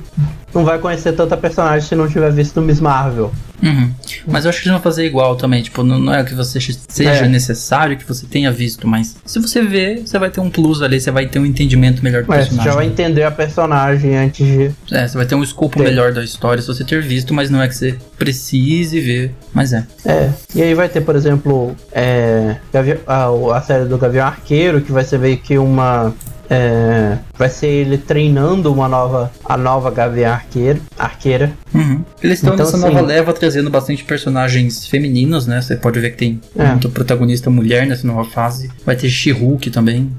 não 0.55 0.65
vai 0.65 0.79
conhecer 0.79 1.13
tanta 1.13 1.37
personagem 1.37 1.87
se 1.89 1.95
não 1.95 2.09
tiver 2.09 2.33
visto 2.33 2.61
Miss 2.61 2.81
Marvel. 2.81 3.33
Uhum. 3.63 3.93
Mas 4.27 4.45
eu 4.45 4.51
acho 4.51 4.61
que 4.61 4.69
eles 4.69 4.75
vão 4.75 4.83
fazer 4.83 5.05
igual 5.05 5.37
também. 5.37 5.63
Tipo, 5.63 5.83
não, 5.83 5.99
não 5.99 6.15
é 6.15 6.23
que 6.23 6.35
você 6.35 6.61
seja 6.61 7.11
é. 7.11 7.29
necessário 7.29 7.97
que 7.97 8.05
você 8.05 8.27
tenha 8.27 8.51
visto, 8.53 8.87
mas 8.87 9.17
se 9.25 9.39
você 9.39 9.63
ver, 9.63 10.07
você 10.07 10.19
vai 10.19 10.31
ter 10.31 10.41
um 10.41 10.49
plus 10.49 10.81
ali, 10.81 11.01
você 11.01 11.11
vai 11.11 11.27
ter 11.27 11.39
um 11.39 11.47
entendimento 11.47 12.03
melhor 12.03 12.23
do 12.23 12.33
é, 12.33 12.37
personagem. 12.37 12.65
Você 12.65 12.69
já 12.69 12.75
vai 12.75 12.87
entender 12.87 13.25
a 13.25 13.31
personagem 13.31 14.17
antes 14.17 14.47
de. 14.47 14.71
É, 14.93 15.07
você 15.07 15.17
vai 15.17 15.27
ter 15.27 15.35
um 15.35 15.43
escopo 15.43 15.81
melhor 15.81 16.13
da 16.13 16.23
história 16.23 16.63
se 16.63 16.69
você 16.69 16.85
ter 16.85 17.03
visto, 17.03 17.35
mas 17.35 17.51
não 17.51 17.61
é 17.61 17.69
que 17.69 17.75
você 17.75 17.97
precise 18.17 19.01
ver. 19.01 19.35
Mas 19.53 19.73
é. 19.73 19.85
É. 20.05 20.31
E 20.55 20.63
aí 20.63 20.75
vai 20.75 20.89
ter, 20.89 21.01
por 21.01 21.17
exemplo, 21.17 21.75
é, 21.93 22.57
a, 23.07 23.57
a 23.57 23.63
série 23.63 23.87
do 23.87 23.99
Gavião 23.99 24.27
Arqueiro, 24.27 24.81
que 24.81 24.93
vai 24.93 25.05
ser 25.05 25.19
meio 25.19 25.37
que 25.37 25.59
uma 25.59 26.15
é, 26.51 27.19
vai 27.37 27.49
ser 27.49 27.67
ele 27.67 27.99
treinando 27.99 28.73
uma 28.73 28.89
nova, 28.89 29.31
a 29.45 29.57
nova 29.57 29.91
Gavião 29.91 30.33
Arqueira. 30.33 30.81
arqueira. 30.99 31.53
Uhum. 31.75 32.03
Eles 32.23 32.39
estão 32.39 32.55
então, 32.55 32.65
nessa 32.65 32.77
assim, 32.77 32.87
nova 32.87 33.07
leva 33.07 33.33
trazendo 33.33 33.71
bastante 33.71 34.05
personagens 34.05 34.87
femininos, 34.87 35.47
né? 35.47 35.61
Você 35.61 35.77
pode 35.77 36.01
ver 36.01 36.11
que 36.11 36.17
tem 36.17 36.41
é. 36.57 36.67
muito 36.69 36.89
protagonista 36.89 37.51
mulher 37.51 37.87
nessa 37.87 38.07
nova 38.07 38.29
fase. 38.29 38.71
Vai 38.85 38.97
ter 38.97 39.09
She-Hulk 39.09 39.71
também. 39.71 40.11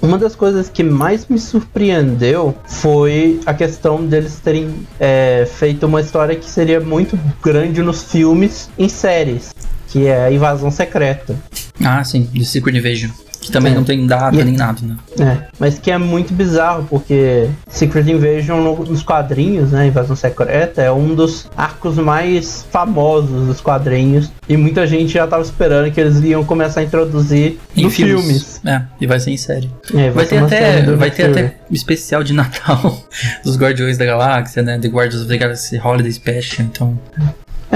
Uma 0.00 0.18
das 0.18 0.36
coisas 0.36 0.68
que 0.68 0.82
mais 0.82 1.26
me 1.26 1.38
surpreendeu 1.38 2.54
foi 2.66 3.40
a 3.46 3.54
questão 3.54 4.04
deles 4.04 4.38
terem 4.42 4.86
é, 5.00 5.48
feito 5.50 5.86
uma 5.86 6.00
história 6.00 6.36
que 6.36 6.48
seria 6.48 6.80
muito 6.80 7.18
grande 7.42 7.82
nos 7.82 8.02
filmes 8.02 8.68
em 8.78 8.88
séries, 8.88 9.54
que 9.88 10.06
é 10.06 10.26
a 10.26 10.32
Invasão 10.32 10.70
Secreta. 10.70 11.34
Ah, 11.82 12.04
sim, 12.04 12.26
The 12.26 12.44
Secret 12.44 12.76
Invasion. 12.76 13.10
Que 13.46 13.52
também 13.52 13.72
é. 13.72 13.74
não 13.76 13.84
tem 13.84 14.06
data 14.06 14.36
e, 14.36 14.44
nem 14.44 14.56
nada, 14.56 14.80
né? 14.82 14.96
É, 15.18 15.48
mas 15.58 15.78
que 15.78 15.90
é 15.90 15.98
muito 15.98 16.34
bizarro, 16.34 16.86
porque 16.88 17.48
Secret 17.68 18.10
Invasion 18.10 18.60
no, 18.60 18.84
nos 18.84 19.02
quadrinhos, 19.02 19.72
né? 19.72 19.86
Invasão 19.86 20.16
Secreta, 20.16 20.82
é 20.82 20.90
um 20.90 21.14
dos 21.14 21.48
arcos 21.56 21.96
mais 21.96 22.66
famosos 22.70 23.46
dos 23.46 23.60
quadrinhos. 23.60 24.30
E 24.48 24.56
muita 24.56 24.86
gente 24.86 25.12
já 25.12 25.26
tava 25.26 25.42
esperando 25.42 25.90
que 25.90 26.00
eles 26.00 26.22
iam 26.22 26.44
começar 26.44 26.80
a 26.80 26.82
introduzir 26.84 27.58
em 27.76 27.84
nos 27.84 27.94
filmes. 27.94 28.24
filmes. 28.24 28.60
É, 28.64 28.82
e 29.00 29.06
vai 29.06 29.20
ser 29.20 29.30
em 29.30 29.36
série. 29.36 29.70
É, 29.94 30.10
vai, 30.10 30.10
vai 30.10 30.26
ter 30.26 30.38
até, 30.38 30.82
vai 30.82 31.10
ter 31.10 31.30
até 31.30 31.56
especial 31.70 32.22
de 32.22 32.32
Natal 32.32 33.00
dos 33.44 33.56
Guardiões 33.56 33.98
da 33.98 34.04
Galáxia, 34.04 34.62
né? 34.62 34.78
The 34.78 34.88
Guardians 34.88 35.22
of 35.22 35.28
the 35.28 35.36
Galaxy 35.36 35.80
Holiday 35.82 36.12
Special, 36.12 36.66
então. 36.66 36.98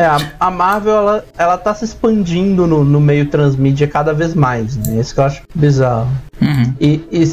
É, 0.01 0.07
a, 0.07 0.19
a, 0.41 0.51
Marvel, 0.51 0.97
ela, 0.97 1.25
ela 1.37 1.59
tá 1.59 1.75
se 1.75 1.85
expandindo 1.85 2.67
no, 2.67 2.83
no 2.83 2.99
meio 2.99 3.27
transmídia 3.27 3.87
cada 3.87 4.15
vez 4.15 4.35
mais, 4.35 4.75
né? 4.79 4.99
Isso 4.99 5.13
que 5.13 5.21
eu 5.21 5.25
acho 5.25 5.43
bizarro. 5.55 6.11
Uhum. 6.41 6.75
E, 6.81 7.05
e, 7.13 7.25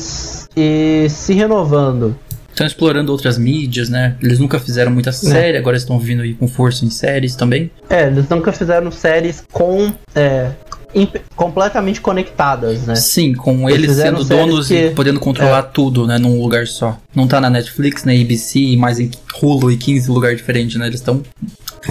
e 0.58 1.10
se 1.10 1.34
renovando. 1.34 2.14
Estão 2.52 2.68
explorando 2.68 3.10
outras 3.10 3.38
mídias, 3.38 3.88
né? 3.88 4.18
Eles 4.22 4.38
nunca 4.38 4.60
fizeram 4.60 4.92
muita 4.92 5.12
é. 5.12 5.14
série, 5.14 5.56
é. 5.56 5.60
agora 5.62 5.78
estão 5.78 5.98
vindo 5.98 6.24
aí 6.24 6.34
com 6.34 6.46
força 6.46 6.84
em 6.84 6.90
séries 6.90 7.38
também. 7.38 7.72
É, 7.90 8.08
eles 8.08 8.28
nunca 8.28 8.52
fizeram 8.52 8.92
séries 8.92 9.46
com 9.50 9.94
é, 10.14 10.52
completamente 11.38 12.02
conectadas, 12.02 12.82
né? 12.86 12.96
Sim, 12.96 13.34
com 13.34 13.70
eles, 13.70 13.84
eles 13.84 13.98
sendo 13.98 14.26
donos 14.26 14.68
que... 14.68 14.88
e 14.88 14.90
podendo 14.92 15.22
controlar 15.22 15.60
é. 15.60 15.62
tudo, 15.62 16.06
né, 16.06 16.18
num 16.18 16.42
lugar 16.42 16.68
só. 16.68 16.98
Não 17.16 17.28
tá 17.28 17.40
na 17.40 17.50
Netflix, 17.50 18.04
na 18.04 18.12
ABC, 18.12 18.76
mais 18.76 19.00
em 19.00 19.10
Hulu 19.42 19.72
e 19.72 19.78
15 19.78 20.10
lugares 20.10 20.38
diferentes, 20.38 20.76
né? 20.78 20.88
Eles 20.88 21.00
estão 21.00 21.22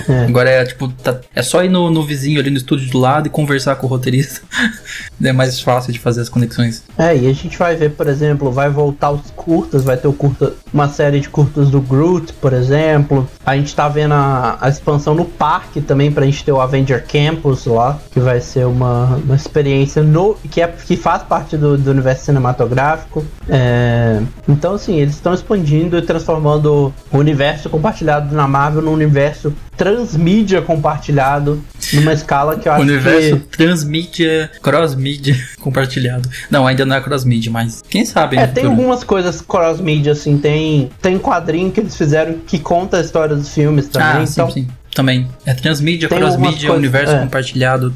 é. 0.09 0.25
Agora 0.25 0.51
é 0.51 0.65
tipo, 0.65 0.89
tá, 0.89 1.21
é 1.35 1.43
só 1.43 1.65
ir 1.65 1.69
no, 1.69 1.91
no, 1.91 2.05
vizinho 2.05 2.41
ali 2.41 2.51
no 2.51 2.57
estúdio 2.57 2.91
do 2.91 2.99
lado 2.99 3.27
e 3.27 3.31
conversar 3.31 3.77
com 3.77 3.87
o 3.87 3.91
roteirista. 3.91 4.41
é 5.23 5.33
mais 5.33 5.61
fácil 5.61 5.93
de 5.93 5.99
fazer 5.99 6.21
as 6.21 6.29
conexões. 6.29 6.85
É, 6.99 7.17
e 7.17 7.29
a 7.29 7.33
gente 7.33 7.57
vai 7.59 7.75
ver, 7.77 7.93
por 7.93 8.07
exemplo, 8.07 8.51
vai 8.51 8.69
voltar 8.69 9.11
os 9.11 9.31
curtas, 9.35 9.85
vai 9.85 9.97
ter 9.97 10.09
o 10.09 10.13
curta, 10.13 10.55
uma 10.73 10.89
série 10.89 11.21
de 11.21 11.29
curtas 11.29 11.71
do 11.71 11.81
Groot, 11.81 12.33
por 12.35 12.53
exemplo. 12.53 13.29
A 13.45 13.57
gente 13.57 13.75
tá 13.75 13.89
vendo 13.89 14.15
a, 14.15 14.59
a 14.61 14.69
expansão 14.69 15.15
no 15.15 15.25
parque 15.25 15.81
também 15.81 16.11
pra 16.13 16.25
gente 16.25 16.45
ter 16.45 16.53
o 16.53 16.61
Avenger 16.61 17.05
Campus 17.07 17.65
lá, 17.67 17.99
que 18.11 18.21
vai 18.21 18.41
ser 18.41 18.67
uma, 18.67 19.17
uma 19.17 19.35
experiência 19.35 20.03
no, 20.03 20.35
que, 20.51 20.61
é, 20.61 20.69
que 20.69 20.97
faz 20.97 21.23
parte 21.23 21.57
do, 21.57 21.77
do 21.77 21.91
universo 21.91 22.27
cinematográfico. 22.27 23.25
É, 23.49 24.21
então, 24.49 24.75
assim, 24.75 24.97
eles 24.97 25.15
estão 25.15 25.35
expandindo 25.35 25.97
e 25.97 26.03
transformando 26.03 26.93
o 27.13 27.19
universo 27.19 27.69
compartilhado 27.69 28.35
na 28.35 28.47
Marvel 28.47 28.83
num 28.83 28.93
universo 28.93 29.53
transmídia 29.77 30.63
compartilhado 30.63 31.63
numa 31.93 32.13
escala 32.13 32.57
que 32.57 32.69
eu 32.69 32.73
acho 32.73 32.83
Universo 32.83 33.37
que... 33.37 33.57
transmídia, 33.57 34.51
cross-mídia 34.63 35.37
compartilhado. 35.61 36.29
Não, 36.51 36.67
ainda 36.67 36.85
não 36.85 36.97
é 36.97 37.01
cross-mídia, 37.01 37.51
mas 37.51 37.83
quem 37.89 38.05
sabe. 38.05 38.37
É, 38.37 38.47
tem 38.47 38.65
algumas 38.65 39.05
coisas 39.05 39.41
cross-mídia, 39.41 40.13
assim, 40.13 40.39
tem, 40.39 40.91
tem 41.01 41.19
quadrinho 41.19 41.71
que 41.71 41.81
eles 41.81 41.97
fizeram 41.97 42.39
que 42.47 42.59
conta 42.59 42.99
a 42.99 43.01
história 43.01 43.37
dos 43.37 43.49
filmes 43.49 43.89
também. 43.89 44.09
Ah, 44.09 44.25
então, 44.29 44.51
sim, 44.51 44.63
sim. 44.63 44.69
Também. 44.95 45.29
É 45.45 45.53
transmídia, 45.53 46.09
cross-mídia, 46.09 46.73
universo 46.73 47.15
é. 47.15 47.19
compartilhado. 47.21 47.95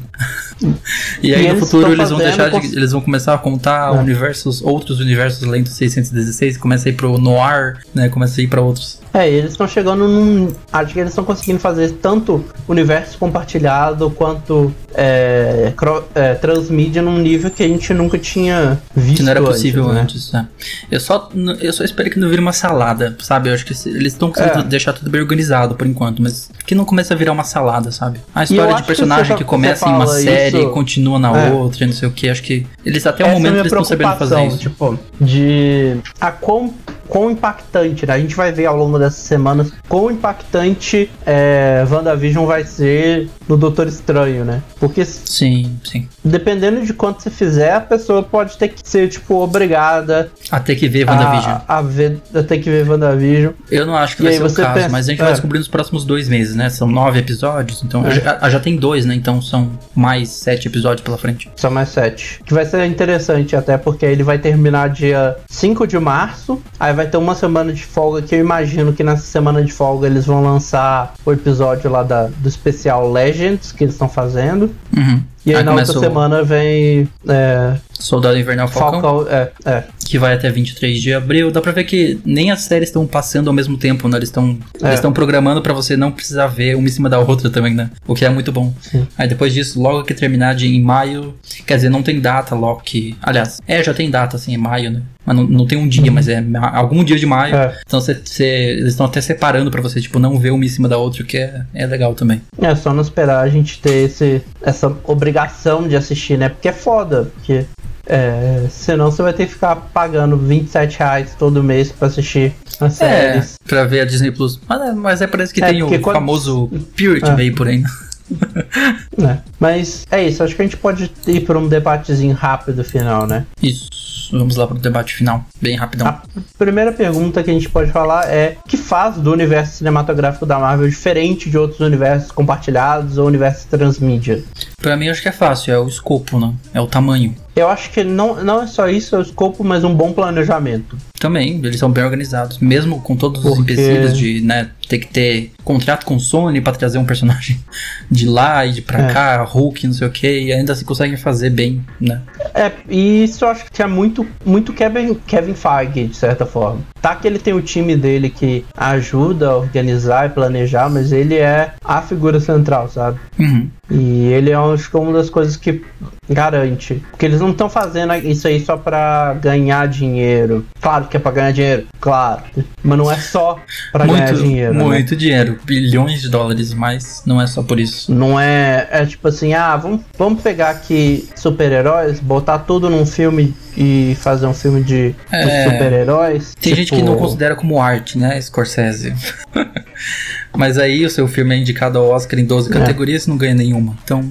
E 1.21 1.33
aí 1.33 1.47
e 1.47 1.53
no 1.53 1.59
futuro 1.59 1.91
eles 1.91 2.09
vão 2.09 2.19
deixar 2.19 2.49
de, 2.49 2.75
Eles 2.75 2.91
vão 2.91 3.01
começar 3.01 3.33
a 3.33 3.37
contar 3.37 3.95
é. 3.95 3.99
universos, 3.99 4.61
outros 4.61 4.99
universos 4.99 5.43
além 5.47 5.63
do 5.63 5.69
616, 5.69 6.57
começa 6.57 6.89
a 6.89 6.91
ir 6.91 6.95
pro 6.95 7.17
Noir, 7.17 7.79
né? 7.93 8.09
Começa 8.09 8.39
a 8.39 8.43
ir 8.43 8.47
pra 8.47 8.61
outros. 8.61 8.99
É, 9.13 9.29
eles 9.29 9.51
estão 9.51 9.67
chegando 9.67 10.07
num. 10.07 10.53
Acho 10.71 10.93
que 10.93 10.99
eles 10.99 11.11
estão 11.11 11.25
conseguindo 11.25 11.59
fazer 11.59 11.91
tanto 12.01 12.45
universo 12.67 13.17
compartilhado 13.17 14.09
quanto 14.11 14.73
é, 14.95 15.73
é, 16.15 16.33
transmídia 16.35 17.01
num 17.01 17.17
nível 17.17 17.51
que 17.51 17.61
a 17.61 17.67
gente 17.67 17.93
nunca 17.93 18.17
tinha 18.17 18.79
visto. 18.95 19.17
Que 19.17 19.23
não 19.23 19.31
era 19.31 19.41
possível 19.41 19.89
antes, 19.89 20.31
né? 20.31 20.39
antes 20.39 20.59
né? 20.61 20.87
Eu 20.89 20.99
só, 20.99 21.29
eu 21.59 21.73
só 21.73 21.83
espero 21.83 22.09
que 22.09 22.19
não 22.19 22.29
vire 22.29 22.41
uma 22.41 22.53
salada, 22.53 23.15
sabe? 23.19 23.49
Eu 23.49 23.53
acho 23.53 23.65
que 23.65 23.73
eles 23.89 24.13
estão 24.13 24.31
conseguindo 24.31 24.59
é. 24.59 24.63
deixar 24.63 24.93
tudo 24.93 25.09
bem 25.09 25.21
organizado 25.21 25.75
por 25.75 25.85
enquanto, 25.85 26.21
mas 26.21 26.49
que 26.65 26.73
não 26.73 26.85
comece 26.85 27.11
a 27.11 27.15
virar 27.15 27.33
uma 27.33 27.43
salada, 27.43 27.91
sabe? 27.91 28.21
A 28.33 28.45
história 28.45 28.75
de 28.75 28.83
personagem 28.83 29.35
que, 29.35 29.43
que 29.43 29.49
começa 29.49 29.89
em 29.89 29.93
uma 29.93 30.07
série 30.07 30.50
isso... 30.57 30.69
e 30.69 30.71
continua 30.71 31.19
na 31.19 31.37
é. 31.37 31.51
outra, 31.51 31.85
não 31.85 31.93
sei 31.93 32.07
o 32.07 32.11
que. 32.11 32.29
Acho 32.29 32.43
que 32.43 32.65
eles 32.85 33.05
até 33.05 33.23
o 33.23 33.27
é 33.27 33.33
momento 33.33 33.55
eles 33.55 33.65
estão 33.67 33.83
sabendo 33.83 34.17
fazer 34.17 34.45
isso. 34.47 34.57
Tipo, 34.57 34.99
de 35.19 35.97
a 36.19 36.31
quão 36.31 36.73
quão 37.11 37.29
impactante, 37.29 38.05
né? 38.05 38.13
A 38.13 38.17
gente 38.17 38.33
vai 38.33 38.53
ver 38.53 38.67
ao 38.67 38.77
longo 38.77 38.97
dessas 38.97 39.19
semanas 39.19 39.69
quão 39.89 40.09
impactante 40.09 41.11
é, 41.25 41.85
WandaVision 41.91 42.45
vai 42.45 42.63
ser 42.63 43.27
no 43.49 43.57
Doutor 43.57 43.87
Estranho, 43.87 44.45
né? 44.45 44.63
Porque. 44.79 45.03
Sim, 45.03 45.77
sim. 45.83 46.07
Dependendo 46.23 46.85
de 46.85 46.93
quanto 46.93 47.21
você 47.21 47.29
fizer, 47.29 47.73
a 47.73 47.81
pessoa 47.81 48.23
pode 48.23 48.57
ter 48.57 48.69
que 48.69 48.79
ser, 48.81 49.09
tipo, 49.09 49.43
obrigada. 49.43 50.31
A 50.49 50.61
ter 50.61 50.77
que 50.77 50.87
ver 50.87 51.05
WandaVision. 51.05 51.57
A, 51.67 51.77
a, 51.79 51.81
ver, 51.81 52.17
a 52.33 52.43
ter 52.43 52.59
que 52.59 52.69
ver 52.69 52.89
WandaVision. 52.89 53.51
Eu 53.69 53.85
não 53.85 53.97
acho 53.97 54.15
que 54.15 54.23
e 54.23 54.39
vai 54.39 54.49
ser 54.49 54.61
o 54.61 54.63
caso, 54.63 54.73
pensa, 54.73 54.89
mas 54.89 55.07
a 55.09 55.11
gente 55.11 55.19
é. 55.19 55.23
vai 55.25 55.33
descobrir 55.33 55.59
nos 55.59 55.67
próximos 55.67 56.05
dois 56.05 56.29
meses, 56.29 56.55
né? 56.55 56.69
São 56.69 56.87
nove 56.87 57.19
episódios, 57.19 57.83
então. 57.83 58.07
É. 58.07 58.11
Já, 58.11 58.49
já 58.49 58.59
tem 58.61 58.77
dois, 58.77 59.05
né? 59.05 59.13
Então 59.15 59.41
são 59.41 59.69
mais 59.93 60.29
sete 60.29 60.69
episódios 60.69 61.01
pela 61.01 61.17
frente. 61.17 61.51
São 61.57 61.69
mais 61.69 61.89
sete. 61.89 62.39
Que 62.45 62.53
vai 62.53 62.63
ser 62.65 62.85
interessante, 62.85 63.53
até 63.53 63.77
porque 63.77 64.05
ele 64.05 64.23
vai 64.23 64.39
terminar 64.39 64.89
dia 64.89 65.35
5 65.49 65.85
de 65.85 65.99
março. 65.99 66.61
Aí 66.79 66.93
vai 66.93 67.00
ter 67.05 67.17
uma 67.17 67.35
semana 67.35 67.71
de 67.71 67.83
folga 67.83 68.21
que 68.21 68.35
eu 68.35 68.39
imagino 68.39 68.93
que 68.93 69.03
nessa 69.03 69.23
semana 69.23 69.63
de 69.63 69.71
folga 69.71 70.07
eles 70.07 70.25
vão 70.25 70.43
lançar 70.43 71.13
o 71.25 71.31
episódio 71.31 71.89
lá 71.89 72.03
da, 72.03 72.27
do 72.27 72.47
especial 72.47 73.11
Legends 73.11 73.71
que 73.71 73.83
eles 73.83 73.95
estão 73.95 74.09
fazendo. 74.09 74.69
Uhum. 74.95 75.23
E 75.45 75.51
aí, 75.51 75.57
aí 75.57 75.63
na 75.63 75.73
outra 75.73 75.99
semana 75.99 76.43
vem. 76.43 77.09
É, 77.27 77.75
Soldado 77.91 78.37
Invernal 78.37 78.67
Falcão. 78.67 79.01
Falcão 79.01 79.27
é, 79.29 79.51
é. 79.65 79.83
Que 80.11 80.19
vai 80.19 80.33
até 80.33 80.49
23 80.49 81.01
de 81.01 81.13
abril. 81.13 81.51
Dá 81.51 81.61
pra 81.61 81.71
ver 81.71 81.85
que 81.85 82.19
nem 82.25 82.51
as 82.51 82.63
séries 82.63 82.89
estão 82.89 83.07
passando 83.07 83.47
ao 83.47 83.53
mesmo 83.53 83.77
tempo, 83.77 84.09
né? 84.09 84.17
Eles 84.17 84.27
estão 84.27 84.57
é. 84.83 84.93
estão 84.93 85.13
programando 85.13 85.61
para 85.61 85.71
você 85.71 85.95
não 85.95 86.11
precisar 86.11 86.47
ver 86.47 86.75
uma 86.75 86.85
em 86.85 86.91
cima 86.91 87.09
da 87.09 87.17
outra 87.17 87.49
também, 87.49 87.73
né? 87.73 87.89
O 88.05 88.13
que 88.13 88.25
é 88.25 88.29
muito 88.29 88.51
bom. 88.51 88.73
Sim. 88.81 89.07
Aí 89.17 89.25
depois 89.25 89.53
disso, 89.53 89.81
logo 89.81 90.03
que 90.03 90.13
terminar 90.13 90.53
de 90.53 90.67
em 90.67 90.81
maio. 90.81 91.33
Quer 91.65 91.77
dizer, 91.77 91.89
não 91.89 92.03
tem 92.03 92.19
data, 92.19 92.53
Loki. 92.53 93.15
Aliás, 93.21 93.61
é, 93.65 93.81
já 93.81 93.93
tem 93.93 94.11
data, 94.11 94.35
assim, 94.35 94.53
em 94.53 94.57
maio, 94.57 94.91
né? 94.91 95.01
Mas 95.25 95.35
não, 95.35 95.43
não 95.45 95.65
tem 95.65 95.77
um 95.77 95.87
dia, 95.87 96.03
uhum. 96.03 96.11
mas 96.11 96.27
é 96.27 96.43
algum 96.73 97.05
dia 97.05 97.17
de 97.17 97.25
maio. 97.25 97.55
É. 97.55 97.79
Então 97.85 98.01
cê, 98.01 98.19
cê, 98.25 98.45
eles 98.79 98.89
estão 98.89 99.05
até 99.05 99.21
separando 99.21 99.71
para 99.71 99.81
você, 99.81 100.01
tipo, 100.01 100.19
não 100.19 100.37
ver 100.37 100.51
uma 100.51 100.65
em 100.65 100.67
cima 100.67 100.89
da 100.89 100.97
outra, 100.97 101.23
o 101.23 101.25
que 101.25 101.37
é, 101.37 101.61
é 101.73 101.85
legal 101.85 102.13
também. 102.13 102.41
É 102.59 102.75
só 102.75 102.93
não 102.93 103.01
esperar 103.01 103.39
a 103.39 103.47
gente 103.47 103.79
ter 103.79 104.05
esse, 104.05 104.41
essa 104.61 104.93
obrigação 105.05 105.87
de 105.87 105.95
assistir, 105.95 106.37
né? 106.37 106.49
Porque 106.49 106.67
é 106.67 106.73
foda, 106.73 107.31
porque 107.35 107.65
é, 108.11 108.67
senão 108.69 109.09
você 109.09 109.21
vai 109.21 109.31
ter 109.31 109.45
que 109.45 109.53
ficar 109.53 109.73
pagando 109.73 110.35
27 110.35 110.99
reais 110.99 111.33
todo 111.39 111.63
mês 111.63 111.93
pra 111.93 112.09
assistir 112.09 112.53
as 112.81 112.99
é, 112.99 113.07
séries. 113.07 113.55
Pra 113.65 113.85
ver 113.85 114.01
a 114.01 114.05
Disney 114.05 114.31
Plus. 114.31 114.59
Mas, 114.67 114.81
é, 114.81 114.91
mas 114.91 115.21
é 115.21 115.27
parece 115.27 115.53
que 115.53 115.63
é, 115.63 115.69
tem 115.69 115.81
o 115.81 115.87
quando... 116.01 116.15
famoso 116.15 116.67
Purity 116.97 117.29
é. 117.29 117.35
meio 117.35 117.55
por 117.55 117.69
aí. 117.69 117.81
é. 119.17 119.37
Mas 119.57 120.05
é 120.11 120.27
isso, 120.27 120.43
acho 120.43 120.53
que 120.53 120.61
a 120.61 120.65
gente 120.65 120.75
pode 120.75 121.09
ir 121.25 121.39
por 121.41 121.55
um 121.55 121.69
debatezinho 121.69 122.35
rápido 122.35 122.83
final, 122.83 123.25
né? 123.25 123.45
Isso. 123.63 123.89
Vamos 124.31 124.55
lá 124.55 124.65
para 124.65 124.77
o 124.77 124.79
debate 124.79 125.13
final, 125.13 125.43
bem 125.61 125.75
rapidão. 125.75 126.07
A 126.07 126.21
primeira 126.57 126.91
pergunta 126.91 127.43
que 127.43 127.49
a 127.49 127.53
gente 127.53 127.69
pode 127.69 127.91
falar 127.91 128.29
é: 128.29 128.57
o 128.65 128.67
que 128.67 128.77
faz 128.77 129.17
do 129.17 129.31
universo 129.31 129.77
cinematográfico 129.77 130.45
da 130.45 130.57
Marvel 130.57 130.87
diferente 130.87 131.49
de 131.49 131.57
outros 131.57 131.81
universos 131.81 132.31
compartilhados 132.31 133.17
ou 133.17 133.27
universos 133.27 133.65
transmídia? 133.65 134.41
Para 134.81 134.95
mim, 134.95 135.09
acho 135.09 135.21
que 135.21 135.27
é 135.27 135.33
fácil: 135.33 135.73
é 135.73 135.79
o 135.79 135.87
escopo, 135.87 136.39
né? 136.39 136.53
É 136.73 136.79
o 136.79 136.87
tamanho. 136.87 137.35
Eu 137.55 137.67
acho 137.67 137.89
que 137.91 138.03
não, 138.03 138.43
não 138.43 138.63
é 138.63 138.67
só 138.67 138.87
isso, 138.87 139.15
é 139.15 139.19
o 139.19 139.21
escopo, 139.21 139.63
mas 139.63 139.83
um 139.83 139.93
bom 139.93 140.13
planejamento. 140.13 140.97
Também, 141.19 141.59
eles 141.63 141.77
são 141.77 141.91
bem 141.91 142.03
organizados, 142.03 142.57
mesmo 142.59 143.01
com 143.01 143.15
todos 143.15 143.43
os 143.45 143.57
Porque... 143.57 143.73
empecilhos 143.73 144.17
de, 144.17 144.41
né, 144.41 144.69
ter 144.87 144.99
que 144.99 145.07
ter 145.07 145.51
contrato 145.63 146.05
com 146.05 146.17
Sony 146.17 146.59
para 146.59 146.73
trazer 146.73 146.97
um 146.97 147.05
personagem 147.05 147.59
de 148.09 148.25
lá 148.25 148.65
e 148.65 148.73
de 148.73 148.81
pra 148.81 149.03
é. 149.03 149.13
cá, 149.13 149.43
Hulk, 149.43 149.85
não 149.87 149.93
sei 149.93 150.07
o 150.07 150.11
que, 150.11 150.41
e 150.41 150.51
ainda 150.51 150.75
se 150.75 150.83
conseguem 150.83 151.17
fazer 151.17 151.49
bem, 151.49 151.83
né? 151.99 152.21
É, 152.53 152.71
e 152.89 153.23
isso 153.23 153.45
eu 153.45 153.49
acho 153.49 153.65
que 153.71 153.81
é 153.81 153.87
muito, 153.87 154.25
muito 154.45 154.73
Kevin, 154.73 155.13
Kevin 155.27 155.53
Feige, 155.53 156.07
de 156.07 156.15
certa 156.15 156.45
forma. 156.45 156.81
Tá 157.01 157.15
que 157.15 157.27
ele 157.27 157.39
tem 157.39 157.53
o 157.53 157.61
time 157.61 157.95
dele 157.95 158.29
que 158.29 158.65
ajuda 158.75 159.49
a 159.49 159.57
organizar 159.57 160.27
e 160.27 160.29
planejar, 160.29 160.89
mas 160.89 161.11
ele 161.11 161.35
é 161.35 161.73
a 161.83 162.01
figura 162.01 162.39
central, 162.39 162.89
sabe? 162.89 163.19
Uhum. 163.39 163.69
E 163.91 164.27
ele 164.27 164.51
é 164.51 164.55
acho 164.55 164.89
que 164.89 164.95
uma 164.95 165.11
das 165.11 165.29
coisas 165.29 165.57
que 165.57 165.83
garante. 166.29 167.03
Porque 167.11 167.25
eles 167.25 167.41
não 167.41 167.51
estão 167.51 167.69
fazendo 167.69 168.13
isso 168.15 168.47
aí 168.47 168.63
só 168.63 168.77
pra 168.77 169.33
ganhar 169.41 169.87
dinheiro. 169.87 170.65
Claro 170.79 171.07
que 171.07 171.17
é 171.17 171.19
pra 171.19 171.31
ganhar 171.31 171.51
dinheiro, 171.51 171.87
claro. 171.99 172.41
Mas 172.81 172.97
não 172.97 173.11
é 173.11 173.17
só 173.17 173.59
pra 173.91 174.05
muito, 174.05 174.19
ganhar 174.19 174.33
dinheiro. 174.33 174.73
Né? 174.73 174.83
Muito 174.83 175.11
né? 175.11 175.17
dinheiro, 175.17 175.59
bilhões 175.65 176.21
de 176.21 176.29
dólares, 176.29 176.73
mas 176.73 177.23
não 177.25 177.41
é 177.41 177.47
só 177.47 177.61
por 177.61 177.79
isso. 177.79 178.13
Não 178.13 178.39
é. 178.39 178.87
É 178.91 179.05
tipo 179.05 179.27
assim, 179.27 179.53
ah, 179.53 179.75
vamos, 179.75 180.01
vamos 180.17 180.41
pegar 180.41 180.69
aqui 180.69 181.27
super-heróis, 181.35 182.19
botar 182.19 182.59
tudo 182.59 182.89
num 182.89 183.05
filme 183.05 183.53
e 183.75 184.15
fazer 184.19 184.45
um 184.45 184.53
filme 184.53 184.83
de, 184.83 185.13
é, 185.31 185.63
super-heróis. 185.65 186.53
Tem 186.55 186.73
tipo... 186.73 186.75
gente 186.75 186.91
que 186.91 187.01
não 187.01 187.13
tipo 187.13 187.25
considera 187.25 187.55
como 187.55 187.81
arte, 187.81 188.17
né, 188.17 188.39
Scorsese. 188.39 189.13
Mas 190.55 190.77
aí 190.77 191.05
o 191.05 191.09
seu 191.09 191.27
filme 191.27 191.55
é 191.55 191.57
indicado 191.57 191.97
ao 191.97 192.09
Oscar 192.09 192.39
em 192.39 192.45
12 192.45 192.69
é. 192.69 192.73
categorias 192.73 193.25
e 193.25 193.29
não 193.29 193.37
ganha 193.37 193.55
nenhuma. 193.55 193.95
Então. 194.03 194.29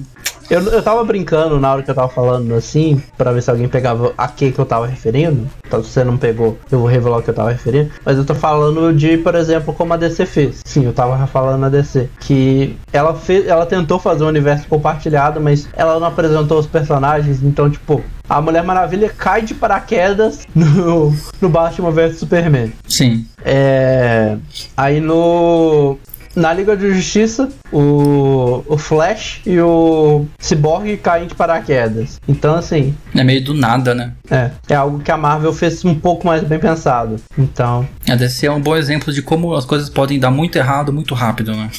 Eu, 0.51 0.61
eu 0.63 0.83
tava 0.83 1.01
brincando 1.05 1.57
na 1.61 1.71
hora 1.71 1.81
que 1.81 1.89
eu 1.89 1.95
tava 1.95 2.09
falando 2.09 2.53
assim, 2.55 3.01
para 3.17 3.31
ver 3.31 3.41
se 3.41 3.49
alguém 3.49 3.69
pegava 3.69 4.13
a 4.17 4.27
que 4.27 4.51
que 4.51 4.59
eu 4.59 4.65
tava 4.65 4.85
referindo. 4.85 5.47
Então, 5.65 5.81
se 5.81 5.91
você 5.91 6.03
não 6.03 6.17
pegou, 6.17 6.57
eu 6.69 6.79
vou 6.79 6.89
revelar 6.89 7.19
o 7.19 7.23
que 7.23 7.29
eu 7.29 7.33
tava 7.33 7.51
referindo. 7.51 7.89
Mas 8.03 8.17
eu 8.17 8.25
tô 8.25 8.35
falando 8.35 8.93
de, 8.93 9.17
por 9.19 9.33
exemplo, 9.33 9.73
como 9.73 9.93
a 9.93 9.97
DC 9.97 10.25
fez. 10.25 10.59
Sim, 10.65 10.83
eu 10.83 10.91
tava 10.91 11.25
falando 11.25 11.63
a 11.63 11.69
DC. 11.69 12.09
Que 12.19 12.75
ela 12.91 13.15
fez. 13.15 13.47
Ela 13.47 13.65
tentou 13.65 13.97
fazer 13.97 14.25
um 14.25 14.27
universo 14.27 14.67
compartilhado, 14.67 15.39
mas 15.39 15.69
ela 15.71 15.97
não 15.97 16.07
apresentou 16.07 16.59
os 16.59 16.67
personagens. 16.67 17.41
Então, 17.41 17.69
tipo, 17.69 18.03
a 18.27 18.41
Mulher 18.41 18.63
Maravilha 18.63 19.07
cai 19.07 19.43
de 19.43 19.53
paraquedas 19.53 20.45
no, 20.53 21.15
no 21.39 21.47
Batman 21.47 21.91
vs 21.91 22.19
Superman. 22.19 22.73
Sim. 22.89 23.25
É. 23.45 24.37
Aí 24.75 24.99
no 24.99 25.97
na 26.35 26.53
Liga 26.53 26.75
de 26.75 26.93
Justiça, 26.93 27.49
o, 27.71 28.63
o 28.67 28.77
Flash 28.77 29.41
e 29.45 29.59
o 29.59 30.25
Cyborg 30.39 30.97
caem 30.97 31.27
de 31.27 31.35
paraquedas. 31.35 32.19
Então, 32.27 32.55
assim. 32.55 32.95
É 33.15 33.23
meio 33.23 33.43
do 33.43 33.53
nada, 33.53 33.93
né? 33.93 34.13
É. 34.29 34.51
É 34.69 34.75
algo 34.75 34.99
que 34.99 35.11
a 35.11 35.17
Marvel 35.17 35.53
fez 35.53 35.83
um 35.83 35.95
pouco 35.95 36.25
mais 36.25 36.43
bem 36.43 36.59
pensado. 36.59 37.17
Então. 37.37 37.87
A 38.09 38.15
DC 38.15 38.47
é 38.47 38.51
um 38.51 38.61
bom 38.61 38.75
exemplo 38.75 39.13
de 39.13 39.21
como 39.21 39.53
as 39.55 39.65
coisas 39.65 39.89
podem 39.89 40.19
dar 40.19 40.31
muito 40.31 40.57
errado 40.57 40.93
muito 40.93 41.13
rápido, 41.13 41.55
né? 41.55 41.69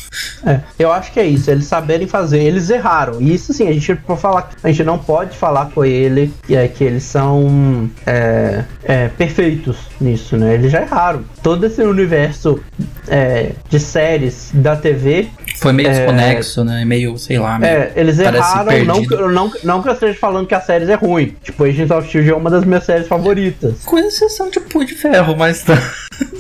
É. 0.45 0.61
Eu 0.79 0.93
acho 0.93 1.13
que 1.13 1.21
é 1.21 1.27
isso. 1.27 1.51
Eles 1.51 1.65
saberem 1.65 2.07
fazer. 2.07 2.43
Eles 2.43 2.69
erraram. 2.71 3.21
E 3.21 3.35
isso, 3.35 3.53
sim, 3.53 3.69
a 3.69 3.73
gente 3.73 3.95
pode 3.95 4.21
falar. 4.21 4.51
A 4.63 4.69
gente 4.69 4.85
não 4.85 4.99
pode 4.99 5.37
falar 5.37 5.67
com 5.67 5.85
ele 5.85 6.33
que 6.47 6.57
é 6.57 6.69
que 6.69 6.85
eles 6.85 7.05
são 7.05 7.91
é, 8.07 8.65
é, 8.85 9.09
perfeitos 9.09 9.77
nisso, 10.01 10.37
né? 10.37 10.55
Eles 10.55 10.73
já 10.73 10.83
erraram. 10.83 11.25
Todo 11.43 11.65
esse 11.65 11.83
universo 11.83 12.61
é, 13.09 13.53
de 13.69 13.79
séries 13.79 14.42
da 14.53 14.77
TV. 14.77 15.29
Foi 15.57 15.73
meio 15.73 15.89
é, 15.89 15.93
desconexo, 15.93 16.65
né? 16.65 16.85
Meio, 16.85 17.17
sei 17.19 17.39
lá. 17.39 17.59
Meio, 17.59 17.73
é, 17.73 17.93
eles 17.95 18.19
erraram. 18.19 18.85
Não, 18.85 19.29
não, 19.29 19.53
não 19.63 19.83
que 19.83 19.89
eu 19.89 19.93
esteja 19.93 20.19
falando 20.19 20.47
que 20.47 20.55
a 20.55 20.61
série 20.61 20.91
é 20.91 20.95
ruim. 20.95 21.35
Tipo, 21.43 21.65
Agents 21.65 21.91
of 21.91 22.09
Shield 22.09 22.31
é 22.31 22.35
uma 22.35 22.51
das 22.51 22.65
minhas 22.65 22.85
séries 22.85 23.07
favoritas. 23.07 23.85
Com 23.85 23.99
exceção 23.99 24.51
de 24.51 24.61
Punho 24.61 24.87
de 24.87 24.95
Ferro, 24.95 25.37
mas 25.37 25.63
tá. 25.63 25.77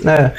É. 0.05 0.33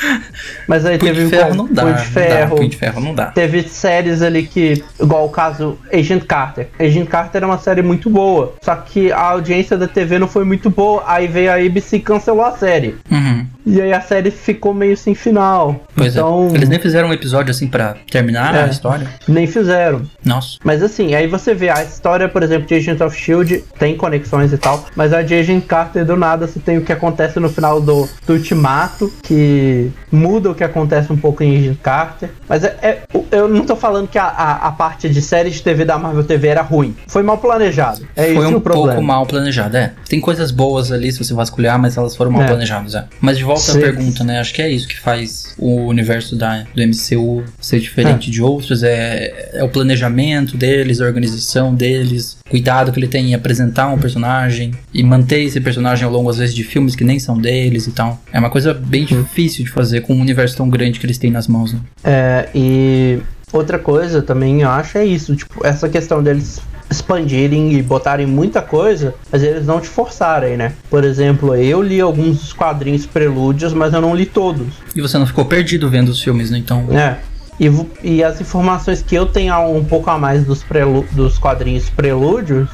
Mas 0.67 0.85
aí 0.85 0.97
Punho 0.97 1.13
teve. 1.13 1.25
De 1.25 1.29
ferro 1.29 1.55
não 1.55 1.67
dá. 1.71 1.83
Punho 1.83 1.95
de 1.95 2.05
Ferro. 2.05 2.55
Punho 2.55 2.69
de 2.69 2.77
Ferro 2.77 3.01
não 3.01 3.15
dá. 3.15 3.25
Teve 3.27 3.63
séries 3.63 4.21
ali 4.21 4.43
que. 4.43 4.83
Igual 4.99 5.25
o 5.25 5.29
caso 5.29 5.77
Agent 5.91 6.25
Carter. 6.25 6.69
Agent 6.79 7.07
Carter 7.07 7.43
é 7.43 7.45
uma 7.45 7.57
série 7.57 7.81
muito 7.81 8.09
boa. 8.09 8.55
Só 8.61 8.75
que 8.75 9.11
a 9.11 9.21
audiência 9.21 9.77
da 9.77 9.87
TV 9.87 10.19
não 10.19 10.27
foi 10.27 10.43
muito 10.43 10.69
boa. 10.69 11.03
Aí 11.05 11.27
veio 11.27 11.51
a 11.51 11.55
ABC 11.55 11.97
e 11.97 11.99
cancelou 11.99 12.45
a 12.45 12.57
série. 12.57 12.95
Uhum. 13.09 13.45
E 13.65 13.81
aí 13.81 13.93
a 13.93 14.01
série 14.01 14.29
ficou 14.31 14.73
meio 14.73 14.95
sem 14.97 15.15
final. 15.15 15.81
Pois 15.95 16.15
é. 16.15 16.19
então... 16.19 16.49
é. 16.51 16.55
Eles 16.55 16.69
nem 16.69 16.79
fizeram 16.79 17.09
um 17.09 17.13
episódio 17.13 17.51
assim 17.51 17.67
para 17.67 17.95
terminar 18.09 18.53
é, 18.55 18.63
a 18.63 18.67
história? 18.67 19.07
Nem 19.27 19.47
fizeram. 19.47 20.01
Nossa. 20.23 20.57
Mas 20.63 20.83
assim, 20.83 21.15
aí 21.15 21.27
você 21.27 21.53
vê 21.53 21.69
a 21.69 21.83
história, 21.83 22.27
por 22.27 22.43
exemplo, 22.43 22.67
de 22.67 22.75
Agents 22.75 23.01
of 23.01 23.17
Shield, 23.17 23.63
tem 23.79 23.95
conexões 23.95 24.51
e 24.51 24.57
tal, 24.57 24.85
mas 24.95 25.13
a 25.13 25.21
de 25.21 25.33
Agent 25.33 25.65
Carter 25.65 26.05
do 26.05 26.15
nada 26.15 26.47
você 26.47 26.59
tem 26.59 26.77
o 26.77 26.81
que 26.81 26.91
acontece 26.91 27.39
no 27.39 27.49
final 27.49 27.79
do, 27.79 28.07
do 28.25 28.33
Ultimato, 28.33 29.11
que 29.23 29.91
muda 30.11 30.51
o 30.51 30.55
que 30.55 30.63
acontece 30.63 31.11
um 31.11 31.17
pouco 31.17 31.43
em 31.43 31.57
Agent 31.57 31.77
Carter. 31.81 32.29
Mas 32.47 32.63
é, 32.63 32.77
é 32.81 33.01
eu 33.31 33.47
não 33.47 33.65
tô 33.65 33.75
falando 33.75 34.07
que 34.07 34.17
a, 34.17 34.25
a, 34.25 34.67
a, 34.67 34.71
parte 34.71 35.09
de 35.09 35.21
série 35.21 35.49
de 35.49 35.61
TV 35.61 35.85
da 35.85 35.97
Marvel 35.97 36.23
TV 36.23 36.49
era 36.49 36.61
ruim. 36.61 36.95
Foi 37.07 37.23
mal 37.23 37.37
planejado. 37.37 38.05
É 38.15 38.33
Foi 38.33 38.45
um 38.45 38.57
o 38.57 38.61
problema. 38.61 38.93
pouco 38.93 39.01
mal 39.01 39.25
planejado, 39.25 39.77
é. 39.77 39.93
Tem 40.07 40.19
coisas 40.19 40.51
boas 40.51 40.91
ali 40.91 41.11
se 41.11 41.23
você 41.23 41.33
vasculhar, 41.33 41.79
mas 41.79 41.97
elas 41.97 42.15
foram 42.15 42.31
mal 42.31 42.43
é. 42.43 42.47
planejadas, 42.47 42.95
é. 42.95 43.05
Mas 43.19 43.37
de 43.37 43.43
volta 43.43 43.52
Sim. 43.57 43.77
à 43.77 43.81
pergunta, 43.81 44.23
né? 44.23 44.39
Acho 44.39 44.53
que 44.53 44.61
é 44.61 44.69
isso 44.69 44.87
que 44.87 44.99
faz 44.99 45.53
o 45.57 45.85
universo 45.85 46.35
da, 46.35 46.65
do 46.75 46.81
MCU 46.81 47.43
ser 47.59 47.79
diferente 47.79 48.29
é. 48.29 48.31
de 48.31 48.41
outros. 48.41 48.83
É, 48.83 49.51
é 49.53 49.63
o 49.63 49.69
planejamento 49.69 50.57
deles, 50.57 51.01
a 51.01 51.05
organização 51.05 51.73
deles, 51.73 52.37
cuidado 52.49 52.91
que 52.91 52.99
ele 52.99 53.07
tem 53.07 53.31
em 53.31 53.33
apresentar 53.35 53.87
um 53.89 53.97
personagem 53.97 54.71
e 54.93 55.03
manter 55.03 55.43
esse 55.43 55.59
personagem 55.59 56.05
ao 56.05 56.11
longo, 56.11 56.29
às 56.29 56.37
vezes, 56.37 56.55
de 56.55 56.63
filmes 56.63 56.95
que 56.95 57.03
nem 57.03 57.19
são 57.19 57.37
deles 57.37 57.87
e 57.87 57.91
tal. 57.91 58.21
É 58.31 58.39
uma 58.39 58.49
coisa 58.49 58.73
bem 58.73 59.07
uhum. 59.09 59.23
difícil 59.23 59.65
de 59.65 59.71
fazer 59.71 60.01
com 60.01 60.13
um 60.13 60.21
universo 60.21 60.57
tão 60.57 60.69
grande 60.69 60.99
que 60.99 61.05
eles 61.05 61.17
têm 61.17 61.31
nas 61.31 61.47
mãos. 61.47 61.73
Né? 61.73 61.79
É, 62.03 62.49
e 62.53 63.19
outra 63.53 63.79
coisa 63.79 64.21
também 64.21 64.61
eu 64.61 64.69
acho 64.69 64.97
é 64.97 65.05
isso, 65.05 65.35
tipo, 65.35 65.65
essa 65.65 65.87
questão 65.87 66.21
deles 66.21 66.61
expandirem 66.89 67.73
e 67.73 67.81
botarem 67.81 68.25
muita 68.25 68.61
coisa, 68.61 69.15
mas 69.31 69.41
eles 69.41 69.65
não 69.65 69.79
te 69.79 69.87
forçarem, 69.87 70.57
né? 70.57 70.73
Por 70.89 71.03
exemplo, 71.03 71.55
eu 71.55 71.81
li 71.81 71.99
alguns 71.99 72.39
dos 72.39 72.53
quadrinhos 72.53 73.05
prelúdios, 73.05 73.73
mas 73.73 73.93
eu 73.93 74.01
não 74.01 74.15
li 74.15 74.25
todos. 74.25 74.67
E 74.95 75.01
você 75.01 75.17
não 75.17 75.25
ficou 75.25 75.45
perdido 75.45 75.89
vendo 75.89 76.09
os 76.09 76.21
filmes, 76.21 76.51
né? 76.51 76.57
Então. 76.57 76.87
É. 76.91 77.17
E, 77.59 77.69
e 78.03 78.23
as 78.23 78.41
informações 78.41 79.01
que 79.01 79.15
eu 79.15 79.25
tenho 79.25 79.55
um 79.75 79.85
pouco 79.85 80.09
a 80.09 80.17
mais 80.17 80.43
dos, 80.45 80.63
prelu 80.63 81.05
dos 81.11 81.37
quadrinhos 81.37 81.89
prelúdios 81.89 82.69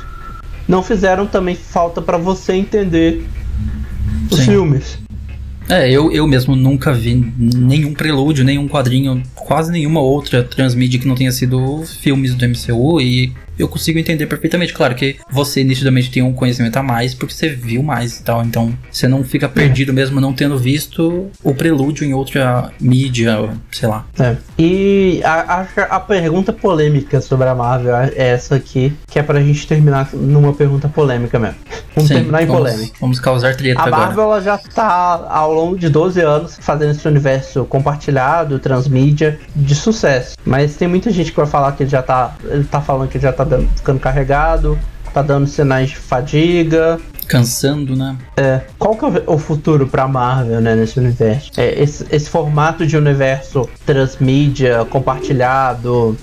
não 0.67 0.83
fizeram 0.83 1.25
também 1.25 1.55
falta 1.55 2.01
para 2.01 2.17
você 2.17 2.53
entender 2.53 3.25
os 4.31 4.37
Sim. 4.37 4.45
filmes. 4.45 4.99
É, 5.69 5.87
eu, 5.87 6.11
eu 6.11 6.25
mesmo 6.25 6.55
nunca 6.55 6.91
vi 6.91 7.31
nenhum 7.37 7.93
prelúdio, 7.93 8.43
nenhum 8.43 8.67
quadrinho, 8.67 9.21
quase 9.35 9.71
nenhuma 9.71 10.01
outra 10.01 10.43
transmídia 10.43 10.99
que 10.99 11.07
não 11.07 11.13
tenha 11.13 11.31
sido 11.31 11.83
filmes 12.01 12.33
do 12.33 12.43
MCU 12.43 12.99
e 12.99 13.31
eu 13.59 13.67
consigo 13.67 13.99
entender 13.99 14.25
perfeitamente. 14.25 14.73
Claro 14.73 14.95
que 14.95 15.17
você 15.29 15.63
nitidamente 15.63 16.09
tem 16.09 16.23
um 16.23 16.33
conhecimento 16.33 16.77
a 16.77 16.83
mais 16.83 17.13
porque 17.13 17.33
você 17.33 17.49
viu 17.49 17.83
mais 17.83 18.19
e 18.19 18.23
tal. 18.23 18.41
Então 18.43 18.73
você 18.89 19.07
não 19.07 19.23
fica 19.23 19.45
é. 19.47 19.49
perdido 19.49 19.91
é. 19.91 19.93
mesmo 19.93 20.21
não 20.21 20.33
tendo 20.33 20.57
visto 20.57 21.29
o 21.43 21.53
prelúdio 21.53 22.05
em 22.05 22.13
outra 22.13 22.71
mídia, 22.79 23.49
sei 23.71 23.89
lá. 23.89 24.05
É. 24.17 24.37
E 24.57 25.21
a, 25.23 25.67
a, 25.75 25.95
a 25.95 25.99
pergunta 25.99 26.53
polêmica 26.53 27.19
sobre 27.19 27.47
a 27.49 27.55
Marvel 27.55 27.95
é 27.95 28.13
essa 28.15 28.55
aqui, 28.55 28.93
que 29.07 29.19
é 29.19 29.23
pra 29.23 29.41
gente 29.41 29.67
terminar 29.67 30.09
numa 30.13 30.53
pergunta 30.53 30.87
polêmica 30.87 31.37
mesmo. 31.37 31.57
Vamos 31.95 32.07
Sim, 32.07 32.15
terminar 32.15 32.43
em 32.43 32.45
vamos, 32.45 32.61
polêmica. 32.61 32.97
Vamos 33.01 33.19
causar 33.19 33.55
treta 33.55 33.81
agora. 33.81 33.95
A 33.95 34.05
Marvel 34.05 34.23
ela 34.23 34.41
já 34.41 34.57
tá 34.57 35.27
ao 35.29 35.53
longo 35.53 35.77
de 35.77 35.89
12 35.89 36.21
anos 36.21 36.57
fazendo 36.61 36.91
esse 36.91 37.05
universo 37.07 37.65
compartilhado, 37.65 38.57
transmídia, 38.59 39.39
de 39.55 39.75
sucesso. 39.75 40.37
Mas 40.45 40.75
tem 40.75 40.87
muita 40.87 41.11
gente 41.11 41.31
que 41.31 41.37
vai 41.37 41.47
falar 41.47 41.73
que 41.73 41.83
ele 41.83 41.89
já 41.89 42.01
tá. 42.01 42.35
Ele 42.43 42.63
tá 42.63 42.79
falando 42.79 43.09
que 43.09 43.19
já 43.19 43.33
tá 43.33 43.43
dando, 43.49 43.67
ficando 43.75 43.99
carregado, 43.99 44.79
tá 45.13 45.21
dando 45.21 45.47
sinais 45.47 45.89
de 45.89 45.97
fadiga. 45.97 46.99
Cansando, 47.29 47.95
né? 47.95 48.17
É. 48.35 48.61
Qual 48.79 48.95
que 48.95 49.05
é 49.05 49.23
o 49.27 49.37
futuro 49.37 49.87
pra 49.87 50.07
Marvel, 50.07 50.59
né, 50.59 50.75
nesse 50.75 50.99
universo? 50.99 51.51
É, 51.55 51.79
esse, 51.81 52.03
esse 52.11 52.27
formato 52.27 52.87
de 52.87 52.97
universo 52.97 53.69
transmídia, 53.85 54.83
compartilhado, 54.89 56.17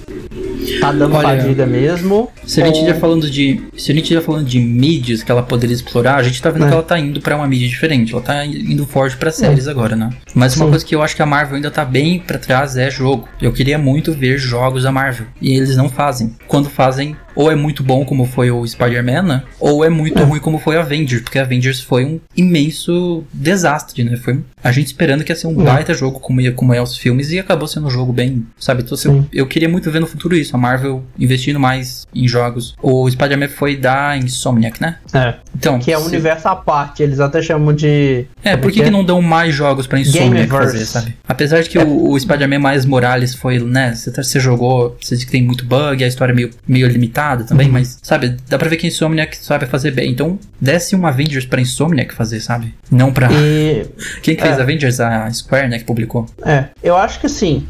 tá 0.81 0.91
dando 0.91 1.15
Olha, 1.15 1.29
fadiga 1.41 1.65
mesmo? 1.65 2.29
Se 2.45 2.61
a 2.61 2.67
gente 2.67 2.85
já 2.85 2.95
falando 2.95 3.31
de. 3.31 3.63
Se 3.77 3.93
a 3.93 3.95
gente 3.95 4.13
já 4.13 4.21
falando 4.21 4.45
de 4.45 4.59
mídias 4.59 5.23
que 5.23 5.31
ela 5.31 5.45
poderia 5.45 5.75
explorar, 5.75 6.17
a 6.17 6.23
gente 6.25 6.43
tá 6.43 6.51
vendo 6.51 6.65
é. 6.65 6.69
que 6.69 6.75
ela 6.75 6.83
tá 6.83 6.99
indo 6.99 7.21
pra 7.21 7.37
uma 7.37 7.47
mídia 7.47 7.69
diferente. 7.69 8.13
Ela 8.13 8.23
tá 8.23 8.45
indo 8.45 8.85
forte 8.85 9.17
pra 9.17 9.31
séries 9.31 9.69
é. 9.69 9.71
agora, 9.71 9.95
né? 9.95 10.11
Mas 10.35 10.55
Sim. 10.55 10.61
uma 10.61 10.71
coisa 10.71 10.85
que 10.85 10.95
eu 10.95 11.03
acho 11.03 11.15
que 11.15 11.23
a 11.23 11.27
Marvel 11.27 11.57
ainda 11.57 11.71
tá 11.71 11.85
bem 11.85 12.19
pra 12.19 12.37
trás 12.37 12.77
é 12.77 12.91
jogo. 12.91 13.29
Eu 13.41 13.53
queria 13.53 13.79
muito 13.79 14.13
ver 14.13 14.39
jogos 14.39 14.83
da 14.83 14.91
Marvel. 14.91 15.27
E 15.41 15.57
eles 15.57 15.77
não 15.77 15.89
fazem. 15.89 16.35
Quando 16.49 16.69
fazem, 16.69 17.17
ou 17.37 17.51
é 17.51 17.55
muito 17.55 17.83
bom 17.83 18.05
como 18.05 18.25
foi 18.25 18.51
o 18.51 18.67
Spider-Man, 18.67 19.23
né? 19.23 19.43
Ou 19.61 19.85
é 19.85 19.91
muito 19.91 20.19
é. 20.19 20.25
ruim 20.25 20.41
como 20.41 20.59
foi 20.59 20.77
a 20.77 20.83
Avengers, 20.97 21.23
porque 21.23 21.39
a 21.39 21.43
Avengers 21.43 21.81
foi 21.81 22.05
um 22.05 22.21
imenso 22.37 23.25
desastre, 23.33 24.05
né? 24.05 24.17
Foi 24.17 24.41
a 24.63 24.73
gente 24.73 24.87
esperando 24.87 25.23
que 25.23 25.31
ia 25.31 25.37
ser 25.37 25.47
um 25.47 25.61
é. 25.61 25.65
baita 25.65 25.95
jogo 25.95 26.19
como, 26.19 26.41
ia, 26.41 26.53
como 26.53 26.75
é 26.75 26.83
os 26.83 26.97
filmes 26.97 27.31
e 27.31 27.39
acabou 27.39 27.69
sendo 27.69 27.87
um 27.87 27.91
jogo 27.91 28.13
bem, 28.13 28.45
sabe? 28.59 28.83
Então, 28.83 28.95
assim, 28.95 29.27
eu 29.33 29.47
queria 29.47 29.69
muito 29.69 29.91
ver 29.91 30.01
no 30.01 30.07
futuro 30.07 30.35
isso 30.35 30.57
a 30.57 30.59
Marvel 30.59 31.05
investindo 31.19 31.61
mais 31.61 32.07
em 32.15 32.27
jogos. 32.27 32.75
O 32.83 33.09
Spider-Man 33.09 33.49
foi 33.49 33.77
da 33.77 34.17
Insomniac, 34.17 34.81
né? 34.81 34.99
É. 35.13 35.35
Então, 35.55 35.79
que 35.79 35.93
é 35.93 35.99
um 35.99 36.03
se... 36.03 36.09
universo 36.09 36.49
à 36.49 36.57
parte, 36.57 37.03
eles 37.03 37.21
até 37.21 37.41
chamam 37.41 37.73
de. 37.75 38.27
É, 38.43 38.57
por 38.57 38.71
que, 38.71 38.81
que, 38.81 38.87
é? 38.87 38.91
não 38.91 39.05
dão 39.05 39.23
mais 39.23 39.55
jogos 39.55 39.87
pra 39.87 40.01
Insomniac 40.01 40.49
fazer, 40.49 40.85
sabe? 40.85 41.17
Apesar 41.29 41.63
de 41.63 41.71
que 41.71 41.79
o, 41.79 42.11
o 42.11 42.19
Spider-Man 42.19 42.59
mais 42.59 42.85
Morales 42.85 43.35
foi, 43.35 43.59
né? 43.59 43.95
Você, 43.95 44.11
tá, 44.11 44.23
você 44.23 44.41
jogou, 44.41 44.97
você 45.01 45.17
diz 45.17 45.25
que 45.25 45.31
tem 45.31 45.43
muito 45.43 45.65
bug, 45.65 46.03
a 46.03 46.07
história 46.07 46.33
é 46.33 46.35
meio, 46.35 46.51
meio 46.67 46.89
limitada 46.89 47.45
também, 47.45 47.67
uhum. 47.67 47.75
mas, 47.75 47.99
sabe, 48.03 48.37
dá 48.49 48.59
pra 48.59 48.69
ver 48.69 48.77
que 48.77 48.87
a 48.87 48.89
Insomniac 48.89 49.37
sabe 49.37 49.67
fazer 49.67 49.93
bem. 49.93 50.11
Então, 50.11 50.39
desce 50.87 50.97
um 50.97 51.07
Avengers 51.07 51.45
pra 51.45 51.61
Insomniac 51.61 52.15
fazer, 52.15 52.41
sabe? 52.41 52.75
Não 52.91 53.13
pra. 53.13 53.29
E... 53.33 53.87
Quem 54.23 54.37
que 54.37 54.43
fez 54.43 54.59
é. 54.59 54.63
Avengers? 54.63 55.01
A 55.01 55.31
Square, 55.33 55.69
né? 55.69 55.79
Que 55.79 55.85
publicou. 55.85 56.27
É, 56.45 56.67
eu 56.83 56.97
acho 56.97 57.21
que 57.21 57.29
sim. 57.29 57.67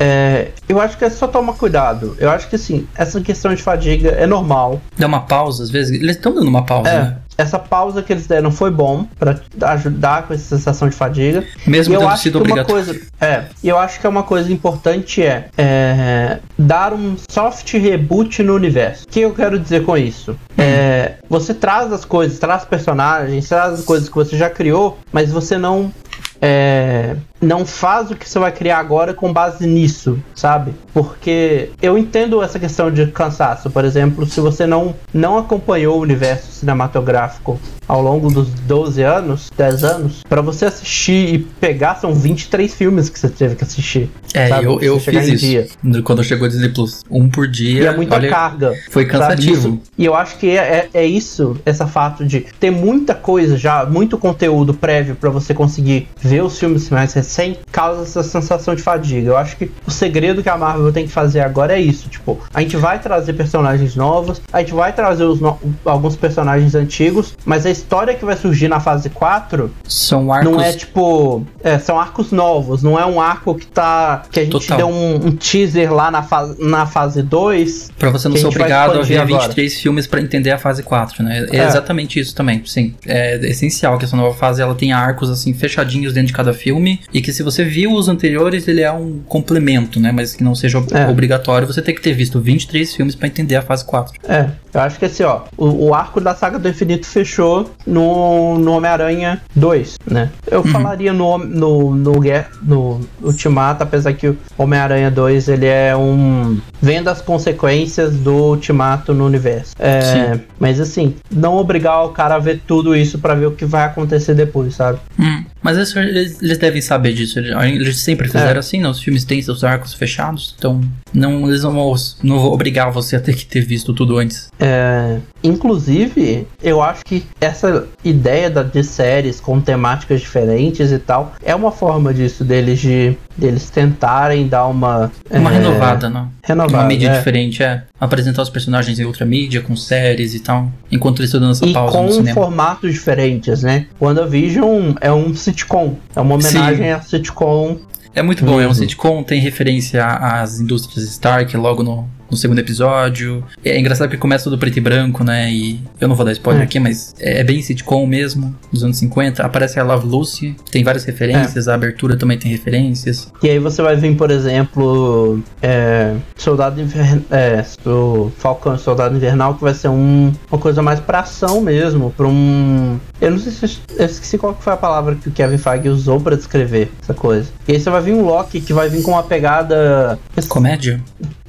É, 0.00 0.48
eu 0.68 0.80
acho 0.80 0.98
que 0.98 1.04
é 1.04 1.10
só 1.10 1.28
tomar 1.28 1.52
cuidado. 1.52 2.16
Eu 2.18 2.28
acho 2.28 2.48
que 2.48 2.56
assim, 2.56 2.86
essa 2.96 3.20
questão 3.20 3.54
de 3.54 3.62
fadiga 3.62 4.10
é 4.10 4.26
normal. 4.26 4.80
Dá 4.98 5.06
uma 5.06 5.20
pausa, 5.20 5.62
às 5.62 5.70
vezes. 5.70 6.00
Eles 6.00 6.16
estão 6.16 6.34
dando 6.34 6.48
uma 6.48 6.64
pausa, 6.64 6.90
é, 6.90 7.02
né? 7.02 7.18
Essa 7.36 7.58
pausa 7.58 8.02
que 8.02 8.12
eles 8.12 8.26
deram 8.26 8.50
foi 8.50 8.70
bom 8.70 9.06
para 9.18 9.40
ajudar 9.72 10.26
com 10.26 10.34
essa 10.34 10.56
sensação 10.56 10.88
de 10.88 10.94
fadiga. 10.94 11.44
Mesmo 11.66 11.94
e 11.94 11.96
eu 11.96 12.08
acho 12.08 12.22
sido 12.24 12.42
que 12.42 12.52
uma 12.52 12.64
coisa, 12.64 13.00
é, 13.20 13.44
eu 13.62 13.78
acho 13.78 14.00
que 14.00 14.06
é 14.06 14.10
uma 14.10 14.22
coisa 14.22 14.52
importante 14.52 15.22
é, 15.22 15.48
é, 15.58 16.38
dar 16.58 16.92
um 16.92 17.16
soft 17.28 17.72
reboot 17.72 18.42
no 18.42 18.54
universo. 18.54 19.04
O 19.04 19.08
que 19.08 19.20
eu 19.20 19.32
quero 19.32 19.58
dizer 19.58 19.84
com 19.84 19.96
isso? 19.96 20.36
É, 20.56 21.14
você 21.28 21.52
traz 21.52 21.92
as 21.92 22.04
coisas, 22.04 22.38
traz 22.38 22.64
personagens, 22.64 23.48
traz 23.48 23.74
as 23.74 23.84
coisas 23.84 24.08
que 24.08 24.14
você 24.14 24.36
já 24.36 24.48
criou, 24.48 24.98
mas 25.12 25.32
você 25.32 25.58
não 25.58 25.92
é, 26.40 27.16
não 27.44 27.64
faz 27.66 28.10
o 28.10 28.16
que 28.16 28.28
você 28.28 28.38
vai 28.38 28.50
criar 28.50 28.78
agora 28.78 29.14
com 29.14 29.32
base 29.32 29.66
nisso, 29.66 30.18
sabe? 30.34 30.72
Porque 30.92 31.70
eu 31.80 31.98
entendo 31.98 32.42
essa 32.42 32.58
questão 32.58 32.90
de 32.90 33.06
cansaço. 33.08 33.70
Por 33.70 33.84
exemplo, 33.84 34.26
se 34.26 34.40
você 34.40 34.66
não, 34.66 34.94
não 35.12 35.38
acompanhou 35.38 35.98
o 35.98 36.00
universo 36.00 36.50
cinematográfico 36.52 37.60
ao 37.86 38.02
longo 38.02 38.30
dos 38.30 38.48
12 38.48 39.02
anos, 39.02 39.50
10 39.56 39.84
anos, 39.84 40.22
para 40.28 40.40
você 40.40 40.64
assistir 40.64 41.34
e 41.34 41.38
pegar, 41.38 41.96
são 41.96 42.14
23 42.14 42.72
filmes 42.72 43.08
que 43.08 43.18
você 43.18 43.28
teve 43.28 43.54
que 43.54 43.64
assistir. 43.64 44.10
É, 44.32 44.48
sabe? 44.48 44.64
eu, 44.64 44.80
eu 44.80 44.98
fiz 44.98 45.28
isso. 45.28 45.44
Dia. 45.44 45.68
Quando 46.02 46.24
chegou 46.24 46.48
Disney 46.48 46.70
Plus. 46.70 47.04
Um 47.10 47.28
por 47.28 47.46
dia. 47.46 47.82
E 47.82 47.86
é 47.86 47.96
muita 47.96 48.16
olha, 48.16 48.30
carga. 48.30 48.72
Foi 48.90 49.04
cansativo. 49.04 49.80
E 49.96 50.04
eu 50.04 50.14
acho 50.14 50.38
que 50.38 50.50
é, 50.50 50.56
é, 50.56 50.88
é, 50.94 51.06
isso, 51.06 51.56
essa 51.64 51.86
fato 51.86 52.24
de 52.24 52.40
ter 52.58 52.70
muita 52.70 53.14
coisa 53.14 53.56
já, 53.56 53.84
muito 53.84 54.18
conteúdo 54.18 54.74
prévio 54.74 55.14
para 55.14 55.30
você 55.30 55.54
conseguir 55.54 56.08
ver 56.20 56.42
os 56.42 56.58
filmes 56.58 56.88
mais 56.90 57.12
recentes, 57.12 57.33
causa 57.70 58.02
essa 58.02 58.22
sensação 58.22 58.74
de 58.74 58.82
fadiga. 58.82 59.30
Eu 59.30 59.36
acho 59.36 59.56
que 59.56 59.70
o 59.86 59.90
segredo 59.90 60.42
que 60.42 60.48
a 60.48 60.56
Marvel 60.56 60.92
tem 60.92 61.06
que 61.06 61.12
fazer 61.12 61.40
agora 61.40 61.76
é 61.76 61.80
isso. 61.80 62.08
Tipo, 62.08 62.40
a 62.52 62.60
gente 62.60 62.76
vai 62.76 62.98
trazer 62.98 63.32
personagens 63.32 63.96
novos, 63.96 64.40
a 64.52 64.60
gente 64.60 64.74
vai 64.74 64.92
trazer 64.92 65.24
no 65.24 65.58
alguns 65.84 66.16
personagens 66.16 66.74
antigos, 66.74 67.36
mas 67.44 67.66
a 67.66 67.70
história 67.70 68.14
que 68.14 68.24
vai 68.24 68.36
surgir 68.36 68.68
na 68.68 68.80
fase 68.80 69.10
4 69.10 69.70
são 69.86 70.32
arcos... 70.32 70.52
não 70.52 70.60
é 70.60 70.72
tipo. 70.72 71.44
É, 71.62 71.78
são 71.78 71.98
arcos 71.98 72.30
novos, 72.30 72.82
não 72.82 72.98
é 72.98 73.06
um 73.06 73.20
arco 73.20 73.54
que 73.54 73.66
tá. 73.66 74.22
que 74.30 74.40
a 74.40 74.42
gente 74.42 74.52
Total. 74.52 74.76
deu 74.76 74.88
um, 74.88 75.26
um, 75.26 75.36
teaser 75.36 75.92
lá 75.92 76.10
na, 76.10 76.22
fa 76.22 76.54
na 76.58 76.86
fase 76.86 77.22
2. 77.22 77.92
Pra 77.98 78.10
você 78.10 78.28
não 78.28 78.36
ser 78.36 78.46
obrigado 78.46 78.98
a 78.98 79.02
ver 79.02 79.18
agora. 79.18 79.42
23 79.42 79.80
filmes 79.80 80.06
para 80.06 80.20
entender 80.20 80.50
a 80.50 80.58
fase 80.58 80.82
4, 80.82 81.22
né? 81.22 81.46
É, 81.50 81.56
é, 81.58 81.66
exatamente 81.66 82.20
isso 82.20 82.34
também, 82.34 82.62
sim. 82.64 82.94
É 83.06 83.36
essencial 83.46 83.98
que 83.98 84.04
essa 84.04 84.16
nova 84.16 84.34
fase 84.34 84.62
ela 84.62 84.74
tenha 84.74 84.96
arcos 84.96 85.30
assim 85.30 85.54
fechadinhos 85.54 86.12
dentro 86.12 86.28
de 86.28 86.32
cada 86.32 86.52
filme 86.52 87.00
e 87.12 87.20
que 87.24 87.32
se 87.32 87.42
você 87.42 87.64
viu 87.64 87.92
os 87.92 88.08
anteriores, 88.08 88.68
ele 88.68 88.82
é 88.82 88.92
um 88.92 89.20
complemento, 89.26 89.98
né? 89.98 90.12
Mas 90.12 90.34
que 90.34 90.44
não 90.44 90.54
seja 90.54 90.78
é. 90.92 91.08
obrigatório 91.08 91.66
você 91.66 91.80
ter 91.80 91.94
que 91.94 92.02
ter 92.02 92.12
visto 92.12 92.40
23 92.40 92.94
filmes 92.94 93.14
para 93.14 93.26
entender 93.26 93.56
a 93.56 93.62
fase 93.62 93.84
4. 93.84 94.14
É, 94.28 94.50
eu 94.72 94.80
acho 94.80 94.98
que 94.98 95.04
assim, 95.04 95.22
ó, 95.22 95.42
o, 95.56 95.86
o 95.88 95.94
arco 95.94 96.20
da 96.20 96.34
saga 96.34 96.58
do 96.58 96.68
infinito 96.68 97.06
fechou 97.06 97.70
no, 97.86 98.58
no 98.58 98.72
Homem-Aranha 98.72 99.40
2, 99.54 99.96
né? 100.10 100.30
Eu 100.50 100.60
uhum. 100.60 100.66
falaria 100.66 101.12
no, 101.12 101.38
no, 101.38 101.94
no, 101.94 102.20
no 102.62 103.00
Ultimato, 103.22 103.82
apesar 103.82 104.12
que 104.12 104.28
o 104.28 104.38
Homem-Aranha 104.58 105.10
2 105.10 105.48
ele 105.48 105.66
é 105.66 105.96
um. 105.96 106.58
vendo 106.80 107.08
as 107.08 107.22
consequências 107.22 108.16
do 108.16 108.34
Ultimato 108.34 109.14
no 109.14 109.24
universo. 109.24 109.74
É, 109.78 110.38
mas 110.58 110.80
assim, 110.80 111.14
não 111.30 111.56
obrigar 111.56 112.04
o 112.04 112.10
cara 112.10 112.34
a 112.34 112.38
ver 112.38 112.60
tudo 112.66 112.94
isso 112.94 113.18
para 113.18 113.34
ver 113.34 113.46
o 113.46 113.52
que 113.52 113.64
vai 113.64 113.84
acontecer 113.84 114.34
depois, 114.34 114.74
sabe? 114.74 114.98
Hum. 115.18 115.44
Mas 115.64 115.78
eles, 115.94 116.42
eles, 116.42 116.58
devem 116.58 116.82
saber 116.82 117.14
disso. 117.14 117.38
Eles 117.38 117.98
sempre 117.98 118.28
fizeram 118.28 118.56
é. 118.56 118.58
assim, 118.58 118.80
né? 118.80 118.88
Os 118.88 119.00
filmes 119.00 119.24
têm 119.24 119.40
seus 119.40 119.64
arcos 119.64 119.94
fechados, 119.94 120.54
então 120.58 120.78
não, 121.10 121.48
eles 121.48 121.62
não 121.62 121.72
vão, 121.72 121.94
não 122.22 122.38
vão 122.38 122.52
obrigar 122.52 122.92
você 122.92 123.16
a 123.16 123.20
ter 123.20 123.34
que 123.34 123.46
ter 123.46 123.62
visto 123.62 123.94
tudo 123.94 124.18
antes. 124.18 124.50
É, 124.60 125.18
inclusive, 125.42 126.46
eu 126.62 126.82
acho 126.82 127.02
que 127.02 127.24
essa 127.40 127.86
ideia 128.04 128.50
da, 128.50 128.62
de 128.62 128.84
séries 128.84 129.40
com 129.40 129.58
temáticas 129.58 130.20
diferentes 130.20 130.92
e 130.92 130.98
tal 130.98 131.32
é 131.42 131.54
uma 131.54 131.72
forma 131.72 132.12
disso 132.12 132.44
deles 132.44 132.78
de 132.78 133.16
deles 133.36 133.68
tentarem 133.68 134.46
dar 134.46 134.66
uma 134.66 135.10
uma 135.30 135.50
é, 135.50 135.54
renovada, 135.54 136.10
né? 136.10 136.28
Renovada, 136.42 136.78
uma 136.78 136.84
mídia 136.84 137.08
é. 137.08 137.18
diferente, 137.18 137.62
é 137.62 137.84
apresentar 137.98 138.42
os 138.42 138.50
personagens 138.50 138.98
em 138.98 139.04
outra 139.04 139.24
mídia 139.24 139.60
com 139.60 139.74
séries 139.74 140.34
e 140.34 140.40
tal, 140.40 140.70
enquanto 140.90 141.20
eles 141.20 141.30
estão 141.30 141.40
dando 141.40 141.52
essa 141.52 141.66
e 141.66 141.72
pausa 141.72 141.96
com 141.96 142.04
no 142.04 142.12
cinema. 142.12 142.34
formatos 142.34 142.92
diferentes, 142.92 143.62
né? 143.62 143.86
WandaVision 144.00 144.92
é 145.00 145.10
um 145.10 145.34
sitcom, 145.54 145.96
é 146.14 146.20
uma 146.20 146.34
homenagem 146.34 146.84
Sim. 146.84 146.90
a 146.90 147.00
sitcom 147.00 147.78
é 148.14 148.22
muito 148.22 148.44
bom, 148.44 148.52
uhum. 148.52 148.60
é 148.60 148.64
um 148.64 148.68
uhum. 148.68 148.74
sitcom, 148.74 149.22
tem 149.24 149.40
referência 149.40 150.06
às 150.06 150.60
indústrias 150.60 151.04
Stark 151.08 151.56
logo 151.56 151.82
no, 151.82 152.08
no 152.30 152.36
segundo 152.36 152.58
episódio. 152.58 153.44
É 153.64 153.78
engraçado 153.78 154.10
que 154.10 154.16
começa 154.16 154.44
tudo 154.44 154.58
preto 154.58 154.76
e 154.76 154.80
branco, 154.80 155.24
né? 155.24 155.50
E 155.50 155.80
eu 156.00 156.08
não 156.08 156.14
vou 156.14 156.24
dar 156.24 156.32
spoiler 156.32 156.62
é. 156.62 156.64
aqui, 156.64 156.78
mas 156.78 157.14
é, 157.18 157.40
é 157.40 157.44
bem 157.44 157.60
sitcom 157.62 158.06
mesmo, 158.06 158.54
dos 158.72 158.84
anos 158.84 158.96
50. 158.98 159.44
Aparece 159.44 159.78
a 159.78 159.82
Love 159.82 160.06
Lucy, 160.06 160.56
tem 160.70 160.84
várias 160.84 161.04
referências, 161.04 161.68
é. 161.68 161.70
a 161.70 161.74
abertura 161.74 162.16
também 162.16 162.38
tem 162.38 162.50
referências. 162.50 163.32
E 163.42 163.48
aí 163.48 163.58
você 163.58 163.82
vai 163.82 163.96
ver, 163.96 164.14
por 164.16 164.30
exemplo, 164.30 165.40
é, 165.62 166.14
Soldado 166.36 166.80
Invernal, 166.80 167.22
é, 167.30 167.64
o 167.86 168.30
Falcão 168.38 168.76
Soldado 168.78 169.16
Invernal, 169.16 169.54
que 169.54 169.62
vai 169.62 169.74
ser 169.74 169.88
um, 169.88 170.32
uma 170.50 170.58
coisa 170.58 170.82
mais 170.82 171.00
pra 171.00 171.20
ação 171.20 171.60
mesmo, 171.60 172.10
pra 172.16 172.26
um... 172.26 172.98
Eu 173.20 173.30
não 173.30 173.38
sei 173.38 173.52
se 173.52 173.78
eu 173.96 174.06
esqueci 174.06 174.36
qual 174.36 174.54
foi 174.58 174.72
a 174.72 174.76
palavra 174.76 175.14
que 175.14 175.28
o 175.28 175.32
Kevin 175.32 175.58
Feige 175.58 175.88
usou 175.88 176.20
para 176.20 176.36
descrever 176.36 176.90
essa 177.02 177.14
coisa. 177.14 177.50
E 177.66 177.72
aí 177.72 177.80
você 177.80 177.88
vai 177.90 178.02
vir 178.02 178.14
um 178.14 178.24
Loki 178.24 178.60
que 178.60 178.72
vai 178.72 178.88
vir 178.88 179.02
com 179.02 179.12
uma 179.12 179.22
pegada... 179.22 180.18
Comédia? 180.48 181.02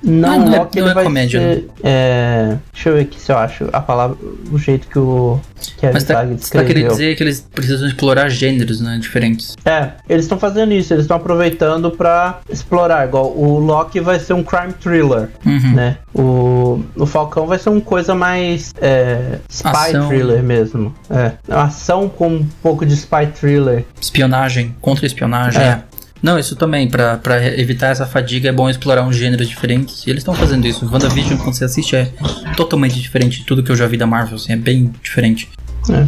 Não, 0.05 0.39
não, 0.39 0.59
Loki 0.59 0.79
é, 0.79 0.81
não 0.83 0.91
é 0.91 1.03
comédia. 1.03 1.39
Ser, 1.39 1.55
né? 1.55 1.63
é, 1.83 2.57
deixa 2.71 2.89
eu 2.89 2.93
ver 2.93 3.01
aqui 3.01 3.19
se 3.19 3.31
eu 3.31 3.37
acho 3.37 3.67
a 3.73 3.81
palavra, 3.81 4.15
o 4.51 4.57
jeito 4.57 4.87
que 4.87 4.99
o 4.99 5.39
Kevin 5.77 5.93
Mas 5.93 6.03
tá, 6.03 6.19
Feige 6.19 6.35
descreveu. 6.35 6.67
Tá 6.67 6.73
querendo 6.73 6.91
dizer 6.91 7.15
que 7.15 7.23
eles 7.23 7.47
precisam 7.51 7.87
explorar 7.87 8.29
gêneros, 8.29 8.79
né, 8.79 8.99
diferentes. 9.01 9.55
É, 9.65 9.93
eles 10.07 10.25
estão 10.25 10.37
fazendo 10.37 10.73
isso, 10.73 10.93
eles 10.93 11.05
estão 11.05 11.17
aproveitando 11.17 11.89
para 11.89 12.39
explorar, 12.49 13.07
igual 13.07 13.35
o 13.35 13.59
Loki 13.59 13.99
vai 13.99 14.19
ser 14.19 14.33
um 14.33 14.43
crime 14.43 14.73
thriller, 14.73 15.29
uhum. 15.45 15.73
né? 15.73 15.97
O, 16.13 16.83
o 16.95 17.05
Falcão 17.05 17.47
vai 17.47 17.57
ser 17.57 17.69
uma 17.69 17.81
coisa 17.81 18.13
mais 18.13 18.73
é, 18.79 19.39
spy 19.49 19.69
ação. 19.69 20.07
thriller 20.07 20.43
mesmo. 20.43 20.93
É, 21.09 21.31
ação 21.49 22.07
com 22.07 22.27
um 22.27 22.47
pouco 22.61 22.85
de 22.85 22.93
spy 22.93 23.27
thriller. 23.33 23.85
Espionagem, 23.99 24.75
contra-espionagem. 24.79 25.61
É. 25.61 25.81
Não, 26.25 26.39
isso 26.39 26.55
também, 26.55 26.89
para 26.89 27.21
evitar 27.55 27.89
essa 27.89 28.03
fadiga 28.07 28.49
é 28.49 28.51
bom 28.51 28.67
explorar 28.67 29.03
um 29.03 29.13
gênero 29.13 29.45
diferente. 29.45 29.93
E 30.07 30.09
eles 30.09 30.21
estão 30.21 30.33
fazendo 30.33 30.65
isso. 30.65 30.83
WandaVision, 30.91 31.37
quando 31.37 31.53
você 31.53 31.65
assiste, 31.65 31.95
é 31.95 32.11
totalmente 32.57 32.99
diferente 32.99 33.41
de 33.41 33.45
tudo 33.45 33.61
que 33.61 33.71
eu 33.71 33.75
já 33.75 33.85
vi 33.85 33.95
da 33.95 34.07
Marvel, 34.07 34.37
assim, 34.37 34.53
é 34.53 34.55
bem 34.55 34.91
diferente. 35.03 35.47
É. 35.87 36.07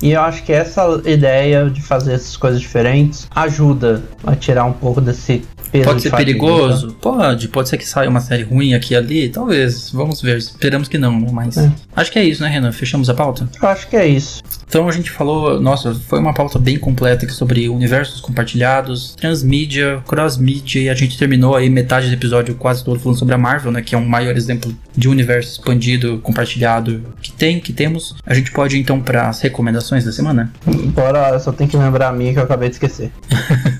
E 0.00 0.12
eu 0.12 0.20
acho 0.20 0.44
que 0.44 0.52
essa 0.52 1.02
ideia 1.04 1.68
de 1.68 1.82
fazer 1.82 2.12
essas 2.12 2.36
coisas 2.36 2.60
diferentes 2.60 3.26
ajuda 3.34 4.04
a 4.24 4.36
tirar 4.36 4.66
um 4.66 4.72
pouco 4.72 5.00
desse 5.00 5.42
Pode 5.84 6.02
ser 6.02 6.10
perigoso? 6.10 6.96
Pode. 7.00 7.48
Pode 7.48 7.68
ser 7.68 7.76
que 7.76 7.86
saia 7.86 8.08
uma 8.08 8.20
série 8.20 8.42
ruim 8.42 8.74
aqui 8.74 8.94
e 8.94 8.96
ali? 8.96 9.28
Talvez. 9.28 9.90
Vamos 9.90 10.20
ver. 10.20 10.38
Esperamos 10.38 10.88
que 10.88 10.98
não, 10.98 11.18
né? 11.18 11.28
Mas. 11.32 11.56
É. 11.56 11.70
Acho 11.94 12.12
que 12.12 12.18
é 12.18 12.24
isso, 12.24 12.42
né, 12.42 12.48
Renan? 12.48 12.72
Fechamos 12.72 13.08
a 13.08 13.14
pauta? 13.14 13.48
Acho 13.62 13.88
que 13.88 13.96
é 13.96 14.06
isso. 14.06 14.42
Então 14.68 14.88
a 14.88 14.92
gente 14.92 15.10
falou. 15.10 15.60
Nossa, 15.60 15.94
foi 15.94 16.18
uma 16.18 16.34
pauta 16.34 16.58
bem 16.58 16.78
completa 16.78 17.24
aqui 17.24 17.34
sobre 17.34 17.68
universos 17.68 18.20
compartilhados, 18.20 19.14
transmídia, 19.14 20.02
cross-mídia. 20.06 20.82
E 20.82 20.88
a 20.88 20.94
gente 20.94 21.18
terminou 21.18 21.54
aí 21.54 21.68
metade 21.70 22.08
do 22.08 22.14
episódio 22.14 22.54
quase 22.54 22.84
todo 22.84 22.98
falando 22.98 23.18
sobre 23.18 23.34
a 23.34 23.38
Marvel, 23.38 23.72
né? 23.72 23.82
Que 23.82 23.94
é 23.94 23.98
um 23.98 24.06
maior 24.06 24.36
exemplo 24.36 24.74
de 24.96 25.08
universo 25.08 25.52
expandido, 25.52 26.18
compartilhado 26.18 27.02
que 27.20 27.32
tem, 27.32 27.60
que 27.60 27.72
temos. 27.72 28.14
A 28.24 28.34
gente 28.34 28.50
pode 28.50 28.76
ir, 28.76 28.80
então 28.80 29.00
para 29.00 29.28
as 29.28 29.40
recomendações 29.40 30.04
da 30.04 30.12
semana? 30.12 30.52
Bora, 30.94 31.38
só 31.38 31.52
tem 31.52 31.66
que 31.66 31.76
lembrar 31.76 32.08
a 32.08 32.12
mim 32.12 32.32
que 32.32 32.38
eu 32.38 32.44
acabei 32.44 32.68
de 32.68 32.76
esquecer. 32.76 33.10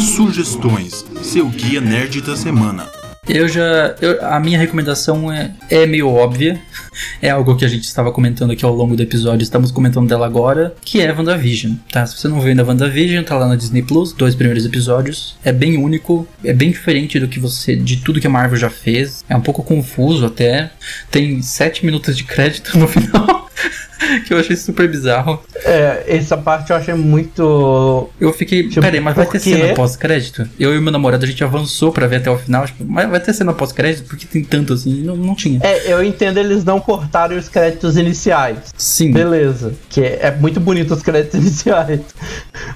Sugestões, 0.00 1.04
seu 1.22 1.48
guia 1.48 1.80
nerd 1.80 2.22
da 2.22 2.36
semana. 2.36 2.88
Eu 3.28 3.46
já. 3.46 3.94
Eu, 4.00 4.24
a 4.26 4.40
minha 4.40 4.58
recomendação 4.58 5.30
é, 5.32 5.52
é 5.70 5.86
meio 5.86 6.08
óbvia. 6.08 6.60
É 7.20 7.30
algo 7.30 7.56
que 7.56 7.64
a 7.64 7.68
gente 7.68 7.84
estava 7.84 8.10
comentando 8.10 8.50
aqui 8.50 8.64
ao 8.64 8.74
longo 8.74 8.96
do 8.96 9.02
episódio, 9.02 9.44
estamos 9.44 9.70
comentando 9.70 10.08
dela 10.08 10.26
agora, 10.26 10.74
que 10.84 11.00
é 11.00 11.12
WandaVision, 11.12 11.74
tá? 11.90 12.04
Se 12.04 12.18
você 12.18 12.28
não 12.28 12.40
viu 12.40 12.50
ainda 12.50 12.64
WandaVision, 12.64 13.24
tá 13.24 13.36
lá 13.36 13.46
na 13.46 13.56
Disney 13.56 13.82
Plus, 13.82 14.12
dois 14.12 14.34
primeiros 14.34 14.66
episódios. 14.66 15.36
É 15.44 15.52
bem 15.52 15.76
único, 15.76 16.26
é 16.44 16.52
bem 16.52 16.70
diferente 16.70 17.20
do 17.20 17.28
que 17.28 17.38
você. 17.38 17.76
de 17.76 17.98
tudo 17.98 18.20
que 18.20 18.26
a 18.26 18.30
Marvel 18.30 18.58
já 18.58 18.70
fez. 18.70 19.24
É 19.28 19.36
um 19.36 19.40
pouco 19.40 19.62
confuso 19.62 20.26
até. 20.26 20.70
Tem 21.10 21.40
sete 21.42 21.86
minutos 21.86 22.16
de 22.16 22.24
crédito 22.24 22.76
no 22.78 22.88
final. 22.88 23.48
que 24.26 24.32
eu 24.32 24.38
achei 24.38 24.56
super 24.56 24.88
bizarro. 24.88 25.42
É, 25.64 26.04
essa 26.06 26.36
parte 26.36 26.70
eu 26.70 26.76
achei 26.76 26.94
muito. 26.94 28.10
Eu 28.20 28.32
fiquei. 28.32 28.68
Tipo, 28.68 28.80
peraí, 28.80 29.00
mas 29.00 29.14
vai 29.14 29.26
ter 29.26 29.40
cena 29.40 29.74
pós-crédito? 29.74 30.48
Eu 30.58 30.74
e 30.74 30.80
meu 30.80 30.92
namorado, 30.92 31.24
a 31.24 31.28
gente 31.28 31.42
avançou 31.42 31.92
pra 31.92 32.06
ver 32.06 32.16
até 32.16 32.30
o 32.30 32.38
final. 32.38 32.66
Tipo, 32.66 32.84
mas 32.84 33.08
vai 33.08 33.20
ter 33.20 33.32
cena 33.32 33.52
pós-crédito? 33.52 34.06
Porque 34.08 34.26
tem 34.26 34.42
tanto 34.42 34.72
assim. 34.72 35.02
Não, 35.02 35.16
não 35.16 35.34
tinha. 35.34 35.60
É, 35.62 35.92
eu 35.92 36.02
entendo 36.02 36.38
eles 36.38 36.64
não 36.64 36.80
cortarem 36.80 37.38
os 37.38 37.48
créditos 37.48 37.96
iniciais. 37.96 38.58
Sim. 38.76 39.12
Beleza. 39.12 39.74
Que 39.88 40.00
é, 40.00 40.18
é 40.22 40.30
muito 40.30 40.60
bonito 40.60 40.94
os 40.94 41.02
créditos 41.02 41.38
iniciais. 41.40 42.00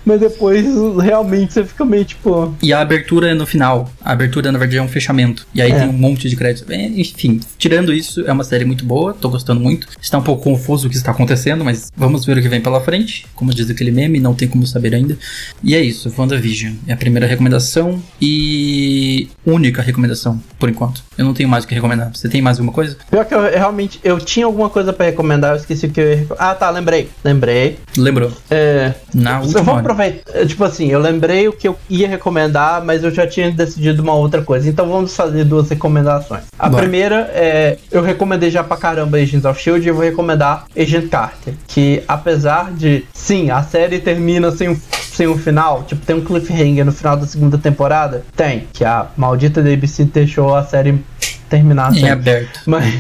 Mas 0.05 0.21
depois, 0.21 0.67
realmente, 1.03 1.53
você 1.53 1.65
fica 1.65 1.85
meio 1.85 2.05
tipo. 2.05 2.55
E 2.63 2.73
a 2.73 2.81
abertura 2.81 3.31
é 3.31 3.35
no 3.35 3.47
final. 3.47 3.91
A 4.05 4.13
abertura, 4.13 4.53
na 4.53 4.59
verdade, 4.59 4.79
é 4.79 4.83
um 4.83 4.89
fechamento. 4.89 5.47
E 5.55 5.61
aí 5.61 5.71
é. 5.71 5.79
tem 5.81 5.89
um 5.89 5.93
monte 5.93 6.29
de 6.29 6.37
créditos. 6.37 6.71
Enfim, 6.71 7.41
tirando 7.59 7.93
isso, 7.93 8.25
é 8.27 8.33
uma 8.33 8.45
série 8.45 8.65
muito 8.65 8.85
boa. 8.85 9.15
Tô 9.15 9.29
gostando 9.29 9.61
muito. 9.61 9.89
Está 10.01 10.19
um 10.19 10.23
pouco 10.23 10.43
confuso 10.43 10.87
o 10.87 10.91
que 10.91 10.97
está 10.97 11.13
acontecendo, 11.17 11.65
mas 11.65 11.91
vamos 11.97 12.25
ver 12.25 12.39
o 12.39 12.43
que 12.43 12.49
vem 12.49 12.61
pela 12.61 12.81
frente. 12.81 13.27
Como 13.35 13.53
diz 13.53 13.69
aquele 13.71 13.91
meme, 13.91 14.21
não 14.21 14.35
tem 14.35 14.47
como 14.47 14.67
saber 14.67 14.95
ainda. 14.95 15.19
E 15.63 15.75
é 15.75 15.81
isso, 15.81 16.13
WandaVision. 16.17 16.75
É 16.87 16.93
a 16.93 16.97
primeira 16.97 17.27
recomendação 17.27 18.01
e 18.21 19.29
única 19.45 19.83
recomendação, 19.83 20.41
por 20.59 20.69
enquanto. 20.69 21.03
Eu 21.17 21.25
não 21.25 21.35
tenho 21.35 21.49
mais 21.49 21.65
o 21.65 21.67
que 21.67 21.75
recomendar. 21.75 22.11
Você 22.15 22.29
tem 22.29 22.43
mais 22.43 22.59
alguma 22.59 22.73
coisa? 22.73 22.97
Pior 23.11 23.25
que 23.25 23.35
eu 23.35 23.43
realmente, 23.51 23.99
eu 24.05 24.19
tinha 24.19 24.47
alguma 24.47 24.69
coisa 24.69 24.93
para 24.93 25.07
recomendar, 25.07 25.53
eu 25.53 25.57
esqueci 25.57 25.87
o 25.87 25.91
que 25.91 26.01
eu 26.01 26.13
ia 26.13 26.27
Ah, 26.39 26.55
tá, 26.55 26.69
lembrei. 26.71 27.09
Lembrei. 27.25 27.79
Lembrou. 27.97 28.31
É. 28.51 28.93
Na 29.15 29.41
última 29.41 29.61
Eu 29.61 29.65
vou 29.65 29.75
aproveitar, 29.77 30.31
é, 30.35 30.45
tipo 30.45 30.63
assim, 30.63 30.89
eu 30.91 31.01
lembrei 31.01 31.49
o 31.49 31.53
que 31.53 31.67
eu 31.67 31.77
ia 31.89 32.09
recomendar, 32.09 32.85
mas 32.85 33.03
eu 33.03 33.11
já 33.11 33.27
tinha 33.27 33.51
decidido 33.51 34.03
uma 34.03 34.15
outra 34.15 34.43
coisa. 34.43 34.69
Então 34.69 34.89
vamos 34.89 35.17
fazer 35.17 35.45
duas 35.45 35.69
recomendações. 35.71 36.45
A 36.59 36.69
Bora. 36.69 36.83
primeira 36.83 37.31
é, 37.33 37.79
eu 37.91 38.03
recomendei 38.03 38.51
já 38.51 38.63
pra 38.63 38.77
caramba 38.77 39.17
Agents 39.17 39.45
of 39.45 39.59
S.H.I.E.L.D. 39.59 39.87
e 39.87 39.89
eu 39.89 39.95
vou 39.95 40.05
recomendar 40.05 40.67
Carter, 41.07 41.55
que 41.67 42.03
apesar 42.07 42.73
de, 42.73 43.05
sim, 43.13 43.51
a 43.51 43.63
série 43.63 43.99
termina 43.99 44.51
sem 44.51 44.69
um, 44.69 44.77
sem 44.91 45.27
um 45.27 45.39
final, 45.39 45.85
tipo, 45.85 46.05
tem 46.05 46.17
um 46.17 46.25
cliffhanger 46.25 46.85
no 46.85 46.93
final 46.93 47.17
da 47.17 47.27
segunda 47.27 47.57
temporada? 47.57 48.25
Tem, 48.37 48.67
que 48.73 48.85
a 48.85 49.09
maldita 49.17 49.61
ABC 49.61 50.05
deixou 50.05 50.55
a 50.55 50.63
série 50.63 51.03
terminar 51.49 51.95
em 51.97 52.09
aberto. 52.09 52.61
Mas, 52.67 52.95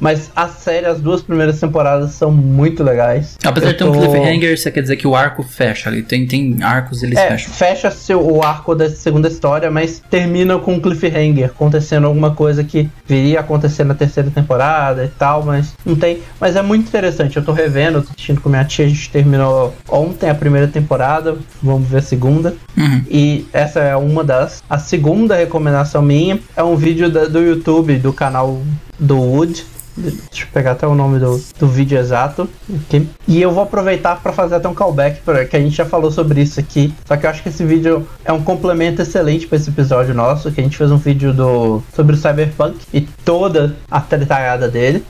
mas 0.00 0.30
a 0.34 0.48
série, 0.48 0.86
as 0.86 1.00
duas 1.00 1.22
primeiras 1.22 1.58
temporadas 1.58 2.12
são 2.12 2.30
muito 2.30 2.82
legais. 2.82 3.36
Apesar 3.44 3.72
de 3.72 3.78
ter 3.78 3.84
um 3.84 3.92
cliffhanger, 3.92 4.58
você 4.58 4.70
quer 4.70 4.82
dizer 4.82 4.96
que 4.96 5.06
o 5.06 5.14
arco 5.14 5.42
fecha 5.42 5.88
ali. 5.88 6.02
Tem, 6.02 6.26
tem 6.26 6.62
arcos, 6.62 7.02
eles 7.02 7.18
é, 7.18 7.28
fecham. 7.28 7.52
Fecha 7.52 7.90
seu, 7.90 8.20
o 8.20 8.42
arco 8.42 8.74
da 8.74 8.88
segunda 8.90 9.28
história, 9.28 9.70
mas 9.70 10.02
termina 10.10 10.58
com 10.58 10.74
um 10.74 10.80
cliffhanger, 10.80 11.46
acontecendo 11.46 12.06
alguma 12.06 12.32
coisa 12.32 12.64
que 12.64 12.88
viria 13.06 13.38
a 13.38 13.42
acontecer 13.42 13.84
na 13.84 13.94
terceira 13.94 14.30
temporada 14.30 15.04
e 15.04 15.08
tal, 15.08 15.44
mas 15.44 15.74
não 15.84 15.96
tem. 15.96 16.18
Mas 16.40 16.56
é 16.56 16.62
muito 16.62 16.88
interessante. 16.88 17.36
Eu 17.36 17.44
tô 17.44 17.52
revendo, 17.52 18.02
tô 18.02 18.10
assistindo 18.10 18.40
com 18.40 18.48
minha 18.48 18.64
tia, 18.64 18.84
a 18.84 18.88
gente 18.88 19.10
terminou 19.10 19.74
ontem 19.88 20.28
a 20.28 20.34
primeira 20.34 20.66
temporada, 20.66 21.36
vamos 21.62 21.88
ver 21.88 21.98
a 21.98 22.02
segunda. 22.02 22.54
Uhum. 22.76 23.02
E 23.10 23.46
essa 23.52 23.80
é 23.80 23.96
uma 23.96 24.22
das. 24.24 24.62
A 24.68 24.78
segunda 24.78 25.36
recomendação 25.36 26.02
minha 26.02 26.38
é 26.56 26.62
um 26.62 26.76
vídeo 26.76 27.10
da, 27.10 27.26
do 27.26 27.40
YouTube 27.40 27.75
YouTube 27.76 27.98
do 27.98 28.12
canal 28.12 28.60
do 28.98 29.18
Wood. 29.18 29.64
Deixa 29.96 30.44
eu 30.44 30.48
pegar 30.52 30.72
até 30.72 30.86
o 30.86 30.94
nome 30.94 31.18
do, 31.18 31.42
do 31.58 31.66
vídeo 31.66 31.98
exato. 31.98 32.48
Aqui. 32.68 33.08
E 33.26 33.40
eu 33.40 33.50
vou 33.50 33.62
aproveitar 33.62 34.20
para 34.20 34.32
fazer 34.32 34.56
até 34.56 34.68
um 34.68 34.74
callback, 34.74 35.22
pra, 35.22 35.44
que 35.46 35.56
a 35.56 35.60
gente 35.60 35.74
já 35.74 35.86
falou 35.86 36.10
sobre 36.10 36.42
isso 36.42 36.60
aqui. 36.60 36.92
Só 37.06 37.16
que 37.16 37.24
eu 37.24 37.30
acho 37.30 37.42
que 37.42 37.48
esse 37.48 37.64
vídeo 37.64 38.06
é 38.24 38.32
um 38.32 38.42
complemento 38.42 39.00
excelente 39.00 39.46
para 39.46 39.56
esse 39.56 39.70
episódio 39.70 40.14
nosso. 40.14 40.52
Que 40.52 40.60
a 40.60 40.64
gente 40.64 40.76
fez 40.76 40.90
um 40.90 40.98
vídeo 40.98 41.32
do, 41.32 41.82
sobre 41.94 42.14
o 42.14 42.18
Cyberpunk 42.18 42.78
e 42.92 43.00
toda 43.00 43.74
a 43.90 44.00
tretalhada 44.00 44.68
dele. 44.68 45.02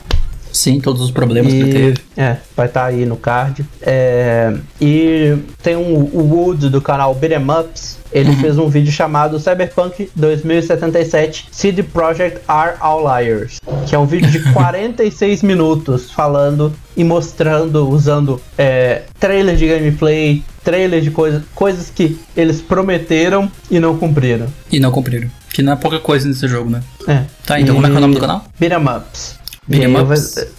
Sim, 0.51 0.79
todos 0.79 1.01
os 1.01 1.11
problemas 1.11 1.53
e, 1.53 1.63
que 1.63 1.71
teve. 1.71 1.97
É, 2.15 2.37
vai 2.55 2.67
estar 2.67 2.81
tá 2.81 2.85
aí 2.87 3.05
no 3.05 3.17
card. 3.17 3.65
É, 3.81 4.53
e 4.79 5.37
tem 5.61 5.75
um, 5.75 6.09
o 6.13 6.33
Wood 6.33 6.69
do 6.69 6.81
canal 6.81 7.13
Beat'em 7.13 7.45
Ups. 7.49 7.97
Ele 8.11 8.29
uhum. 8.29 8.37
fez 8.37 8.57
um 8.57 8.69
vídeo 8.69 8.91
chamado 8.91 9.37
Cyberpunk 9.37 10.09
2077 10.15 11.49
CD 11.51 11.83
Projekt 11.83 12.39
Are 12.47 12.77
Outliers, 12.79 13.59
que 13.85 13.93
é 13.93 13.99
um 13.99 14.05
vídeo 14.05 14.31
de 14.31 14.39
46 14.53 15.43
minutos 15.43 16.09
falando 16.09 16.73
e 16.95 17.03
mostrando, 17.03 17.87
usando 17.87 18.41
é, 18.57 19.03
trailers 19.19 19.59
de 19.59 19.67
gameplay, 19.67 20.41
trailers 20.63 21.03
de 21.03 21.11
coisa, 21.11 21.43
coisas 21.53 21.89
que 21.89 22.17
eles 22.35 22.61
prometeram 22.61 23.51
e 23.69 23.79
não 23.79 23.97
cumpriram. 23.97 24.47
E 24.71 24.79
não 24.79 24.91
cumpriram. 24.91 25.29
Que 25.53 25.61
não 25.61 25.73
é 25.73 25.75
pouca 25.75 25.99
coisa 25.99 26.27
nesse 26.27 26.47
jogo, 26.47 26.69
né? 26.69 26.81
É. 27.07 27.23
Tá, 27.45 27.59
então 27.59 27.73
e... 27.73 27.75
como 27.75 27.87
é 27.87 27.89
que 27.89 27.95
é 27.95 27.97
o 27.97 28.01
nome 28.01 28.15
do 28.15 28.21
canal? 28.21 28.45
Beat'em 28.59 28.97
Ups. 28.97 29.36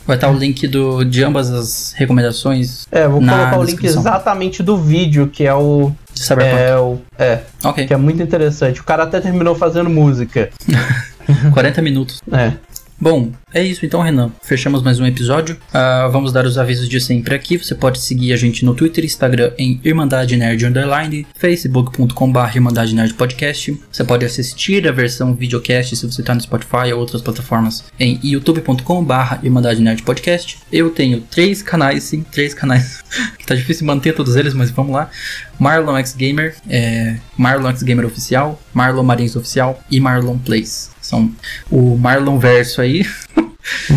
Vai 0.06 0.16
estar 0.16 0.28
o 0.28 0.34
link 0.34 0.66
do, 0.66 1.04
de 1.04 1.24
ambas 1.24 1.50
as 1.50 1.94
recomendações. 1.96 2.86
É, 2.90 3.08
vou 3.08 3.20
colocar 3.20 3.58
o 3.58 3.64
link 3.64 3.82
exatamente 3.84 4.62
do 4.62 4.76
vídeo, 4.76 5.28
que 5.28 5.44
é 5.44 5.54
o. 5.54 5.92
De 6.12 6.24
Cyberpunk. 6.24 6.60
É, 6.60 6.76
o, 6.76 6.98
é. 7.18 7.40
Ok. 7.64 7.86
Que 7.86 7.94
é 7.94 7.96
muito 7.96 8.22
interessante. 8.22 8.80
O 8.80 8.84
cara 8.84 9.04
até 9.04 9.20
terminou 9.20 9.54
fazendo 9.54 9.88
música. 9.88 10.50
40 11.52 11.82
minutos. 11.82 12.22
É. 12.32 12.52
Bom, 13.00 13.30
é 13.54 13.62
isso 13.62 13.86
então, 13.86 14.02
Renan. 14.02 14.32
Fechamos 14.42 14.82
mais 14.82 14.98
um 14.98 15.06
episódio. 15.06 15.56
Uh, 15.68 16.10
vamos 16.10 16.32
dar 16.32 16.44
os 16.44 16.58
avisos 16.58 16.88
de 16.88 17.00
sempre 17.00 17.32
aqui. 17.32 17.56
Você 17.56 17.72
pode 17.72 18.00
seguir 18.00 18.32
a 18.32 18.36
gente 18.36 18.64
no 18.64 18.74
Twitter 18.74 19.04
Instagram 19.04 19.52
em 19.56 19.80
Irmandade 19.84 20.36
Nerd 20.36 20.66
Underline, 20.66 21.24
facebook.com.br 21.36 22.56
Irmandade 22.56 22.96
Nerd 22.96 23.14
Podcast. 23.14 23.80
Você 23.92 24.02
pode 24.02 24.24
assistir 24.24 24.88
a 24.88 24.90
versão 24.90 25.32
videocast 25.32 25.94
se 25.94 26.10
você 26.10 26.22
está 26.22 26.34
no 26.34 26.40
Spotify 26.40 26.92
ou 26.92 26.98
outras 26.98 27.22
plataformas 27.22 27.84
em 28.00 28.18
youtube.com.br 28.20 29.44
Irmandade 29.44 29.80
Nerd 29.80 30.02
Podcast. 30.02 30.58
Eu 30.72 30.90
tenho 30.90 31.20
três 31.20 31.62
canais, 31.62 32.02
sim, 32.02 32.22
três 32.22 32.52
canais. 32.52 33.04
tá 33.46 33.54
difícil 33.54 33.86
manter 33.86 34.12
todos 34.12 34.34
eles, 34.34 34.54
mas 34.54 34.72
vamos 34.72 34.92
lá. 34.92 35.08
Marlon 35.56 35.96
X 35.98 36.16
Gamer, 36.16 36.56
é, 36.68 37.16
Marlon 37.36 37.70
X 37.70 37.84
Gamer 37.84 38.06
Oficial, 38.06 38.60
Marlon 38.74 39.04
Marins 39.04 39.36
Oficial 39.36 39.80
e 39.88 40.00
Marlon 40.00 40.36
Plays. 40.36 40.97
São 41.08 41.32
o 41.70 41.96
Marlon 41.96 42.38
Verso 42.38 42.82
aí. 42.82 43.06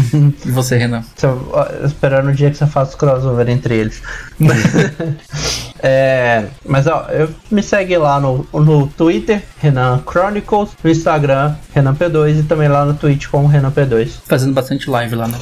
e 0.45 0.49
você, 0.49 0.77
Renan? 0.77 1.03
esperando 1.85 2.29
o 2.29 2.33
dia 2.33 2.49
que 2.49 2.55
você 2.55 2.65
faça 2.65 2.95
o 2.95 2.97
crossover 2.97 3.49
entre 3.49 3.75
eles. 3.75 4.01
é, 5.83 6.45
mas 6.65 6.87
ó, 6.87 7.07
eu, 7.09 7.29
me 7.51 7.61
segue 7.61 7.97
lá 7.97 8.17
no, 8.17 8.47
no 8.53 8.87
Twitter, 8.87 9.43
Renan 9.59 10.01
Chronicles, 10.09 10.69
no 10.81 10.89
Instagram, 10.89 11.55
Renan 11.73 11.95
P2 11.95 12.39
e 12.39 12.43
também 12.43 12.69
lá 12.69 12.85
no 12.85 12.93
Twitch 12.93 13.27
com 13.27 13.43
o 13.43 13.47
Renan 13.47 13.71
P2. 13.71 14.21
Fazendo 14.25 14.53
bastante 14.53 14.89
live 14.89 15.15
lá, 15.15 15.27
né? 15.27 15.37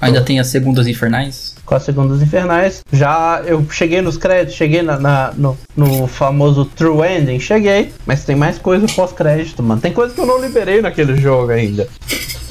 Ainda 0.00 0.22
tem 0.22 0.40
as 0.40 0.46
segundas 0.46 0.86
infernais? 0.86 1.54
Com 1.64 1.74
as 1.74 1.82
segundas 1.82 2.22
infernais. 2.22 2.82
Já 2.92 3.42
eu 3.44 3.64
cheguei 3.70 4.00
nos 4.00 4.16
créditos, 4.16 4.54
cheguei 4.54 4.82
na, 4.82 4.98
na 4.98 5.32
no, 5.36 5.58
no, 5.76 6.06
famoso 6.06 6.64
True 6.64 7.06
Ending, 7.06 7.38
cheguei. 7.38 7.92
Mas 8.06 8.24
tem 8.24 8.34
mais 8.34 8.58
coisa 8.58 8.86
pós-crédito, 8.86 9.62
mano. 9.62 9.80
Tem 9.80 9.92
coisa 9.92 10.14
que 10.14 10.20
eu 10.20 10.26
não 10.26 10.40
liberei 10.40 10.80
naquele 10.80 11.16
jogo 11.16 11.52
ainda. 11.52 11.86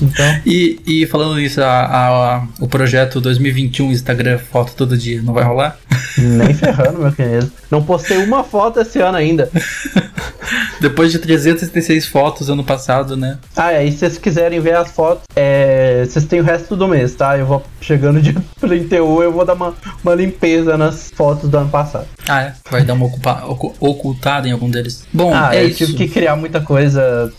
Então. 0.01 0.41
E, 0.45 0.79
e 0.85 1.05
falando 1.07 1.35
nisso, 1.35 1.61
a, 1.61 2.37
a, 2.37 2.43
o 2.59 2.67
projeto 2.67 3.19
2021 3.19 3.91
Instagram 3.91 4.37
foto 4.37 4.73
todo 4.75 4.97
dia, 4.97 5.21
não 5.21 5.33
vai 5.33 5.43
rolar? 5.43 5.77
Nem 6.17 6.53
ferrando, 6.53 6.99
meu 6.99 7.11
querido. 7.11 7.51
Não 7.69 7.83
postei 7.83 8.17
uma 8.17 8.43
foto 8.43 8.79
esse 8.79 8.99
ano 8.99 9.17
ainda. 9.17 9.49
Depois 10.79 11.11
de 11.11 11.19
366 11.19 12.07
fotos 12.07 12.49
ano 12.49 12.63
passado, 12.63 13.15
né? 13.15 13.37
Ah, 13.55 13.73
é. 13.73 13.85
E 13.85 13.91
se 13.91 13.99
vocês 13.99 14.17
quiserem 14.17 14.59
ver 14.59 14.75
as 14.75 14.91
fotos, 14.91 15.23
é, 15.35 16.03
vocês 16.05 16.25
têm 16.25 16.39
o 16.39 16.43
resto 16.43 16.75
do 16.75 16.87
mês, 16.87 17.15
tá? 17.15 17.37
Eu 17.37 17.45
vou 17.45 17.63
chegando 17.81 18.21
dia 18.21 18.35
31, 18.59 19.23
eu 19.23 19.31
vou 19.31 19.45
dar 19.45 19.53
uma, 19.53 19.73
uma 20.03 20.15
limpeza 20.15 20.77
nas 20.77 21.11
fotos 21.11 21.49
do 21.49 21.57
ano 21.57 21.69
passado. 21.69 22.07
Ah, 22.27 22.43
é? 22.43 22.53
Vai 22.69 22.83
dar 22.83 22.93
uma 22.93 23.05
ocupa, 23.05 23.43
ocultada 23.79 24.47
em 24.47 24.51
algum 24.51 24.69
deles. 24.69 25.05
Bom, 25.11 25.33
ah, 25.33 25.55
é 25.55 25.63
eu 25.63 25.69
isso. 25.69 25.77
tive 25.77 25.93
que 25.93 26.07
criar 26.07 26.35
muita 26.35 26.61
coisa, 26.61 27.31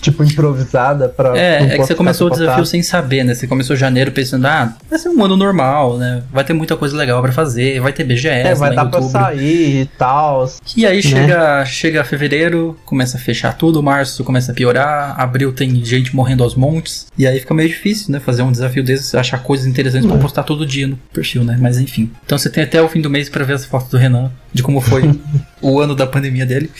tipo, 0.00 0.22
improvisada 0.22 1.08
pra. 1.08 1.36
É, 1.36 1.62
é 1.62 1.68
que 1.70 1.78
você 1.78 1.94
começou 1.94 2.26
o 2.26 2.30
desafio 2.30 2.66
sem 2.66 2.82
saber, 2.82 3.24
né? 3.24 3.34
Você 3.34 3.46
começou 3.46 3.74
janeiro 3.74 4.12
pensando, 4.12 4.46
ah, 4.46 4.74
vai 4.88 4.98
ser 4.98 5.08
um 5.08 5.24
ano 5.24 5.36
normal, 5.36 5.96
né? 5.96 6.22
Vai 6.30 6.44
ter 6.44 6.52
muita 6.52 6.76
coisa 6.76 6.96
legal 6.96 7.22
pra 7.22 7.32
fazer, 7.32 7.80
vai 7.80 7.92
ter 7.92 8.04
BGS. 8.04 8.48
É, 8.48 8.54
vai 8.54 8.74
dar 8.74 8.86
pra 8.86 9.00
sair 9.02 9.82
e 9.82 9.86
tal. 9.98 10.46
E 10.76 10.86
aí 10.86 10.96
né? 10.96 11.02
chega, 11.02 11.64
chega 11.64 12.04
fevereiro, 12.04 12.53
começa 12.84 13.16
a 13.16 13.20
fechar 13.20 13.56
tudo, 13.56 13.82
março 13.82 14.24
começa 14.24 14.52
a 14.52 14.54
piorar, 14.54 15.18
abril 15.18 15.52
tem 15.52 15.84
gente 15.84 16.14
morrendo 16.14 16.42
aos 16.42 16.54
montes. 16.54 17.06
E 17.16 17.26
aí 17.26 17.40
fica 17.40 17.54
meio 17.54 17.68
difícil, 17.68 18.12
né? 18.12 18.20
Fazer 18.20 18.42
um 18.42 18.52
desafio 18.52 18.82
desses, 18.82 19.14
achar 19.14 19.42
coisas 19.42 19.66
interessantes 19.66 20.08
pra 20.08 20.18
postar 20.18 20.42
todo 20.42 20.66
dia 20.66 20.86
no 20.86 20.96
perfil, 21.12 21.44
né? 21.44 21.56
Mas 21.60 21.78
enfim. 21.78 22.10
Então 22.24 22.38
você 22.38 22.50
tem 22.50 22.64
até 22.64 22.80
o 22.80 22.88
fim 22.88 23.00
do 23.00 23.10
mês 23.10 23.28
para 23.28 23.44
ver 23.44 23.54
as 23.54 23.64
fotos 23.64 23.90
do 23.90 23.96
Renan, 23.96 24.30
de 24.52 24.62
como 24.62 24.80
foi 24.80 25.02
o 25.60 25.80
ano 25.80 25.94
da 25.94 26.06
pandemia 26.06 26.46
dele. 26.46 26.70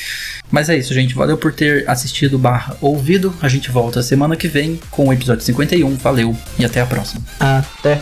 Mas 0.51 0.68
é 0.68 0.76
isso, 0.76 0.94
gente. 0.94 1.14
Valeu 1.14 1.36
por 1.36 1.52
ter 1.52 1.88
assistido 1.88 2.38
barra 2.38 2.76
ouvido. 2.80 3.34
A 3.40 3.48
gente 3.48 3.70
volta 3.70 4.02
semana 4.02 4.36
que 4.36 4.48
vem 4.48 4.78
com 4.90 5.09
o 5.09 5.12
episódio 5.12 5.42
51. 5.44 5.96
Valeu 5.96 6.36
e 6.59 6.64
até 6.64 6.80
a 6.80 6.86
próxima. 6.86 7.22
Até. 7.40 8.01